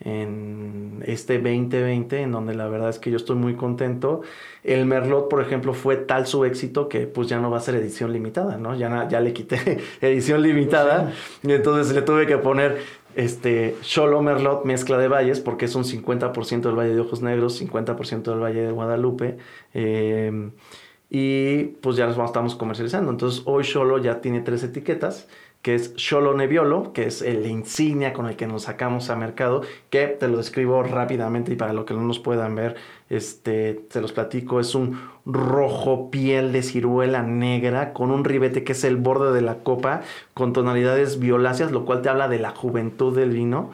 en 0.00 1.02
este 1.06 1.34
2020, 1.34 2.22
en 2.22 2.32
donde 2.32 2.54
la 2.54 2.66
verdad 2.66 2.88
es 2.88 2.98
que 2.98 3.10
yo 3.10 3.18
estoy 3.18 3.36
muy 3.36 3.56
contento. 3.56 4.22
El 4.64 4.86
Merlot, 4.86 5.28
por 5.28 5.42
ejemplo, 5.42 5.74
fue 5.74 5.96
tal 5.96 6.26
su 6.26 6.46
éxito 6.46 6.88
que 6.88 7.06
pues 7.06 7.28
ya 7.28 7.40
no 7.40 7.50
va 7.50 7.58
a 7.58 7.60
ser 7.60 7.74
edición 7.74 8.14
limitada, 8.14 8.56
¿no? 8.56 8.74
Ya, 8.74 9.06
ya 9.06 9.20
le 9.20 9.34
quité 9.34 9.80
edición 10.00 10.40
limitada 10.40 11.12
y 11.42 11.52
entonces 11.52 11.94
le 11.94 12.00
tuve 12.00 12.26
que 12.26 12.38
poner 12.38 12.78
este, 13.16 13.76
Merlot 14.22 14.64
mezcla 14.64 14.98
de 14.98 15.08
valles, 15.08 15.40
porque 15.40 15.64
es 15.64 15.74
un 15.74 15.84
50% 15.84 16.60
del 16.60 16.74
Valle 16.78 16.94
de 16.94 17.00
Ojos 17.00 17.22
Negros, 17.22 17.60
50% 17.60 18.22
del 18.30 18.40
Valle 18.40 18.60
de 18.60 18.72
Guadalupe. 18.72 19.38
Em, 19.72 20.52
y 21.08 21.64
pues 21.80 21.96
ya 21.96 22.06
los 22.06 22.18
estamos 22.18 22.54
comercializando. 22.56 23.10
Entonces 23.10 23.42
hoy 23.46 23.64
Cholo 23.64 23.98
ya 23.98 24.20
tiene 24.20 24.40
tres 24.40 24.62
etiquetas 24.64 25.28
que 25.66 25.74
es 25.74 25.96
Cholo 25.96 26.32
Nebbiolo, 26.32 26.92
que 26.92 27.08
es 27.08 27.22
el 27.22 27.44
insignia 27.44 28.12
con 28.12 28.26
el 28.26 28.36
que 28.36 28.46
nos 28.46 28.62
sacamos 28.62 29.10
a 29.10 29.16
mercado, 29.16 29.62
que 29.90 30.06
te 30.06 30.28
lo 30.28 30.36
describo 30.36 30.80
rápidamente 30.84 31.52
y 31.52 31.56
para 31.56 31.72
lo 31.72 31.84
que 31.84 31.92
no 31.92 32.02
nos 32.02 32.20
puedan 32.20 32.54
ver, 32.54 32.76
este, 33.10 33.84
se 33.90 34.00
los 34.00 34.12
platico, 34.12 34.60
es 34.60 34.76
un 34.76 35.00
rojo 35.24 36.08
piel 36.08 36.52
de 36.52 36.62
ciruela 36.62 37.24
negra 37.24 37.94
con 37.94 38.12
un 38.12 38.24
ribete 38.24 38.62
que 38.62 38.74
es 38.74 38.84
el 38.84 38.94
borde 38.94 39.32
de 39.32 39.40
la 39.40 39.64
copa 39.64 40.02
con 40.34 40.52
tonalidades 40.52 41.18
violáceas, 41.18 41.72
lo 41.72 41.84
cual 41.84 42.00
te 42.00 42.10
habla 42.10 42.28
de 42.28 42.38
la 42.38 42.50
juventud 42.50 43.16
del 43.16 43.30
vino. 43.30 43.72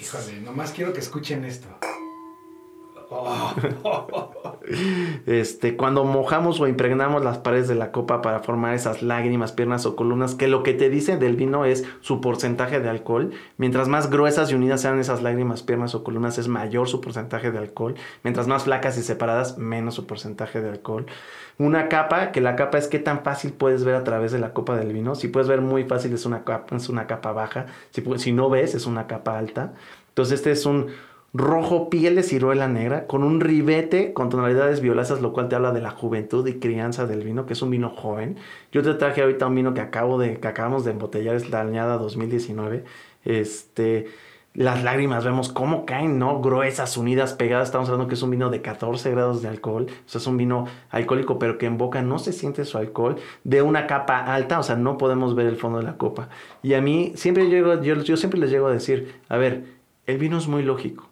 Híjole, 0.00 0.40
nomás 0.40 0.72
quiero 0.72 0.92
que 0.92 0.98
escuchen 0.98 1.44
esto. 1.44 1.68
este, 5.26 5.76
cuando 5.76 6.04
mojamos 6.04 6.60
o 6.60 6.66
impregnamos 6.66 7.24
las 7.24 7.38
paredes 7.38 7.68
de 7.68 7.74
la 7.74 7.90
copa 7.90 8.20
para 8.20 8.40
formar 8.40 8.74
esas 8.74 9.02
lágrimas, 9.02 9.52
piernas 9.52 9.86
o 9.86 9.96
columnas, 9.96 10.34
que 10.34 10.48
lo 10.48 10.62
que 10.62 10.74
te 10.74 10.90
dice 10.90 11.16
del 11.16 11.36
vino 11.36 11.64
es 11.64 11.84
su 12.00 12.20
porcentaje 12.20 12.80
de 12.80 12.88
alcohol. 12.88 13.32
Mientras 13.56 13.88
más 13.88 14.10
gruesas 14.10 14.50
y 14.50 14.54
unidas 14.54 14.82
sean 14.82 14.98
esas 14.98 15.22
lágrimas, 15.22 15.62
piernas 15.62 15.94
o 15.94 16.04
columnas, 16.04 16.38
es 16.38 16.48
mayor 16.48 16.88
su 16.88 17.00
porcentaje 17.00 17.50
de 17.50 17.58
alcohol. 17.58 17.94
Mientras 18.22 18.46
más 18.46 18.64
flacas 18.64 18.98
y 18.98 19.02
separadas, 19.02 19.58
menos 19.58 19.94
su 19.94 20.06
porcentaje 20.06 20.60
de 20.60 20.68
alcohol. 20.68 21.06
Una 21.56 21.88
capa, 21.88 22.30
que 22.30 22.40
la 22.40 22.56
capa 22.56 22.78
es 22.78 22.88
qué 22.88 22.98
tan 22.98 23.24
fácil 23.24 23.52
puedes 23.52 23.84
ver 23.84 23.94
a 23.94 24.04
través 24.04 24.32
de 24.32 24.38
la 24.38 24.52
copa 24.52 24.76
del 24.76 24.92
vino. 24.92 25.14
Si 25.14 25.28
puedes 25.28 25.48
ver 25.48 25.60
muy 25.60 25.84
fácil, 25.84 26.12
es 26.12 26.26
una 26.26 26.44
capa, 26.44 26.76
es 26.76 26.88
una 26.88 27.06
capa 27.06 27.32
baja. 27.32 27.66
Si, 27.90 28.04
si 28.18 28.32
no 28.32 28.50
ves, 28.50 28.74
es 28.74 28.86
una 28.86 29.06
capa 29.06 29.38
alta. 29.38 29.72
Entonces, 30.10 30.40
este 30.40 30.52
es 30.52 30.66
un 30.66 30.88
rojo 31.34 31.90
piel 31.90 32.14
de 32.14 32.22
ciruela 32.22 32.68
negra, 32.68 33.06
con 33.06 33.22
un 33.22 33.40
ribete 33.40 34.12
con 34.12 34.30
tonalidades 34.30 34.80
violáceas, 34.80 35.20
lo 35.20 35.32
cual 35.32 35.48
te 35.48 35.56
habla 35.56 35.72
de 35.72 35.80
la 35.80 35.90
juventud 35.90 36.46
y 36.46 36.58
crianza 36.58 37.06
del 37.06 37.22
vino, 37.22 37.46
que 37.46 37.52
es 37.52 37.62
un 37.62 37.70
vino 37.70 37.90
joven. 37.90 38.36
Yo 38.72 38.82
te 38.82 38.94
traje 38.94 39.22
ahorita 39.22 39.46
un 39.46 39.54
vino 39.54 39.74
que 39.74 39.80
acabo 39.80 40.18
de, 40.18 40.40
que 40.40 40.48
acabamos 40.48 40.84
de 40.84 40.92
embotellar, 40.92 41.36
es 41.36 41.50
la 41.50 41.60
añada 41.60 41.98
2019. 41.98 42.84
Este, 43.24 44.06
las 44.54 44.82
lágrimas 44.82 45.24
vemos 45.24 45.50
cómo 45.50 45.84
caen, 45.84 46.18
¿no? 46.18 46.40
Gruesas, 46.40 46.96
unidas, 46.96 47.34
pegadas. 47.34 47.68
Estamos 47.68 47.88
hablando 47.88 48.08
que 48.08 48.14
es 48.14 48.22
un 48.22 48.30
vino 48.30 48.48
de 48.48 48.62
14 48.62 49.10
grados 49.10 49.42
de 49.42 49.48
alcohol. 49.48 49.86
O 49.88 50.08
sea, 50.08 50.20
es 50.20 50.26
un 50.26 50.38
vino 50.38 50.66
alcohólico, 50.90 51.38
pero 51.38 51.58
que 51.58 51.66
en 51.66 51.76
boca 51.76 52.02
no 52.02 52.18
se 52.18 52.32
siente 52.32 52.64
su 52.64 52.78
alcohol. 52.78 53.16
De 53.44 53.60
una 53.62 53.86
capa 53.86 54.18
alta, 54.18 54.58
o 54.58 54.62
sea, 54.62 54.76
no 54.76 54.96
podemos 54.96 55.34
ver 55.34 55.46
el 55.46 55.56
fondo 55.56 55.78
de 55.78 55.84
la 55.84 55.98
copa. 55.98 56.30
Y 56.62 56.74
a 56.74 56.80
mí, 56.80 57.12
siempre 57.14 57.48
llego, 57.48 57.80
yo 57.82 58.16
siempre 58.16 58.40
les 58.40 58.50
llego 58.50 58.66
a 58.66 58.72
decir, 58.72 59.14
a 59.28 59.36
ver, 59.36 59.64
el 60.06 60.18
vino 60.18 60.38
es 60.38 60.48
muy 60.48 60.62
lógico. 60.62 61.07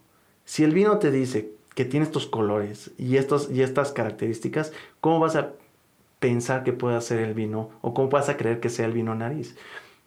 Si 0.46 0.64
el 0.64 0.72
vino 0.72 0.98
te 0.98 1.10
dice 1.10 1.52
que 1.74 1.84
tiene 1.84 2.06
estos 2.06 2.26
colores 2.26 2.92
y, 2.96 3.16
estos, 3.16 3.50
y 3.50 3.62
estas 3.62 3.92
características, 3.92 4.72
¿cómo 5.00 5.20
vas 5.20 5.36
a 5.36 5.52
pensar 6.20 6.62
que 6.64 6.72
pueda 6.72 7.00
ser 7.00 7.18
el 7.18 7.34
vino? 7.34 7.70
¿O 7.82 7.92
cómo 7.92 8.08
vas 8.08 8.28
a 8.28 8.36
creer 8.36 8.60
que 8.60 8.70
sea 8.70 8.86
el 8.86 8.92
vino 8.92 9.14
nariz? 9.14 9.56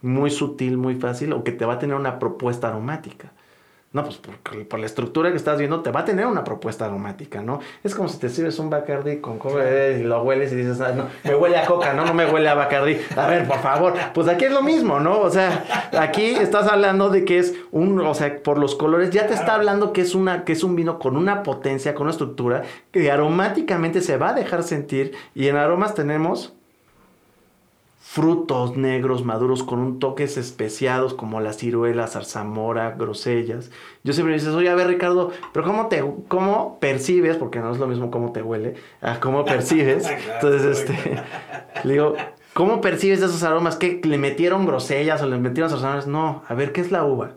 Muy 0.01 0.31
sutil, 0.31 0.77
muy 0.77 0.95
fácil, 0.95 1.33
o 1.33 1.43
que 1.43 1.51
te 1.51 1.65
va 1.65 1.73
a 1.73 1.79
tener 1.79 1.95
una 1.97 2.19
propuesta 2.19 2.69
aromática. 2.69 3.33
No, 3.91 4.03
pues 4.03 4.17
por, 4.17 4.79
la 4.79 4.85
estructura 4.85 5.31
que 5.31 5.37
estás 5.37 5.57
viendo 5.57 5.81
te 5.81 5.89
va 5.89 6.01
a 6.01 6.05
tener 6.05 6.27
una 6.27 6.43
propuesta 6.43 6.85
aromática, 6.85 7.41
¿no? 7.41 7.59
Es 7.83 7.95
como 7.95 8.07
si 8.07 8.19
te 8.19 8.29
sirves 8.29 8.59
un 8.59 8.69
Bacardi 8.69 9.17
con 9.17 9.39
coca 9.39 9.89
y 9.89 10.03
lo 10.03 10.21
hueles 10.21 10.53
y 10.53 10.57
dices, 10.57 10.79
ah, 10.79 10.91
no, 10.95 11.07
me 11.23 11.35
huele 11.35 11.57
a 11.57 11.65
coca, 11.65 11.93
no, 11.93 12.05
no 12.05 12.13
me 12.13 12.27
huele 12.27 12.49
a 12.49 12.53
Bacardi. 12.53 12.97
A 13.17 13.25
ver, 13.25 13.47
por 13.47 13.57
favor, 13.57 13.95
pues 14.13 14.27
aquí 14.27 14.45
es 14.45 14.51
lo 14.51 14.61
mismo, 14.61 14.99
¿no? 14.99 15.19
O 15.19 15.31
sea, 15.31 15.89
aquí 15.97 16.25
estás 16.25 16.67
hablando 16.67 17.09
de 17.09 17.25
que 17.25 17.39
es 17.39 17.55
un, 17.71 17.99
o 17.99 18.13
sea, 18.13 18.43
por 18.43 18.59
los 18.59 18.75
colores 18.75 19.09
ya 19.09 19.25
te 19.25 19.33
está 19.33 19.55
hablando 19.55 19.91
que 19.91 20.01
es 20.01 20.13
una 20.13 20.45
que 20.45 20.53
es 20.53 20.63
un 20.63 20.75
vino 20.75 20.99
con 20.99 21.17
una 21.17 21.41
potencia, 21.41 21.95
con 21.95 22.03
una 22.03 22.11
estructura 22.11 22.61
que 22.91 23.09
aromáticamente 23.09 24.01
se 24.01 24.17
va 24.17 24.29
a 24.29 24.33
dejar 24.33 24.61
sentir 24.61 25.13
y 25.33 25.47
en 25.47 25.55
aromas 25.55 25.95
tenemos 25.95 26.59
frutos 28.12 28.76
negros 28.76 29.24
maduros 29.24 29.62
con 29.62 29.78
un 29.78 29.99
toques 29.99 30.36
especiados 30.38 31.14
como 31.14 31.41
las 31.41 31.57
ciruelas, 31.57 32.14
zarzamora, 32.14 32.95
grosellas. 32.97 33.70
Yo 34.03 34.14
siempre 34.14 34.34
dices, 34.34 34.55
oye, 34.55 34.68
a 34.68 34.74
ver 34.74 34.88
Ricardo, 34.88 35.30
pero 35.53 35.64
¿cómo, 35.64 35.89
te, 35.89 36.03
cómo 36.28 36.80
percibes? 36.80 37.38
Porque 37.38 37.60
no 37.60 37.72
es 37.72 37.78
lo 37.78 37.86
mismo 37.86 38.10
cómo 38.10 38.32
te 38.32 38.41
huele, 38.41 38.74
a 39.01 39.20
cómo 39.20 39.45
percibes. 39.45 40.10
Entonces, 40.34 40.80
este, 40.80 41.22
le 41.84 41.93
digo, 41.93 42.16
¿cómo 42.55 42.82
percibes 42.82 43.22
esos 43.22 43.43
aromas? 43.43 43.76
¿Qué, 43.76 44.01
le 44.03 44.18
metieron 44.18 44.66
grosellas 44.66 45.22
o 45.22 45.28
le 45.28 45.38
metieron 45.38 45.70
zarzamoras? 45.70 46.07
No, 46.07 46.41
a 46.47 46.53
ver, 46.55 46.72
¿qué 46.72 46.82
es 46.82 46.91
la 46.91 47.05
uva? 47.05 47.34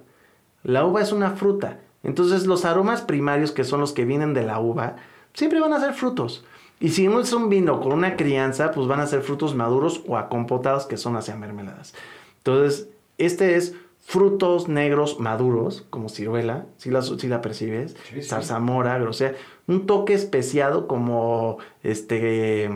La 0.62 0.86
uva 0.86 1.02
es 1.02 1.12
una 1.12 1.32
fruta. 1.32 1.80
Entonces 2.02 2.46
los 2.46 2.64
aromas 2.64 3.02
primarios, 3.02 3.52
que 3.52 3.64
son 3.64 3.80
los 3.80 3.92
que 3.92 4.06
vienen 4.06 4.32
de 4.32 4.44
la 4.44 4.58
uva, 4.58 4.96
siempre 5.34 5.60
van 5.60 5.74
a 5.74 5.80
ser 5.80 5.92
frutos. 5.92 6.46
Y 6.82 6.88
si 6.88 7.06
no 7.06 7.20
es 7.20 7.32
un 7.32 7.48
vino 7.48 7.80
con 7.80 7.92
una 7.92 8.16
crianza, 8.16 8.72
pues 8.72 8.88
van 8.88 8.98
a 8.98 9.06
ser 9.06 9.22
frutos 9.22 9.54
maduros 9.54 10.02
o 10.08 10.16
acompotados, 10.16 10.86
que 10.86 10.96
son 10.96 11.14
hacia 11.14 11.36
mermeladas. 11.36 11.94
Entonces, 12.38 12.88
este 13.18 13.54
es 13.54 13.76
frutos 14.00 14.66
negros 14.66 15.20
maduros, 15.20 15.86
como 15.90 16.08
ciruela, 16.08 16.66
si 16.78 16.90
la, 16.90 17.02
si 17.02 17.28
la 17.28 17.40
percibes, 17.40 17.96
zarzamora, 18.20 18.98
grosea, 18.98 19.34
un 19.68 19.86
toque 19.86 20.14
especiado 20.14 20.88
como 20.88 21.58
este, 21.84 22.68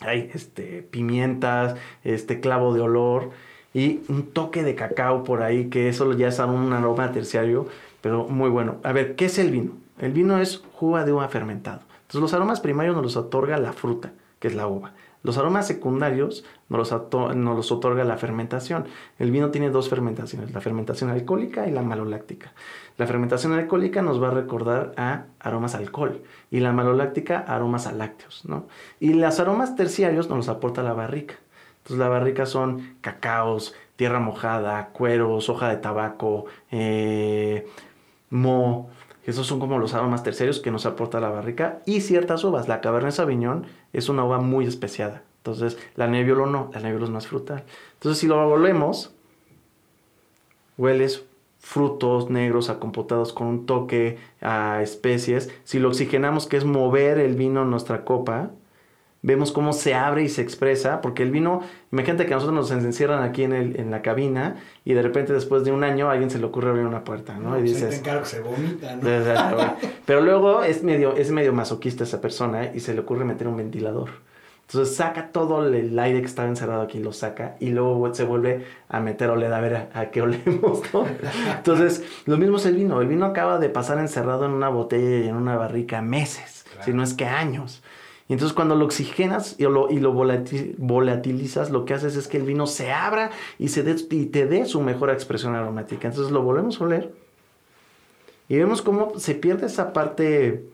hay 0.00 0.32
este, 0.34 0.82
pimientas, 0.82 1.76
este 2.02 2.40
clavo 2.40 2.74
de 2.74 2.80
olor 2.80 3.30
y 3.72 4.00
un 4.08 4.26
toque 4.32 4.64
de 4.64 4.74
cacao 4.74 5.22
por 5.22 5.42
ahí, 5.42 5.66
que 5.66 5.88
eso 5.88 6.12
ya 6.14 6.26
es 6.26 6.40
un 6.40 6.72
aroma 6.72 7.12
terciario, 7.12 7.68
pero 8.00 8.26
muy 8.26 8.50
bueno. 8.50 8.78
A 8.82 8.90
ver, 8.90 9.14
¿qué 9.14 9.26
es 9.26 9.38
el 9.38 9.52
vino? 9.52 9.70
El 10.00 10.10
vino 10.10 10.40
es 10.40 10.64
jugo 10.72 11.02
de 11.04 11.12
uva 11.12 11.28
fermentado. 11.28 11.93
Entonces 12.14 12.32
los 12.32 12.34
aromas 12.34 12.60
primarios 12.60 12.94
nos 12.94 13.02
los 13.02 13.16
otorga 13.16 13.58
la 13.58 13.72
fruta, 13.72 14.12
que 14.38 14.46
es 14.46 14.54
la 14.54 14.68
uva. 14.68 14.92
Los 15.24 15.36
aromas 15.36 15.66
secundarios 15.66 16.44
nos 16.68 16.92
los, 16.92 17.72
otorga 17.72 18.04
la 18.04 18.16
fermentación. 18.18 18.84
El 19.18 19.32
vino 19.32 19.50
tiene 19.50 19.70
dos 19.70 19.88
fermentaciones, 19.88 20.52
la 20.52 20.60
fermentación 20.60 21.10
alcohólica 21.10 21.66
y 21.66 21.72
la 21.72 21.82
maloláctica. 21.82 22.52
La 22.98 23.08
fermentación 23.08 23.52
alcohólica 23.52 24.00
nos 24.00 24.22
va 24.22 24.28
a 24.28 24.30
recordar 24.30 24.92
a 24.96 25.24
aromas 25.40 25.74
alcohol 25.74 26.22
y 26.52 26.60
la 26.60 26.72
maloláctica 26.72 27.40
aromas 27.40 27.88
a 27.88 27.92
lácteos. 27.92 28.44
¿no? 28.44 28.68
Y 29.00 29.14
los 29.14 29.40
aromas 29.40 29.74
terciarios 29.74 30.28
nos 30.28 30.36
los 30.36 30.48
aporta 30.48 30.84
la 30.84 30.92
barrica. 30.92 31.34
Entonces 31.78 31.98
la 31.98 32.08
barrica 32.08 32.46
son 32.46 32.96
cacaos, 33.00 33.74
tierra 33.96 34.20
mojada, 34.20 34.90
cueros, 34.90 35.48
hoja 35.48 35.68
de 35.68 35.78
tabaco, 35.78 36.44
eh, 36.70 37.66
mo. 38.30 38.88
Esos 39.26 39.46
son 39.46 39.58
como 39.58 39.78
los 39.78 39.94
aromas 39.94 40.22
terciarios 40.22 40.60
que 40.60 40.70
nos 40.70 40.86
aporta 40.86 41.20
la 41.20 41.30
barrica. 41.30 41.80
Y 41.86 42.00
ciertas 42.00 42.44
uvas. 42.44 42.68
La 42.68 42.80
Cabernet 42.80 43.12
Sauvignon 43.12 43.66
es 43.92 44.08
una 44.08 44.24
uva 44.24 44.38
muy 44.38 44.66
especiada. 44.66 45.22
Entonces, 45.38 45.78
la 45.96 46.06
Nebbiolo 46.06 46.46
no. 46.46 46.70
La 46.74 46.80
Nebbiolo 46.80 47.06
es 47.06 47.10
más 47.10 47.26
frutal. 47.26 47.64
Entonces, 47.94 48.18
si 48.18 48.26
lo 48.26 48.48
volvemos, 48.48 49.12
hueles 50.76 51.24
frutos 51.58 52.28
negros 52.28 52.68
acompotados 52.68 53.32
con 53.32 53.46
un 53.46 53.66
toque 53.66 54.18
a 54.42 54.82
especies. 54.82 55.50
Si 55.64 55.78
lo 55.78 55.88
oxigenamos, 55.88 56.46
que 56.46 56.58
es 56.58 56.64
mover 56.64 57.18
el 57.18 57.34
vino 57.36 57.62
en 57.62 57.70
nuestra 57.70 58.04
copa, 58.04 58.50
vemos 59.24 59.52
cómo 59.52 59.72
se 59.72 59.94
abre 59.94 60.22
y 60.22 60.28
se 60.28 60.42
expresa, 60.42 61.00
porque 61.00 61.22
el 61.22 61.30
vino, 61.30 61.62
imagínate 61.90 62.26
que 62.26 62.34
nosotros 62.34 62.54
nos 62.54 62.84
encierran 62.84 63.22
aquí 63.22 63.42
en, 63.42 63.54
el, 63.54 63.80
en 63.80 63.90
la 63.90 64.02
cabina 64.02 64.56
y 64.84 64.92
de 64.92 65.00
repente 65.00 65.32
después 65.32 65.64
de 65.64 65.72
un 65.72 65.82
año 65.82 66.10
a 66.10 66.12
alguien 66.12 66.30
se 66.30 66.38
le 66.38 66.44
ocurre 66.44 66.68
abrir 66.68 66.84
una 66.84 67.04
puerta, 67.04 67.38
¿no? 67.38 67.56
y 67.56 67.62
pues 67.62 67.72
dices... 67.72 68.00
Claro 68.00 68.26
se 68.26 68.40
vomita, 68.40 68.96
¿no? 68.96 69.02
Pero 70.04 70.20
luego 70.20 70.62
es 70.62 70.82
medio, 70.82 71.16
es 71.16 71.30
medio 71.30 71.54
masoquista 71.54 72.04
esa 72.04 72.20
persona 72.20 72.70
y 72.74 72.80
se 72.80 72.92
le 72.92 73.00
ocurre 73.00 73.24
meter 73.24 73.48
un 73.48 73.56
ventilador. 73.56 74.10
Entonces 74.68 74.94
saca 74.94 75.30
todo 75.32 75.66
el 75.66 75.98
aire 75.98 76.20
que 76.20 76.26
estaba 76.26 76.48
encerrado 76.48 76.82
aquí, 76.82 76.98
lo 76.98 77.12
saca 77.12 77.56
y 77.60 77.70
luego 77.70 78.12
se 78.14 78.24
vuelve 78.24 78.66
a 78.90 79.00
meter 79.00 79.30
oled 79.30 79.52
a 79.52 79.60
ver 79.60 79.88
a, 79.92 80.10
qué 80.10 80.20
olemos, 80.20 80.82
¿no? 80.92 81.06
Entonces, 81.56 82.02
lo 82.26 82.36
mismo 82.36 82.56
es 82.56 82.66
el 82.66 82.76
vino. 82.76 83.00
El 83.00 83.08
vino 83.08 83.24
acaba 83.26 83.58
de 83.58 83.68
pasar 83.68 83.98
encerrado 83.98 84.44
en 84.46 84.52
una 84.52 84.68
botella 84.68 85.24
y 85.24 85.28
en 85.28 85.36
una 85.36 85.56
barrica 85.56 86.02
meses, 86.02 86.66
si 86.84 86.92
no 86.92 87.02
es 87.02 87.14
que 87.14 87.26
años. 87.26 87.82
Y 88.28 88.32
entonces 88.32 88.54
cuando 88.54 88.74
lo 88.74 88.86
oxigenas 88.86 89.56
y 89.58 89.64
lo, 89.64 89.90
y 89.90 89.98
lo 89.98 90.12
volatilizas, 90.12 91.70
lo 91.70 91.84
que 91.84 91.92
haces 91.92 92.16
es 92.16 92.26
que 92.26 92.38
el 92.38 92.44
vino 92.44 92.66
se 92.66 92.90
abra 92.90 93.30
y, 93.58 93.68
se 93.68 93.84
y 94.10 94.26
te 94.26 94.46
dé 94.46 94.64
su 94.64 94.80
mejor 94.80 95.10
expresión 95.10 95.54
aromática. 95.54 96.08
Entonces 96.08 96.32
lo 96.32 96.42
volvemos 96.42 96.80
a 96.80 96.84
oler 96.84 97.12
y 98.48 98.56
vemos 98.56 98.82
cómo 98.82 99.18
se 99.18 99.34
pierde 99.34 99.66
esa 99.66 99.92
parte 99.92 100.64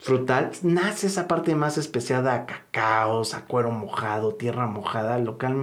frutal, 0.00 0.50
nace 0.62 1.06
esa 1.06 1.28
parte 1.28 1.54
más 1.54 1.78
especiada 1.78 2.34
a 2.34 2.46
cacaos, 2.46 3.34
a 3.34 3.44
cuero 3.44 3.70
mojado, 3.70 4.34
tierra 4.34 4.66
mojada, 4.66 5.18
local, 5.18 5.56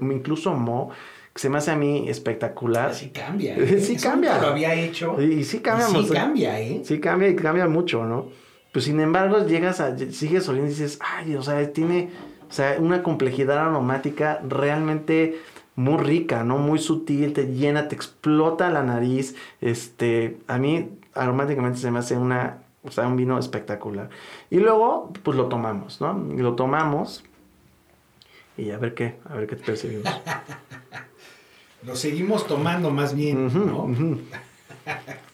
incluso 0.00 0.54
mo, 0.54 0.90
que 1.32 1.40
se 1.40 1.48
me 1.48 1.58
hace 1.58 1.72
a 1.72 1.76
mí 1.76 2.08
espectacular. 2.08 2.94
Sí 2.94 3.10
cambia. 3.10 3.56
¿eh? 3.58 3.80
sí 3.80 3.96
cambia. 3.96 4.38
Lo 4.38 4.48
había 4.48 4.74
hecho. 4.74 5.20
Y, 5.20 5.44
sí 5.44 5.60
cambia. 5.60 5.86
sí 5.86 6.08
cambia, 6.12 6.60
¿eh? 6.60 6.82
Sí 6.84 7.00
cambia 7.00 7.28
y 7.28 7.36
cambia 7.36 7.66
mucho, 7.66 8.04
¿no? 8.04 8.28
Pues 8.72 8.84
sin 8.84 9.00
embargo, 9.00 9.44
llegas 9.46 9.80
a, 9.80 9.96
sigues 9.96 10.48
oliendo 10.48 10.70
y 10.70 10.74
dices, 10.74 10.98
ay, 11.00 11.34
o 11.34 11.42
sea, 11.42 11.72
tiene, 11.72 12.10
o 12.48 12.52
sea, 12.52 12.76
una 12.78 13.02
complejidad 13.02 13.58
aromática 13.58 14.40
realmente 14.48 15.40
muy 15.74 15.98
rica, 15.98 16.44
¿no? 16.44 16.58
Muy 16.58 16.78
sutil, 16.78 17.32
te 17.32 17.46
llena, 17.46 17.88
te 17.88 17.94
explota 17.94 18.70
la 18.70 18.82
nariz. 18.82 19.34
Este, 19.60 20.38
a 20.46 20.58
mí 20.58 20.90
aromáticamente 21.14 21.78
se 21.78 21.90
me 21.90 21.98
hace 21.98 22.16
una, 22.16 22.58
o 22.84 22.90
sea, 22.90 23.08
un 23.08 23.16
vino 23.16 23.38
espectacular. 23.38 24.10
Y 24.50 24.58
luego, 24.58 25.12
pues 25.22 25.36
lo 25.36 25.46
tomamos, 25.46 26.00
¿no? 26.00 26.32
Y 26.32 26.38
lo 26.38 26.54
tomamos 26.54 27.24
y 28.56 28.70
a 28.70 28.78
ver 28.78 28.94
qué, 28.94 29.16
a 29.28 29.34
ver 29.34 29.46
qué 29.46 29.56
te 29.56 29.64
percibimos. 29.64 30.04
lo 31.82 31.96
seguimos 31.96 32.46
tomando 32.46 32.90
más 32.90 33.14
bien, 33.14 33.46
¿no? 33.66 33.88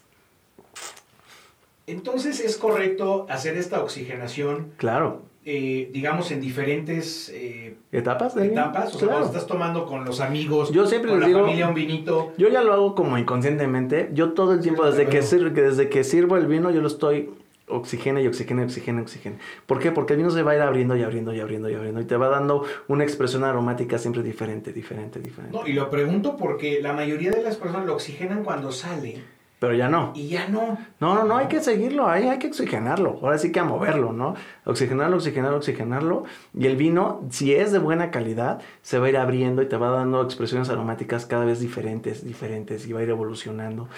Entonces 1.86 2.40
es 2.40 2.56
correcto 2.56 3.26
hacer 3.28 3.56
esta 3.56 3.82
oxigenación. 3.82 4.72
Claro. 4.76 5.22
Eh, 5.48 5.90
digamos, 5.92 6.32
en 6.32 6.40
diferentes 6.40 7.30
eh, 7.32 7.76
etapas. 7.92 8.36
etapas. 8.36 8.96
O 8.96 8.98
sea, 8.98 9.06
cuando 9.06 9.26
estás 9.26 9.46
tomando 9.46 9.86
con 9.86 10.04
los 10.04 10.20
amigos, 10.20 10.72
yo 10.72 10.86
siempre 10.86 11.12
con 11.12 11.20
la 11.20 11.28
familia 11.28 11.68
un 11.68 11.74
vinito. 11.74 12.32
Yo 12.36 12.48
ya 12.48 12.64
lo 12.64 12.72
hago 12.72 12.96
como 12.96 13.16
inconscientemente. 13.16 14.10
Yo 14.12 14.32
todo 14.32 14.54
el 14.54 14.60
tiempo, 14.60 14.84
desde 14.84 15.06
que, 15.06 15.20
desde 15.20 15.88
que 15.88 16.02
sirvo 16.02 16.36
el 16.36 16.46
vino, 16.46 16.72
yo 16.72 16.80
lo 16.80 16.88
estoy 16.88 17.30
oxigena 17.68 18.20
y 18.20 18.26
oxigena 18.26 18.62
y 18.62 18.64
oxigena 18.64 19.00
y 19.00 19.02
oxigena. 19.02 19.36
¿Por 19.66 19.78
qué? 19.78 19.92
Porque 19.92 20.14
el 20.14 20.18
vino 20.18 20.30
se 20.30 20.42
va 20.42 20.50
a 20.50 20.56
ir 20.56 20.62
abriendo 20.62 20.96
y 20.96 21.04
abriendo 21.04 21.32
y 21.32 21.38
abriendo 21.38 21.70
y 21.70 21.74
abriendo 21.74 22.00
y 22.00 22.04
te 22.04 22.16
va 22.16 22.28
dando 22.28 22.64
una 22.88 23.04
expresión 23.04 23.44
aromática 23.44 23.98
siempre 23.98 24.24
diferente, 24.24 24.72
diferente, 24.72 25.20
diferente. 25.20 25.56
No, 25.56 25.64
y 25.64 25.74
lo 25.74 25.88
pregunto 25.90 26.36
porque 26.36 26.80
la 26.80 26.92
mayoría 26.92 27.30
de 27.30 27.42
las 27.42 27.56
personas 27.56 27.86
lo 27.86 27.94
oxigenan 27.94 28.42
cuando 28.42 28.72
sale 28.72 29.22
pero 29.58 29.72
ya 29.72 29.88
no. 29.88 30.12
Y 30.14 30.28
ya 30.28 30.48
no. 30.48 30.76
No, 31.00 31.14
no, 31.14 31.24
no, 31.24 31.36
hay 31.38 31.46
que 31.46 31.60
seguirlo, 31.60 32.06
ahí 32.08 32.28
hay 32.28 32.38
que 32.38 32.48
oxigenarlo. 32.48 33.18
Ahora 33.22 33.38
sí 33.38 33.52
que 33.52 33.60
a 33.60 33.64
moverlo, 33.64 34.12
¿no? 34.12 34.34
Oxigenarlo, 34.66 35.16
oxigenarlo, 35.16 35.56
oxigenarlo. 35.56 36.24
Y 36.52 36.66
el 36.66 36.76
vino, 36.76 37.22
si 37.30 37.54
es 37.54 37.72
de 37.72 37.78
buena 37.78 38.10
calidad, 38.10 38.60
se 38.82 38.98
va 38.98 39.06
a 39.06 39.08
ir 39.08 39.16
abriendo 39.16 39.62
y 39.62 39.66
te 39.66 39.78
va 39.78 39.90
dando 39.90 40.22
expresiones 40.22 40.68
aromáticas 40.68 41.24
cada 41.24 41.46
vez 41.46 41.58
diferentes, 41.58 42.22
diferentes, 42.22 42.86
y 42.86 42.92
va 42.92 43.00
a 43.00 43.04
ir 43.04 43.10
evolucionando. 43.10 43.88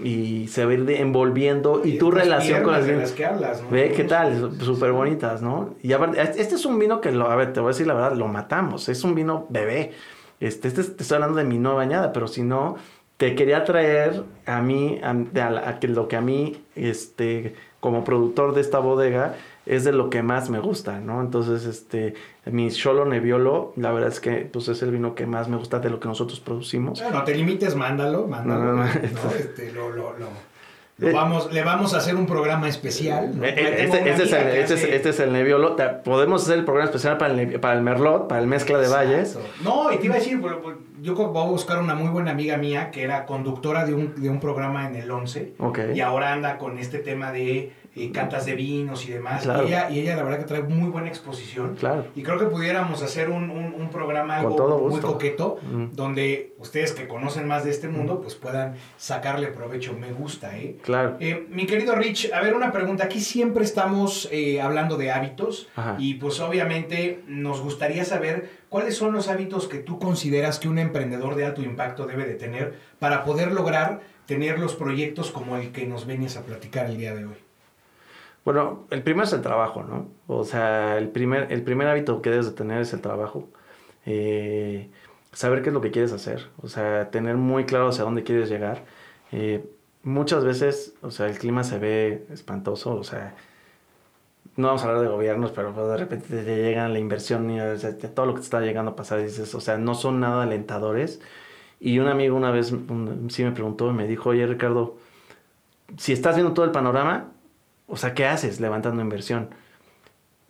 Y 0.00 0.46
se 0.48 0.64
va 0.64 0.70
a 0.70 0.74
ir 0.74 0.88
envolviendo. 0.90 1.82
Y, 1.84 1.98
tu 1.98 2.12
relación 2.12 2.62
con 2.62 2.74
las 2.74 2.86
vino. 2.86 3.02
que 3.16 3.26
hablas, 3.26 3.60
¿no? 3.60 3.70
Ve, 3.70 3.92
¿qué 3.96 4.04
tal? 4.04 4.52
Súper 4.60 4.92
bonitas, 4.92 5.42
¿no? 5.42 5.74
Y 5.82 5.92
aparte, 5.94 6.20
este 6.20 6.54
es 6.54 6.64
un 6.64 6.78
vino 6.78 7.00
que, 7.00 7.10
lo, 7.10 7.28
a 7.28 7.34
ver, 7.34 7.52
te 7.52 7.58
voy 7.58 7.70
a 7.70 7.72
decir 7.72 7.88
la 7.88 7.94
verdad, 7.94 8.16
lo 8.16 8.28
matamos. 8.28 8.88
Es 8.88 9.02
un 9.02 9.16
vino 9.16 9.46
bebé. 9.48 9.94
Este, 10.40 10.68
este 10.68 10.84
te 10.84 11.02
estoy 11.02 11.16
hablando 11.16 11.36
de 11.38 11.42
mi 11.42 11.58
nueva 11.58 11.78
bañada, 11.78 12.12
pero 12.12 12.28
si 12.28 12.42
no 12.42 12.76
te 13.18 13.34
quería 13.34 13.64
traer 13.64 14.24
a 14.46 14.62
mí, 14.62 15.00
a, 15.02 15.78
que 15.80 15.88
lo 15.88 16.06
que 16.08 16.16
a 16.16 16.20
mí, 16.20 16.64
este, 16.76 17.54
como 17.80 18.04
productor 18.04 18.54
de 18.54 18.60
esta 18.60 18.78
bodega, 18.78 19.34
es 19.66 19.84
de 19.84 19.92
lo 19.92 20.08
que 20.08 20.22
más 20.22 20.48
me 20.48 20.60
gusta, 20.60 21.00
¿no? 21.00 21.20
Entonces, 21.20 21.66
este, 21.66 22.14
mi 22.46 22.70
Cholo 22.70 23.04
Nebbiolo, 23.04 23.72
la 23.76 23.92
verdad 23.92 24.10
es 24.10 24.20
que, 24.20 24.48
pues, 24.50 24.68
es 24.68 24.80
el 24.82 24.92
vino 24.92 25.16
que 25.16 25.26
más 25.26 25.48
me 25.48 25.56
gusta 25.56 25.80
de 25.80 25.90
lo 25.90 25.98
que 25.98 26.08
nosotros 26.08 26.38
producimos. 26.40 27.02
No, 27.02 27.10
no 27.10 27.24
te 27.24 27.34
limites, 27.34 27.74
mándalo, 27.74 28.28
mándalo. 28.28 28.76
No, 28.76 28.84
este, 28.84 29.72
lo, 29.72 29.90
lo, 29.90 30.16
lo 30.16 30.28
eh, 31.00 31.12
vamos, 31.12 31.52
le 31.52 31.62
vamos 31.62 31.94
a 31.94 31.98
hacer 31.98 32.16
un 32.16 32.26
programa 32.26 32.68
especial. 32.68 33.32
Eh, 33.42 33.54
eh, 33.56 33.84
este, 33.84 34.10
este, 34.10 34.22
es 34.24 34.32
el, 34.32 34.46
este, 34.48 34.96
este, 34.96 35.08
es 35.10 35.20
el 35.20 35.32
Nebbiolo. 35.32 35.76
Podemos 36.02 36.42
hacer 36.42 36.58
el 36.58 36.64
programa 36.64 36.90
especial 36.90 37.18
para 37.18 37.34
el, 37.34 37.60
para 37.60 37.74
el 37.74 37.82
Merlot, 37.82 38.26
para 38.26 38.40
el 38.40 38.48
mezcla 38.48 38.78
de 38.78 38.88
valles. 38.88 39.38
No, 39.62 39.92
y 39.92 39.98
te 39.98 40.06
iba 40.06 40.16
a 40.16 40.18
decir, 40.18 40.40
yo 41.00 41.14
voy 41.14 41.42
a 41.42 41.46
buscar 41.46 41.78
una 41.78 41.94
muy 41.94 42.08
buena 42.08 42.32
amiga 42.32 42.56
mía 42.56 42.90
que 42.90 43.04
era 43.04 43.26
conductora 43.26 43.84
de 43.84 43.94
un, 43.94 44.20
de 44.20 44.28
un 44.28 44.40
programa 44.40 44.88
en 44.88 44.96
el 44.96 45.10
11. 45.10 45.54
Y 45.94 46.00
ahora 46.00 46.32
anda 46.32 46.58
con 46.58 46.78
este 46.78 46.98
tema 46.98 47.30
de 47.30 47.72
y 47.98 48.10
cantas 48.10 48.46
de 48.46 48.54
vinos 48.54 49.06
y 49.06 49.12
demás. 49.12 49.46
Y, 49.46 49.66
ella, 49.66 49.90
y 49.90 50.00
ella 50.00 50.16
la 50.16 50.22
verdad 50.22 50.38
que 50.38 50.44
trae 50.44 50.62
muy 50.62 50.88
buena 50.90 51.08
exposición. 51.08 51.76
Claro. 51.76 52.06
Y 52.14 52.22
creo 52.22 52.38
que 52.38 52.46
pudiéramos 52.46 53.02
hacer 53.02 53.28
un, 53.28 53.50
un, 53.50 53.88
programa 53.90 54.36
algo 54.36 54.88
muy 54.88 55.00
coqueto, 55.00 55.58
donde 55.92 56.54
ustedes 56.58 56.92
que 56.92 57.08
conocen 57.08 57.48
más 57.48 57.64
de 57.64 57.70
este 57.70 57.88
mundo, 57.88 58.20
pues 58.20 58.34
puedan 58.34 58.74
sacarle 58.96 59.48
provecho. 59.48 59.94
Me 59.94 60.12
gusta, 60.12 60.56
¿eh? 60.58 60.76
Claro. 60.82 61.16
Eh, 61.20 61.46
mi 61.48 61.66
querido 61.66 61.94
Rich, 61.94 62.30
a 62.32 62.40
ver 62.40 62.54
una 62.54 62.70
pregunta. 62.70 63.04
Aquí 63.04 63.20
siempre 63.20 63.64
estamos 63.64 64.28
eh, 64.30 64.60
hablando 64.60 64.96
de 64.96 65.10
hábitos 65.10 65.68
y 65.98 66.14
pues 66.14 66.40
obviamente 66.40 67.22
nos 67.26 67.60
gustaría 67.60 68.04
saber 68.04 68.50
cuáles 68.68 68.96
son 68.96 69.12
los 69.12 69.28
hábitos 69.28 69.68
que 69.68 69.78
tú 69.78 69.98
consideras 69.98 70.58
que 70.58 70.68
un 70.68 70.78
emprendedor 70.78 71.34
de 71.34 71.46
alto 71.46 71.62
impacto 71.62 72.06
debe 72.06 72.26
de 72.26 72.34
tener 72.34 72.74
para 72.98 73.24
poder 73.24 73.52
lograr 73.52 74.00
tener 74.26 74.58
los 74.58 74.74
proyectos 74.74 75.30
como 75.30 75.56
el 75.56 75.72
que 75.72 75.86
nos 75.86 76.06
venías 76.06 76.36
a 76.36 76.42
platicar 76.42 76.86
el 76.86 76.98
día 76.98 77.14
de 77.14 77.24
hoy. 77.24 77.47
Bueno, 78.48 78.86
el 78.88 79.02
primero 79.02 79.24
es 79.26 79.32
el 79.34 79.42
trabajo, 79.42 79.82
¿no? 79.82 80.08
O 80.26 80.42
sea, 80.42 80.96
el 80.96 81.10
primer, 81.10 81.52
el 81.52 81.62
primer 81.62 81.86
hábito 81.86 82.22
que 82.22 82.30
debes 82.30 82.46
de 82.46 82.52
tener 82.52 82.80
es 82.80 82.94
el 82.94 83.02
trabajo. 83.02 83.46
Eh, 84.06 84.90
saber 85.32 85.60
qué 85.60 85.68
es 85.68 85.74
lo 85.74 85.82
que 85.82 85.90
quieres 85.90 86.12
hacer. 86.12 86.48
O 86.62 86.68
sea, 86.68 87.10
tener 87.10 87.36
muy 87.36 87.66
claro 87.66 87.88
hacia 87.88 88.04
dónde 88.04 88.22
quieres 88.22 88.48
llegar. 88.48 88.86
Eh, 89.32 89.68
muchas 90.02 90.44
veces, 90.44 90.94
o 91.02 91.10
sea, 91.10 91.26
el 91.26 91.36
clima 91.38 91.62
se 91.62 91.78
ve 91.78 92.26
espantoso. 92.30 92.94
O 92.94 93.04
sea, 93.04 93.34
no 94.56 94.68
vamos 94.68 94.82
a 94.82 94.86
hablar 94.86 95.02
de 95.02 95.08
gobiernos, 95.08 95.52
pero 95.52 95.74
de 95.86 95.98
repente 95.98 96.42
te 96.42 96.56
llegan 96.56 96.94
la 96.94 97.00
inversión 97.00 97.50
y 97.50 97.58
todo 98.14 98.24
lo 98.24 98.32
que 98.32 98.40
te 98.40 98.44
está 98.44 98.62
llegando 98.62 98.92
a 98.92 98.96
pasar. 98.96 99.20
Dices, 99.22 99.54
o 99.54 99.60
sea, 99.60 99.76
no 99.76 99.94
son 99.94 100.20
nada 100.20 100.44
alentadores. 100.44 101.20
Y 101.80 101.98
un 101.98 102.08
amigo 102.08 102.34
una 102.34 102.50
vez 102.50 102.72
sí 103.28 103.44
me 103.44 103.52
preguntó 103.52 103.90
y 103.90 103.92
me 103.92 104.08
dijo, 104.08 104.30
oye 104.30 104.46
Ricardo, 104.46 104.96
si 105.98 106.14
estás 106.14 106.36
viendo 106.36 106.54
todo 106.54 106.64
el 106.64 106.72
panorama, 106.72 107.32
o 107.88 107.96
sea, 107.96 108.14
¿qué 108.14 108.26
haces 108.26 108.60
levantando 108.60 109.02
inversión? 109.02 109.48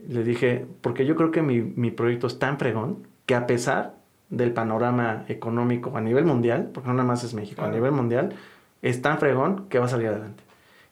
Le 0.06 0.22
dije, 0.22 0.66
porque 0.80 1.06
yo 1.06 1.16
creo 1.16 1.30
que 1.30 1.42
mi, 1.42 1.60
mi 1.60 1.90
proyecto 1.90 2.26
es 2.26 2.38
tan 2.38 2.58
fregón 2.58 3.06
que 3.26 3.34
a 3.34 3.46
pesar 3.46 3.94
del 4.30 4.52
panorama 4.52 5.24
económico 5.28 5.96
a 5.96 6.00
nivel 6.00 6.24
mundial, 6.24 6.70
porque 6.72 6.88
no 6.88 6.94
nada 6.94 7.08
más 7.08 7.24
es 7.24 7.34
México, 7.34 7.62
a 7.62 7.68
nivel 7.68 7.92
mundial, 7.92 8.34
es 8.82 9.00
tan 9.00 9.18
fregón 9.18 9.68
que 9.68 9.78
va 9.78 9.86
a 9.86 9.88
salir 9.88 10.08
adelante. 10.08 10.42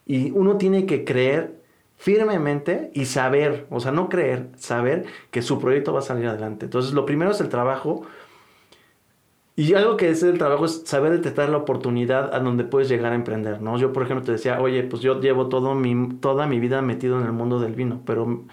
Y 0.06 0.30
uno 0.30 0.56
tiene 0.56 0.86
que 0.86 1.04
creer 1.04 1.56
firmemente 1.98 2.90
y 2.94 3.06
saber, 3.06 3.66
o 3.70 3.80
sea, 3.80 3.92
no 3.92 4.08
creer, 4.08 4.48
saber 4.56 5.06
que 5.30 5.42
su 5.42 5.60
proyecto 5.60 5.92
va 5.92 6.00
a 6.00 6.02
salir 6.02 6.26
adelante. 6.26 6.66
Entonces, 6.66 6.92
lo 6.92 7.06
primero 7.06 7.30
es 7.30 7.40
el 7.40 7.48
trabajo 7.48 8.02
y 9.56 9.74
algo 9.74 9.96
que 9.96 10.10
es 10.10 10.22
el 10.22 10.38
trabajo 10.38 10.66
es 10.66 10.82
saber 10.84 11.12
detectar 11.12 11.48
la 11.48 11.56
oportunidad 11.56 12.34
a 12.34 12.40
donde 12.40 12.64
puedes 12.64 12.88
llegar 12.88 13.12
a 13.12 13.14
emprender, 13.16 13.62
¿no? 13.62 13.78
Yo, 13.78 13.92
por 13.92 14.02
ejemplo, 14.02 14.24
te 14.24 14.32
decía, 14.32 14.60
oye, 14.60 14.82
pues 14.84 15.02
yo 15.02 15.20
llevo 15.20 15.48
todo 15.48 15.74
mi, 15.74 16.16
toda 16.20 16.46
mi 16.46 16.60
vida 16.60 16.82
metido 16.82 17.18
en 17.18 17.26
el 17.26 17.32
mundo 17.32 17.58
del 17.58 17.74
vino, 17.74 18.02
pero 18.04 18.44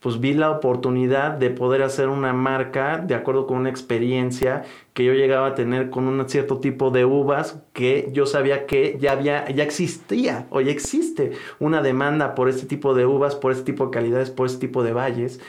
pues 0.00 0.18
vi 0.18 0.34
la 0.34 0.50
oportunidad 0.50 1.32
de 1.32 1.50
poder 1.50 1.82
hacer 1.82 2.08
una 2.08 2.32
marca 2.32 2.98
de 2.98 3.14
acuerdo 3.14 3.46
con 3.46 3.58
una 3.58 3.68
experiencia 3.70 4.64
que 4.94 5.04
yo 5.04 5.12
llegaba 5.12 5.48
a 5.48 5.54
tener 5.54 5.90
con 5.90 6.08
un 6.08 6.28
cierto 6.28 6.58
tipo 6.58 6.90
de 6.90 7.04
uvas 7.04 7.62
que 7.74 8.08
yo 8.12 8.26
sabía 8.26 8.66
que 8.66 8.96
ya 8.98 9.12
había, 9.12 9.48
ya 9.50 9.62
existía 9.62 10.46
o 10.50 10.60
ya 10.62 10.72
existe 10.72 11.32
una 11.58 11.82
demanda 11.82 12.34
por 12.34 12.48
este 12.48 12.66
tipo 12.66 12.94
de 12.94 13.06
uvas, 13.06 13.36
por 13.36 13.52
este 13.52 13.64
tipo 13.64 13.86
de 13.86 13.90
calidades, 13.92 14.30
por 14.30 14.46
este 14.46 14.66
tipo 14.66 14.82
de 14.82 14.92
valles. 14.94 15.40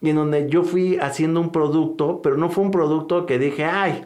Y 0.00 0.10
en 0.10 0.16
donde 0.16 0.48
yo 0.50 0.64
fui 0.64 0.96
haciendo 0.98 1.40
un 1.40 1.52
producto, 1.52 2.22
pero 2.22 2.36
no 2.36 2.50
fue 2.50 2.64
un 2.64 2.72
producto 2.72 3.24
que 3.26 3.38
dije, 3.38 3.64
ay, 3.64 4.04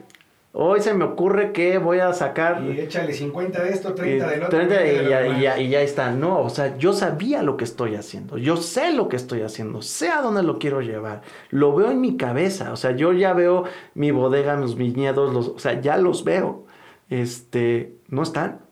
Hoy 0.58 0.80
se 0.80 0.94
me 0.94 1.04
ocurre 1.04 1.52
que 1.52 1.76
voy 1.76 1.98
a 1.98 2.14
sacar... 2.14 2.64
Y 2.64 2.80
échale 2.80 3.12
50 3.12 3.62
de 3.62 3.68
esto, 3.68 3.92
30 3.92 4.26
del 4.26 4.42
otro. 4.44 4.58
30 4.58 4.86
y, 4.86 5.06
ya, 5.06 5.26
y, 5.26 5.40
ya, 5.42 5.60
y, 5.60 5.68
ya, 5.68 5.82
está. 5.82 6.12
No, 6.12 6.40
o 6.40 6.48
sea, 6.48 6.78
yo 6.78 6.94
sabía 6.94 7.42
lo 7.42 7.58
que 7.58 7.64
estoy 7.64 7.94
haciendo. 7.94 8.38
Yo 8.38 8.56
sé 8.56 8.94
lo 8.94 9.10
que 9.10 9.16
estoy 9.16 9.42
haciendo. 9.42 9.82
Sé 9.82 10.08
a 10.08 10.22
dónde 10.22 10.42
lo 10.42 10.58
quiero 10.58 10.80
llevar. 10.80 11.20
Lo 11.50 11.74
veo 11.74 11.90
en 11.90 12.00
mi 12.00 12.16
cabeza. 12.16 12.72
O 12.72 12.76
sea, 12.76 12.92
yo 12.92 13.12
ya 13.12 13.34
veo 13.34 13.64
mi 13.92 14.12
bodega, 14.12 14.56
mis 14.56 14.76
viñedos, 14.76 15.34
los, 15.34 15.48
o 15.48 15.58
sea, 15.58 15.78
ya 15.78 15.98
los 15.98 16.24
veo. 16.24 16.64
Este, 17.10 17.98
no 18.08 18.22
están. 18.22 18.62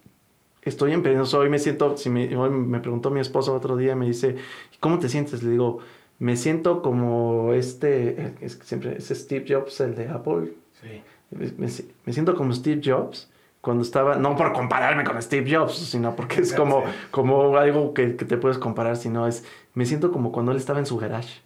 Estoy 0.62 0.92
en 0.92 1.04
Hoy 1.06 1.50
me 1.50 1.58
siento, 1.58 1.98
si 1.98 2.08
me, 2.08 2.34
hoy 2.34 2.48
me 2.48 2.80
preguntó 2.80 3.10
mi 3.10 3.20
esposo 3.20 3.54
otro 3.54 3.76
día, 3.76 3.94
me 3.94 4.06
dice, 4.06 4.36
¿cómo 4.80 4.98
te 4.98 5.10
sientes? 5.10 5.42
Le 5.42 5.50
digo, 5.50 5.80
me 6.24 6.36
siento 6.36 6.80
como 6.80 7.52
este, 7.52 8.34
es 8.40 8.58
siempre 8.62 8.96
es 8.96 9.08
Steve 9.08 9.44
Jobs, 9.46 9.80
el 9.80 9.94
de 9.94 10.08
Apple. 10.08 10.54
Sí 10.80 11.02
me, 11.30 12.12
siento 12.12 12.34
como 12.34 12.52
Steve 12.52 12.80
Jobs 12.84 13.30
cuando 13.60 13.82
estaba, 13.82 14.16
no 14.16 14.36
por 14.36 14.52
compararme 14.52 15.04
con 15.04 15.20
Steve 15.22 15.54
Jobs, 15.56 15.74
sino 15.74 16.14
porque 16.14 16.42
es 16.42 16.52
como, 16.52 16.84
como 17.10 17.56
algo 17.56 17.94
que, 17.94 18.08
te 18.08 18.36
puedes 18.36 18.58
comparar, 18.58 18.96
sino 18.96 19.26
es, 19.26 19.44
me 19.72 19.86
siento 19.86 20.12
como 20.12 20.32
cuando 20.32 20.52
él 20.52 20.58
estaba 20.58 20.78
en 20.78 20.86
su 20.86 20.98
garage, 20.98 21.40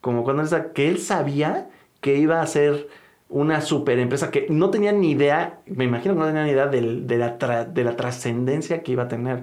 como 0.00 0.24
cuando 0.24 0.42
él, 0.42 0.48
que 0.72 0.88
él 0.88 0.98
sabía 0.98 1.68
que 2.00 2.16
iba 2.16 2.40
a 2.40 2.46
ser 2.46 2.88
una 3.28 3.60
super 3.60 3.98
empresa 3.98 4.30
que 4.30 4.46
no 4.48 4.70
tenía 4.70 4.92
ni 4.92 5.10
idea, 5.10 5.60
me 5.66 5.84
imagino 5.84 6.14
que 6.14 6.20
no 6.20 6.26
tenía 6.26 6.44
ni 6.44 6.50
idea 6.50 6.66
de, 6.66 7.02
de 7.02 7.18
la, 7.18 7.64
de 7.66 7.84
la 7.84 7.94
trascendencia 7.94 8.82
que 8.82 8.92
iba 8.92 9.04
a 9.04 9.08
tener. 9.08 9.42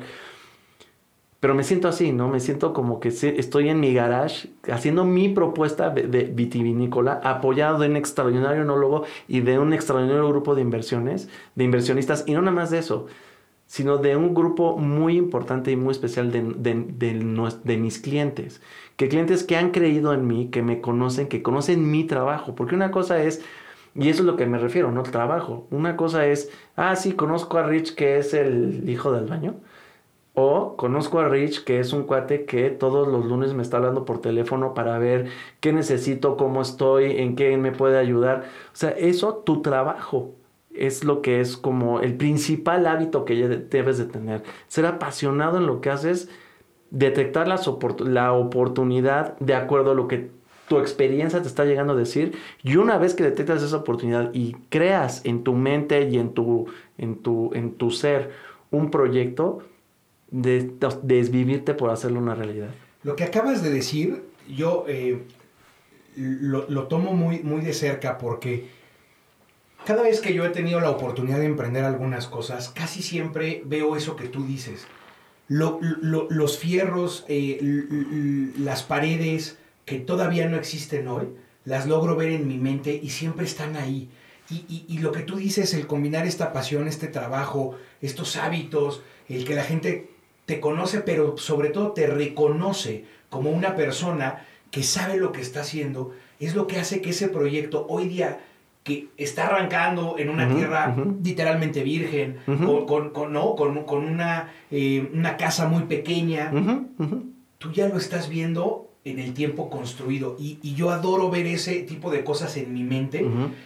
Pero 1.40 1.54
me 1.54 1.64
siento 1.64 1.88
así, 1.88 2.12
¿no? 2.14 2.30
Me 2.30 2.40
siento 2.40 2.74
como 2.74 3.00
que 3.00 3.10
estoy 3.10 3.70
en 3.70 3.80
mi 3.80 3.94
garage 3.94 4.50
haciendo 4.72 5.06
mi 5.06 5.30
propuesta 5.30 5.92
de, 5.92 6.24
vitivinícola, 6.24 7.22
apoyado 7.24 7.78
de 7.78 7.88
un 7.88 7.96
extraordinario 7.96 8.64
enólogo 8.64 9.04
y 9.28 9.42
de 9.42 9.60
un 9.60 9.72
extraordinario 9.72 10.28
grupo 10.28 10.56
de 10.56 10.62
inversiones, 10.62 11.30
de 11.54 11.64
inversionistas, 11.64 12.24
y 12.28 12.34
no 12.34 12.42
nada 12.42 12.56
más 12.56 12.72
de 12.72 12.80
eso, 12.80 13.06
sino 13.68 13.98
de 13.98 14.16
un 14.16 14.34
grupo 14.34 14.78
muy 14.78 15.16
importante 15.18 15.72
y 15.72 15.76
muy 15.76 15.92
especial 15.92 16.32
de, 16.32 16.42
de, 16.42 17.78
mis 17.78 18.00
clientes. 18.00 18.62
Que 18.96 19.08
clientes 19.08 19.44
que 19.44 19.58
han 19.58 19.72
creído 19.72 20.14
en 20.14 20.26
mí, 20.26 20.50
que 20.50 20.64
me 20.64 20.82
conocen, 20.82 21.28
que 21.28 21.44
conocen 21.44 21.92
mi 21.92 22.04
trabajo. 22.06 22.56
Porque 22.56 22.74
una 22.76 22.90
cosa 22.92 23.22
es, 23.22 23.44
y 23.94 24.10
eso 24.10 24.22
es 24.24 24.26
lo 24.26 24.38
que 24.38 24.48
me 24.48 24.58
refiero, 24.58 24.92
no 24.92 25.04
el 25.04 25.12
trabajo. 25.12 25.68
Una 25.70 25.98
cosa 25.98 26.26
es, 26.26 26.50
ah, 26.76 26.96
sí, 26.96 27.12
conozco 27.14 27.58
a 27.60 27.64
Rich, 27.64 27.94
que 27.96 28.18
es 28.18 28.34
el 28.34 28.90
hijo 28.90 29.12
del 29.12 29.28
baño 29.28 29.56
o 30.40 30.76
conozco 30.78 31.20
a 31.20 31.28
Rich, 31.28 31.64
que 31.64 31.80
es 31.80 31.94
un 31.94 32.04
cuate 32.04 32.46
que 32.46 32.70
todos 32.70 33.08
los 33.08 33.26
lunes 33.26 33.56
me 33.56 33.64
está 33.64 33.78
hablando 33.78 34.06
por 34.06 34.22
teléfono 34.22 34.76
para 34.76 35.00
ver 35.00 35.30
qué 35.62 35.74
necesito, 35.74 36.38
cómo 36.38 36.62
estoy, 36.62 37.18
en 37.18 37.36
qué 37.36 37.58
me 37.58 37.72
puede 37.72 37.98
ayudar. 37.98 38.44
O 38.68 38.76
sea, 38.76 38.92
eso, 38.92 39.38
tu 39.38 39.64
trabajo, 39.64 40.36
es 40.76 41.04
lo 41.04 41.24
que 41.24 41.42
es 41.42 41.58
como 41.58 42.02
el 42.02 42.18
principal 42.18 42.86
hábito 42.86 43.26
que 43.26 43.48
debes 43.48 43.98
de 43.98 44.06
tener. 44.06 44.44
Ser 44.68 44.86
apasionado 44.86 45.58
en 45.58 45.66
lo 45.66 45.82
que 45.82 45.90
haces, 45.90 46.30
detectar 46.92 47.48
las 47.48 47.68
la 48.02 48.34
oportunidad 48.34 49.40
de 49.40 49.56
acuerdo 49.56 49.90
a 49.90 49.96
lo 49.96 50.08
que 50.08 50.30
tu 50.68 50.78
experiencia 50.78 51.42
te 51.42 51.48
está 51.48 51.66
llegando 51.66 51.94
a 51.94 51.96
decir. 51.96 52.38
Y 52.62 52.76
una 52.76 53.00
vez 53.00 53.16
que 53.16 53.24
detectas 53.24 53.64
esa 53.64 53.78
oportunidad 53.78 54.30
y 54.34 54.54
creas 54.70 55.26
en 55.26 55.44
tu 55.44 55.54
mente 55.54 56.08
y 56.08 56.20
en 56.20 56.36
tu, 56.36 56.68
en 57.00 57.24
tu, 57.24 57.50
en 57.56 57.72
tu 57.74 57.90
ser 57.90 58.30
un 58.70 58.92
proyecto, 58.92 59.64
de, 60.32 60.72
desvivirte 61.04 61.74
por 61.74 61.90
hacerlo 61.90 62.20
una 62.20 62.36
realidad. 62.36 62.70
Lo 63.04 63.16
que 63.16 63.24
acabas 63.24 63.64
de 63.64 63.70
decir, 63.70 64.24
yo 64.50 64.86
eh, 64.88 65.24
lo, 66.16 66.88
tomo 66.88 67.14
muy, 67.14 67.40
muy 67.40 67.62
de 67.62 67.74
cerca 67.74 68.18
porque 68.18 68.70
cada 69.86 70.04
vez 70.04 70.20
que 70.20 70.34
yo 70.34 70.46
he 70.46 70.50
tenido 70.50 70.80
la 70.80 70.90
oportunidad 70.90 71.40
de 71.40 71.46
emprender 71.46 71.84
algunas 71.84 72.28
cosas, 72.28 72.70
casi 72.70 73.02
siempre 73.02 73.62
veo 73.66 73.96
eso 73.96 74.16
que 74.16 74.28
tú 74.28 74.46
dices. 74.46 74.86
los 75.48 76.58
fierros, 76.58 77.26
eh, 77.30 77.60
las 78.58 78.84
paredes 78.84 79.58
que 79.86 80.00
todavía 80.00 80.50
no 80.50 80.58
existen 80.58 81.08
hoy, 81.08 81.28
las 81.64 81.88
logro 81.88 82.16
ver 82.16 82.32
en 82.32 82.48
mi 82.48 82.58
mente 82.58 83.00
y 83.02 83.10
siempre 83.10 83.46
están 83.46 83.78
ahí. 83.78 84.10
Y, 84.50 84.86
y, 84.88 85.00
lo 85.00 85.12
que 85.12 85.24
tú 85.24 85.36
dices, 85.36 85.74
el 85.74 85.88
combinar 85.88 86.26
esta 86.26 86.54
pasión, 86.54 86.88
este 86.88 87.08
trabajo, 87.08 87.76
estos 88.02 88.38
hábitos, 88.38 89.02
el 89.28 89.44
que 89.44 89.56
la 89.56 89.64
gente 89.64 90.10
te 90.48 90.62
conoce, 90.62 91.02
pero 91.02 91.38
sobre 91.38 91.70
todo 91.70 91.92
te 91.92 92.08
reconoce 92.08 93.04
como 93.30 93.52
una 93.52 93.76
persona 93.76 94.46
que 94.72 94.82
sabe 94.82 95.18
lo 95.18 95.34
que 95.34 95.42
está 95.42 95.60
haciendo, 95.60 96.14
es 96.40 96.56
lo 96.56 96.68
que 96.68 96.80
hace 96.80 97.02
que 97.02 97.10
ese 97.10 97.28
proyecto 97.28 97.86
hoy 97.90 98.08
día 98.08 98.40
que 98.86 99.10
está 99.18 99.48
arrancando 99.48 100.16
en 100.18 100.30
una 100.30 100.48
tierra 100.48 100.96
literalmente 101.22 101.84
virgen, 101.84 102.38
con, 102.46 103.10
con, 103.10 103.34
¿no? 103.34 103.56
con, 103.56 103.84
con 103.84 104.06
una, 104.06 104.54
eh, 104.72 105.12
una, 105.14 105.36
casa 105.36 105.68
muy 105.68 105.84
pequeña, 105.84 106.54
tú 107.58 107.74
ya 107.74 107.90
lo 107.90 107.98
estás 107.98 108.30
viendo 108.30 108.90
en 109.04 109.20
el 109.20 109.34
tiempo 109.34 109.70
construido. 109.70 110.38
Y, 110.40 110.60
y, 110.62 110.76
yo 110.76 110.92
adoro 110.92 111.30
ver 111.30 111.46
ese 111.46 111.82
tipo 111.82 112.10
de 112.10 112.24
cosas 112.24 112.56
en 112.56 112.74
mi 112.74 112.84
mente. 112.84 113.26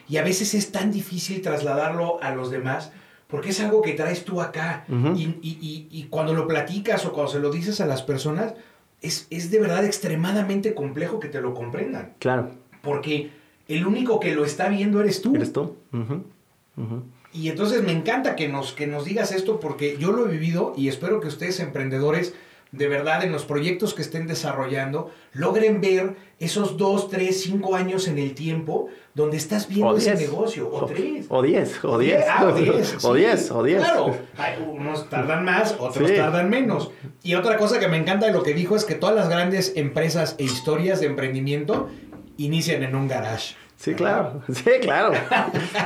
Y 0.10 0.18
a 0.18 0.24
veces 0.24 0.56
es 0.56 0.72
tan 0.72 0.92
difícil 0.92 1.44
trasladarlo 1.44 2.18
a 2.24 2.34
los 2.34 2.50
demás 2.50 2.92
porque 3.32 3.50
es 3.50 3.62
algo 3.62 3.82
que 3.82 3.94
traes 3.94 4.26
tú 4.26 4.42
acá. 4.42 4.86
y, 5.16 6.08
cuando 6.10 6.34
lo 6.34 6.48
platicas 6.48 7.06
o 7.06 7.14
cuando 7.14 7.32
se 7.32 7.40
lo 7.40 7.50
dices 7.50 7.80
a 7.82 7.86
las 7.88 8.04
personas, 8.04 8.54
es, 9.02 9.28
de 9.30 9.60
verdad 9.60 9.86
extremadamente 9.86 10.76
complejo 10.76 11.20
que 11.20 11.30
te 11.30 11.42
lo 11.42 11.54
comprendan. 11.54 12.14
Claro. 12.20 12.52
Porque 12.82 13.32
el 13.68 13.88
único 13.88 14.20
que 14.20 14.36
lo 14.36 14.44
está 14.44 14.68
viendo 14.68 15.00
eres 15.00 15.22
tú. 15.22 15.36
Eres 15.36 15.54
tú. 15.54 15.78
Y 17.34 17.48
entonces 17.48 17.82
me 17.82 17.94
encanta 17.94 18.36
que 18.36 18.50
nos, 18.50 18.74
que 18.74 18.88
nos 18.88 19.06
digas 19.06 19.32
esto 19.32 19.62
porque 19.62 19.98
yo 19.98 20.12
lo 20.12 20.28
he 20.28 20.32
vivido 20.32 20.74
y 20.76 20.90
espero 20.90 21.22
que 21.22 21.30
ustedes 21.30 21.62
emprendedores 21.62 22.36
de 22.72 22.88
verdad 22.88 23.24
en 23.24 23.32
los 23.32 23.44
proyectos 23.44 23.94
que 23.94 24.02
estén 24.02 24.28
desarrollando, 24.28 25.12
logren 25.34 25.82
ver 25.82 26.16
esos 26.40 26.78
dos, 26.78 27.10
tres, 27.10 27.42
cinco 27.44 27.76
años 27.76 28.08
en 28.08 28.18
el 28.18 28.34
tiempo 28.34 28.88
donde 29.14 29.36
estás 29.38 29.68
viendo 29.68 29.98
ese 29.98 30.16
negocio, 30.16 30.70
o, 30.72 30.86
tres. 30.86 31.26
O 31.28 31.42
diez, 31.42 31.84
o 31.84 31.98
diez. 31.98 32.24
Ah, 32.30 32.46
o 32.46 32.54
diez. 32.54 32.96
o 33.04 33.14
diez, 33.14 33.52
o 33.52 33.64
diez. 33.64 33.84
Claro, 33.84 34.16
unos 34.72 35.10
tardan 35.10 35.44
más, 35.44 35.76
otros 35.78 36.14
tardan 36.14 36.50
menos. 36.50 36.92
Y 37.24 37.36
otra 37.36 37.58
cosa 37.58 37.80
que 37.80 37.90
me 37.90 37.98
encanta 37.98 38.28
de 38.28 38.32
lo 38.32 38.42
que 38.42 38.54
dijo 38.54 38.76
es 38.76 38.86
que 38.86 38.96
todas 38.96 39.16
las 39.16 39.28
grandes 39.28 39.74
empresas 39.76 40.36
e 40.38 40.46
historias 40.46 41.02
de 41.02 41.08
emprendimiento 41.08 41.90
inician 42.38 42.84
en 42.84 42.96
un 42.96 43.10
garage. 43.10 43.56
Sí, 43.82 43.96
claro, 43.96 44.44
sí, 44.54 44.70
claro, 44.80 45.12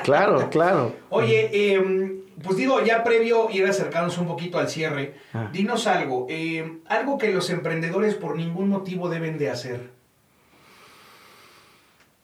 claro, 0.03 0.49
claro. 0.49 0.93
Oye, 1.09 1.49
eh, 1.53 2.21
pues 2.43 2.57
digo, 2.57 2.83
ya 2.83 3.05
previo 3.05 3.49
ir 3.49 3.65
acercándonos 3.65 4.17
un 4.17 4.27
poquito 4.27 4.59
al 4.59 4.67
cierre, 4.67 5.15
ah. 5.33 5.49
dinos 5.53 5.87
algo, 5.87 6.27
eh, 6.29 6.79
algo 6.87 7.17
que 7.17 7.31
los 7.31 7.49
emprendedores 7.49 8.15
por 8.15 8.35
ningún 8.35 8.67
motivo 8.67 9.07
deben 9.07 9.37
de 9.37 9.49
hacer. 9.49 9.91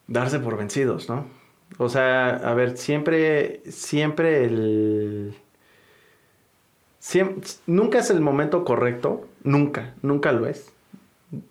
Darse 0.07 0.39
por 0.39 0.57
vencidos, 0.57 1.07
¿no? 1.07 1.25
O 1.77 1.87
sea, 1.87 2.31
a 2.31 2.53
ver, 2.53 2.77
siempre, 2.77 3.61
siempre 3.71 4.43
el... 4.43 5.35
nunca 7.65 7.99
es 7.99 8.09
el 8.09 8.19
momento 8.19 8.65
correcto, 8.65 9.25
nunca, 9.45 9.93
nunca 10.01 10.33
lo 10.33 10.47
es. 10.47 10.73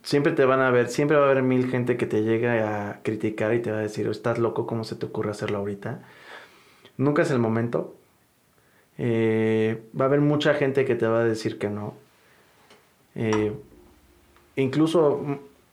Siempre 0.03 0.33
te 0.33 0.45
van 0.45 0.61
a 0.61 0.71
ver, 0.71 0.89
siempre 0.89 1.17
va 1.17 1.27
a 1.27 1.31
haber 1.31 1.43
mil 1.43 1.71
gente 1.71 1.97
que 1.97 2.07
te 2.07 2.23
llegue 2.23 2.49
a 2.49 3.01
criticar 3.03 3.55
y 3.55 3.61
te 3.61 3.71
va 3.71 3.79
a 3.79 3.83
decir, 3.83 4.07
estás 4.09 4.39
loco, 4.39 4.67
¿cómo 4.67 4.85
se 4.85 4.97
te 4.97 5.07
ocurre 5.07 5.31
hacerlo 5.31 5.59
ahorita? 5.59 6.03
Nunca 6.99 7.23
es 7.23 7.31
el 7.31 7.39
momento, 7.39 7.97
eh, 8.99 9.83
va 9.99 10.05
a 10.05 10.09
haber 10.09 10.21
mucha 10.21 10.53
gente 10.53 10.85
que 10.85 10.95
te 10.95 11.07
va 11.07 11.21
a 11.21 11.25
decir 11.25 11.59
que 11.59 11.71
no. 11.71 11.95
Eh, 13.15 13.53
incluso 14.57 15.23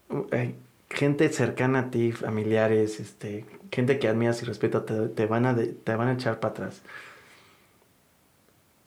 mm, 0.09 0.15
mm, 0.15 0.53
gente 0.89 1.27
cercana 1.29 1.79
a 1.79 1.91
ti, 1.91 2.13
familiares, 2.13 3.01
este, 3.01 3.45
gente 3.71 3.99
que 3.99 4.07
admiras 4.07 4.41
y 4.41 4.45
respetas, 4.45 4.83
te, 5.15 5.25
van 5.25 5.45
a 5.45 5.55
te 5.55 5.95
van 5.95 6.07
a 6.07 6.13
echar 6.13 6.39
para 6.39 6.53
atrás. 6.53 6.81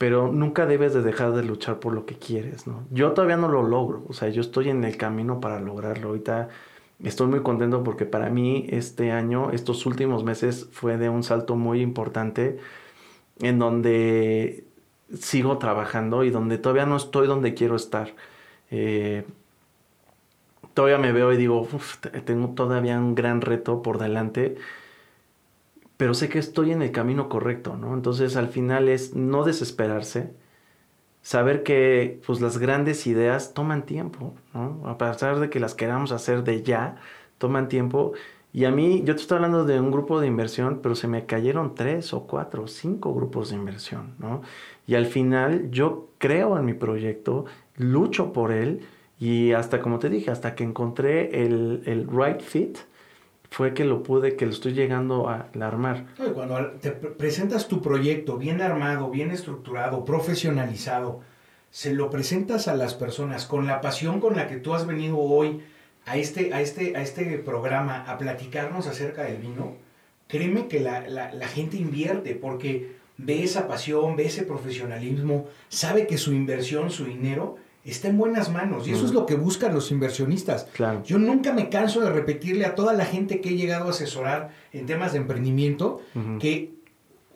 Pero 0.01 0.31
nunca 0.31 0.65
debes 0.65 0.95
de 0.95 1.03
dejar 1.03 1.31
de 1.33 1.43
luchar 1.43 1.79
por 1.79 1.93
lo 1.93 2.07
que 2.07 2.15
quieres, 2.15 2.65
¿no? 2.65 2.85
Yo 2.89 3.11
todavía 3.11 3.37
no 3.37 3.47
lo 3.47 3.61
logro, 3.61 4.01
o 4.09 4.13
sea, 4.13 4.29
yo 4.29 4.41
estoy 4.41 4.69
en 4.69 4.83
el 4.83 4.97
camino 4.97 5.39
para 5.39 5.59
lograrlo. 5.59 6.07
Ahorita 6.07 6.49
estoy 7.03 7.27
muy 7.27 7.41
contento 7.41 7.83
porque 7.83 8.05
para 8.07 8.27
mí 8.31 8.65
este 8.71 9.11
año, 9.11 9.51
estos 9.51 9.85
últimos 9.85 10.23
meses, 10.23 10.67
fue 10.71 10.97
de 10.97 11.09
un 11.09 11.21
salto 11.21 11.55
muy 11.55 11.81
importante 11.81 12.57
en 13.41 13.59
donde 13.59 14.63
sigo 15.13 15.59
trabajando 15.59 16.23
y 16.23 16.31
donde 16.31 16.57
todavía 16.57 16.87
no 16.87 16.95
estoy 16.95 17.27
donde 17.27 17.53
quiero 17.53 17.75
estar. 17.75 18.15
Eh, 18.71 19.23
todavía 20.73 20.97
me 20.97 21.11
veo 21.11 21.31
y 21.31 21.37
digo, 21.37 21.61
"Uf, 21.61 21.97
te- 21.97 22.09
tengo 22.21 22.55
todavía 22.55 22.97
un 22.97 23.13
gran 23.13 23.41
reto 23.41 23.83
por 23.83 23.99
delante, 23.99 24.55
pero 26.01 26.15
sé 26.15 26.29
que 26.29 26.39
estoy 26.39 26.71
en 26.71 26.81
el 26.81 26.91
camino 26.91 27.29
correcto, 27.29 27.77
¿no? 27.77 27.93
Entonces 27.93 28.35
al 28.35 28.47
final 28.47 28.89
es 28.89 29.15
no 29.15 29.43
desesperarse, 29.43 30.33
saber 31.21 31.61
que 31.61 32.19
pues 32.25 32.41
las 32.41 32.57
grandes 32.57 33.05
ideas 33.05 33.53
toman 33.53 33.85
tiempo, 33.85 34.33
¿no? 34.51 34.81
A 34.89 34.97
pesar 34.97 35.39
de 35.39 35.51
que 35.51 35.59
las 35.59 35.75
queramos 35.75 36.11
hacer 36.11 36.43
de 36.43 36.63
ya, 36.63 36.95
toman 37.37 37.67
tiempo. 37.67 38.13
Y 38.51 38.65
a 38.65 38.71
mí, 38.71 39.03
yo 39.05 39.15
te 39.15 39.21
estoy 39.21 39.35
hablando 39.35 39.63
de 39.63 39.79
un 39.79 39.91
grupo 39.91 40.19
de 40.19 40.25
inversión, 40.25 40.79
pero 40.81 40.95
se 40.95 41.07
me 41.07 41.27
cayeron 41.27 41.75
tres 41.75 42.15
o 42.15 42.25
cuatro 42.25 42.63
o 42.63 42.67
cinco 42.67 43.13
grupos 43.13 43.51
de 43.51 43.57
inversión, 43.57 44.15
¿no? 44.17 44.41
Y 44.87 44.95
al 44.95 45.05
final 45.05 45.69
yo 45.69 46.09
creo 46.17 46.57
en 46.57 46.65
mi 46.65 46.73
proyecto, 46.73 47.45
lucho 47.77 48.33
por 48.33 48.51
él 48.51 48.87
y 49.19 49.51
hasta, 49.51 49.81
como 49.81 49.99
te 49.99 50.09
dije, 50.09 50.31
hasta 50.31 50.55
que 50.55 50.63
encontré 50.63 51.43
el, 51.43 51.83
el 51.85 52.07
right 52.07 52.41
fit, 52.41 52.79
fue 53.51 53.73
que 53.73 53.83
lo 53.83 54.01
pude, 54.01 54.35
que 54.37 54.45
lo 54.45 54.51
estoy 54.53 54.71
llegando 54.73 55.27
a, 55.29 55.47
a 55.59 55.67
armar. 55.67 56.05
Cuando 56.33 56.71
te 56.79 56.91
pre- 56.91 57.11
presentas 57.11 57.67
tu 57.67 57.81
proyecto 57.81 58.37
bien 58.37 58.61
armado, 58.61 59.09
bien 59.09 59.29
estructurado, 59.29 60.05
profesionalizado, 60.05 61.19
se 61.69 61.93
lo 61.93 62.09
presentas 62.09 62.67
a 62.69 62.75
las 62.75 62.93
personas 62.95 63.45
con 63.45 63.67
la 63.67 63.81
pasión 63.81 64.19
con 64.21 64.35
la 64.37 64.47
que 64.47 64.57
tú 64.57 64.73
has 64.73 64.87
venido 64.87 65.17
hoy 65.17 65.61
a 66.05 66.15
este, 66.17 66.53
a 66.53 66.61
este, 66.61 66.95
a 66.97 67.01
este 67.01 67.37
programa 67.39 68.03
a 68.07 68.17
platicarnos 68.17 68.87
acerca 68.87 69.23
del 69.23 69.37
vino, 69.37 69.75
créeme 70.27 70.67
que 70.67 70.79
la, 70.79 71.01
la- 71.07 71.33
la 71.33 71.47
gente 71.47 71.75
invierte 71.77 72.35
porque 72.35 72.95
ve 73.17 73.43
esa 73.43 73.67
pasión, 73.67 74.15
ve 74.15 74.25
ese 74.25 74.43
profesionalismo, 74.43 75.47
sabe 75.67 76.07
que 76.07 76.17
su 76.17 76.31
inversión, 76.33 76.89
su 76.89 77.03
dinero, 77.05 77.57
está 77.83 78.09
en 78.09 78.17
buenas 78.17 78.51
manos. 78.51 78.87
Y 78.87 78.91
eso 78.91 79.05
es 79.05 79.13
lo 79.13 79.25
que 79.25 79.35
buscan 79.35 79.73
los 79.73 79.91
inversionistas. 79.91 80.65
Claro. 80.73 81.01
Yo 81.03 81.17
nunca 81.17 81.53
me 81.53 81.69
canso 81.69 82.01
de 82.01 82.11
repetirle 82.11 82.65
a 82.65 82.75
toda 82.75 82.93
la 82.93 83.05
gente 83.05 83.41
que 83.41 83.49
he 83.49 83.55
llegado 83.55 83.87
a 83.87 83.89
asesorar 83.91 84.51
en 84.71 84.85
temas 84.85 85.13
de 85.13 85.19
emprendimiento 85.19 86.01
que 86.39 86.73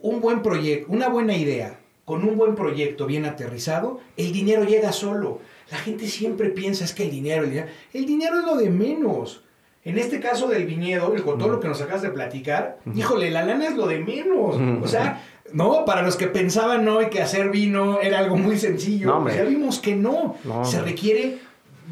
un 0.02 0.22
buen 0.22 0.44
proyecto, 0.44 0.92
una 0.92 1.10
buena 1.10 1.36
idea, 1.36 1.80
con 2.06 2.24
un 2.24 2.38
buen 2.38 2.54
proyecto 2.54 3.08
bien 3.08 3.26
aterrizado, 3.26 4.00
el 4.16 4.32
dinero 4.32 4.64
llega 4.64 4.92
solo. 4.92 5.40
La 5.72 5.78
gente 5.78 6.08
siempre 6.08 6.50
piensa 6.50 6.86
es 6.86 6.94
que 6.94 7.04
el 7.04 7.12
dinero, 7.12 7.44
el 7.44 7.50
dinero, 7.50 7.68
el 7.94 8.06
dinero 8.06 8.40
es 8.40 8.46
lo 8.46 8.56
de 8.56 8.70
menos. 8.70 9.42
En 9.84 10.00
este 10.00 10.20
caso 10.20 10.48
del 10.48 10.66
viñedo, 10.66 11.14
con 11.24 11.38
todo 11.38 11.50
lo 11.50 11.60
que 11.60 11.68
nos 11.68 11.80
acabas 11.80 12.02
de 12.02 12.10
platicar, 12.10 12.80
híjole, 12.96 13.30
la 13.30 13.46
lana 13.46 13.68
es 13.68 13.76
lo 13.76 13.86
de 13.86 14.00
menos. 14.00 14.58
O 14.82 14.88
sea, 14.88 15.24
no, 15.56 15.86
para 15.86 16.02
los 16.02 16.18
que 16.18 16.28
pensaban 16.28 16.84
no 16.84 17.10
que 17.10 17.22
hacer 17.22 17.50
vino 17.50 18.02
era 18.02 18.20
algo 18.20 18.36
muy 18.36 18.58
sencillo, 18.58 19.08
No, 19.08 19.24
pues 19.24 19.38
ya 19.38 19.44
vimos 19.44 19.80
que 19.80 19.96
no. 19.96 20.36
No, 20.44 20.66
Se 20.66 20.82
requiere 20.82 21.40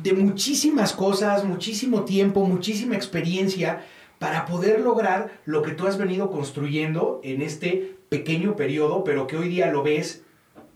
de 0.03 0.11
muchísimas 0.11 0.91
cosas, 0.91 1.45
muchísimo 1.45 2.03
tiempo, 2.03 2.45
muchísima 2.45 2.95
experiencia 2.95 3.85
para 4.19 4.45
poder 4.45 4.81
lograr 4.81 5.40
lo 5.45 5.61
que 5.61 5.72
tú 5.72 5.88
has 5.88 5.98
venido 5.98 6.30
construyendo 6.30 7.22
en 7.23 7.41
este 7.41 7.95
pequeño 8.10 8.57
periodo, 8.57 9.06
pero 9.06 9.27
que 9.27 9.38
hoy 9.38 9.48
día 9.48 9.72
lo 9.72 9.81
ves 9.81 10.23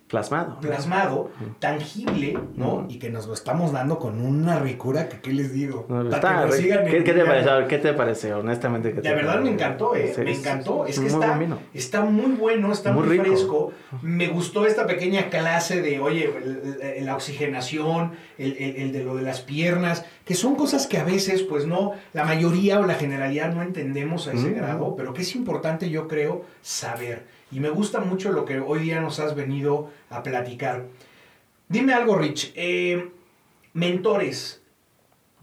Plasmado. 0.07 0.47
¿no? 0.55 0.59
plasmado, 0.61 1.31
tangible, 1.59 2.37
¿no? 2.55 2.85
Y 2.87 2.97
que 2.97 3.09
nos 3.09 3.27
lo 3.27 3.33
estamos 3.33 3.73
dando 3.73 3.99
con 3.99 4.21
una 4.25 4.57
ricura 4.59 5.09
que, 5.09 5.19
¿qué 5.19 5.33
les 5.33 5.51
digo? 5.51 5.85
No, 5.89 6.09
está 6.09 6.45
que 6.45 6.51
sigan 6.53 6.85
¿Qué, 6.85 7.03
qué 7.03 7.13
te 7.13 7.23
ver, 7.23 7.67
¿Qué 7.67 7.77
te 7.77 7.93
parece? 7.93 8.33
Honestamente, 8.33 8.93
¿qué 8.93 9.01
te 9.01 9.09
La 9.09 9.15
verdad 9.15 9.41
me 9.41 9.49
encantó, 9.49 9.95
¿eh? 9.95 10.13
Sí, 10.15 10.21
me 10.21 10.31
es- 10.31 10.39
encantó. 10.39 10.85
Es, 10.85 10.97
que 10.99 11.07
está, 11.07 11.37
está 11.73 12.05
muy 12.05 12.31
bueno, 12.37 12.71
está 12.71 12.93
muy, 12.93 13.17
fresco. 13.17 13.73
Me 14.01 14.27
gustó 14.27 14.65
esta 14.65 14.87
pequeña 14.87 15.29
clase 15.29 15.81
de, 15.81 15.99
oye, 15.99 16.31
la 17.01 17.15
oxigenación, 17.15 18.13
el, 18.37 18.53
el- 18.57 18.75
el 18.77 18.91
de 18.93 19.03
lo 19.03 19.15
de 19.15 19.23
las 19.23 19.41
piernas, 19.41 20.05
que 20.23 20.35
son 20.35 20.55
cosas 20.55 20.87
que 20.87 20.97
a 20.99 21.03
veces, 21.03 21.41
pues 21.43 21.65
no, 21.65 21.91
la 22.13 22.23
mayoría 22.23 22.79
o 22.79 22.85
la 22.85 22.95
generalidad 22.95 23.53
no 23.53 23.61
entendemos 23.61 24.27
a 24.29 24.33
ese 24.33 24.47
Mm. 24.51 24.55
grado, 24.55 24.95
pero 24.95 25.13
que 25.13 25.23
es 25.23 25.35
importante, 25.35 25.89
yo 25.89 26.07
creo, 26.07 26.45
saber. 26.61 27.35
Y 27.51 27.59
me 27.59 27.69
gusta 27.69 27.99
mucho 28.01 28.31
lo 28.31 28.45
que 28.45 28.59
hoy 28.59 28.79
día 28.79 28.99
nos 29.01 29.19
has 29.19 29.35
venido 29.35 29.89
a 30.09 30.21
platicar. 30.23 30.85
Dime 31.69 31.93
algo, 31.93 32.17
Rich. 32.17 32.53
eh, 32.55 33.09
mentores. 33.73 34.61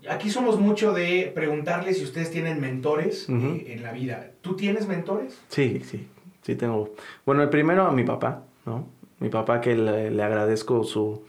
Aquí 0.09 0.29
somos 0.29 0.61
mucho 0.61 0.93
de 0.93 1.33
preguntarles 1.35 1.99
si 1.99 2.05
ustedes 2.05 2.31
tienen 2.31 2.61
mentores 2.61 3.27
eh, 3.29 3.65
en 3.69 3.83
la 3.83 3.93
vida. 3.93 4.33
¿Tú 4.43 4.55
tienes 4.55 4.87
mentores? 4.87 5.41
Sí, 5.49 5.81
sí, 5.85 6.07
sí 6.43 6.57
tengo. 6.57 6.91
Bueno, 7.25 7.43
el 7.43 7.49
primero 7.49 7.87
a 7.87 7.93
mi 7.93 8.05
papá, 8.05 8.43
¿no? 8.67 8.87
Mi 9.21 9.31
papá 9.31 9.63
que 9.63 9.75
le, 9.75 10.11
le 10.11 10.23
agradezco 10.23 10.85
su 10.85 11.23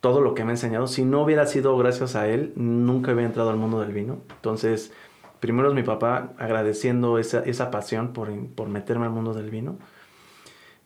todo 0.00 0.20
lo 0.20 0.34
que 0.34 0.44
me 0.44 0.50
ha 0.50 0.54
enseñado. 0.54 0.86
Si 0.86 1.04
no 1.04 1.22
hubiera 1.22 1.46
sido 1.46 1.76
gracias 1.76 2.14
a 2.14 2.28
él, 2.28 2.52
nunca 2.54 3.12
hubiera 3.12 3.26
entrado 3.26 3.50
al 3.50 3.56
mundo 3.56 3.80
del 3.80 3.92
vino. 3.92 4.18
Entonces, 4.36 4.92
primero 5.40 5.68
es 5.70 5.74
mi 5.74 5.82
papá 5.82 6.32
agradeciendo 6.38 7.18
esa, 7.18 7.40
esa 7.40 7.72
pasión 7.72 8.12
por, 8.12 8.30
por 8.54 8.68
meterme 8.68 9.06
al 9.06 9.12
mundo 9.12 9.34
del 9.34 9.50
vino. 9.50 9.78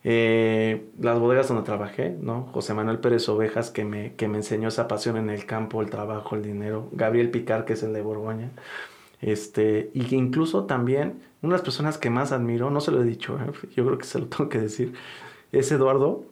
Eh, 0.03 0.87
las 0.99 1.19
bodegas 1.19 1.47
donde 1.47 1.63
trabajé, 1.63 2.15
¿no? 2.21 2.43
José 2.53 2.73
Manuel 2.73 2.99
Pérez 2.99 3.27
Ovejas, 3.29 3.69
que 3.69 3.85
me, 3.85 4.15
que 4.15 4.27
me 4.27 4.37
enseñó 4.37 4.69
esa 4.69 4.87
pasión 4.87 5.17
en 5.17 5.29
el 5.29 5.45
campo, 5.45 5.81
el 5.81 5.89
trabajo, 5.89 6.35
el 6.35 6.41
dinero. 6.43 6.89
Gabriel 6.93 7.29
Picar, 7.31 7.65
que 7.65 7.73
es 7.73 7.83
el 7.83 7.93
de 7.93 8.01
Borgoña. 8.01 8.49
Este, 9.21 9.91
y 9.93 10.05
que 10.05 10.15
incluso 10.15 10.65
también, 10.65 11.21
una 11.41 11.53
de 11.53 11.57
las 11.59 11.61
personas 11.61 11.97
que 11.99 12.09
más 12.09 12.31
admiro, 12.31 12.71
no 12.71 12.81
se 12.81 12.91
lo 12.91 13.01
he 13.01 13.05
dicho, 13.05 13.37
¿eh? 13.39 13.51
yo 13.75 13.85
creo 13.85 13.97
que 13.97 14.05
se 14.05 14.19
lo 14.19 14.27
tengo 14.27 14.49
que 14.49 14.59
decir, 14.59 14.93
es 15.51 15.71
Eduardo, 15.71 16.25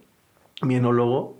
mi 0.61 0.75
enólogo, 0.75 1.37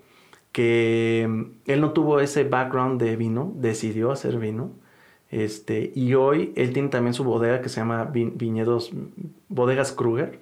que 0.52 1.26
mm, 1.28 1.44
él 1.66 1.80
no 1.80 1.92
tuvo 1.92 2.20
ese 2.20 2.44
background 2.44 3.00
de 3.02 3.16
vino, 3.16 3.52
decidió 3.56 4.12
hacer 4.12 4.38
vino. 4.38 4.72
Este, 5.30 5.92
y 5.94 6.14
hoy 6.14 6.52
él 6.56 6.72
tiene 6.72 6.88
también 6.88 7.14
su 7.14 7.24
bodega 7.24 7.60
que 7.62 7.68
se 7.68 7.80
llama 7.80 8.04
Vi- 8.06 8.32
Viñedos 8.34 8.92
Bodegas 9.48 9.92
Kruger, 9.92 10.40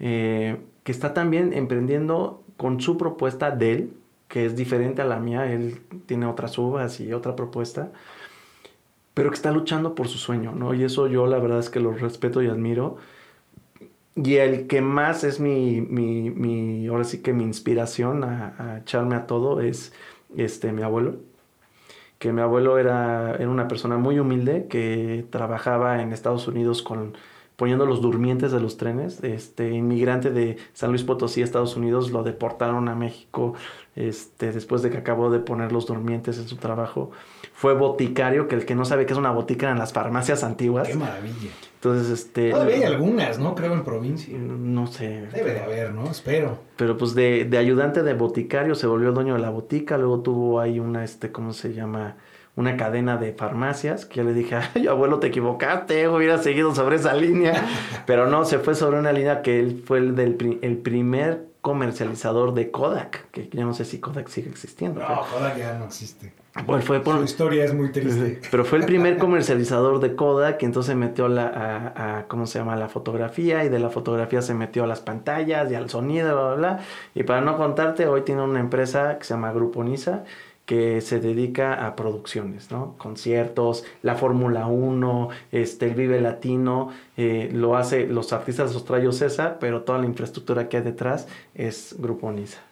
eh, 0.00 0.58
que 0.88 0.92
está 0.92 1.12
también 1.12 1.52
emprendiendo 1.52 2.42
con 2.56 2.80
su 2.80 2.96
propuesta 2.96 3.50
de 3.50 3.72
él, 3.72 3.92
que 4.26 4.46
es 4.46 4.56
diferente 4.56 5.02
a 5.02 5.04
la 5.04 5.20
mía. 5.20 5.52
Él 5.52 5.82
tiene 6.06 6.24
otras 6.24 6.56
uvas 6.56 6.98
y 6.98 7.12
otra 7.12 7.36
propuesta, 7.36 7.92
pero 9.12 9.28
que 9.28 9.34
está 9.34 9.52
luchando 9.52 9.94
por 9.94 10.08
su 10.08 10.16
sueño, 10.16 10.52
¿no? 10.52 10.72
Y 10.72 10.84
eso 10.84 11.06
yo 11.06 11.26
la 11.26 11.40
verdad 11.40 11.58
es 11.58 11.68
que 11.68 11.78
lo 11.78 11.92
respeto 11.92 12.40
y 12.40 12.46
admiro. 12.46 12.96
Y 14.14 14.36
el 14.36 14.66
que 14.66 14.80
más 14.80 15.24
es 15.24 15.40
mi, 15.40 15.82
mi, 15.82 16.86
ahora 16.86 17.04
sí 17.04 17.20
que 17.20 17.34
mi 17.34 17.44
inspiración 17.44 18.24
a, 18.24 18.54
a 18.56 18.78
echarme 18.78 19.14
a 19.14 19.26
todo 19.26 19.60
es 19.60 19.92
este, 20.38 20.72
mi 20.72 20.80
abuelo. 20.80 21.16
Que 22.18 22.32
mi 22.32 22.40
abuelo 22.40 22.78
era, 22.78 23.34
era 23.34 23.50
una 23.50 23.68
persona 23.68 23.98
muy 23.98 24.18
humilde 24.18 24.68
que 24.70 25.26
trabajaba 25.28 26.00
en 26.00 26.14
Estados 26.14 26.48
Unidos 26.48 26.80
con, 26.80 27.12
poniendo 27.58 27.86
los 27.86 28.00
durmientes 28.00 28.52
de 28.52 28.60
los 28.60 28.76
trenes. 28.76 29.22
Este 29.24 29.70
inmigrante 29.70 30.30
de 30.30 30.58
San 30.74 30.90
Luis 30.90 31.02
Potosí, 31.02 31.42
Estados 31.42 31.76
Unidos, 31.76 32.12
lo 32.12 32.22
deportaron 32.22 32.88
a 32.88 32.94
México 32.94 33.54
este, 33.96 34.52
después 34.52 34.80
de 34.82 34.90
que 34.90 34.98
acabó 34.98 35.28
de 35.28 35.40
poner 35.40 35.72
los 35.72 35.86
durmientes 35.86 36.38
en 36.38 36.46
su 36.46 36.54
trabajo. 36.54 37.10
Fue 37.54 37.74
boticario, 37.74 38.46
que 38.46 38.54
el 38.54 38.64
que 38.64 38.76
no 38.76 38.84
sabe 38.84 39.06
qué 39.06 39.12
es 39.12 39.18
una 39.18 39.32
botica 39.32 39.66
eran 39.66 39.80
las 39.80 39.92
farmacias 39.92 40.44
antiguas. 40.44 40.86
Qué 40.86 40.94
maravilla. 40.94 41.50
Entonces, 41.74 42.10
este... 42.10 42.52
Todavía 42.52 42.76
hay 42.76 42.82
algunas, 42.84 43.40
¿no? 43.40 43.56
Creo 43.56 43.72
en 43.72 43.82
provincia. 43.82 44.38
No 44.38 44.86
sé. 44.86 45.26
Debe 45.32 45.54
de 45.54 45.60
haber, 45.60 45.92
¿no? 45.92 46.08
Espero. 46.08 46.60
Pero 46.76 46.96
pues 46.96 47.16
de, 47.16 47.44
de 47.44 47.58
ayudante 47.58 48.04
de 48.04 48.14
boticario 48.14 48.76
se 48.76 48.86
volvió 48.86 49.10
dueño 49.10 49.34
de 49.34 49.40
la 49.40 49.50
botica, 49.50 49.98
luego 49.98 50.20
tuvo 50.20 50.60
ahí 50.60 50.78
una, 50.78 51.02
este, 51.02 51.32
¿cómo 51.32 51.52
se 51.52 51.74
llama? 51.74 52.14
Una 52.58 52.76
cadena 52.76 53.16
de 53.18 53.32
farmacias, 53.32 54.04
que 54.04 54.16
yo 54.16 54.24
le 54.24 54.34
dije, 54.34 54.56
ay, 54.74 54.88
abuelo, 54.88 55.20
te 55.20 55.28
equivocaste, 55.28 56.08
hubiera 56.08 56.38
seguido 56.38 56.74
sobre 56.74 56.96
esa 56.96 57.14
línea. 57.14 57.54
Pero 58.06 58.26
no, 58.26 58.44
se 58.44 58.58
fue 58.58 58.74
sobre 58.74 58.98
una 58.98 59.12
línea 59.12 59.42
que 59.42 59.60
él 59.60 59.80
fue 59.86 59.98
el, 59.98 60.16
del, 60.16 60.58
el 60.62 60.76
primer 60.78 61.46
comercializador 61.60 62.54
de 62.54 62.70
Kodak, 62.72 63.30
que 63.30 63.48
yo 63.52 63.64
no 63.64 63.74
sé 63.74 63.84
si 63.84 64.00
Kodak 64.00 64.26
sigue 64.28 64.48
existiendo. 64.50 65.00
No, 65.00 65.06
joda 65.06 65.54
que 65.54 65.60
ya 65.60 65.78
no 65.78 65.84
existe. 65.84 66.32
Pues 66.66 66.84
fue 66.84 66.98
por, 67.00 67.18
Su 67.18 67.24
historia 67.24 67.64
es 67.64 67.72
muy 67.74 67.92
triste. 67.92 68.40
pero 68.50 68.64
fue 68.64 68.78
el 68.78 68.84
primer 68.86 69.18
comercializador 69.18 70.00
de 70.00 70.16
Kodak, 70.16 70.56
que 70.56 70.66
entonces 70.66 70.96
metió 70.96 71.28
la, 71.28 71.46
a, 71.46 72.18
a- 72.18 72.24
¿cómo 72.26 72.46
se 72.46 72.58
llama? 72.58 72.74
La 72.74 72.88
fotografía, 72.88 73.64
y 73.64 73.68
de 73.68 73.78
la 73.78 73.90
fotografía 73.90 74.42
se 74.42 74.54
metió 74.54 74.82
a 74.82 74.86
las 74.88 75.00
pantallas 75.00 75.70
y 75.70 75.76
al 75.76 75.88
sonido, 75.90 76.34
bla, 76.34 76.46
bla, 76.46 76.56
bla. 76.56 76.80
Y 77.14 77.22
para 77.22 77.40
no 77.40 77.56
contarte, 77.56 78.06
hoy 78.08 78.22
tiene 78.22 78.42
una 78.42 78.58
empresa 78.58 79.16
que 79.18 79.24
se 79.24 79.34
llama 79.34 79.52
Grupo 79.52 79.84
Nisa, 79.84 80.24
que 80.68 81.00
se 81.00 81.18
dedica 81.18 81.86
a 81.86 81.96
producciones, 81.96 82.70
¿no? 82.70 82.94
Conciertos, 82.98 83.86
la 84.02 84.16
Fórmula 84.16 84.66
1, 84.66 85.30
este, 85.50 85.86
el 85.86 85.94
Vive 85.94 86.20
Latino, 86.20 86.90
eh, 87.16 87.48
lo 87.54 87.78
hace, 87.78 88.06
los 88.06 88.34
artistas 88.34 88.74
los 88.74 88.84
trae 88.84 89.10
César, 89.10 89.56
pero 89.60 89.84
toda 89.84 89.98
la 89.98 90.04
infraestructura 90.04 90.68
que 90.68 90.76
hay 90.76 90.82
detrás 90.82 91.26
es 91.54 91.96
Grupo 91.98 92.30
Nisa. 92.32 92.67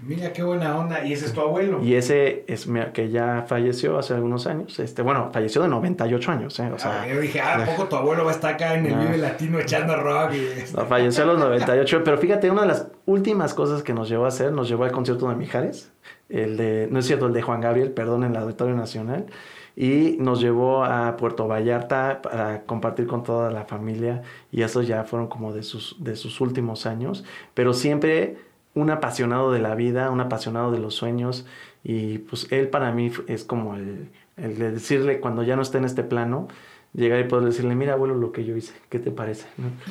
Mira 0.00 0.32
qué 0.32 0.44
buena 0.44 0.78
onda. 0.78 1.04
Y 1.04 1.12
ese 1.12 1.26
es 1.26 1.32
tu 1.32 1.40
abuelo. 1.40 1.82
Y 1.82 1.94
ese 1.94 2.44
es 2.46 2.68
que 2.92 3.10
ya 3.10 3.44
falleció 3.48 3.98
hace 3.98 4.14
algunos 4.14 4.46
años. 4.46 4.78
Este, 4.78 5.02
bueno, 5.02 5.30
falleció 5.32 5.60
de 5.62 5.68
98 5.68 6.32
años. 6.32 6.58
¿eh? 6.60 6.70
O 6.72 6.78
sea, 6.78 7.02
ah, 7.02 7.08
yo 7.08 7.20
dije, 7.20 7.40
ah, 7.40 7.62
¿a 7.62 7.64
poco 7.64 7.88
tu 7.88 7.96
abuelo 7.96 8.24
va 8.24 8.30
a 8.30 8.34
estar 8.34 8.54
acá 8.54 8.74
en 8.74 8.86
el 8.86 8.94
Vive 8.94 9.18
Latino 9.18 9.58
echando 9.58 9.96
rock? 9.96 10.34
Y... 10.34 10.76
No, 10.76 10.86
falleció 10.86 11.24
a 11.24 11.26
los 11.26 11.38
98. 11.40 12.02
pero 12.04 12.16
fíjate, 12.16 12.48
una 12.48 12.62
de 12.62 12.68
las 12.68 12.86
últimas 13.06 13.54
cosas 13.54 13.82
que 13.82 13.92
nos 13.92 14.08
llevó 14.08 14.26
a 14.26 14.28
hacer, 14.28 14.52
nos 14.52 14.68
llevó 14.68 14.84
al 14.84 14.92
concierto 14.92 15.28
de 15.28 15.34
Mijares. 15.34 15.90
El 16.28 16.56
de, 16.56 16.88
no 16.90 17.00
es 17.00 17.06
cierto, 17.06 17.26
el 17.26 17.32
de 17.32 17.42
Juan 17.42 17.60
Gabriel, 17.60 17.90
perdón, 17.90 18.22
en 18.22 18.32
el 18.32 18.36
Auditorio 18.36 18.76
Nacional. 18.76 19.26
Y 19.74 20.16
nos 20.20 20.40
llevó 20.40 20.84
a 20.84 21.16
Puerto 21.16 21.46
Vallarta 21.48 22.20
para 22.22 22.62
compartir 22.62 23.06
con 23.06 23.24
toda 23.24 23.50
la 23.50 23.64
familia. 23.64 24.22
Y 24.52 24.62
esos 24.62 24.86
ya 24.86 25.02
fueron 25.04 25.28
como 25.28 25.52
de 25.52 25.62
sus, 25.64 25.96
de 25.98 26.14
sus 26.14 26.40
últimos 26.40 26.86
años. 26.86 27.24
Pero 27.54 27.72
siempre 27.72 28.47
un 28.80 28.90
apasionado 28.90 29.52
de 29.52 29.60
la 29.60 29.74
vida, 29.74 30.10
un 30.10 30.20
apasionado 30.20 30.70
de 30.70 30.78
los 30.78 30.94
sueños 30.94 31.46
y 31.84 32.18
pues 32.18 32.46
él 32.50 32.68
para 32.68 32.92
mí 32.92 33.10
es 33.26 33.44
como 33.44 33.74
el, 33.74 34.08
el 34.36 34.58
de 34.58 34.72
decirle 34.72 35.20
cuando 35.20 35.42
ya 35.42 35.56
no 35.56 35.62
esté 35.62 35.78
en 35.78 35.84
este 35.84 36.02
plano, 36.02 36.48
llegar 36.94 37.20
y 37.20 37.24
poder 37.24 37.46
decirle, 37.46 37.74
mira 37.74 37.94
abuelo 37.94 38.14
lo 38.14 38.32
que 38.32 38.44
yo 38.44 38.56
hice, 38.56 38.74
¿qué 38.88 38.98
te 38.98 39.10
parece? 39.10 39.46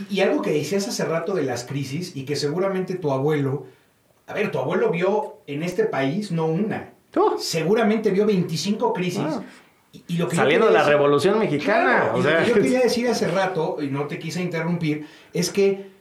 Y, 0.09 0.21
algo 0.21 0.41
que 0.41 0.51
decías 0.51 0.87
hace 0.87 1.05
rato 1.05 1.33
de 1.33 1.43
las 1.43 1.65
crisis 1.65 2.15
y 2.15 2.25
que 2.25 2.35
seguramente 2.35 2.95
tu 2.95 3.11
abuelo, 3.11 3.65
a 4.27 4.33
ver, 4.33 4.51
tu 4.51 4.59
abuelo 4.59 4.89
vio 4.89 5.37
en 5.47 5.63
este 5.63 5.85
país 5.85 6.31
no 6.31 6.45
una, 6.45 6.93
¡Oh! 7.15 7.37
seguramente 7.37 8.11
vio 8.11 8.25
25 8.25 8.93
crisis. 8.93 9.21
Ah. 9.23 9.43
Y, 10.07 10.17
lo 10.17 10.27
que 10.27 10.35
Saliendo 10.35 10.67
de 10.67 10.73
la 10.73 10.83
Revolución 10.83 11.39
Mexicana. 11.39 12.11
o 12.13 12.21
sea, 12.21 12.39
lo 12.39 12.45
que 12.45 12.49
yo 12.49 12.55
quería 12.55 12.79
decir 12.83 13.07
hace 13.07 13.27
rato, 13.27 13.77
y 13.81 13.87
no 13.87 14.05
te 14.05 14.19
quise 14.19 14.41
interrumpir, 14.41 15.07
es 15.33 15.49
que 15.49 15.96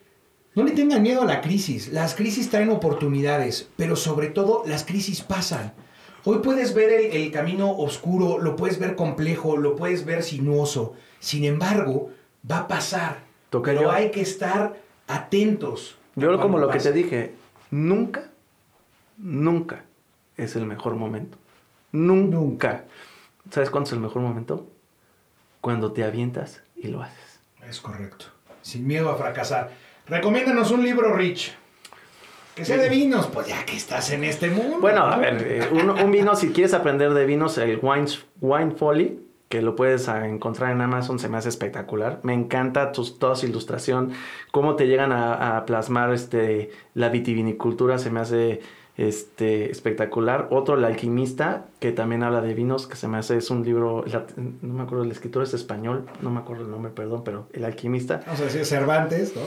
no 0.56 0.64
le 0.64 0.72
tengan 0.72 1.02
miedo 1.02 1.22
a 1.22 1.26
la 1.26 1.42
crisis. 1.42 1.92
Las 1.92 2.14
crisis 2.14 2.48
traen 2.48 2.70
oportunidades, 2.70 3.68
pero 3.76 3.94
sobre 3.94 4.28
todo 4.28 4.62
las 4.66 4.84
crisis 4.84 5.20
pasan. 5.20 5.74
Hoy 6.24 6.38
puedes 6.38 6.74
ver 6.74 6.90
el, 7.14 7.30
camino 7.30 7.70
oscuro, 7.70 8.38
lo 8.38 8.56
puedes 8.56 8.78
ver 8.78 8.96
complejo, 8.96 9.58
lo 9.58 9.76
puedes 9.76 10.06
ver 10.06 10.22
sinuoso. 10.22 10.94
Sin 11.20 11.44
embargo, 11.44 12.10
va 12.50 12.60
a 12.60 12.68
pasar. 12.68 13.18
pero 13.62 13.90
hay 13.92 14.10
que 14.10 14.22
estar 14.22 14.80
atentos. 15.06 15.98
Yo 16.16 16.40
como 16.40 16.58
lo 16.58 16.70
que 16.70 16.78
te 16.78 16.90
dije, 16.90 17.34
nunca, 17.70 18.30
nunca 19.18 19.84
es 20.38 20.56
el 20.56 20.64
mejor 20.64 20.96
momento. 20.96 21.36
Nunca. 21.92 22.86
¿Sabes 23.50 23.68
cuándo 23.68 23.88
es 23.88 23.92
el 23.92 24.00
mejor 24.00 24.22
momento? 24.22 24.66
Cuando 25.60 25.92
te 25.92 26.02
avientas 26.02 26.62
y 26.74 26.88
lo 26.88 27.02
haces. 27.02 27.40
Es 27.68 27.78
correcto. 27.78 28.26
Sin 28.62 28.86
miedo 28.86 29.10
a 29.10 29.16
fracasar. 29.16 29.70
Recomiéndanos 30.08 30.70
un 30.70 30.84
libro, 30.84 31.12
Rich. 31.14 31.56
Que 32.54 32.64
sea 32.64 32.78
de 32.78 32.88
vinos, 32.88 33.26
pues 33.26 33.48
ya 33.48 33.66
que 33.66 33.76
estás 33.76 34.10
en 34.12 34.24
este 34.24 34.48
mundo. 34.48 34.78
Bueno, 34.80 35.02
a 35.02 35.18
ver, 35.18 35.44
eh, 35.46 35.68
un, 35.72 36.10
vino, 36.10 36.34
si 36.36 36.50
quieres 36.50 36.72
aprender 36.72 37.12
de 37.12 37.26
vinos, 37.26 37.58
el 37.58 37.78
Wine, 37.82 38.06
Wine 38.40 38.70
Folly, 38.70 39.20
que 39.50 39.60
lo 39.60 39.76
puedes 39.76 40.08
encontrar 40.08 40.72
en 40.72 40.80
Amazon, 40.80 41.18
se 41.18 41.28
me 41.28 41.36
hace 41.36 41.50
espectacular. 41.50 42.20
Me 42.22 42.32
encanta 42.32 42.92
tus, 42.92 43.18
toda 43.18 43.34
su 43.34 43.46
ilustración, 43.46 44.12
cómo 44.52 44.76
te 44.76 44.86
llegan 44.86 45.12
a, 45.12 45.64
plasmar 45.66 46.14
este, 46.14 46.70
la 46.94 47.10
vitivinicultura, 47.10 47.98
se 47.98 48.10
me 48.10 48.20
hace 48.20 48.60
este, 48.96 49.70
espectacular. 49.70 50.48
Otro, 50.50 50.76
El 50.76 50.84
alquimista, 50.84 51.66
que 51.78 51.92
también 51.92 52.22
habla 52.22 52.40
de 52.40 52.54
vinos, 52.54 52.86
que 52.86 52.96
se 52.96 53.06
me 53.06 53.18
hace, 53.18 53.36
es 53.36 53.50
un 53.50 53.64
libro, 53.64 54.04
no 54.62 54.72
me 54.72 54.82
acuerdo, 54.82 55.04
el 55.04 55.10
escritor 55.10 55.42
es 55.42 55.52
español, 55.52 56.06
no 56.22 56.30
me 56.30 56.40
acuerdo 56.40 56.64
el 56.64 56.70
nombre, 56.70 56.90
perdón, 56.90 57.22
pero 57.22 57.48
El 57.52 57.66
alquimista. 57.66 58.22
Vamos 58.24 58.40
a 58.40 58.44
decir 58.44 58.64
Cervantes, 58.64 59.36
¿no? 59.36 59.42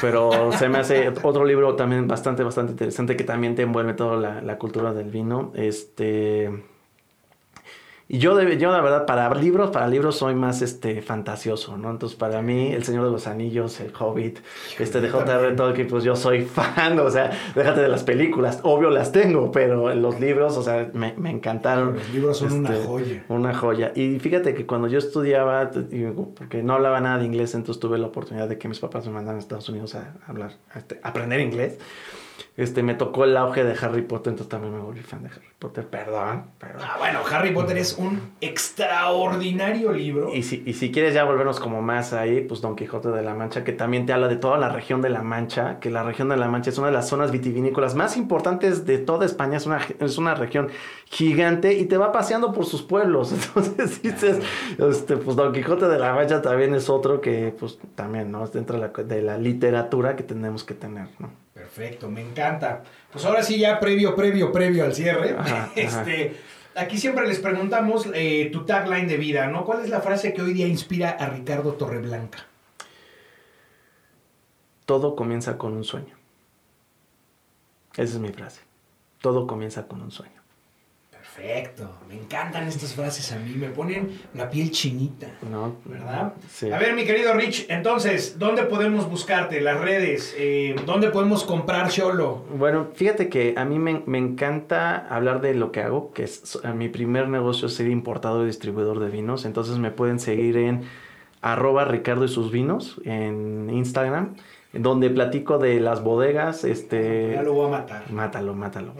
Pero 0.00 0.52
se 0.52 0.68
me 0.68 0.78
hace 0.78 1.12
otro 1.22 1.44
libro 1.44 1.76
también 1.76 2.08
bastante, 2.08 2.42
bastante 2.42 2.72
interesante 2.72 3.16
que 3.16 3.24
también 3.24 3.54
te 3.54 3.62
envuelve 3.62 3.94
toda 3.94 4.16
la, 4.16 4.40
la 4.40 4.58
cultura 4.58 4.92
del 4.94 5.10
vino. 5.10 5.52
Este. 5.54 6.71
Y 8.12 8.18
yo, 8.18 8.36
de, 8.36 8.58
yo, 8.58 8.70
la 8.70 8.82
verdad, 8.82 9.06
para 9.06 9.34
libros, 9.34 9.70
para 9.70 9.88
libros 9.88 10.16
soy 10.16 10.34
más 10.34 10.60
este, 10.60 11.00
fantasioso, 11.00 11.78
¿no? 11.78 11.90
Entonces, 11.90 12.18
para 12.18 12.42
mí, 12.42 12.70
El 12.70 12.84
Señor 12.84 13.06
de 13.06 13.10
los 13.10 13.26
Anillos, 13.26 13.80
El 13.80 13.90
Hobbit, 13.98 14.38
este 14.78 15.00
de 15.00 15.08
J.R. 15.08 15.56
Tolkien, 15.56 15.88
pues 15.88 16.04
yo 16.04 16.14
soy 16.14 16.42
fan, 16.44 16.98
o 16.98 17.10
sea, 17.10 17.30
déjate 17.54 17.80
de 17.80 17.88
las 17.88 18.04
películas, 18.04 18.60
obvio 18.64 18.90
las 18.90 19.12
tengo, 19.12 19.50
pero 19.50 19.94
los 19.94 20.20
libros, 20.20 20.58
o 20.58 20.62
sea, 20.62 20.90
me, 20.92 21.14
me 21.16 21.30
encantaron. 21.30 21.94
Los 21.94 22.10
libros 22.10 22.36
son 22.36 22.52
una 22.52 22.74
este, 22.74 22.86
joya. 22.86 23.24
Una 23.30 23.54
joya. 23.54 23.92
Y 23.94 24.18
fíjate 24.18 24.52
que 24.52 24.66
cuando 24.66 24.88
yo 24.88 24.98
estudiaba, 24.98 25.70
porque 26.36 26.62
no 26.62 26.74
hablaba 26.74 27.00
nada 27.00 27.16
de 27.16 27.24
inglés, 27.24 27.54
entonces 27.54 27.80
tuve 27.80 27.96
la 27.96 28.08
oportunidad 28.08 28.46
de 28.46 28.58
que 28.58 28.68
mis 28.68 28.78
papás 28.78 29.06
me 29.06 29.12
mandaran 29.12 29.36
a 29.36 29.40
Estados 29.40 29.70
Unidos 29.70 29.94
a 29.94 30.16
hablar, 30.26 30.52
a 30.74 30.80
este, 30.80 31.00
aprender 31.02 31.40
inglés 31.40 31.78
este, 32.56 32.82
me 32.82 32.94
tocó 32.94 33.24
el 33.24 33.36
auge 33.36 33.64
de 33.64 33.76
Harry 33.80 34.02
Potter, 34.02 34.32
entonces 34.32 34.48
también 34.48 34.74
me 34.74 34.80
volví 34.80 35.00
fan 35.00 35.22
de 35.22 35.28
Harry 35.28 35.48
Potter, 35.58 35.86
perdón. 35.86 36.44
perdón. 36.58 36.82
Ah, 36.82 36.96
bueno, 36.98 37.20
Harry 37.30 37.52
Potter 37.52 37.78
es 37.78 37.96
un 37.98 38.20
extraordinario 38.40 39.92
libro. 39.92 40.34
Y 40.34 40.42
si, 40.42 40.62
y 40.66 40.74
si 40.74 40.90
quieres 40.90 41.14
ya 41.14 41.24
volvernos 41.24 41.60
como 41.60 41.82
más 41.82 42.12
ahí, 42.12 42.40
pues 42.42 42.60
Don 42.60 42.76
Quijote 42.76 43.08
de 43.10 43.22
la 43.22 43.34
Mancha, 43.34 43.64
que 43.64 43.72
también 43.72 44.06
te 44.06 44.12
habla 44.12 44.28
de 44.28 44.36
toda 44.36 44.58
la 44.58 44.68
región 44.68 45.02
de 45.02 45.10
la 45.10 45.22
Mancha, 45.22 45.78
que 45.80 45.90
la 45.90 46.02
región 46.02 46.28
de 46.28 46.36
la 46.36 46.48
Mancha 46.48 46.70
es 46.70 46.78
una 46.78 46.88
de 46.88 46.92
las 46.92 47.08
zonas 47.08 47.30
vitivinícolas 47.30 47.94
más 47.94 48.16
importantes 48.16 48.86
de 48.86 48.98
toda 48.98 49.26
España, 49.26 49.56
es 49.56 49.66
una, 49.66 49.80
es 50.00 50.18
una 50.18 50.34
región 50.34 50.68
gigante 51.06 51.74
y 51.74 51.86
te 51.86 51.96
va 51.96 52.12
paseando 52.12 52.52
por 52.52 52.66
sus 52.66 52.82
pueblos. 52.82 53.32
Entonces 53.56 54.02
dices, 54.02 54.40
este, 54.78 55.16
pues 55.16 55.36
Don 55.36 55.52
Quijote 55.52 55.88
de 55.88 55.98
la 55.98 56.14
Mancha 56.14 56.42
también 56.42 56.74
es 56.74 56.88
otro 56.88 57.20
que, 57.20 57.54
pues 57.58 57.78
también, 57.94 58.30
¿no? 58.30 58.44
Es 58.44 58.52
dentro 58.52 58.78
de 58.78 58.88
la, 58.88 59.02
de 59.02 59.22
la 59.22 59.38
literatura 59.38 60.16
que 60.16 60.22
tenemos 60.22 60.64
que 60.64 60.74
tener, 60.74 61.08
¿no? 61.18 61.41
Perfecto, 61.74 62.10
me 62.10 62.20
encanta. 62.20 62.82
Pues 63.10 63.24
ahora 63.24 63.42
sí, 63.42 63.58
ya 63.58 63.80
previo, 63.80 64.14
previo, 64.14 64.52
previo 64.52 64.84
al 64.84 64.94
cierre. 64.94 65.36
este, 65.76 66.36
Aquí 66.74 66.96
siempre 66.96 67.26
les 67.26 67.38
preguntamos 67.38 68.08
eh, 68.14 68.48
tu 68.50 68.64
tagline 68.64 69.06
de 69.06 69.18
vida, 69.18 69.46
¿no? 69.48 69.64
¿Cuál 69.64 69.84
es 69.84 69.90
la 69.90 70.00
frase 70.00 70.32
que 70.32 70.40
hoy 70.40 70.54
día 70.54 70.66
inspira 70.66 71.10
a 71.10 71.26
Ricardo 71.26 71.74
Torreblanca? 71.74 72.46
Todo 74.86 75.14
comienza 75.14 75.58
con 75.58 75.74
un 75.74 75.84
sueño. 75.84 76.16
Esa 77.92 78.14
es 78.14 78.18
mi 78.18 78.30
frase. 78.30 78.62
Todo 79.20 79.46
comienza 79.46 79.86
con 79.86 80.00
un 80.00 80.10
sueño. 80.10 80.41
Perfecto, 81.34 81.88
me 82.08 82.14
encantan 82.14 82.68
estas 82.68 82.94
frases 82.94 83.32
a 83.32 83.38
mí, 83.38 83.54
me 83.56 83.68
ponen 83.68 84.20
la 84.34 84.50
piel 84.50 84.70
chinita. 84.70 85.28
No, 85.50 85.76
¿verdad? 85.86 86.34
Sí. 86.50 86.70
A 86.70 86.78
ver, 86.78 86.94
mi 86.94 87.04
querido 87.04 87.32
Rich, 87.32 87.66
entonces, 87.70 88.38
¿dónde 88.38 88.64
podemos 88.64 89.08
buscarte? 89.08 89.60
Las 89.62 89.80
redes, 89.80 90.34
eh, 90.36 90.76
¿dónde 90.84 91.08
podemos 91.08 91.44
comprar 91.44 91.88
Cholo? 91.88 92.44
Bueno, 92.54 92.88
fíjate 92.94 93.30
que 93.30 93.54
a 93.56 93.64
mí 93.64 93.78
me, 93.78 94.18
encanta 94.18 95.06
hablar 95.08 95.40
de 95.40 95.54
lo 95.54 95.72
que 95.72 95.80
hago, 95.80 96.12
que 96.12 96.24
es 96.24 96.58
mi 96.74 96.90
primer 96.90 97.28
negocio 97.28 97.68
es 97.68 97.74
ser 97.74 97.88
importador 97.88 98.42
y 98.42 98.46
distribuidor 98.46 99.00
de 99.00 99.08
vinos, 99.08 99.46
entonces 99.46 99.78
me 99.78 99.90
pueden 99.90 100.20
seguir 100.20 100.58
en 100.58 100.82
arroba 101.40 101.86
Ricardo 101.86 102.26
y 102.26 102.28
sus 102.28 102.52
vinos 102.52 103.00
en 103.04 103.70
Instagram, 103.70 104.34
donde 104.74 105.08
platico 105.08 105.58
de 105.58 105.80
las 105.80 106.02
bodegas, 106.02 106.64
este... 106.64 107.32
Ya 107.34 107.42
lo 107.42 107.54
voy 107.54 107.68
a 107.68 107.70
matar. 107.70 108.10
Mátalo, 108.10 108.54
mátalo. 108.54 108.92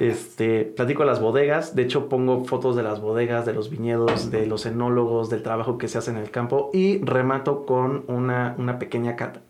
Este, 0.00 0.64
platico 0.64 1.04
las 1.04 1.20
bodegas, 1.20 1.76
de 1.76 1.82
hecho 1.82 2.08
pongo 2.08 2.44
fotos 2.44 2.76
de 2.76 2.82
las 2.82 3.00
bodegas, 3.00 3.46
de 3.46 3.52
los 3.52 3.70
viñedos, 3.70 4.30
de 4.30 4.46
los 4.46 4.66
enólogos, 4.66 5.30
del 5.30 5.42
trabajo 5.42 5.78
que 5.78 5.88
se 5.88 5.98
hace 5.98 6.10
en 6.10 6.16
el 6.16 6.30
campo 6.30 6.70
y 6.72 6.98
remato 7.04 7.64
con 7.64 8.04
una, 8.08 8.56
pequeña 8.78 9.16
cata 9.16 9.40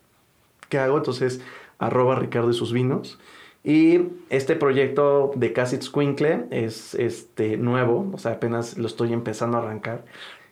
que 0.69 0.79
hago, 0.79 0.99
entonces 0.99 1.41
arroba 1.79 2.17
Ricardo 2.17 2.51
y 2.51 2.55
sus 2.55 2.73
vinos. 2.73 3.19
Y 3.63 4.09
este 4.29 4.57
proyecto 4.57 5.33
de 5.35 5.55
Casa 5.55 5.77
Itzcuincle 5.77 6.45
es 6.51 6.95
este, 6.95 7.57
nuevo, 7.57 8.11
o 8.13 8.19
sea, 8.19 8.33
apenas 8.33 8.77
lo 8.77 8.87
estoy 8.87 9.15
empezando 9.15 9.57
a 9.57 9.63
arrancar. 9.63 10.05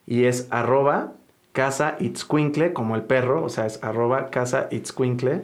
Y 0.06 0.24
es 0.24 0.48
arroba 0.50 1.12
Casa 1.52 1.96
Itzcuincle, 2.00 2.72
como 2.72 2.96
el 2.96 3.02
perro, 3.02 3.44
o 3.44 3.50
sea, 3.50 3.66
es 3.66 3.82
arroba 3.84 4.30
Casa 4.30 4.68
Itzcuincle. 4.70 5.42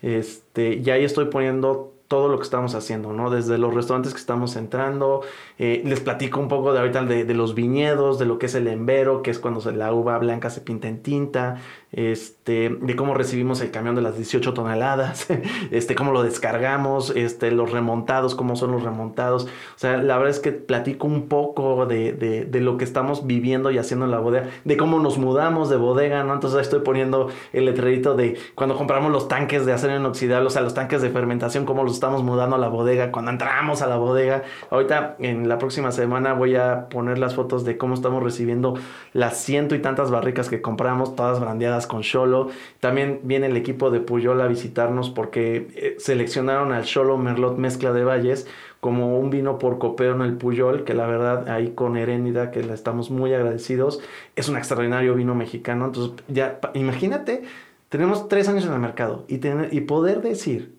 Este, 0.00 0.76
y 0.76 0.88
ahí 0.88 1.04
estoy 1.04 1.26
poniendo 1.26 1.92
todo 2.10 2.26
lo 2.26 2.38
que 2.38 2.42
estamos 2.42 2.74
haciendo, 2.74 3.12
¿no? 3.12 3.30
Desde 3.30 3.56
los 3.56 3.72
restaurantes 3.72 4.12
que 4.12 4.18
estamos 4.18 4.56
entrando, 4.56 5.22
eh, 5.62 5.82
les 5.84 6.00
platico 6.00 6.40
un 6.40 6.48
poco 6.48 6.72
de 6.72 6.78
ahorita 6.78 7.04
de, 7.04 7.26
de, 7.26 7.34
los 7.34 7.54
viñedos, 7.54 8.18
de 8.18 8.24
lo 8.24 8.38
que 8.38 8.46
es 8.46 8.54
el 8.54 8.66
embero, 8.66 9.20
que 9.20 9.30
es 9.30 9.38
cuando 9.38 9.60
la 9.72 9.92
uva 9.92 10.16
blanca 10.16 10.48
se 10.48 10.62
pinta 10.62 10.88
en 10.88 11.02
tinta, 11.02 11.60
este, 11.92 12.70
de 12.80 12.96
cómo 12.96 13.12
recibimos 13.12 13.60
el 13.60 13.70
camión 13.70 13.94
de 13.94 14.00
las 14.00 14.16
18 14.16 14.54
toneladas, 14.54 15.26
este, 15.70 15.94
cómo 15.94 16.12
lo 16.12 16.22
descargamos, 16.22 17.12
este, 17.14 17.50
los 17.50 17.72
remontados, 17.72 18.34
cómo 18.34 18.56
son 18.56 18.72
los 18.72 18.84
remontados. 18.84 19.44
O 19.44 19.78
sea, 19.78 19.98
la 19.98 20.16
verdad 20.16 20.30
es 20.30 20.40
que 20.40 20.52
platico 20.52 21.06
un 21.06 21.28
poco 21.28 21.84
de, 21.84 22.14
de, 22.14 22.60
lo 22.60 22.78
que 22.78 22.84
estamos 22.84 23.26
viviendo 23.26 23.70
y 23.70 23.76
haciendo 23.76 24.06
en 24.06 24.12
la 24.12 24.18
bodega, 24.18 24.48
de 24.64 24.76
cómo 24.78 24.98
nos 24.98 25.18
mudamos 25.18 25.68
de 25.68 25.76
bodega, 25.76 26.24
¿no? 26.24 26.32
Entonces 26.32 26.62
estoy 26.62 26.80
poniendo 26.80 27.28
el 27.52 27.66
letrerito 27.66 28.14
de 28.14 28.38
cuando 28.54 28.76
compramos 28.76 29.12
los 29.12 29.28
tanques 29.28 29.66
de 29.66 29.74
acero 29.74 29.94
inoxidable, 29.94 30.46
o 30.46 30.50
sea, 30.50 30.62
los 30.62 30.72
tanques 30.72 31.02
de 31.02 31.10
fermentación, 31.10 31.66
cómo 31.66 31.84
los 31.84 31.92
estamos 31.92 32.22
mudando 32.22 32.56
a 32.56 32.58
la 32.58 32.68
bodega, 32.68 33.12
cuando 33.12 33.30
entramos 33.30 33.82
a 33.82 33.86
la 33.86 33.96
bodega. 33.96 34.42
Ahorita 34.70 35.16
en 35.18 35.49
la 35.50 35.58
próxima 35.58 35.90
semana 35.90 36.32
voy 36.32 36.54
a 36.54 36.88
poner 36.88 37.18
las 37.18 37.34
fotos 37.34 37.64
de 37.64 37.76
cómo 37.76 37.94
estamos 37.94 38.22
recibiendo 38.22 38.74
las 39.12 39.36
ciento 39.36 39.74
y 39.74 39.80
tantas 39.80 40.10
barricas 40.12 40.48
que 40.48 40.62
compramos, 40.62 41.16
todas 41.16 41.40
brandeadas 41.40 41.88
con 41.88 42.02
Cholo. 42.02 42.50
También 42.78 43.18
viene 43.24 43.48
el 43.48 43.56
equipo 43.56 43.90
de 43.90 43.98
Puyol 43.98 44.40
a 44.40 44.46
visitarnos 44.46 45.10
porque 45.10 45.68
eh, 45.74 45.96
seleccionaron 45.98 46.72
al 46.72 46.84
Cholo 46.84 47.18
Merlot 47.18 47.58
Mezcla 47.58 47.92
de 47.92 48.04
Valles 48.04 48.46
como 48.78 49.18
un 49.18 49.28
vino 49.30 49.58
por 49.58 49.78
copeo 49.78 50.14
en 50.14 50.22
el 50.22 50.36
Puyol, 50.36 50.84
que 50.84 50.94
la 50.94 51.08
verdad 51.08 51.48
ahí 51.48 51.72
con 51.72 51.96
Herénida, 51.96 52.52
que 52.52 52.62
le 52.62 52.72
estamos 52.72 53.10
muy 53.10 53.34
agradecidos, 53.34 54.00
es 54.36 54.48
un 54.48 54.56
extraordinario 54.56 55.16
vino 55.16 55.34
mexicano. 55.34 55.86
Entonces, 55.86 56.24
ya, 56.28 56.60
imagínate, 56.74 57.42
tenemos 57.88 58.28
tres 58.28 58.48
años 58.48 58.64
en 58.66 58.72
el 58.72 58.78
mercado 58.78 59.24
y, 59.26 59.38
tener, 59.38 59.74
y 59.74 59.80
poder 59.80 60.22
decir 60.22 60.76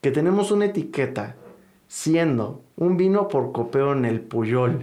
que 0.00 0.10
tenemos 0.10 0.50
una 0.52 0.64
etiqueta 0.64 1.36
siendo 1.86 2.62
un 2.80 2.96
vino 2.96 3.28
por 3.28 3.52
copeo 3.52 3.92
en 3.92 4.04
el 4.04 4.20
Puyol 4.20 4.80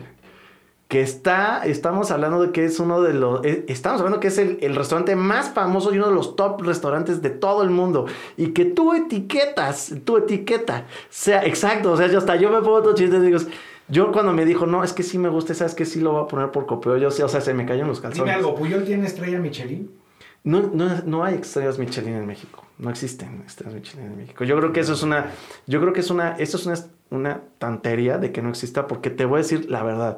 que 0.88 1.02
está, 1.02 1.66
estamos 1.66 2.12
hablando 2.12 2.42
de 2.42 2.52
que 2.54 2.64
es 2.64 2.80
uno 2.80 3.02
de 3.02 3.14
los, 3.14 3.44
eh, 3.44 3.66
estamos 3.68 4.00
hablando 4.00 4.22
que 4.22 4.30
es 4.30 4.38
el, 4.38 4.58
el, 4.62 4.74
restaurante 4.74 5.18
más 5.18 5.50
famoso 5.50 5.94
y 5.94 5.98
uno 5.98 6.08
de 6.08 6.14
los 6.14 6.38
top 6.38 6.62
restaurantes 6.62 7.22
de 7.22 7.30
todo 7.30 7.62
el 7.64 7.72
mundo. 7.72 8.06
Y 8.38 8.54
que 8.54 8.64
tú 8.64 8.94
etiquetas, 8.94 9.94
tu 10.06 10.16
etiqueta, 10.16 10.86
sea 11.10 11.46
exacto, 11.46 11.92
o 11.92 11.98
sea, 11.98 12.08
yo 12.08 12.20
hasta 12.20 12.38
yo 12.38 12.50
me 12.50 12.62
pongo 12.62 12.84
todo 12.84 12.96
chiste 12.96 13.18
y 13.18 13.20
digo, 13.20 13.40
yo 13.90 14.14
cuando 14.14 14.32
me 14.32 14.46
dijo, 14.46 14.66
no, 14.66 14.84
es 14.84 14.94
que 14.94 15.04
sí 15.04 15.18
me 15.18 15.28
gusta, 15.28 15.54
sabes 15.54 15.76
que 15.76 15.84
sí 15.84 16.00
lo 16.00 16.14
voy 16.14 16.24
a 16.24 16.28
poner 16.28 16.52
por 16.52 16.66
copeo, 16.66 16.96
yo 16.96 17.12
sí, 17.12 17.22
o 17.22 17.28
sea, 17.28 17.42
se 17.42 17.54
me 17.54 17.66
cayeron 17.66 17.90
los 17.90 18.00
calzones. 18.00 18.24
Dime 18.24 18.38
algo, 18.38 18.56
¿Puyol 18.56 18.86
tiene 18.86 19.08
estrella 19.08 19.40
Michelin? 19.40 19.92
No, 20.46 20.62
no, 20.74 21.02
no 21.06 21.26
hay 21.26 21.36
estrellas 21.36 21.78
Michelin 21.78 22.14
en 22.14 22.26
México. 22.26 22.64
No 22.78 22.90
existen 22.90 23.44
estrellas 23.46 23.74
Michelin 23.74 24.06
en 24.06 24.18
México. 24.18 24.46
Yo 24.46 24.56
creo 24.58 24.72
que 24.72 24.80
eso 24.80 24.94
es 24.94 25.04
una, 25.04 25.32
yo 25.66 25.82
creo 25.82 25.92
que 25.92 26.00
es 26.00 26.10
una, 26.10 26.38
eso 26.38 26.56
es 26.56 26.66
una, 26.66 26.78
una 27.10 27.42
tontería 27.58 28.18
de 28.18 28.32
que 28.32 28.42
no 28.42 28.50
exista, 28.50 28.88
porque 28.88 29.10
te 29.10 29.26
voy 29.26 29.36
a 29.36 29.44
decir 29.44 29.70
la 29.70 29.84
verdad 29.84 30.18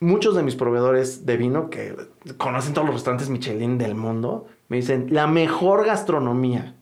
muchos 0.00 0.34
de 0.34 0.42
mis 0.42 0.56
proveedores 0.56 1.26
de 1.26 1.36
vino 1.36 1.70
que 1.70 1.94
conocen 2.38 2.72
todos 2.72 2.86
los 2.86 2.96
restaurantes 2.96 3.28
Michelin 3.28 3.78
del 3.78 3.94
mundo, 3.94 4.48
me 4.68 4.78
dicen, 4.78 5.08
la 5.10 5.26
mejor 5.26 5.84
gastronomía 5.84 6.74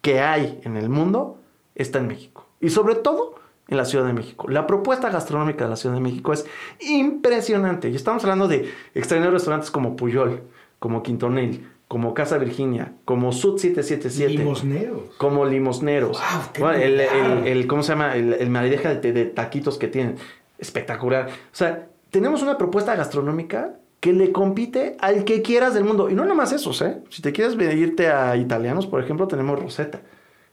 que 0.00 0.20
hay 0.20 0.60
en 0.64 0.76
el 0.76 0.88
mundo 0.88 1.38
está 1.74 1.98
en 1.98 2.08
México. 2.08 2.48
Y 2.60 2.70
sobre 2.70 2.94
todo 2.94 3.34
en 3.68 3.76
la 3.76 3.84
Ciudad 3.84 4.06
de 4.06 4.12
México. 4.12 4.48
La 4.48 4.66
propuesta 4.66 5.10
gastronómica 5.10 5.64
de 5.64 5.70
la 5.70 5.76
Ciudad 5.76 5.94
de 5.94 6.00
México 6.00 6.32
es 6.32 6.46
impresionante. 6.80 7.88
Y 7.88 7.96
estamos 7.96 8.22
hablando 8.24 8.48
de 8.48 8.70
extraordinarios 8.94 9.42
restaurantes 9.42 9.70
como 9.70 9.96
Puyol, 9.96 10.42
como 10.78 11.02
Quintonel, 11.02 11.66
como 11.88 12.14
Casa 12.14 12.38
Virginia, 12.38 12.92
como 13.04 13.32
Sud 13.32 13.58
777. 13.58 14.38
Limosneros. 14.38 15.10
Como 15.16 15.44
Limosneros. 15.44 16.20
Wow, 16.58 16.70
el, 16.70 17.00
el, 17.00 17.66
¿Cómo 17.66 17.82
se 17.82 17.92
llama? 17.92 18.16
El, 18.16 18.34
el 18.34 18.50
marideja 18.50 18.94
de, 18.94 19.12
de 19.12 19.26
taquitos 19.26 19.78
que 19.78 19.88
tienen. 19.88 20.16
Espectacular. 20.58 21.28
O 21.28 21.30
sea, 21.56 21.88
tenemos 22.10 22.42
una 22.42 22.56
propuesta 22.56 22.94
gastronómica 22.94 23.74
que 24.04 24.12
le 24.12 24.32
compite 24.32 24.96
al 25.00 25.24
que 25.24 25.40
quieras 25.40 25.72
del 25.74 25.84
mundo. 25.84 26.10
Y 26.10 26.14
no 26.14 26.24
nomás 26.26 26.52
eso, 26.52 26.72
¿eh? 26.84 26.98
Si 27.08 27.22
te 27.22 27.32
quieres 27.32 27.54
irte 27.74 28.08
a 28.08 28.36
italianos, 28.36 28.86
por 28.86 29.02
ejemplo, 29.02 29.26
tenemos 29.26 29.58
Rosetta, 29.58 30.02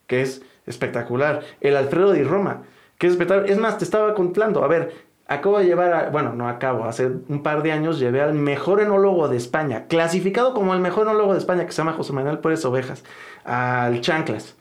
que 0.07 0.21
es 0.21 0.41
espectacular. 0.65 1.41
El 1.59 1.75
Alfredo 1.75 2.13
di 2.13 2.23
Roma, 2.23 2.63
que 2.97 3.07
es 3.07 3.13
espectacular. 3.13 3.49
Es 3.49 3.57
más, 3.57 3.77
te 3.77 3.83
estaba 3.83 4.15
contando, 4.15 4.63
a 4.63 4.67
ver, 4.67 4.93
acabo 5.33 5.59
de 5.59 5.65
llevar, 5.65 5.93
a, 5.93 6.09
bueno, 6.09 6.33
no 6.33 6.47
acabo, 6.47 6.85
hace 6.85 7.07
un 7.07 7.41
par 7.43 7.63
de 7.63 7.71
años 7.71 7.99
llevé 7.99 8.21
al 8.21 8.33
mejor 8.33 8.81
enólogo 8.81 9.27
de 9.27 9.37
España, 9.37 9.85
clasificado 9.87 10.53
como 10.53 10.73
el 10.73 10.79
mejor 10.79 11.07
enólogo 11.07 11.33
de 11.33 11.39
España, 11.39 11.65
que 11.65 11.71
se 11.71 11.77
llama 11.77 11.93
José 11.93 12.13
Manuel 12.13 12.39
Pérez 12.39 12.63
Ovejas, 12.65 13.03
al 13.43 14.01
Chanclas. 14.01 14.55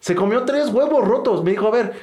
Se 0.00 0.14
comió 0.14 0.44
tres 0.44 0.68
huevos 0.68 1.04
rotos. 1.04 1.42
Me 1.42 1.50
dijo, 1.50 1.66
a 1.66 1.70
ver, 1.70 1.94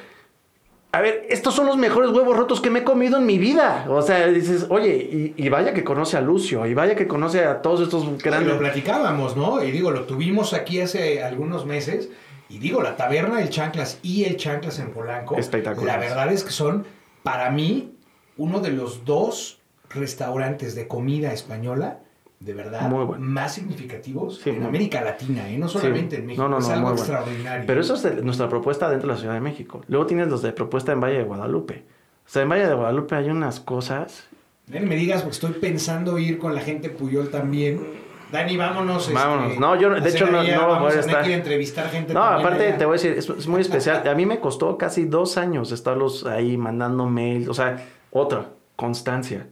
a 0.92 1.00
ver, 1.00 1.26
estos 1.28 1.54
son 1.54 1.66
los 1.66 1.76
mejores 1.76 2.10
huevos 2.10 2.36
rotos 2.36 2.60
que 2.60 2.70
me 2.70 2.80
he 2.80 2.84
comido 2.84 3.18
en 3.18 3.26
mi 3.26 3.38
vida. 3.38 3.86
O 3.88 4.02
sea, 4.02 4.26
dices, 4.26 4.66
oye, 4.68 5.32
y, 5.36 5.48
vaya 5.48 5.72
que 5.74 5.82
conoce 5.82 6.16
a 6.16 6.20
Lucio, 6.20 6.66
y 6.66 6.74
vaya 6.74 6.94
que 6.94 7.06
conoce 7.06 7.44
a 7.44 7.62
todos 7.62 7.80
estos 7.80 8.22
grandes. 8.22 8.50
Y 8.50 8.52
lo 8.52 8.58
platicábamos, 8.58 9.36
¿no? 9.36 9.62
Y 9.64 9.70
digo, 9.70 9.90
lo 9.90 10.04
tuvimos 10.04 10.52
aquí 10.52 10.80
hace 10.80 11.22
algunos 11.22 11.66
meses. 11.66 12.10
Y 12.48 12.58
digo, 12.58 12.82
la 12.82 12.96
taberna 12.96 13.38
del 13.38 13.48
Chanclas 13.48 13.98
y 14.02 14.24
el 14.24 14.36
Chanclas 14.36 14.78
en 14.78 14.90
Polanco. 14.92 15.36
Espectacular. 15.36 15.98
La 15.98 16.06
verdad 16.06 16.32
es 16.32 16.44
que 16.44 16.50
son, 16.50 16.86
para 17.24 17.50
mí, 17.50 17.96
uno 18.36 18.60
de 18.60 18.70
los 18.70 19.04
dos 19.04 19.58
restaurantes 19.88 20.74
de 20.74 20.86
comida 20.86 21.32
española 21.32 22.00
de 22.38 22.52
verdad 22.52 22.90
más 23.18 23.54
significativos 23.54 24.46
en 24.46 24.62
América 24.62 25.00
Latina, 25.00 25.48
¿eh? 25.48 25.56
no 25.56 25.66
solamente 25.66 26.16
en 26.16 26.26
México. 26.26 26.58
es 26.58 26.68
algo 26.68 26.92
extraordinario. 26.92 27.64
Pero 27.66 27.80
eso 27.80 27.94
es 27.94 28.22
nuestra 28.22 28.50
propuesta 28.50 28.90
dentro 28.90 29.08
de 29.08 29.14
la 29.14 29.18
Ciudad 29.18 29.34
de 29.34 29.40
México. 29.40 29.80
Luego 29.88 30.06
tienes 30.06 30.28
los 30.28 30.42
de 30.42 30.52
propuesta 30.52 30.92
en 30.92 31.00
Valle 31.00 31.18
de 31.18 31.24
Guadalupe. 31.24 31.84
O 32.26 32.28
sea, 32.28 32.42
en 32.42 32.50
Valle 32.50 32.66
de 32.66 32.74
Guadalupe 32.74 33.14
hay 33.14 33.30
unas 33.30 33.60
cosas. 33.60 34.28
Me 34.66 34.94
digas, 34.96 35.22
porque 35.22 35.34
estoy 35.34 35.52
pensando 35.52 36.18
ir 36.18 36.38
con 36.38 36.54
la 36.54 36.60
gente 36.60 36.90
Puyol 36.90 37.30
también. 37.30 38.03
Dani, 38.32 38.56
vámonos. 38.56 39.02
Este, 39.02 39.14
vámonos. 39.14 39.58
no, 39.58 39.76
yo 39.76 39.90
de 39.90 40.10
hecho 40.10 40.26
no, 40.26 40.42
no 40.42 40.80
voy 40.80 40.92
a 40.92 41.00
estar. 41.00 41.28
entrevistar 41.30 41.88
gente. 41.90 42.12
No, 42.12 42.22
aparte 42.22 42.72
te 42.72 42.84
voy 42.84 42.98
a 42.98 43.00
decir, 43.00 43.12
es, 43.12 43.28
es 43.28 43.46
muy 43.46 43.60
especial. 43.60 44.06
A 44.08 44.14
mí 44.14 44.26
me 44.26 44.40
costó 44.40 44.76
casi 44.78 45.04
dos 45.04 45.36
años 45.36 45.72
estarlos 45.72 46.26
ahí 46.26 46.56
mandando 46.56 47.06
mails. 47.06 47.48
O 47.48 47.54
sea, 47.54 47.86
otra, 48.10 48.46
constancia. 48.76 49.46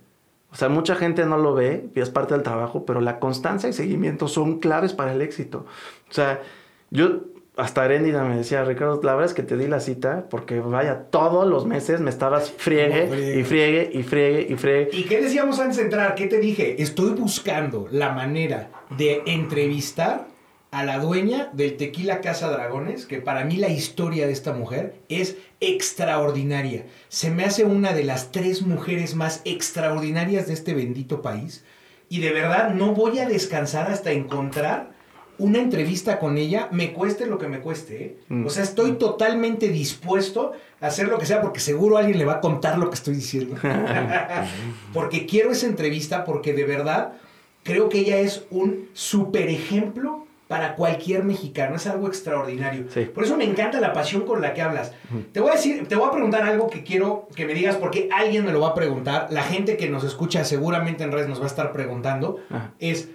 O 0.53 0.55
sea, 0.55 0.69
mucha 0.69 0.95
gente 0.95 1.25
no 1.25 1.39
lo 1.39 1.55
ve 1.55 1.89
y 1.95 2.01
es 2.01 2.11
parte 2.11 2.35
del 2.35 2.43
trabajo, 2.43 2.85
pero 2.85 3.01
la 3.01 3.19
constancia 3.19 3.69
y 3.69 3.73
seguimiento 3.73 4.29
son 4.29 4.59
claves 4.59 4.93
para 4.93 5.13
el 5.13 5.23
éxito. 5.23 5.65
O 6.11 6.13
sea, 6.13 6.43
yo 6.91 7.21
hasta 7.57 7.83
Arendina 7.83 8.25
me 8.25 8.37
decía, 8.37 8.65
Ricardo, 8.65 9.01
la 9.03 9.13
verdad 9.13 9.31
es 9.31 9.35
que 9.35 9.43
te 9.43 9.59
di 9.59 9.67
la 9.67 9.81
cita 9.81 10.27
porque 10.31 10.61
vaya, 10.61 11.05
todos 11.11 11.47
los 11.47 11.67
meses 11.67 12.01
me 12.01 12.09
estabas 12.09 12.51
friegue 12.51 13.39
y 13.39 13.45
friegue 13.45 13.91
y 13.93 14.03
friegue 14.03 14.47
y 14.49 14.57
friegue. 14.57 14.91
¿Y 14.93 15.05
qué 15.05 15.21
decíamos 15.21 15.59
antes 15.59 15.77
de 15.77 15.83
entrar? 15.83 16.15
¿Qué 16.15 16.27
te 16.27 16.39
dije? 16.39 16.81
Estoy 16.83 17.11
buscando 17.11 17.89
la 17.91 18.13
manera 18.13 18.71
de 18.97 19.23
entrevistar 19.27 20.27
a 20.71 20.85
la 20.85 20.99
dueña 20.99 21.51
del 21.53 21.77
Tequila 21.77 22.23
Casa 22.23 22.49
Dragones, 22.49 23.05
que 23.05 23.21
para 23.21 23.45
mí 23.45 23.59
la 23.59 23.69
historia 23.69 24.27
de 24.27 24.33
esta 24.33 24.55
mujer 24.55 24.95
es 25.11 25.37
extraordinaria. 25.61 26.87
Se 27.09 27.31
me 27.31 27.45
hace 27.45 27.65
una 27.65 27.93
de 27.93 28.05
las 28.05 28.33
tres 28.33 28.63
mujeres 28.63 29.15
más 29.15 29.43
extraordinarias 29.45 30.47
de 30.47 30.55
este 30.55 30.73
bendito 30.73 31.21
país. 31.21 31.63
Y 32.09 32.21
de 32.21 32.33
verdad 32.33 32.73
no 32.73 32.95
voy 32.95 33.19
a 33.19 33.29
descansar 33.29 33.91
hasta 33.91 34.13
encontrar 34.13 34.92
una 35.39 35.59
entrevista 35.59 36.19
con 36.19 36.39
ella, 36.39 36.69
me 36.71 36.93
cueste 36.93 37.27
lo 37.27 37.39
que 37.39 37.49
me 37.49 37.61
cueste. 37.61 38.05
¿eh? 38.05 38.17
Mm. 38.29 38.47
O 38.47 38.51
sea, 38.51 38.63
estoy 38.63 38.93
totalmente 38.93 39.69
dispuesto 39.69 40.53
a 40.81 40.87
hacer 40.87 41.09
lo 41.09 41.19
que 41.19 41.27
sea, 41.27 41.41
porque 41.41 41.61
seguro 41.61 41.97
alguien 41.97 42.19
le 42.19 42.25
va 42.25 42.35
a 42.35 42.41
contar 42.41 42.79
lo 42.79 42.89
que 42.91 42.95
estoy 42.95 43.15
diciendo. 43.15 43.57
porque 44.93 45.27
quiero 45.27 45.53
esa 45.53 45.67
entrevista, 45.67 46.25
porque 46.25 46.53
de 46.53 46.65
verdad 46.65 47.15
creo 47.63 47.89
que 47.89 48.01
ella 48.01 48.19
es 48.19 48.45
un 48.51 48.89
super 48.93 49.49
ejemplo 49.49 50.27
para 50.53 50.75
cualquier 50.75 51.25
mexicano. 51.25 51.77
Es 51.77 51.87
algo 51.87 52.09
extraordinario. 52.09 52.85
Por 53.15 53.25
eso 53.25 53.39
me 53.39 53.45
encanta 53.45 53.81
la 53.81 53.95
pasión 53.95 54.27
con 54.27 54.43
la 54.43 54.53
que 54.53 54.61
hablas. 54.61 54.93
Te 55.33 55.41
voy 55.41 55.51
a 55.51 55.55
decir, 55.55 55.89
te 55.89 55.97
voy 55.97 56.07
a 56.07 56.11
preguntar 56.11 56.43
algo 56.43 56.69
que 56.69 56.83
quiero 56.83 57.27
que 57.35 57.47
me 57.47 57.55
digas 57.55 57.77
porque 57.77 58.11
alguien 58.13 58.45
me 58.45 58.53
lo 58.53 58.61
va 58.61 58.69
a 58.69 58.75
preguntar. 58.75 59.29
La 59.31 59.45
gente 59.45 59.79
que 59.79 59.89
nos 59.89 60.05
escucha 60.05 60.45
seguramente 60.45 61.05
en 61.05 61.13
redes 61.13 61.29
nos 61.29 61.41
va 61.41 61.45
a 61.45 61.47
estar 61.47 61.73
preguntando. 61.73 62.39
Es, 62.79 63.09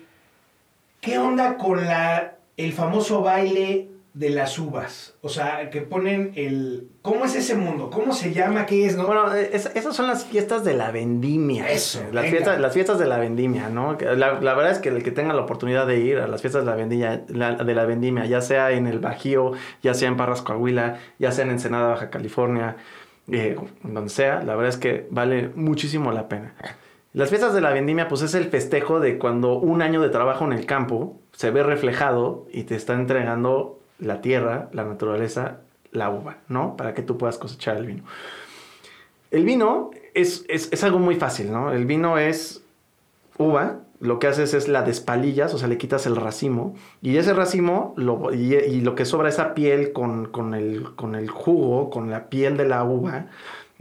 ¿qué 1.07 1.17
onda 1.17 1.57
con 1.57 1.85
la, 1.85 2.35
el 2.57 2.73
famoso 2.73 3.21
baile 3.21 3.89
de 4.17 4.31
las 4.31 4.57
uvas. 4.57 5.13
O 5.21 5.29
sea, 5.29 5.69
que 5.69 5.81
ponen 5.81 6.31
el... 6.35 6.89
¿Cómo 7.03 7.25
es 7.25 7.35
ese 7.35 7.53
mundo? 7.53 7.91
¿Cómo 7.91 8.13
se 8.13 8.34
llama? 8.34 8.65
¿Qué 8.65 8.88
es? 8.88 8.97
No? 8.97 9.05
Bueno, 9.05 9.31
esas 9.34 9.95
son 9.95 10.07
las 10.07 10.25
fiestas 10.25 10.63
de 10.63 10.73
la 10.73 10.89
vendimia. 10.89 11.69
Eso. 11.69 12.01
Las, 12.11 12.25
fiestas, 12.25 12.59
las 12.59 12.73
fiestas 12.73 12.97
de 12.97 13.05
la 13.05 13.19
vendimia, 13.19 13.69
¿no? 13.69 13.95
La, 14.15 14.34
verdad 14.34 14.71
es 14.71 14.79
que 14.79 14.89
el 14.89 15.03
que 15.03 15.11
tenga 15.11 15.35
la 15.35 15.43
oportunidad 15.43 15.85
de 15.85 15.99
ir 15.99 16.17
a 16.17 16.27
las 16.27 16.41
fiestas 16.41 16.65
de 16.65 16.71
la, 16.71 16.75
vendimia, 16.75 17.17
de 17.17 17.75
la 17.75 17.85
vendimia, 17.85 18.25
ya 18.25 18.41
sea 18.41 18.71
en 18.71 18.88
el 18.88 18.97
Bajío, 18.97 19.51
ya 19.84 19.93
sea 19.93 20.07
en 20.07 20.17
Parras 20.17 20.41
Coahuila, 20.41 20.97
ya 21.19 21.31
sea 21.31 21.45
en 21.45 21.51
Ensenada, 21.51 21.89
Baja 21.89 22.09
California, 22.09 22.77
eh, 23.31 23.55
donde 23.84 24.09
sea, 24.09 24.41
la 24.41 24.55
verdad 24.55 24.69
es 24.69 24.77
que 24.77 25.05
vale 25.11 25.51
muchísimo 25.53 26.11
la 26.11 26.27
pena. 26.27 26.55
Las 27.13 27.29
fiestas 27.29 27.53
de 27.53 27.61
la 27.61 27.71
vendimia, 27.71 28.07
pues 28.07 28.21
es 28.21 28.35
el 28.35 28.45
festejo 28.45 28.99
de 28.99 29.17
cuando 29.17 29.57
un 29.57 29.81
año 29.81 30.01
de 30.01 30.09
trabajo 30.09 30.45
en 30.45 30.53
el 30.53 30.65
campo 30.65 31.19
se 31.31 31.51
ve 31.51 31.63
reflejado 31.63 32.45
y 32.51 32.63
te 32.63 32.75
está 32.75 32.93
entregando 32.93 33.79
la 33.99 34.21
tierra, 34.21 34.69
la 34.73 34.84
naturaleza, 34.84 35.59
la 35.91 36.09
uva, 36.09 36.38
¿no? 36.47 36.77
Para 36.77 36.93
que 36.93 37.01
tú 37.01 37.17
puedas 37.17 37.38
cosechar 37.38 37.77
el 37.77 37.85
vino. 37.85 38.03
El 39.31 39.43
vino 39.43 39.91
es, 40.13 40.45
algo 40.84 40.99
muy 40.99 41.15
fácil, 41.15 41.51
¿no? 41.51 41.71
El 41.71 41.85
vino 41.85 42.17
es 42.17 42.63
uva, 43.38 43.79
lo 43.99 44.19
que 44.19 44.27
haces 44.27 44.53
es 44.53 44.67
la 44.67 44.84
despalillas, 44.84 45.53
o 45.53 45.57
sea, 45.57 45.67
le 45.67 45.77
quitas 45.77 46.05
el 46.05 46.15
racimo, 46.15 46.75
y 47.01 47.17
ese 47.17 47.34
racimo 47.34 47.93
lo, 47.97 48.34
y, 48.34 48.81
lo 48.81 48.95
que 48.95 49.05
sobra 49.05 49.29
esa 49.29 49.53
piel 49.53 49.91
con, 49.91 50.27
con, 50.27 50.53
el, 50.53 50.95
con 50.95 51.15
el 51.15 51.29
jugo, 51.29 51.89
con 51.89 52.09
la 52.09 52.29
piel 52.29 52.57
de 52.57 52.65
la 52.65 52.84
uva, 52.84 53.27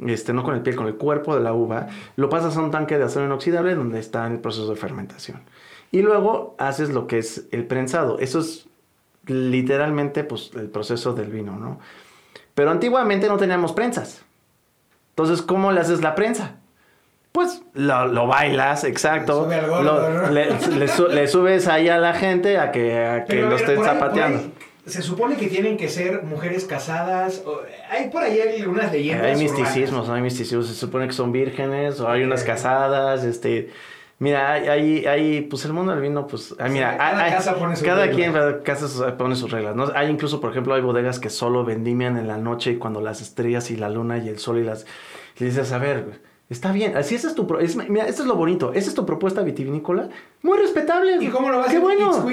este, 0.05 0.33
no 0.33 0.43
con 0.43 0.55
el 0.55 0.63
piel, 0.63 0.77
con 0.77 0.87
el 0.87 0.97
cuerpo 0.97 1.35
de 1.35 1.43
la 1.43 1.53
uva, 1.53 1.89
lo 2.17 2.29
pasas 2.29 2.57
a 2.57 2.61
un 2.61 2.71
tanque 2.71 2.99
de 2.99 3.05
acero 3.05 3.27
inoxidable 3.27 3.75
donde 3.75 3.99
está 3.99 4.27
en 4.27 4.33
el 4.33 4.39
proceso 4.41 4.69
de 4.69 4.77
fermentación. 4.77 5.43
Y 5.93 6.03
luego 6.03 6.55
haces 6.59 6.91
lo 6.91 7.07
que 7.07 7.19
es 7.19 7.47
el 7.53 7.67
prensado. 7.67 8.19
Eso 8.19 8.41
es 8.41 8.67
literalmente 9.27 10.25
pues, 10.25 10.51
el 10.55 10.69
proceso 10.69 11.13
del 11.15 11.31
vino, 11.31 11.57
¿no? 11.57 11.79
Pero 12.55 12.71
antiguamente 12.71 13.29
no 13.29 13.37
teníamos 13.37 13.73
prensas. 13.73 14.25
Entonces, 15.11 15.43
¿cómo 15.43 15.73
le 15.73 15.81
haces 15.81 16.03
la 16.03 16.15
prensa? 16.15 16.57
pues 17.37 17.63
lo, 17.75 18.27
bailas, 18.27 18.85
exacto. 18.85 19.47
Le, 19.47 19.61
gordo, 19.61 20.31
le, 20.31 21.29
subes 21.29 21.69
ahí 21.69 21.87
a 21.91 21.99
la 21.99 22.15
gente 22.15 22.57
a 22.57 22.73
que, 22.73 23.05
a 23.05 23.27
que 23.27 23.43
lo 23.43 23.57
estén 23.57 23.85
zapateando. 23.85 24.53
Se 24.87 25.03
supone 25.03 25.37
que 25.37 25.49
tienen 25.49 25.77
que 25.77 25.89
ser 25.89 26.23
mujeres 26.23 26.65
casadas. 26.65 27.43
hay 27.91 28.09
por 28.09 28.23
ahí 28.23 28.41
algunas 28.41 28.93
leyendas. 28.93 29.27
Hay 29.27 29.37
misticismos, 29.37 30.09
hay 30.09 30.23
misticismos. 30.23 30.69
Se 30.69 30.75
supone 30.75 31.07
que 31.07 31.13
son 31.13 31.33
vírgenes 31.33 32.01
o 32.01 32.09
hay 32.09 32.23
unas 32.23 32.45
casadas. 32.45 33.25
Este, 33.25 33.71
Mira, 34.19 34.53
hay, 34.53 35.05
hay, 35.05 35.43
pues 35.43 35.67
el 35.67 35.75
mundo 35.75 35.93
del 35.93 36.01
vino, 36.01 36.27
pues, 36.27 36.55
ah, 36.59 36.69
mira, 36.69 36.97
cada, 36.97 37.29
casa 37.29 37.55
pone 37.57 37.79
cada 37.79 38.11
quien 38.11 38.33
casa 38.63 39.15
pone 39.19 39.37
sus 39.37 39.51
reglas, 39.51 39.77
¿no? 39.77 39.93
Hay 39.95 40.09
incluso, 40.09 40.41
por 40.41 40.53
ejemplo, 40.53 40.73
hay 40.73 40.81
bodegas 40.81 41.19
que 41.19 41.29
solo 41.29 41.67
vendimian 41.67 42.17
en 42.17 42.27
la 42.27 42.39
noche 42.39 42.73
y 42.73 42.77
cuando 42.77 43.03
las 43.03 43.21
estrellas 43.21 43.71
y 43.71 43.77
la 43.77 43.91
luna 43.91 44.17
y 44.17 44.31
el 44.31 44.39
sol 44.39 44.57
y 44.59 44.65
las... 44.65 44.87
Y 45.39 45.45
dices, 45.45 45.71
a 45.71 45.77
ver, 45.77 46.23
está 46.49 46.73
bien, 46.73 46.97
así 46.97 47.15
esa 47.15 47.29
es 47.29 47.35
tu... 47.35 47.47
Es, 47.61 47.77
mira, 47.77 48.07
esto 48.07 48.23
es 48.23 48.29
lo 48.29 48.37
bonito, 48.37 48.73
esa 48.73 48.89
es 48.89 48.95
tu 48.95 49.05
propuesta 49.05 49.43
vitivinícola, 49.43 50.09
muy 50.41 50.57
respetable. 50.57 51.19
¿Y 51.21 51.29
cómo 51.29 51.51
lo 51.51 51.59
vas 51.59 51.67
a 51.67 51.69
hacer 51.69 51.83
bueno. 51.83 52.25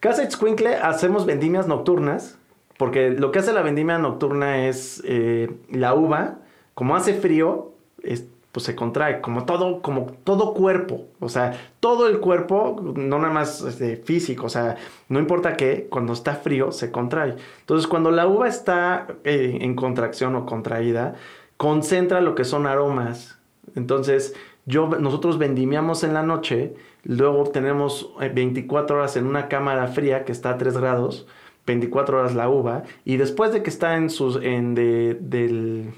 Casa 0.00 0.22
Itzcuincle 0.22 0.76
hacemos 0.76 1.26
vendimias 1.26 1.66
nocturnas, 1.66 2.38
porque 2.76 3.10
lo 3.10 3.32
que 3.32 3.40
hace 3.40 3.52
la 3.52 3.62
vendimia 3.62 3.98
nocturna 3.98 4.68
es 4.68 5.02
eh, 5.04 5.50
la 5.70 5.94
uva, 5.94 6.38
como 6.74 6.94
hace 6.94 7.14
frío, 7.14 7.72
es 8.02 8.26
pues 8.52 8.64
se 8.64 8.74
contrae, 8.74 9.20
como 9.20 9.44
todo, 9.44 9.82
como 9.82 10.06
todo 10.24 10.54
cuerpo, 10.54 11.04
o 11.20 11.28
sea, 11.28 11.52
todo 11.80 12.08
el 12.08 12.18
cuerpo, 12.18 12.80
no 12.96 13.18
nada 13.18 13.32
más 13.32 13.60
este, 13.60 13.96
físico, 13.96 14.46
o 14.46 14.48
sea, 14.48 14.76
no 15.08 15.18
importa 15.18 15.54
qué, 15.54 15.86
cuando 15.90 16.14
está 16.14 16.34
frío 16.34 16.72
se 16.72 16.90
contrae. 16.90 17.36
Entonces, 17.60 17.86
cuando 17.86 18.10
la 18.10 18.26
uva 18.26 18.48
está 18.48 19.06
eh, 19.24 19.58
en 19.60 19.74
contracción 19.76 20.34
o 20.34 20.46
contraída, 20.46 21.14
concentra 21.58 22.22
lo 22.22 22.34
que 22.34 22.44
son 22.44 22.66
aromas. 22.66 23.38
Entonces, 23.76 24.34
yo, 24.64 24.88
nosotros 24.88 25.36
vendimiamos 25.38 26.02
en 26.02 26.14
la 26.14 26.22
noche, 26.22 26.74
luego 27.08 27.50
tenemos 27.50 28.12
24 28.20 28.94
eh, 28.94 29.00
horas 29.00 29.16
en 29.16 29.26
una 29.26 29.48
cámara 29.48 29.88
fría 29.88 30.24
que 30.24 30.30
está 30.30 30.50
a 30.50 30.58
3 30.58 30.78
grados, 30.78 31.26
24 31.66 32.20
horas 32.20 32.36
la 32.36 32.48
uva, 32.48 32.84
y 33.04 33.16
después 33.16 33.52
de 33.52 33.64
que 33.64 33.70
está 33.70 33.96
en 33.96 34.10
sus, 34.10 34.36
en 34.36 34.76
de, 34.76 35.18
del 35.20 35.92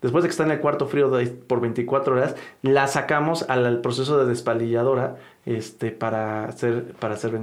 Después 0.00 0.22
de 0.22 0.28
que 0.28 0.30
está 0.30 0.44
en 0.44 0.52
el 0.52 0.60
cuarto 0.60 0.86
frío 0.86 1.10
por 1.48 1.60
24 1.60 2.14
horas, 2.14 2.36
la 2.62 2.86
sacamos 2.86 3.44
al, 3.48 3.80
proceso 3.80 4.18
de 4.18 4.26
despalilladora 4.26 5.16
este, 5.44 5.90
para 5.90 6.44
hacer, 6.44 6.94
para 7.00 7.14
hacer 7.14 7.34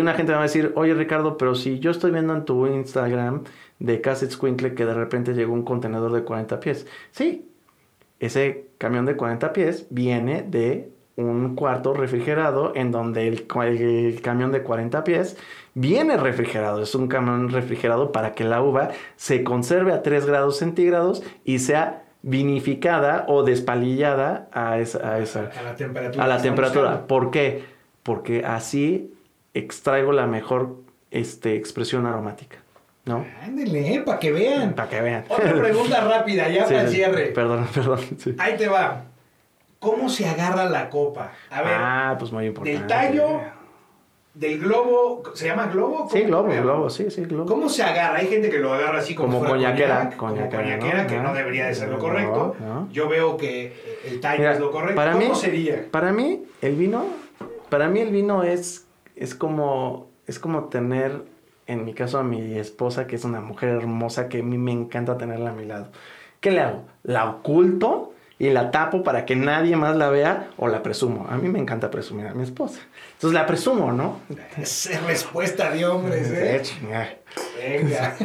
una 0.00 0.12
gente 0.12 0.32
me 0.32 0.36
va 0.36 0.40
a 0.40 0.46
decir, 0.46 0.72
oye 0.76 0.92
Ricardo, 0.92 1.38
pero 1.38 1.54
si 1.54 1.78
yo 1.78 1.90
estoy 1.90 2.10
viendo 2.10 2.34
en 2.34 2.44
tu 2.44 2.66
Instagram 2.66 3.44
de 3.78 4.00
Cassette 4.02 4.32
Squinkle 4.32 4.74
que 4.74 4.84
de 4.84 4.94
repente 4.94 5.32
llegó 5.32 5.54
un 5.54 5.62
contenedor 5.62 6.12
de 6.12 6.24
40 6.24 6.60
pies. 6.60 6.86
Sí, 7.10 7.48
ese 8.20 8.68
camión 8.76 9.06
de 9.06 9.16
40 9.16 9.52
pies 9.54 9.86
viene 9.88 10.42
de 10.42 10.92
un 11.22 11.54
cuarto 11.54 11.94
refrigerado 11.94 12.72
en 12.74 12.90
donde 12.90 13.28
el, 13.28 13.46
el, 13.62 14.20
camión 14.20 14.52
de 14.52 14.62
40 14.62 15.04
pies 15.04 15.36
viene 15.74 16.16
refrigerado. 16.16 16.82
Es 16.82 16.94
un 16.94 17.08
camión 17.08 17.50
refrigerado 17.50 18.12
para 18.12 18.32
que 18.32 18.44
la 18.44 18.62
uva 18.62 18.90
se 19.16 19.44
conserve 19.44 19.92
a 19.92 20.02
3 20.02 20.26
grados 20.26 20.58
centígrados 20.58 21.22
y 21.44 21.58
sea 21.60 22.04
vinificada 22.22 23.24
o 23.28 23.42
despalillada 23.42 24.48
a 24.52 24.78
esa, 24.78 25.14
a 25.14 25.18
esa 25.18 25.50
a 25.58 25.62
la 25.62 25.74
temperatura. 25.74 26.24
A 26.24 26.28
la 26.28 26.40
temperatura. 26.40 27.06
¿Por 27.06 27.30
qué? 27.30 27.64
Porque 28.02 28.44
así 28.44 29.12
extraigo 29.54 30.12
la 30.12 30.26
mejor 30.26 30.76
este, 31.10 31.56
expresión 31.56 32.06
aromática. 32.06 32.58
¿No? 33.04 33.26
Ándele, 33.42 34.00
para 34.06 34.18
que 34.20 34.30
vean. 34.30 34.74
Para 34.74 34.88
que 34.88 35.00
vean. 35.00 35.24
Otra 35.28 35.52
pregunta 35.54 36.00
rápida, 36.08 36.48
ya 36.48 36.64
para 36.64 36.82
el 36.82 36.88
cierre. 36.88 37.26
Perdón, 37.26 37.66
perdón. 37.74 38.00
Ahí 38.38 38.56
te 38.56 38.68
va. 38.68 39.04
¿Cómo 39.82 40.08
se 40.08 40.28
agarra 40.28 40.64
la 40.66 40.88
copa? 40.88 41.32
A 41.50 41.60
ver. 41.60 41.74
Ah, 41.76 42.16
pues 42.16 42.30
muy 42.30 42.46
importante. 42.46 42.78
Del 42.78 42.86
tallo, 42.86 43.40
del 44.32 44.60
globo, 44.60 45.24
¿se 45.34 45.48
llama 45.48 45.66
globo? 45.66 46.08
Sí, 46.08 46.20
globo, 46.22 46.50
globo, 46.50 46.88
sí, 46.88 47.10
sí, 47.10 47.24
globo. 47.24 47.46
¿Cómo 47.46 47.68
se 47.68 47.82
agarra? 47.82 48.18
Hay 48.18 48.28
gente 48.28 48.48
que 48.48 48.60
lo 48.60 48.72
agarra 48.72 49.00
así 49.00 49.16
como, 49.16 49.40
como 49.40 49.50
coñaquera, 49.50 50.16
coñaquera, 50.16 51.08
que 51.08 51.18
no 51.18 51.34
debería 51.34 51.66
de 51.66 51.74
ser 51.74 51.88
lo 51.88 51.98
correcto. 51.98 52.54
Yo 52.92 53.08
veo 53.08 53.36
que 53.36 54.00
el 54.06 54.20
tallo 54.20 54.52
es 54.52 54.60
lo 54.60 54.70
correcto. 54.70 54.94
Para 54.94 55.14
¿Cómo 55.14 55.34
sería? 55.34 55.84
Para 55.90 56.12
mí, 56.12 56.44
el 56.60 56.76
vino, 56.76 57.04
para 57.68 57.88
mí 57.88 57.98
el 57.98 58.12
vino 58.12 58.44
es, 58.44 58.86
es 59.16 59.34
como, 59.34 60.06
es 60.28 60.38
como 60.38 60.66
tener, 60.66 61.24
en 61.66 61.84
mi 61.84 61.92
caso, 61.92 62.20
a 62.20 62.22
mi 62.22 62.56
esposa, 62.56 63.08
que 63.08 63.16
es 63.16 63.24
una 63.24 63.40
mujer 63.40 63.70
hermosa 63.70 64.28
que 64.28 64.38
a 64.38 64.42
mí 64.44 64.58
me 64.58 64.70
encanta 64.70 65.18
tenerla 65.18 65.50
a 65.50 65.54
mi 65.54 65.64
lado. 65.64 65.88
¿Qué 66.38 66.52
le 66.52 66.60
hago? 66.60 66.84
¿La 67.02 67.28
oculto? 67.28 68.11
Y 68.42 68.50
la 68.50 68.72
tapo 68.72 69.04
para 69.04 69.24
que 69.24 69.36
nadie 69.36 69.76
más 69.76 69.94
la 69.94 70.10
vea 70.10 70.50
o 70.56 70.66
la 70.66 70.82
presumo. 70.82 71.28
A 71.30 71.36
mí 71.36 71.48
me 71.48 71.60
encanta 71.60 71.92
presumir 71.92 72.26
a 72.26 72.34
mi 72.34 72.42
esposa. 72.42 72.80
Entonces 73.12 73.34
la 73.34 73.46
presumo, 73.46 73.92
¿no? 73.92 74.18
Es 74.60 74.90
respuesta 75.06 75.70
de 75.70 75.86
hombres, 75.86 76.28
¿eh? 76.32 76.60
Venga. 77.56 78.16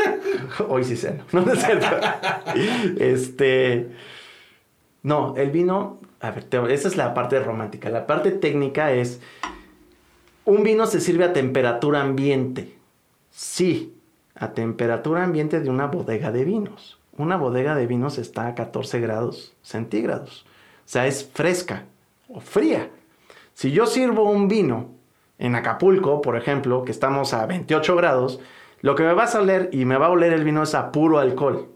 Hoy 0.70 0.82
sí 0.82 0.96
sé, 0.96 1.20
¿no? 1.30 1.42
No 1.44 1.52
es 1.52 1.62
cierto. 1.62 1.88
este. 2.98 3.90
No, 5.02 5.34
el 5.36 5.50
vino. 5.50 6.00
A 6.20 6.30
ver, 6.30 6.46
esa 6.70 6.88
es 6.88 6.96
la 6.96 7.12
parte 7.12 7.38
romántica. 7.40 7.90
La 7.90 8.06
parte 8.06 8.30
técnica 8.30 8.92
es. 8.92 9.20
Un 10.46 10.62
vino 10.62 10.86
se 10.86 11.02
sirve 11.02 11.24
a 11.24 11.34
temperatura 11.34 12.00
ambiente. 12.00 12.78
Sí, 13.30 13.94
a 14.34 14.52
temperatura 14.52 15.22
ambiente 15.22 15.60
de 15.60 15.68
una 15.68 15.84
bodega 15.88 16.32
de 16.32 16.46
vinos 16.46 16.98
una 17.18 17.36
bodega 17.36 17.74
de 17.74 17.86
vinos 17.86 18.18
está 18.18 18.46
a 18.46 18.54
14 18.54 19.00
grados 19.00 19.54
centígrados. 19.62 20.46
O 20.46 20.88
sea, 20.88 21.06
es 21.06 21.28
fresca 21.32 21.84
o 22.28 22.40
fría. 22.40 22.90
Si 23.54 23.72
yo 23.72 23.86
sirvo 23.86 24.30
un 24.30 24.48
vino 24.48 24.90
en 25.38 25.54
Acapulco, 25.54 26.22
por 26.22 26.36
ejemplo, 26.36 26.84
que 26.84 26.92
estamos 26.92 27.34
a 27.34 27.46
28 27.46 27.96
grados, 27.96 28.40
lo 28.82 28.94
que 28.94 29.02
me 29.02 29.14
va 29.14 29.24
a 29.24 29.38
oler 29.38 29.70
y 29.72 29.84
me 29.84 29.96
va 29.96 30.06
a 30.06 30.10
oler 30.10 30.32
el 30.32 30.44
vino 30.44 30.62
es 30.62 30.74
a 30.74 30.92
puro 30.92 31.18
alcohol. 31.18 31.68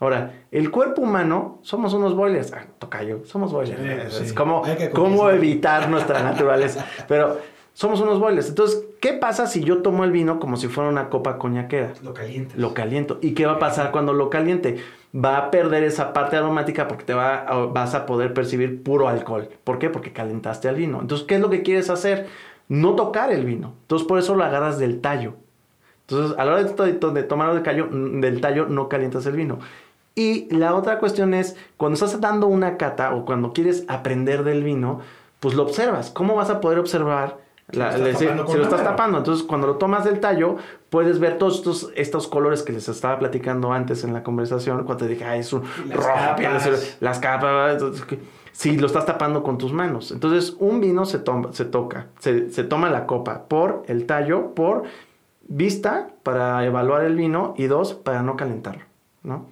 Ahora, 0.00 0.44
el 0.50 0.70
cuerpo 0.70 1.02
humano 1.02 1.58
somos 1.62 1.94
unos 1.94 2.14
boilers. 2.14 2.52
Ah, 2.52 2.66
tocayo, 2.78 3.24
somos 3.24 3.52
boilers. 3.52 4.20
Es 4.20 4.32
como 4.32 4.62
cómo 4.92 5.30
evitar 5.30 5.88
nuestra 5.88 6.22
naturaleza. 6.22 6.84
Pero 7.06 7.38
somos 7.74 8.00
unos 8.00 8.20
boilers. 8.20 8.48
Entonces, 8.48 8.84
¿qué 9.00 9.12
pasa 9.12 9.46
si 9.48 9.62
yo 9.62 9.82
tomo 9.82 10.04
el 10.04 10.12
vino 10.12 10.38
como 10.38 10.56
si 10.56 10.68
fuera 10.68 10.88
una 10.88 11.10
copa 11.10 11.38
coñaquera? 11.38 11.92
Lo 12.02 12.14
caliento. 12.14 12.54
Lo 12.56 12.72
caliento. 12.72 13.18
¿Y 13.20 13.34
qué 13.34 13.46
va 13.46 13.54
a 13.54 13.58
pasar 13.58 13.90
cuando 13.90 14.12
lo 14.12 14.30
caliente? 14.30 14.78
Va 15.14 15.38
a 15.38 15.50
perder 15.50 15.82
esa 15.82 16.12
parte 16.12 16.36
aromática 16.36 16.88
porque 16.88 17.04
te 17.04 17.14
va 17.14 17.44
vas 17.72 17.94
a 17.94 18.06
poder 18.06 18.32
percibir 18.32 18.82
puro 18.82 19.08
alcohol. 19.08 19.48
¿Por 19.64 19.80
qué? 19.80 19.90
Porque 19.90 20.12
calentaste 20.12 20.68
el 20.68 20.76
vino. 20.76 21.00
Entonces, 21.00 21.26
¿qué 21.26 21.34
es 21.34 21.40
lo 21.40 21.50
que 21.50 21.62
quieres 21.62 21.90
hacer? 21.90 22.28
No 22.68 22.94
tocar 22.94 23.32
el 23.32 23.44
vino. 23.44 23.74
Entonces, 23.82 24.06
por 24.06 24.20
eso 24.20 24.36
lo 24.36 24.44
agarras 24.44 24.78
del 24.78 25.00
tallo. 25.00 25.34
Entonces, 26.06 26.38
a 26.38 26.44
la 26.44 26.52
hora 26.52 26.62
de, 26.62 26.92
de 26.92 27.22
tomarlo 27.24 27.54
del, 27.54 27.64
tallo, 27.64 27.88
del 27.90 28.40
tallo, 28.40 28.66
no 28.66 28.88
calientas 28.88 29.26
el 29.26 29.34
vino. 29.34 29.58
Y 30.14 30.54
la 30.54 30.76
otra 30.76 31.00
cuestión 31.00 31.34
es, 31.34 31.56
cuando 31.76 31.94
estás 31.94 32.20
dando 32.20 32.46
una 32.46 32.76
cata 32.76 33.14
o 33.16 33.24
cuando 33.24 33.52
quieres 33.52 33.84
aprender 33.88 34.44
del 34.44 34.62
vino, 34.62 35.00
pues 35.40 35.56
lo 35.56 35.64
observas. 35.64 36.10
¿Cómo 36.10 36.36
vas 36.36 36.50
a 36.50 36.60
poder 36.60 36.78
observar 36.78 37.43
si, 37.70 37.78
lo 37.78 38.62
estás 38.62 38.84
tapando. 38.84 39.18
Entonces, 39.18 39.44
cuando 39.44 39.66
lo 39.66 39.76
tomas 39.76 40.04
del 40.04 40.20
tallo, 40.20 40.56
puedes 40.90 41.18
ver 41.18 41.38
todos 41.38 41.56
estos, 41.56 41.92
estos 41.96 42.28
colores 42.28 42.62
que 42.62 42.72
les 42.72 42.88
estaba 42.88 43.18
platicando 43.18 43.72
antes 43.72 44.04
en 44.04 44.12
la 44.12 44.22
conversación. 44.22 44.84
Cuando 44.84 45.04
te 45.04 45.08
dije, 45.08 45.24
ah, 45.24 45.36
es 45.36 45.52
un 45.52 45.62
rojo, 45.90 46.36
las 47.00 47.18
capas. 47.18 47.82
si 48.52 48.76
lo 48.76 48.86
estás 48.86 49.06
tapando 49.06 49.42
con 49.42 49.58
tus 49.58 49.72
manos. 49.72 50.10
Entonces, 50.10 50.56
un 50.58 50.80
vino 50.80 51.06
se, 51.06 51.18
toma, 51.18 51.52
se 51.52 51.64
toca, 51.64 52.08
se, 52.18 52.50
se 52.50 52.64
toma 52.64 52.90
la 52.90 53.06
copa 53.06 53.44
por 53.48 53.82
el 53.88 54.06
tallo, 54.06 54.54
por 54.54 54.84
vista 55.46 56.08
para 56.22 56.64
evaluar 56.64 57.04
el 57.04 57.16
vino 57.16 57.54
y 57.56 57.64
dos, 57.64 57.94
para 57.94 58.22
no 58.22 58.36
calentarlo, 58.36 58.84
¿no? 59.22 59.46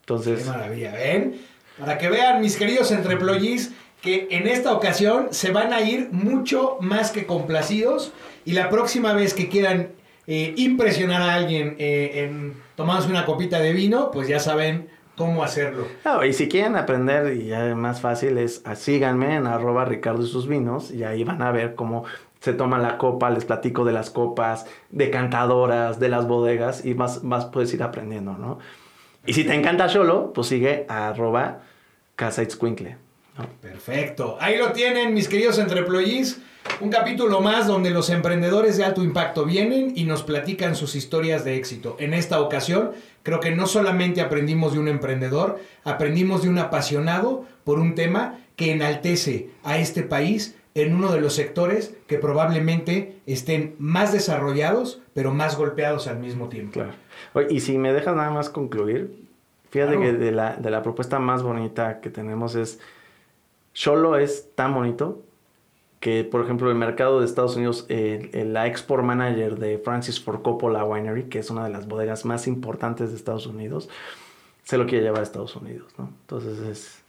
Entonces... 0.00 0.42
Qué 0.42 0.50
maravilla, 0.50 0.92
¿ven? 0.92 1.40
Para 1.78 1.98
que 1.98 2.08
vean, 2.08 2.40
mis 2.40 2.56
queridos 2.56 2.92
entreployis, 2.92 3.72
que 4.04 4.28
en 4.30 4.46
esta 4.46 4.74
ocasión 4.74 5.28
se 5.30 5.50
van 5.50 5.72
a 5.72 5.80
ir 5.80 6.10
mucho 6.12 6.76
más 6.80 7.10
que 7.10 7.24
complacidos 7.24 8.12
y 8.44 8.52
la 8.52 8.68
próxima 8.68 9.14
vez 9.14 9.32
que 9.32 9.48
quieran 9.48 9.92
eh, 10.26 10.52
impresionar 10.58 11.22
a 11.22 11.34
alguien 11.34 11.76
eh, 11.78 12.26
en 12.26 12.54
tomándose 12.76 13.08
una 13.08 13.24
copita 13.24 13.60
de 13.60 13.72
vino, 13.72 14.10
pues 14.10 14.28
ya 14.28 14.40
saben 14.40 14.90
cómo 15.16 15.42
hacerlo. 15.42 15.86
y 16.28 16.34
si 16.34 16.48
quieren 16.48 16.76
aprender, 16.76 17.34
y 17.34 17.46
ya 17.46 17.74
más 17.74 18.02
fácil 18.02 18.36
es, 18.36 18.60
ah, 18.66 18.74
síganme 18.74 19.36
en 19.36 19.46
arroba 19.46 19.86
Ricardo 19.86 20.22
y 20.22 20.28
sus 20.28 20.46
vinos, 20.48 20.90
y 20.90 21.04
ahí 21.04 21.24
van 21.24 21.40
a 21.40 21.50
ver 21.50 21.74
cómo 21.74 22.04
se 22.40 22.52
toma 22.52 22.78
la 22.78 22.98
copa, 22.98 23.30
les 23.30 23.46
platico 23.46 23.86
de 23.86 23.92
las 23.92 24.10
copas, 24.10 24.66
de 24.90 25.08
cantadoras, 25.08 25.98
de 25.98 26.10
las 26.10 26.28
bodegas, 26.28 26.84
y 26.84 26.94
más, 26.94 27.24
más 27.24 27.46
puedes 27.46 27.72
ir 27.72 27.82
aprendiendo, 27.82 28.36
¿no? 28.36 28.58
Y 29.24 29.32
si 29.32 29.44
te 29.44 29.54
encanta 29.54 29.88
solo, 29.88 30.34
pues 30.34 30.48
sigue 30.48 30.84
a 30.90 31.08
arroba 31.08 31.60
Casa 32.16 32.42
Perfecto. 33.60 34.36
Ahí 34.40 34.58
lo 34.58 34.72
tienen, 34.72 35.14
mis 35.14 35.28
queridos 35.28 35.58
entreployees. 35.58 36.40
Un 36.80 36.90
capítulo 36.90 37.40
más 37.40 37.66
donde 37.66 37.90
los 37.90 38.08
emprendedores 38.10 38.76
de 38.76 38.84
alto 38.84 39.04
impacto 39.04 39.44
vienen 39.44 39.92
y 39.94 40.04
nos 40.04 40.22
platican 40.22 40.74
sus 40.76 40.94
historias 40.94 41.44
de 41.44 41.56
éxito. 41.56 41.96
En 41.98 42.14
esta 42.14 42.40
ocasión, 42.40 42.92
creo 43.22 43.40
que 43.40 43.50
no 43.50 43.66
solamente 43.66 44.20
aprendimos 44.20 44.72
de 44.72 44.78
un 44.78 44.88
emprendedor, 44.88 45.60
aprendimos 45.84 46.42
de 46.42 46.48
un 46.48 46.58
apasionado 46.58 47.44
por 47.64 47.78
un 47.78 47.94
tema 47.94 48.38
que 48.56 48.72
enaltece 48.72 49.50
a 49.62 49.78
este 49.78 50.02
país 50.02 50.56
en 50.74 50.94
uno 50.94 51.12
de 51.12 51.20
los 51.20 51.34
sectores 51.34 51.94
que 52.06 52.18
probablemente 52.18 53.16
estén 53.26 53.74
más 53.78 54.12
desarrollados, 54.12 55.00
pero 55.12 55.32
más 55.32 55.56
golpeados 55.56 56.08
al 56.08 56.18
mismo 56.18 56.48
tiempo. 56.48 56.72
Claro. 56.72 56.92
Oye, 57.34 57.46
y 57.50 57.60
si 57.60 57.78
me 57.78 57.92
dejas 57.92 58.16
nada 58.16 58.30
más 58.30 58.48
concluir, 58.48 59.14
fíjate 59.70 59.98
que 59.98 60.12
de 60.12 60.32
la, 60.32 60.56
de 60.56 60.70
la 60.70 60.82
propuesta 60.82 61.18
más 61.18 61.42
bonita 61.42 62.00
que 62.00 62.10
tenemos 62.10 62.56
es, 62.56 62.80
solo 63.74 64.16
es 64.16 64.48
tan 64.54 64.72
bonito 64.72 65.22
que, 66.00 66.24
por 66.24 66.42
ejemplo, 66.42 66.70
el 66.70 66.76
mercado 66.76 67.20
de 67.20 67.26
Estados 67.26 67.56
Unidos, 67.56 67.86
la 67.88 68.66
export 68.66 69.04
manager 69.04 69.58
de 69.58 69.78
Francis 69.78 70.20
Ford 70.20 70.42
Coppola 70.42 70.84
Winery, 70.84 71.24
que 71.24 71.38
es 71.38 71.50
una 71.50 71.64
de 71.64 71.70
las 71.70 71.86
bodegas 71.86 72.24
más 72.24 72.46
importantes 72.46 73.10
de 73.10 73.16
Estados 73.16 73.46
Unidos, 73.46 73.88
se 74.64 74.78
lo 74.78 74.86
quiere 74.86 75.04
llevar 75.04 75.20
a 75.20 75.22
Estados 75.22 75.56
Unidos, 75.56 75.92
¿no? 75.98 76.10
Entonces 76.22 76.58
es, 76.60 77.02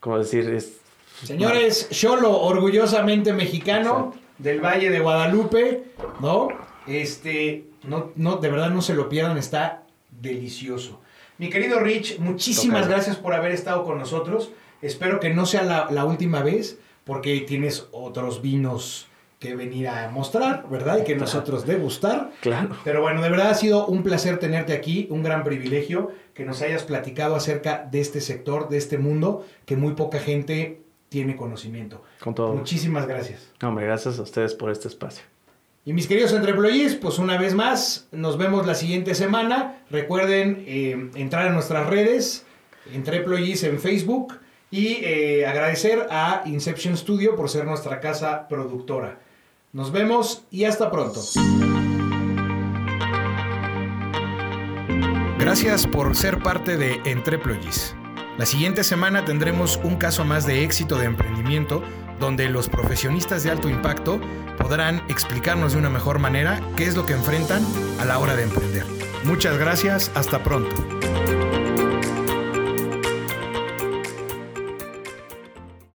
como 0.00 0.18
decir, 0.18 0.48
es... 0.48 0.80
Señores, 1.22 1.88
Cholo, 1.90 2.40
orgullosamente 2.40 3.32
mexicano 3.32 4.14
del 4.38 4.60
Valle 4.60 4.90
de 4.90 5.00
Guadalupe, 5.00 5.84
¿no? 6.20 6.48
Este, 6.86 7.64
no, 7.84 8.12
no, 8.16 8.36
de 8.36 8.50
verdad 8.50 8.70
no 8.70 8.82
se 8.82 8.94
lo 8.94 9.08
pierdan, 9.08 9.38
está 9.38 9.84
delicioso. 10.10 11.00
Mi 11.38 11.48
querido 11.48 11.80
Rich, 11.80 12.18
muchísimas 12.18 12.86
gracias 12.86 13.16
por 13.16 13.32
haber 13.32 13.52
estado 13.52 13.84
con 13.84 13.98
nosotros. 13.98 14.50
Espero 14.86 15.20
que 15.20 15.34
no 15.34 15.46
sea 15.46 15.62
la, 15.62 15.88
la 15.90 16.04
última 16.04 16.42
vez 16.42 16.78
porque 17.04 17.40
tienes 17.40 17.88
otros 17.92 18.42
vinos 18.42 19.08
que 19.38 19.54
venir 19.54 19.88
a 19.88 20.08
mostrar, 20.10 20.66
¿verdad? 20.70 20.98
Y 20.98 21.04
que 21.04 21.14
nosotros 21.14 21.66
degustar. 21.66 22.32
Claro. 22.40 22.76
Pero 22.84 23.02
bueno, 23.02 23.22
de 23.22 23.28
verdad 23.28 23.50
ha 23.50 23.54
sido 23.54 23.86
un 23.86 24.02
placer 24.02 24.38
tenerte 24.38 24.72
aquí, 24.72 25.06
un 25.10 25.22
gran 25.22 25.44
privilegio 25.44 26.10
que 26.32 26.44
nos 26.44 26.62
hayas 26.62 26.84
platicado 26.84 27.36
acerca 27.36 27.86
de 27.90 28.00
este 28.00 28.20
sector, 28.20 28.68
de 28.68 28.78
este 28.78 28.98
mundo, 28.98 29.44
que 29.66 29.76
muy 29.76 29.92
poca 29.92 30.18
gente 30.18 30.82
tiene 31.10 31.36
conocimiento. 31.36 32.02
Con 32.20 32.34
todo. 32.34 32.54
Muchísimas 32.54 33.06
gracias. 33.06 33.52
Hombre, 33.62 33.84
gracias 33.84 34.18
a 34.18 34.22
ustedes 34.22 34.54
por 34.54 34.70
este 34.70 34.88
espacio. 34.88 35.24
Y 35.84 35.92
mis 35.92 36.08
queridos 36.08 36.32
entreployees, 36.32 36.96
pues 36.96 37.18
una 37.18 37.38
vez 37.38 37.54
más, 37.54 38.08
nos 38.10 38.38
vemos 38.38 38.66
la 38.66 38.74
siguiente 38.74 39.14
semana. 39.14 39.82
Recuerden 39.90 40.64
eh, 40.66 41.10
entrar 41.14 41.46
a 41.46 41.52
nuestras 41.52 41.86
redes, 41.88 42.44
Entreployees 42.92 43.64
en 43.64 43.78
Facebook, 43.80 44.38
y 44.70 45.04
eh, 45.04 45.46
agradecer 45.46 46.06
a 46.10 46.42
Inception 46.46 46.96
Studio 46.96 47.36
por 47.36 47.48
ser 47.48 47.64
nuestra 47.64 48.00
casa 48.00 48.48
productora. 48.48 49.18
Nos 49.72 49.92
vemos 49.92 50.44
y 50.50 50.64
hasta 50.64 50.90
pronto. 50.90 51.20
Gracias 55.38 55.86
por 55.86 56.16
ser 56.16 56.38
parte 56.42 56.76
de 56.76 57.00
Entreployees. 57.04 57.94
La 58.38 58.46
siguiente 58.46 58.84
semana 58.84 59.24
tendremos 59.24 59.78
un 59.82 59.96
caso 59.96 60.24
más 60.24 60.46
de 60.46 60.64
éxito 60.64 60.98
de 60.98 61.06
emprendimiento 61.06 61.82
donde 62.18 62.48
los 62.48 62.68
profesionistas 62.68 63.42
de 63.42 63.50
alto 63.50 63.68
impacto 63.68 64.20
podrán 64.58 65.02
explicarnos 65.08 65.72
de 65.72 65.78
una 65.78 65.90
mejor 65.90 66.18
manera 66.18 66.60
qué 66.76 66.84
es 66.84 66.96
lo 66.96 67.06
que 67.06 67.12
enfrentan 67.12 67.64
a 68.00 68.04
la 68.04 68.18
hora 68.18 68.34
de 68.36 68.44
emprender. 68.44 68.84
Muchas 69.24 69.58
gracias, 69.58 70.10
hasta 70.14 70.42
pronto. 70.42 70.74